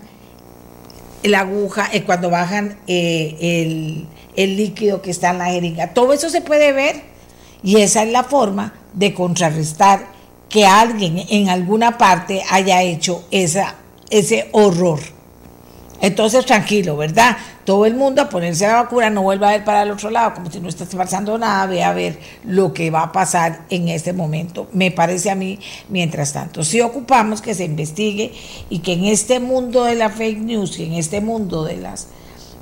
la 1.24 1.40
aguja, 1.40 1.90
eh, 1.94 2.04
cuando 2.04 2.30
bajan 2.30 2.78
eh, 2.86 3.38
el, 3.40 4.08
el 4.36 4.58
líquido 4.58 5.02
que 5.02 5.12
está 5.12 5.30
en 5.30 5.38
la 5.38 5.46
jeringa. 5.46 5.94
Todo 5.94 6.12
eso 6.12 6.30
se 6.30 6.42
puede 6.42 6.74
ver 6.74 7.04
y 7.64 7.78
esa 7.78 8.04
es 8.04 8.12
la 8.12 8.26
forma 8.26 8.74
de 8.94 9.14
contrarrestar 9.14 10.06
que 10.50 10.66
alguien 10.66 11.24
en 11.30 11.48
alguna 11.48 11.98
parte 11.98 12.44
haya 12.50 12.84
hecho 12.84 13.24
esa, 13.32 13.76
ese 14.10 14.50
horror. 14.52 15.00
Entonces, 16.02 16.46
tranquilo, 16.46 16.98
¿verdad? 16.98 17.38
Todo 17.66 17.88
el 17.88 17.96
mundo 17.96 18.22
a 18.22 18.30
ponerse 18.30 18.68
la 18.68 18.84
vacuna, 18.84 19.10
no 19.10 19.24
vuelva 19.24 19.50
a 19.50 19.52
ver 19.54 19.64
para 19.64 19.82
el 19.82 19.92
otro 19.92 20.12
lado, 20.12 20.36
como 20.36 20.52
si 20.52 20.60
no 20.60 20.70
está 20.70 20.86
pasando 20.86 21.38
nada, 21.38 21.66
ve 21.66 21.84
a 21.84 21.94
ver 21.94 22.20
lo 22.44 22.74
que 22.74 22.92
va 22.92 23.04
a 23.04 23.12
pasar 23.12 23.66
en 23.72 23.90
este 23.90 24.14
momento, 24.14 24.68
me 24.72 24.92
parece 24.92 25.32
a 25.32 25.36
mí, 25.36 25.60
mientras 25.90 26.32
tanto. 26.32 26.64
Si 26.64 26.80
ocupamos 26.82 27.42
que 27.42 27.56
se 27.56 27.66
investigue 27.66 28.34
y 28.70 28.80
que 28.80 28.94
en 28.94 29.06
este 29.06 29.40
mundo 29.40 29.84
de 29.84 29.96
la 29.96 30.12
fake 30.12 30.40
news 30.40 30.78
y 30.78 30.86
en 30.86 30.94
este 30.94 31.22
mundo 31.22 31.64
de 31.64 31.78
las, 31.78 32.08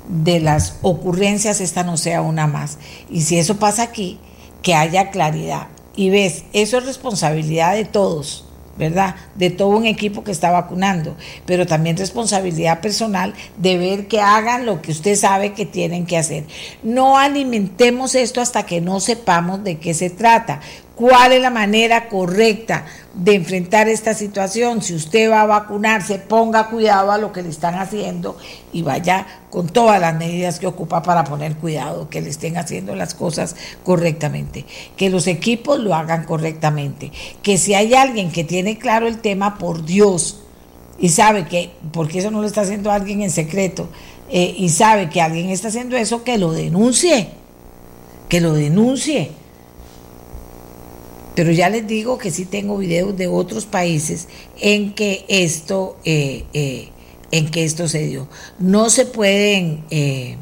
de 0.08 0.40
las 0.40 0.78
ocurrencias, 0.80 1.60
esta 1.60 1.84
no 1.84 1.98
sea 1.98 2.22
una 2.22 2.46
más. 2.46 2.78
Y 3.10 3.20
si 3.22 3.38
eso 3.38 3.58
pasa 3.58 3.82
aquí, 3.82 4.18
que 4.62 4.74
haya 4.74 5.10
claridad. 5.10 5.68
Y 5.94 6.08
ves, 6.08 6.44
eso 6.54 6.78
es 6.78 6.86
responsabilidad 6.86 7.74
de 7.74 7.84
todos 7.84 8.46
¿verdad? 8.76 9.14
De 9.34 9.50
todo 9.50 9.68
un 9.68 9.86
equipo 9.86 10.24
que 10.24 10.32
está 10.32 10.50
vacunando, 10.50 11.16
pero 11.46 11.66
también 11.66 11.96
responsabilidad 11.96 12.80
personal 12.80 13.34
de 13.56 13.78
ver 13.78 14.08
que 14.08 14.20
hagan 14.20 14.66
lo 14.66 14.82
que 14.82 14.92
usted 14.92 15.16
sabe 15.16 15.52
que 15.52 15.66
tienen 15.66 16.06
que 16.06 16.18
hacer. 16.18 16.44
No 16.82 17.18
alimentemos 17.18 18.14
esto 18.14 18.40
hasta 18.40 18.66
que 18.66 18.80
no 18.80 19.00
sepamos 19.00 19.64
de 19.64 19.78
qué 19.78 19.94
se 19.94 20.10
trata 20.10 20.60
cuál 20.94 21.32
es 21.32 21.42
la 21.42 21.50
manera 21.50 22.08
correcta 22.08 22.86
de 23.14 23.34
enfrentar 23.34 23.88
esta 23.88 24.14
situación. 24.14 24.82
Si 24.82 24.94
usted 24.94 25.30
va 25.30 25.42
a 25.42 25.46
vacunarse, 25.46 26.18
ponga 26.18 26.68
cuidado 26.68 27.10
a 27.10 27.18
lo 27.18 27.32
que 27.32 27.42
le 27.42 27.48
están 27.48 27.74
haciendo 27.74 28.36
y 28.72 28.82
vaya 28.82 29.26
con 29.50 29.68
todas 29.68 30.00
las 30.00 30.14
medidas 30.16 30.58
que 30.58 30.66
ocupa 30.66 31.02
para 31.02 31.24
poner 31.24 31.56
cuidado, 31.56 32.08
que 32.08 32.20
le 32.20 32.30
estén 32.30 32.56
haciendo 32.56 32.94
las 32.94 33.14
cosas 33.14 33.56
correctamente, 33.84 34.64
que 34.96 35.10
los 35.10 35.26
equipos 35.26 35.78
lo 35.78 35.94
hagan 35.94 36.24
correctamente, 36.24 37.12
que 37.42 37.58
si 37.58 37.74
hay 37.74 37.94
alguien 37.94 38.30
que 38.30 38.44
tiene 38.44 38.78
claro 38.78 39.06
el 39.06 39.18
tema, 39.18 39.58
por 39.58 39.84
Dios, 39.84 40.40
y 40.98 41.08
sabe 41.08 41.46
que, 41.46 41.72
porque 41.92 42.18
eso 42.18 42.30
no 42.30 42.40
lo 42.40 42.46
está 42.46 42.62
haciendo 42.62 42.90
alguien 42.90 43.22
en 43.22 43.30
secreto, 43.30 43.88
eh, 44.30 44.54
y 44.56 44.70
sabe 44.70 45.08
que 45.08 45.20
alguien 45.20 45.50
está 45.50 45.68
haciendo 45.68 45.96
eso, 45.96 46.24
que 46.24 46.38
lo 46.38 46.52
denuncie, 46.52 47.28
que 48.28 48.40
lo 48.40 48.54
denuncie 48.54 49.30
pero 51.34 51.50
ya 51.50 51.68
les 51.68 51.86
digo 51.86 52.16
que 52.16 52.30
sí 52.30 52.44
tengo 52.44 52.76
videos 52.76 53.16
de 53.16 53.26
otros 53.26 53.66
países 53.66 54.28
en 54.60 54.94
que 54.94 55.24
esto, 55.28 55.96
eh, 56.04 56.44
eh, 56.52 56.90
en 57.32 57.50
que 57.50 57.64
esto 57.64 57.88
se 57.88 58.06
dio. 58.06 58.28
No 58.58 58.88
se 58.88 59.06
pueden, 59.06 59.84
eh, 59.90 60.36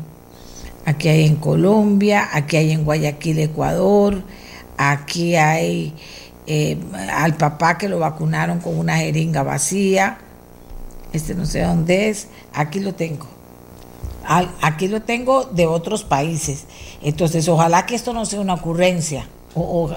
aquí 0.85 1.09
hay 1.09 1.25
en 1.25 1.37
Colombia, 1.37 2.29
aquí 2.33 2.59
hay 2.59 2.73
en 2.73 2.85
Guayaquil, 2.85 3.39
Ecuador, 3.39 4.23
aquí 4.77 5.37
hay 5.37 5.95
al 7.13 7.37
papá 7.37 7.79
que 7.79 7.89
lo 7.89 8.01
vacunaron 8.01 8.59
con 8.59 8.77
una 8.77 8.99
jeringa 8.99 9.43
vacía, 9.43 10.19
este 11.13 11.35
no 11.35 11.47
sé 11.47 11.63
dónde 11.63 12.11
es, 12.11 12.29
aquí 12.53 12.81
lo 12.81 12.95
tengo. 12.95 13.27
Aquí 14.61 14.87
lo 14.87 15.03
tengo 15.03 15.45
de 15.45 15.67
otros 15.67 16.05
países. 16.05 16.65
Entonces, 17.03 17.49
ojalá 17.49 17.87
que 17.87 17.97
esto 17.97 18.13
no 18.13 18.25
sea 18.25 18.41
una 18.41 18.55
ocurrencia 18.55 19.27
o, 19.55 19.91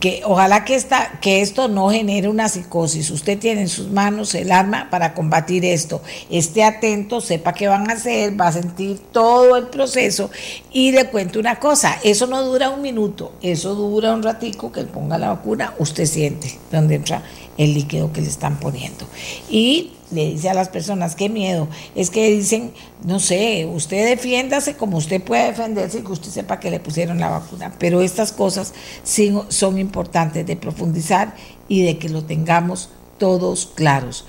que 0.00 0.22
ojalá 0.24 0.64
que, 0.64 0.74
esta, 0.74 1.20
que 1.20 1.42
esto 1.42 1.68
no 1.68 1.90
genere 1.90 2.28
una 2.28 2.48
psicosis. 2.48 3.10
Usted 3.10 3.38
tiene 3.38 3.60
en 3.60 3.68
sus 3.68 3.90
manos 3.90 4.34
el 4.34 4.50
arma 4.50 4.88
para 4.90 5.12
combatir 5.12 5.64
esto. 5.64 6.00
Esté 6.30 6.64
atento, 6.64 7.20
sepa 7.20 7.52
qué 7.52 7.68
van 7.68 7.88
a 7.90 7.92
hacer, 7.92 8.40
va 8.40 8.48
a 8.48 8.52
sentir 8.52 8.98
todo 9.12 9.56
el 9.56 9.66
proceso 9.66 10.30
y 10.72 10.92
le 10.92 11.04
cuento 11.10 11.38
una 11.38 11.60
cosa, 11.60 11.98
eso 12.02 12.26
no 12.26 12.42
dura 12.42 12.70
un 12.70 12.80
minuto, 12.80 13.32
eso 13.42 13.74
dura 13.74 14.14
un 14.14 14.22
ratico 14.22 14.72
que 14.72 14.84
ponga 14.84 15.18
la 15.18 15.28
vacuna, 15.28 15.74
usted 15.78 16.06
siente 16.06 16.58
dónde 16.72 16.94
entra 16.94 17.22
el 17.58 17.74
líquido 17.74 18.10
que 18.10 18.22
le 18.22 18.28
están 18.28 18.58
poniendo. 18.58 19.06
Y 19.50 19.92
le 20.10 20.30
dice 20.30 20.48
a 20.48 20.54
las 20.54 20.68
personas, 20.68 21.14
qué 21.14 21.28
miedo, 21.28 21.68
es 21.94 22.10
que 22.10 22.30
dicen, 22.30 22.72
no 23.04 23.20
sé, 23.20 23.66
usted 23.66 24.08
defiéndase 24.08 24.74
como 24.74 24.96
usted 24.96 25.22
puede 25.22 25.46
defenderse 25.46 25.98
y 25.98 26.02
que 26.02 26.12
usted 26.12 26.30
sepa 26.30 26.60
que 26.60 26.70
le 26.70 26.80
pusieron 26.80 27.20
la 27.20 27.28
vacuna, 27.28 27.72
pero 27.78 28.00
estas 28.00 28.32
cosas 28.32 28.72
sí 29.02 29.32
son 29.48 29.78
importantes 29.78 30.46
de 30.46 30.56
profundizar 30.56 31.34
y 31.68 31.82
de 31.82 31.98
que 31.98 32.08
lo 32.08 32.24
tengamos 32.24 32.90
todos 33.18 33.66
claros. 33.74 34.26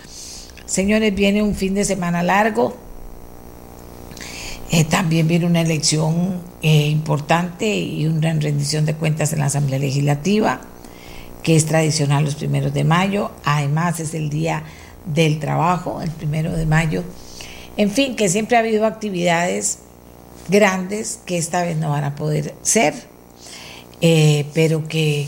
Señores, 0.65 1.13
viene 1.13 1.43
un 1.43 1.55
fin 1.55 1.73
de 1.73 1.83
semana 1.83 2.23
largo, 2.23 2.75
eh, 4.73 4.85
también 4.85 5.27
viene 5.27 5.45
una 5.45 5.61
elección 5.61 6.41
eh, 6.61 6.87
importante 6.87 7.75
y 7.75 8.07
una 8.07 8.31
rendición 8.33 8.85
de 8.85 8.95
cuentas 8.95 9.33
en 9.33 9.39
la 9.39 9.45
Asamblea 9.45 9.79
Legislativa, 9.79 10.61
que 11.43 11.57
es 11.57 11.65
tradicional 11.65 12.23
los 12.23 12.35
primeros 12.35 12.73
de 12.73 12.85
mayo, 12.85 13.31
además 13.43 13.99
es 13.99 14.13
el 14.13 14.29
día 14.29 14.63
del 15.05 15.39
trabajo, 15.39 16.01
el 16.01 16.11
primero 16.11 16.51
de 16.55 16.65
mayo. 16.65 17.03
En 17.77 17.91
fin, 17.91 18.15
que 18.15 18.29
siempre 18.29 18.57
ha 18.57 18.59
habido 18.59 18.85
actividades 18.85 19.79
grandes 20.49 21.19
que 21.25 21.37
esta 21.37 21.63
vez 21.63 21.77
no 21.77 21.89
van 21.89 22.03
a 22.03 22.15
poder 22.15 22.53
ser, 22.61 22.93
eh, 24.01 24.45
pero 24.53 24.87
que 24.87 25.27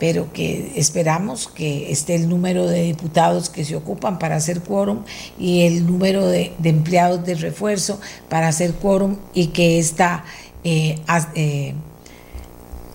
pero 0.00 0.32
que 0.32 0.72
esperamos 0.76 1.46
que 1.46 1.92
esté 1.92 2.14
el 2.14 2.26
número 2.26 2.66
de 2.66 2.84
diputados 2.84 3.50
que 3.50 3.66
se 3.66 3.76
ocupan 3.76 4.18
para 4.18 4.36
hacer 4.36 4.62
quórum 4.62 5.04
y 5.38 5.66
el 5.66 5.86
número 5.86 6.26
de, 6.26 6.54
empleados 6.64 7.22
de 7.26 7.34
refuerzo 7.34 8.00
para 8.30 8.48
hacer 8.48 8.72
quórum 8.72 9.18
y 9.34 9.48
que 9.48 9.78
esta 9.78 10.24
eh, 10.64 10.98
eh, 11.34 11.74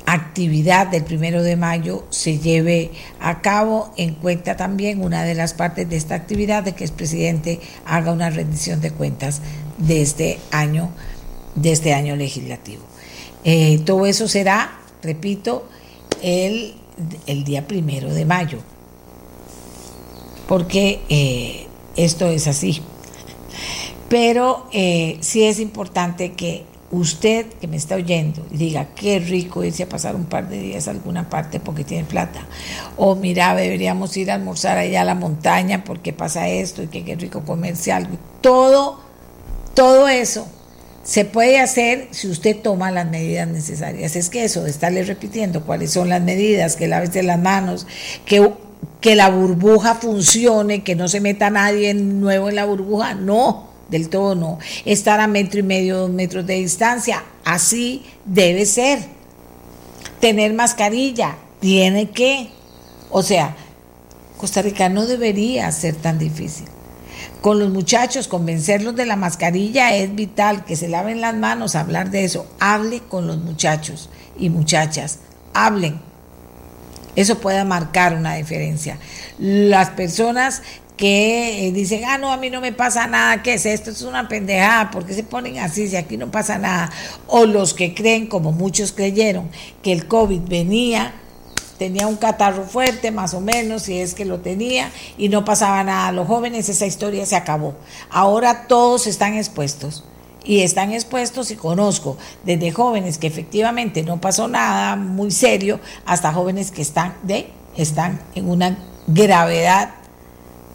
actividad 0.06 0.88
del 0.88 1.04
primero 1.04 1.42
de 1.44 1.56
mayo 1.56 2.06
se 2.10 2.40
lleve 2.40 2.92
a 3.20 3.42
cabo 3.42 3.94
en 3.98 4.14
cuenta 4.14 4.56
también 4.56 5.02
una 5.04 5.24
de 5.24 5.36
las 5.36 5.54
partes 5.54 5.90
de 5.90 5.98
esta 5.98 6.16
actividad 6.16 6.64
de 6.64 6.74
que 6.74 6.84
el 6.84 6.92
presidente 6.92 7.60
haga 7.86 8.12
una 8.12 8.30
rendición 8.30 8.82
de 8.82 8.92
cuentas 8.92 9.42
de 9.78 10.02
este 10.02 10.40
año 10.52 10.92
de 11.56 11.72
este 11.72 11.94
año 11.94 12.16
legislativo. 12.16 12.84
Eh, 13.44 13.80
todo 13.86 14.06
eso 14.06 14.28
será 14.28 14.80
repito 15.02 15.68
el, 16.22 16.76
el, 17.28 17.44
día 17.44 17.68
primero 17.68 18.14
de 18.14 18.26
mayo. 18.26 18.60
Porque 20.48 21.02
eh, 21.10 21.68
esto 21.96 22.28
es 22.28 22.48
así. 22.48 22.82
Pero 24.10 24.68
eh, 24.72 25.18
sí 25.22 25.44
es 25.44 25.60
importante 25.60 26.34
que 26.34 26.66
usted 26.98 27.46
que 27.60 27.68
me 27.68 27.78
está 27.78 27.96
oyendo 27.96 28.46
diga 28.52 28.88
qué 28.96 29.20
rico 29.20 29.64
irse 29.64 29.84
a 29.84 29.90
pasar 29.90 30.16
un 30.16 30.26
par 30.26 30.50
de 30.50 30.60
días 30.60 30.88
a 30.88 30.92
alguna 30.92 31.30
parte 31.30 31.60
porque 31.60 31.84
tiene 31.84 32.04
plata 32.04 32.46
o 32.98 33.16
mira 33.16 33.56
deberíamos 33.56 34.16
ir 34.18 34.32
a 34.32 34.36
almorzar 34.36 34.78
allá 34.78 35.02
a 35.02 35.06
la 35.06 35.16
montaña 35.16 35.84
porque 35.84 36.14
pasa 36.14 36.48
esto 36.48 36.84
y 36.84 36.88
que 36.88 37.04
qué 37.04 37.16
rico 37.16 37.44
comerse 37.44 37.92
algo 37.92 38.18
todo 38.42 39.00
todo 39.74 40.08
eso 40.08 40.48
se 41.04 41.24
puede 41.24 41.60
hacer 41.60 42.08
si 42.12 42.28
usted 42.28 42.58
toma 42.64 42.90
las 42.90 43.08
medidas 43.08 43.48
necesarias. 43.48 44.16
Es 44.16 44.32
que 44.32 44.44
eso 44.44 44.66
estarle 44.66 45.04
repitiendo 45.04 45.62
cuáles 45.62 45.92
son 45.92 46.10
las 46.10 46.20
medidas 46.20 46.76
que 46.76 46.88
lávese 46.88 47.22
las 47.22 47.40
manos 47.40 47.86
que 48.26 48.52
que 49.02 49.16
la 49.16 49.30
burbuja 49.30 49.94
funcione 49.94 50.84
que 50.84 50.96
no 50.96 51.08
se 51.08 51.22
meta 51.22 51.52
nadie 51.52 51.94
nuevo 51.94 52.50
en 52.50 52.56
la 52.56 52.66
burbuja 52.66 53.14
no 53.14 53.75
del 53.90 54.10
todo 54.10 54.36
no. 54.36 54.60
Estar 54.86 55.20
a 55.20 55.28
metro 55.28 55.60
y 55.60 55.64
medio, 55.64 55.98
dos 55.98 56.10
metros 56.10 56.46
de 56.46 56.56
distancia, 56.56 57.24
así 57.44 58.04
debe 58.26 58.66
ser. 58.66 59.00
Tener 60.20 60.54
mascarilla, 60.54 61.38
tiene 61.60 62.10
que. 62.10 62.50
O 63.10 63.22
sea, 63.22 63.56
Costa 64.38 64.62
Rica 64.62 64.90
no 64.90 65.06
debería 65.06 65.72
ser 65.72 65.96
tan 65.96 66.20
difícil. 66.20 66.68
Con 67.42 67.60
los 67.60 67.70
muchachos, 67.70 68.28
convencerlos 68.28 68.96
de 68.96 69.06
la 69.06 69.16
mascarilla 69.16 69.96
es 69.96 70.14
vital, 70.16 70.66
que 70.66 70.76
se 70.76 70.88
laven 70.88 71.22
las 71.22 71.36
manos, 71.36 71.76
hablar 71.76 72.10
de 72.10 72.26
eso. 72.26 72.48
Hable 72.60 73.02
con 73.02 73.28
los 73.28 73.38
muchachos 73.38 74.10
y 74.38 74.50
muchachas, 74.50 75.20
hablen, 75.54 76.02
Eso 77.16 77.40
puede 77.40 77.64
marcar 77.64 78.14
una 78.16 78.36
diferencia. 78.36 78.98
Las 79.40 79.92
personas 79.92 80.64
que 80.98 81.68
eh, 81.68 81.72
dicen, 81.72 82.06
ah, 82.06 82.18
no, 82.18 82.32
a 82.32 82.38
mí 82.38 82.50
no 82.50 82.62
me 82.62 82.72
pasa 82.72 83.08
nada, 83.08 83.44
¿qué 83.44 83.56
es 83.56 83.66
esto? 83.66 83.92
Es 83.92 84.02
una 84.02 84.28
pendejada, 84.28 84.92
¿por 84.92 85.06
qué 85.06 85.14
se 85.14 85.24
ponen 85.24 85.60
así 85.60 85.88
si 85.88 85.96
aquí 85.96 86.18
no 86.18 86.32
pasa 86.32 86.58
nada? 86.58 86.90
O 87.28 87.46
los 87.46 87.74
que 87.74 87.94
creen, 87.94 88.28
como 88.28 88.52
muchos 88.52 88.92
creyeron, 88.92 89.50
que 89.82 89.92
el 89.92 90.08
COVID 90.08 90.42
venía, 90.42 91.14
tenía 91.78 92.08
un 92.08 92.16
catarro 92.16 92.64
fuerte, 92.64 93.12
más 93.12 93.34
o 93.34 93.42
menos, 93.42 93.84
si 93.84 94.00
es 94.00 94.14
que 94.14 94.26
lo 94.26 94.40
tenía, 94.40 94.90
y 95.18 95.30
no 95.30 95.44
pasaba 95.44 95.84
nada. 95.84 96.12
Los 96.12 96.28
jóvenes, 96.28 96.70
esa 96.70 96.86
historia 96.86 97.26
se 97.26 97.36
acabó. 97.36 97.76
Ahora 98.10 98.68
todos 98.68 99.08
están 99.08 99.34
expuestos. 99.34 100.04
Y 100.48 100.62
están 100.62 100.94
expuestos 100.94 101.50
y 101.50 101.56
conozco 101.56 102.18
desde 102.44 102.72
jóvenes 102.72 103.18
que 103.18 103.26
efectivamente 103.26 104.04
no 104.04 104.22
pasó 104.22 104.48
nada 104.48 104.96
muy 104.96 105.32
serio 105.32 105.80
hasta 106.06 106.32
jóvenes 106.32 106.70
que 106.70 106.84
están, 106.84 107.16
de, 107.24 107.50
están 107.76 108.22
en 108.36 108.48
una 108.48 108.78
gravedad 109.08 109.96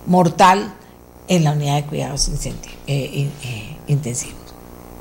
mortal 0.07 0.75
en 1.29 1.45
la 1.45 1.53
unidad 1.53 1.77
de 1.77 1.85
cuidados 1.85 2.29
eh, 2.29 2.51
eh, 2.87 3.77
intensivos. 3.87 4.41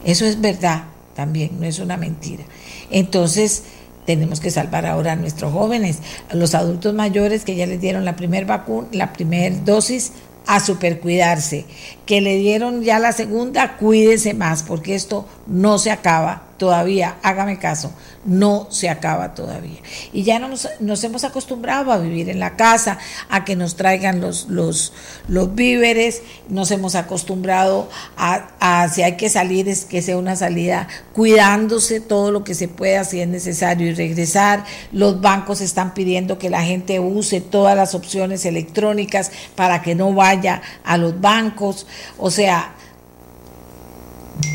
Eso 0.03 0.25
es 0.25 0.39
verdad 0.39 0.83
también, 1.15 1.59
no 1.59 1.65
es 1.65 1.79
una 1.79 1.97
mentira. 1.97 2.43
Entonces, 2.91 3.63
tenemos 4.05 4.39
que 4.39 4.51
salvar 4.51 4.85
ahora 4.85 5.13
a 5.13 5.15
nuestros 5.15 5.51
jóvenes, 5.51 5.99
a 6.29 6.35
los 6.35 6.55
adultos 6.55 6.93
mayores 6.93 7.43
que 7.43 7.55
ya 7.55 7.65
les 7.65 7.81
dieron 7.81 8.05
la 8.05 8.15
primera 8.15 8.45
vacuna, 8.45 8.87
la 8.91 9.13
primera 9.13 9.55
dosis, 9.65 10.13
a 10.47 10.59
supercuidarse. 10.59 11.65
Que 12.05 12.21
le 12.21 12.37
dieron 12.37 12.83
ya 12.83 12.99
la 12.99 13.11
segunda, 13.11 13.77
cuídese 13.77 14.33
más, 14.33 14.63
porque 14.63 14.95
esto 14.95 15.27
no 15.45 15.77
se 15.77 15.91
acaba 15.91 16.48
todavía, 16.59 17.17
hágame 17.23 17.57
caso, 17.57 17.91
no 18.25 18.67
se 18.69 18.89
acaba 18.89 19.33
todavía. 19.33 19.79
Y 20.13 20.21
ya 20.23 20.37
nos, 20.37 20.69
nos 20.79 21.03
hemos 21.03 21.23
acostumbrado 21.23 21.91
a 21.91 21.97
vivir 21.97 22.29
en 22.29 22.39
la 22.39 22.55
casa, 22.55 22.99
a 23.29 23.45
que 23.45 23.55
nos 23.55 23.75
traigan 23.75 24.21
los, 24.21 24.49
los, 24.49 24.93
los 25.27 25.55
víveres, 25.55 26.21
nos 26.49 26.69
hemos 26.69 26.93
acostumbrado 26.93 27.89
a, 28.17 28.49
a, 28.59 28.89
si 28.89 29.01
hay 29.01 29.17
que 29.17 29.29
salir, 29.29 29.67
es 29.67 29.85
que 29.85 30.03
sea 30.03 30.17
una 30.17 30.35
salida 30.35 30.87
cuidándose 31.13 32.01
todo 32.01 32.31
lo 32.31 32.43
que 32.43 32.53
se 32.53 32.67
pueda 32.67 33.03
si 33.05 33.21
es 33.21 33.27
necesario 33.27 33.87
y 33.87 33.93
regresar. 33.93 34.65
Los 34.91 35.21
bancos 35.21 35.61
están 35.61 35.93
pidiendo 35.93 36.37
que 36.37 36.49
la 36.49 36.61
gente 36.61 36.99
use 36.99 37.41
todas 37.41 37.75
las 37.75 37.95
opciones 37.95 38.45
electrónicas 38.45 39.31
para 39.55 39.81
que 39.81 39.95
no 39.95 40.13
vaya 40.13 40.61
a 40.83 40.97
los 40.97 41.19
bancos. 41.21 41.87
O 42.17 42.29
sea, 42.29 42.75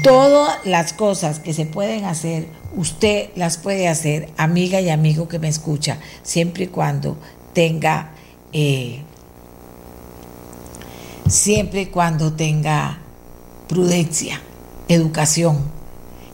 Todas 0.02 0.65
las 0.65 0.93
cosas 0.93 1.40
que 1.40 1.52
se 1.52 1.66
pueden 1.66 2.05
hacer, 2.05 2.48
usted 2.74 3.31
las 3.36 3.59
puede 3.59 3.89
hacer, 3.89 4.31
amiga 4.36 4.81
y 4.81 4.89
amigo 4.89 5.28
que 5.28 5.39
me 5.39 5.48
escucha, 5.48 5.98
siempre 6.23 6.65
y 6.65 6.69
cuando 6.69 7.19
tenga, 7.52 8.12
eh, 8.52 9.02
siempre 11.28 11.82
y 11.82 11.86
cuando 11.86 12.32
tenga 12.32 12.98
prudencia, 13.69 14.40
educación 14.89 15.59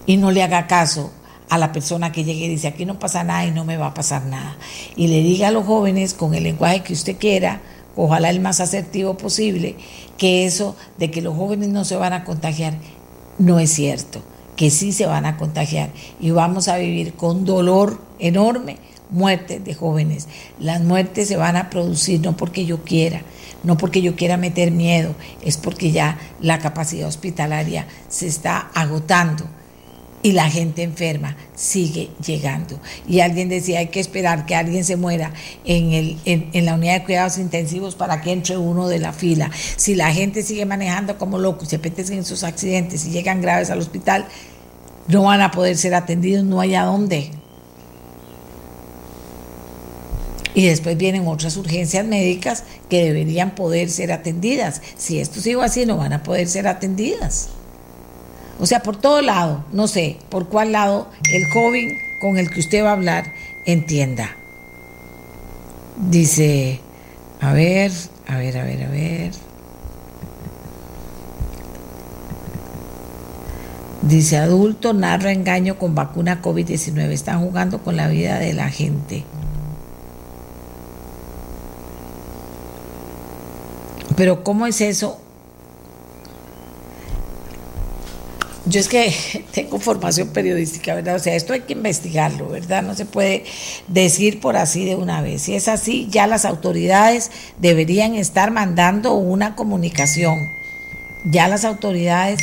y 0.07 0.17
no 0.17 0.31
le 0.31 0.43
haga 0.43 0.67
caso 0.67 1.13
a 1.49 1.59
la 1.59 1.73
persona 1.73 2.13
que 2.13 2.25
llegue 2.25 2.47
y 2.47 2.49
dice 2.49 2.69
aquí 2.69 2.85
no 2.85 2.99
pasa 2.99 3.25
nada 3.25 3.45
y 3.45 3.51
no 3.51 3.65
me 3.65 3.77
va 3.77 3.89
a 3.89 3.95
pasar 3.95 4.25
nada. 4.27 4.57
Y 4.97 5.09
le 5.09 5.23
diga 5.23 5.49
a 5.49 5.51
los 5.51 5.67
jóvenes 5.67 6.15
con 6.15 6.35
el 6.35 6.45
lenguaje 6.45 6.83
que 6.83 6.93
usted 6.93 7.17
quiera, 7.17 7.61
ojalá 7.97 8.31
el 8.31 8.41
más 8.41 8.61
asertivo 8.61 9.17
posible, 9.17 9.77
que 10.17 10.47
eso 10.47 10.77
de 10.99 11.11
que 11.11 11.23
los 11.23 11.37
jóvenes 11.37 11.69
no 11.69 11.85
se 11.85 11.97
van 11.97 12.13
a 12.13 12.25
contagiar 12.25 12.75
no 13.41 13.59
es 13.59 13.71
cierto, 13.71 14.23
que 14.55 14.71
sí 14.71 14.93
se 14.93 15.07
van 15.07 15.25
a 15.25 15.39
contagiar 15.39 15.91
y 16.21 16.31
vamos 16.31 16.69
a 16.69 16.77
vivir 16.77 17.15
con 17.15 17.47
dolor 17.47 17.99
enorme 18.19 18.77
muertes 19.09 19.65
de 19.65 19.75
jóvenes. 19.75 20.29
Las 20.59 20.83
muertes 20.83 21.29
se 21.29 21.39
van 21.39 21.57
a 21.57 21.71
producir 21.71 22.21
no 22.21 22.37
porque 22.37 22.67
yo 22.67 22.85
quiera, 22.85 23.23
no 23.65 23.79
porque 23.79 24.03
yo 24.03 24.15
quiera 24.15 24.37
meter 24.37 24.71
miedo, 24.71 25.15
es 25.43 25.57
porque 25.57 25.91
ya 25.91 26.19
la 26.43 26.59
capacidad 26.59 27.09
hospitalaria 27.09 27.87
se 28.11 28.27
está 28.27 28.71
agotando 28.75 29.45
y 30.23 30.33
la 30.33 30.51
gente 30.51 30.83
enferma 30.83 31.37
sigue 31.55 32.11
llegando. 32.25 32.79
Y 33.09 33.21
alguien 33.21 33.49
decía, 33.49 33.79
hay 33.79 33.89
que 33.89 34.01
esperar 34.01 34.47
que 34.47 34.55
alguien 34.55 34.85
se 34.85 34.97
muera 34.97 35.33
en, 35.65 35.93
el, 35.93 36.19
en, 36.25 36.65
la 36.65 36.75
unidad 36.75 37.01
de 37.01 37.05
cuidados 37.05 37.39
intensivos 37.39 37.95
para 37.95 38.21
que 38.21 38.33
entre 38.33 38.57
uno 38.57 38.89
de 38.89 38.99
la 38.99 39.13
fila. 39.13 39.51
Si 39.77 39.95
la 39.95 40.13
gente 40.13 40.43
sigue 40.43 40.67
manejando 40.67 41.17
como 41.17 41.39
loco, 41.39 41.65
se 41.65 41.77
apetecen 41.77 42.19
en 42.19 42.25
sus 42.25 42.45
accidentes 42.45 43.07
y 43.07 43.11
llegan 43.11 43.41
graves 43.41 43.71
al 43.71 43.79
hospital, 43.79 44.27
no 45.09 45.23
van 45.23 45.41
a 45.41 45.51
poder 45.51 45.77
ser 45.77 45.95
atendidos, 45.95 46.45
no 46.45 46.61
hay 46.61 46.75
a 46.75 46.85
dónde. 46.85 47.31
Y 50.53 50.67
después 50.67 50.97
vienen 50.97 51.27
otras 51.29 51.57
urgencias 51.57 52.05
médicas 52.05 52.65
que 52.89 53.05
deberían 53.05 53.55
poder 53.55 53.89
ser 53.89 54.13
atendidas. 54.13 54.83
Si 54.97 55.21
esto 55.21 55.41
sigue 55.41 55.63
así, 55.63 55.87
no 55.87 55.97
van 55.97 56.13
a 56.13 56.23
poder 56.23 56.49
ser 56.49 56.67
atendidas. 56.67 57.51
O 58.61 58.67
sea, 58.67 58.83
por 58.83 58.97
todo 58.97 59.23
lado, 59.23 59.65
no 59.73 59.89
sé 59.89 60.19
por 60.29 60.49
cuál 60.49 60.73
lado 60.73 61.09
el 61.33 61.47
joven 61.47 61.99
con 62.21 62.37
el 62.37 62.51
que 62.51 62.61
usted 62.61 62.85
va 62.85 62.91
a 62.91 62.93
hablar 62.93 63.33
entienda. 63.65 64.37
Dice, 65.97 66.81
a 67.41 67.53
ver, 67.55 67.91
a 68.29 68.37
ver, 68.37 68.59
a 68.59 68.65
ver, 68.65 68.83
a 68.85 68.89
ver. 68.91 69.33
Dice, 74.03 74.37
adulto 74.37 74.93
narra 74.93 75.33
engaño 75.33 75.79
con 75.79 75.95
vacuna 75.95 76.43
COVID-19. 76.43 77.11
Están 77.13 77.41
jugando 77.41 77.83
con 77.83 77.97
la 77.97 78.09
vida 78.09 78.39
de 78.39 78.53
la 78.53 78.69
gente. 78.69 79.25
Pero 84.17 84.45
¿cómo 84.45 84.67
es 84.67 84.83
eso? 84.83 85.19
Yo 88.71 88.79
es 88.79 88.89
que 88.89 89.13
tengo 89.53 89.81
formación 89.81 90.29
periodística, 90.29 90.95
¿verdad? 90.95 91.17
O 91.17 91.19
sea, 91.19 91.35
esto 91.35 91.53
hay 91.53 91.63
que 91.63 91.73
investigarlo, 91.73 92.49
¿verdad? 92.49 92.83
No 92.83 92.95
se 92.95 93.05
puede 93.05 93.45
decir 93.89 94.41
por 94.41 94.57
así 94.57 94.85
de 94.85 94.95
una 94.95 95.21
vez. 95.21 95.43
Si 95.43 95.55
es 95.55 95.67
así, 95.67 96.07
ya 96.09 96.29
las 96.29 96.45
autoridades 96.45 97.33
deberían 97.59 98.15
estar 98.15 98.53
mandando 98.53 99.15
una 99.15 99.57
comunicación. 99.57 100.53
Ya 101.25 101.49
las 101.49 101.65
autoridades 101.65 102.41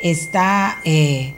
está, 0.00 0.78
eh, 0.84 1.32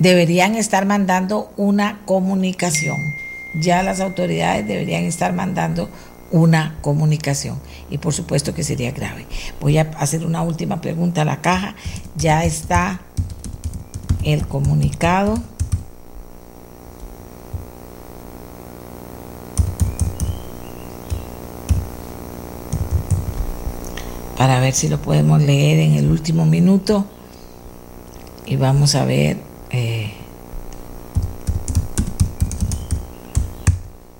deberían 0.00 0.56
estar 0.56 0.84
mandando 0.84 1.52
una 1.56 2.00
comunicación. 2.06 3.14
Ya 3.54 3.82
las 3.82 4.00
autoridades 4.00 4.66
deberían 4.66 5.04
estar 5.04 5.32
mandando 5.32 5.88
una 6.30 6.76
comunicación. 6.80 7.58
Y 7.90 7.98
por 7.98 8.12
supuesto 8.12 8.54
que 8.54 8.62
sería 8.62 8.90
grave. 8.90 9.26
Voy 9.60 9.78
a 9.78 9.82
hacer 9.98 10.24
una 10.26 10.42
última 10.42 10.80
pregunta 10.80 11.22
a 11.22 11.24
la 11.24 11.40
caja. 11.40 11.74
Ya 12.16 12.44
está 12.44 13.00
el 14.24 14.46
comunicado. 14.46 15.38
Para 24.36 24.60
ver 24.60 24.72
si 24.72 24.88
lo 24.88 25.02
podemos 25.02 25.42
leer 25.42 25.80
en 25.80 25.94
el 25.94 26.10
último 26.10 26.46
minuto. 26.46 27.06
Y 28.46 28.56
vamos 28.56 28.94
a 28.94 29.04
ver. 29.04 29.38
Eh, 29.70 30.17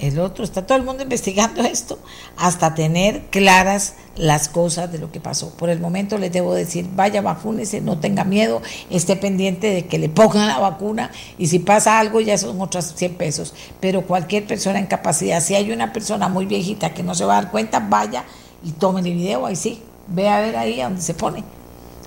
el 0.08 0.18
otro, 0.18 0.44
está 0.44 0.66
todo 0.66 0.76
el 0.76 0.84
mundo 0.84 1.02
investigando 1.02 1.62
esto 1.62 1.98
hasta 2.36 2.74
tener 2.74 3.26
claras 3.30 3.94
las 4.16 4.48
cosas 4.48 4.90
de 4.90 4.98
lo 4.98 5.12
que 5.12 5.20
pasó. 5.20 5.50
Por 5.50 5.70
el 5.70 5.80
momento 5.80 6.18
les 6.18 6.32
debo 6.32 6.54
decir, 6.54 6.86
vaya, 6.94 7.22
vacúnese, 7.22 7.80
no 7.80 7.98
tenga 7.98 8.24
miedo, 8.24 8.62
esté 8.90 9.16
pendiente 9.16 9.68
de 9.68 9.86
que 9.86 9.98
le 9.98 10.08
pongan 10.08 10.48
la 10.48 10.58
vacuna 10.58 11.10
y 11.38 11.46
si 11.46 11.58
pasa 11.58 11.98
algo 11.98 12.20
ya 12.20 12.36
son 12.36 12.60
otros 12.60 12.94
100 12.96 13.14
pesos. 13.14 13.54
Pero 13.80 14.02
cualquier 14.02 14.46
persona 14.46 14.78
en 14.78 14.86
capacidad, 14.86 15.40
si 15.40 15.54
hay 15.54 15.70
una 15.70 15.92
persona 15.92 16.28
muy 16.28 16.46
viejita 16.46 16.94
que 16.94 17.02
no 17.02 17.14
se 17.14 17.24
va 17.24 17.38
a 17.38 17.42
dar 17.42 17.50
cuenta, 17.50 17.80
vaya 17.80 18.24
y 18.64 18.72
tome 18.72 19.00
el 19.00 19.14
video, 19.14 19.46
ahí 19.46 19.56
sí, 19.56 19.82
ve 20.08 20.28
a 20.28 20.40
ver 20.40 20.56
ahí 20.56 20.80
a 20.80 20.84
donde 20.84 21.02
se 21.02 21.14
pone. 21.14 21.44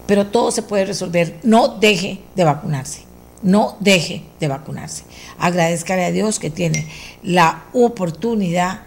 Pero 0.06 0.28
todo 0.28 0.52
se 0.52 0.64
puede 0.64 0.86
resolver, 0.86 1.40
no 1.44 1.68
deje 1.68 2.22
de 2.36 2.44
vacunarse 2.44 3.11
no 3.44 3.78
deje 3.80 4.24
de 4.40 4.48
vacunarse. 4.48 5.04
Agradezcale 5.40 6.06
a 6.06 6.12
Dios 6.12 6.40
que 6.40 6.50
tiene 6.50 6.88
la 7.24 7.66
oportunidad 7.74 8.82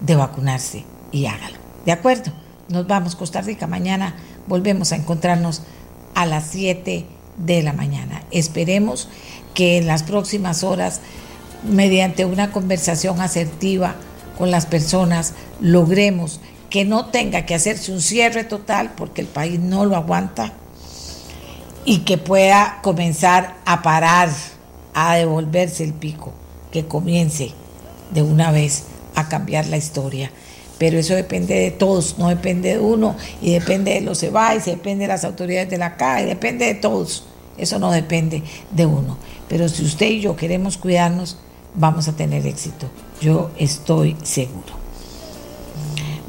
de 0.00 0.16
vacunarse 0.16 0.84
y 1.12 1.26
hágalo. 1.26 1.56
¿De 1.84 1.92
acuerdo? 1.92 2.32
Nos 2.68 2.86
vamos, 2.86 3.16
Costa 3.16 3.40
Rica. 3.40 3.66
Mañana 3.66 4.16
volvemos 4.46 4.92
a 4.92 4.96
encontrarnos 4.96 5.62
a 6.14 6.26
las 6.26 6.48
7 6.50 7.06
de 7.36 7.62
la 7.62 7.72
mañana. 7.72 8.22
Esperemos 8.30 9.08
que 9.54 9.78
en 9.78 9.86
las 9.86 10.02
próximas 10.02 10.62
horas, 10.62 11.00
mediante 11.68 12.24
una 12.24 12.52
conversación 12.52 13.20
asertiva 13.20 13.94
con 14.38 14.50
las 14.50 14.66
personas, 14.66 15.34
logremos 15.60 16.40
que 16.68 16.84
no 16.84 17.06
tenga 17.06 17.46
que 17.46 17.54
hacerse 17.54 17.92
un 17.92 18.00
cierre 18.00 18.44
total 18.44 18.92
porque 18.96 19.20
el 19.20 19.26
país 19.26 19.58
no 19.58 19.84
lo 19.84 19.96
aguanta 19.96 20.54
y 21.84 21.98
que 21.98 22.18
pueda 22.18 22.78
comenzar 22.82 23.56
a 23.64 23.82
parar, 23.82 24.28
a 24.94 25.16
devolverse 25.16 25.84
el 25.84 25.92
pico, 25.92 26.32
que 26.72 26.86
comience 26.86 27.52
de 28.10 28.22
una 28.22 28.50
vez 28.50 28.84
a 29.14 29.28
cambiar 29.28 29.66
la 29.66 29.76
historia. 29.76 30.30
Pero 30.78 30.98
eso 30.98 31.14
depende 31.14 31.54
de 31.54 31.70
todos, 31.70 32.18
no 32.18 32.28
depende 32.28 32.70
de 32.70 32.78
uno, 32.78 33.14
y 33.42 33.52
depende 33.52 33.94
de 33.94 34.00
los 34.00 34.22
EBAIS, 34.22 34.64
depende 34.64 35.04
de 35.04 35.08
las 35.08 35.24
autoridades 35.24 35.68
de 35.68 35.78
la 35.78 35.96
CAE, 35.96 36.26
depende 36.26 36.66
de 36.66 36.74
todos. 36.74 37.24
Eso 37.58 37.78
no 37.78 37.90
depende 37.90 38.42
de 38.70 38.86
uno. 38.86 39.18
Pero 39.48 39.68
si 39.68 39.84
usted 39.84 40.06
y 40.06 40.20
yo 40.20 40.36
queremos 40.36 40.78
cuidarnos, 40.78 41.36
vamos 41.74 42.08
a 42.08 42.12
tener 42.16 42.46
éxito. 42.46 42.86
Yo 43.20 43.50
estoy 43.58 44.16
seguro. 44.22 44.80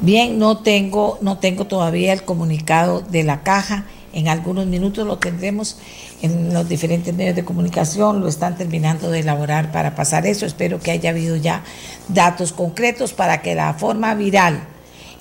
Bien, 0.00 0.38
no 0.38 0.58
tengo, 0.58 1.18
no 1.22 1.38
tengo 1.38 1.66
todavía 1.66 2.12
el 2.12 2.24
comunicado 2.24 3.00
de 3.00 3.22
la 3.22 3.42
caja. 3.42 3.86
En 4.12 4.28
algunos 4.28 4.66
minutos 4.66 5.06
lo 5.06 5.18
tendremos 5.18 5.78
en 6.20 6.52
los 6.52 6.68
diferentes 6.68 7.14
medios 7.14 7.34
de 7.34 7.44
comunicación, 7.44 8.20
lo 8.20 8.28
están 8.28 8.56
terminando 8.56 9.10
de 9.10 9.20
elaborar 9.20 9.72
para 9.72 9.94
pasar 9.94 10.26
eso. 10.26 10.44
Espero 10.44 10.80
que 10.80 10.90
haya 10.90 11.10
habido 11.10 11.36
ya 11.36 11.64
datos 12.08 12.52
concretos 12.52 13.12
para 13.12 13.42
que 13.42 13.54
la 13.54 13.72
forma 13.74 14.14
viral 14.14 14.68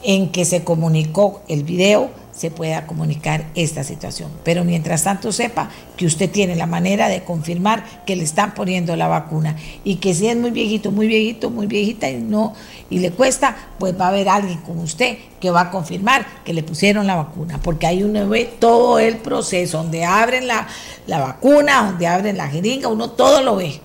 en 0.04 0.32
que 0.32 0.46
se 0.46 0.64
comunicó 0.64 1.42
el 1.48 1.64
video 1.64 2.21
se 2.32 2.50
pueda 2.50 2.88
comunicar 2.88 3.46
esta 3.56 3.84
situación. 3.84 4.32
Pero 4.44 4.64
mientras 4.64 5.04
tanto 5.04 5.32
sepa 5.32 5.70
que 5.98 6.06
usted 6.06 6.30
tiene 6.30 6.56
la 6.56 6.66
manera 6.66 7.08
de 7.08 7.24
confirmar 7.24 7.84
que 8.06 8.16
le 8.16 8.24
están 8.24 8.54
poniendo 8.54 8.96
la 8.96 9.08
vacuna 9.08 9.56
y 9.84 9.98
que 9.98 10.14
si 10.14 10.28
es 10.28 10.38
muy 10.38 10.52
viejito, 10.52 10.92
muy 10.92 11.08
viejito, 11.08 11.50
muy 11.50 11.68
viejita 11.68 12.10
y 12.10 12.18
no 12.18 12.54
y 12.90 13.00
le 13.00 13.12
cuesta, 13.12 13.56
pues 13.80 14.00
va 14.00 14.06
a 14.06 14.10
haber 14.10 14.30
alguien 14.30 14.60
con 14.60 14.80
usted 14.80 15.18
que 15.40 15.52
va 15.52 15.62
a 15.62 15.72
confirmar 15.72 16.26
que 16.46 16.54
le 16.54 16.64
pusieron 16.64 17.08
la 17.08 17.16
vacuna, 17.16 17.60
porque 17.62 17.88
hay 17.88 18.04
uno 18.04 18.28
ve 18.28 18.46
todo 18.60 19.00
el 19.00 19.18
proceso 19.18 19.78
donde 19.78 20.06
abren 20.06 20.48
la, 20.48 20.68
la 21.08 21.20
vacuna, 21.20 21.84
donde 21.86 22.08
abren 22.08 22.38
la 22.38 22.48
jeringa, 22.48 22.88
uno 22.88 23.12
todo 23.12 23.42
lo 23.42 23.56
ve. 23.56 23.80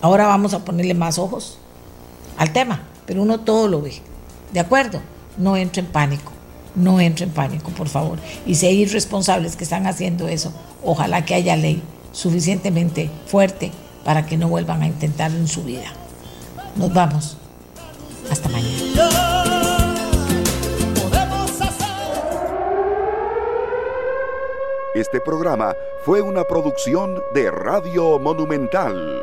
Ahora 0.00 0.26
vamos 0.26 0.54
a 0.54 0.64
ponerle 0.64 0.94
más 0.94 1.18
ojos 1.18 1.58
al 2.38 2.52
tema, 2.52 2.82
pero 3.06 3.22
uno 3.22 3.40
todo 3.40 3.68
lo 3.68 3.82
ve. 3.82 3.94
¿De 4.52 4.60
acuerdo? 4.60 5.00
No 5.36 5.56
entre 5.56 5.82
en 5.82 5.88
pánico 5.88 6.32
no 6.74 7.00
entre 7.00 7.24
en 7.26 7.32
pánico, 7.32 7.70
por 7.70 7.88
favor. 7.88 8.18
Y 8.46 8.54
si 8.54 8.66
hay 8.66 8.82
irresponsables 8.82 9.56
que 9.56 9.64
están 9.64 9.86
haciendo 9.86 10.28
eso, 10.28 10.52
ojalá 10.84 11.24
que 11.24 11.34
haya 11.34 11.56
ley 11.56 11.82
suficientemente 12.12 13.10
fuerte 13.26 13.72
para 14.04 14.26
que 14.26 14.36
no 14.36 14.48
vuelvan 14.48 14.82
a 14.82 14.86
intentarlo 14.86 15.38
en 15.38 15.48
su 15.48 15.62
vida. 15.62 15.92
Nos 16.76 16.92
vamos. 16.92 17.36
Hasta 18.30 18.48
mañana. 18.48 19.20
Este 24.94 25.20
programa 25.20 25.74
fue 26.04 26.20
una 26.20 26.44
producción 26.44 27.22
de 27.32 27.50
Radio 27.50 28.18
Monumental. 28.18 29.22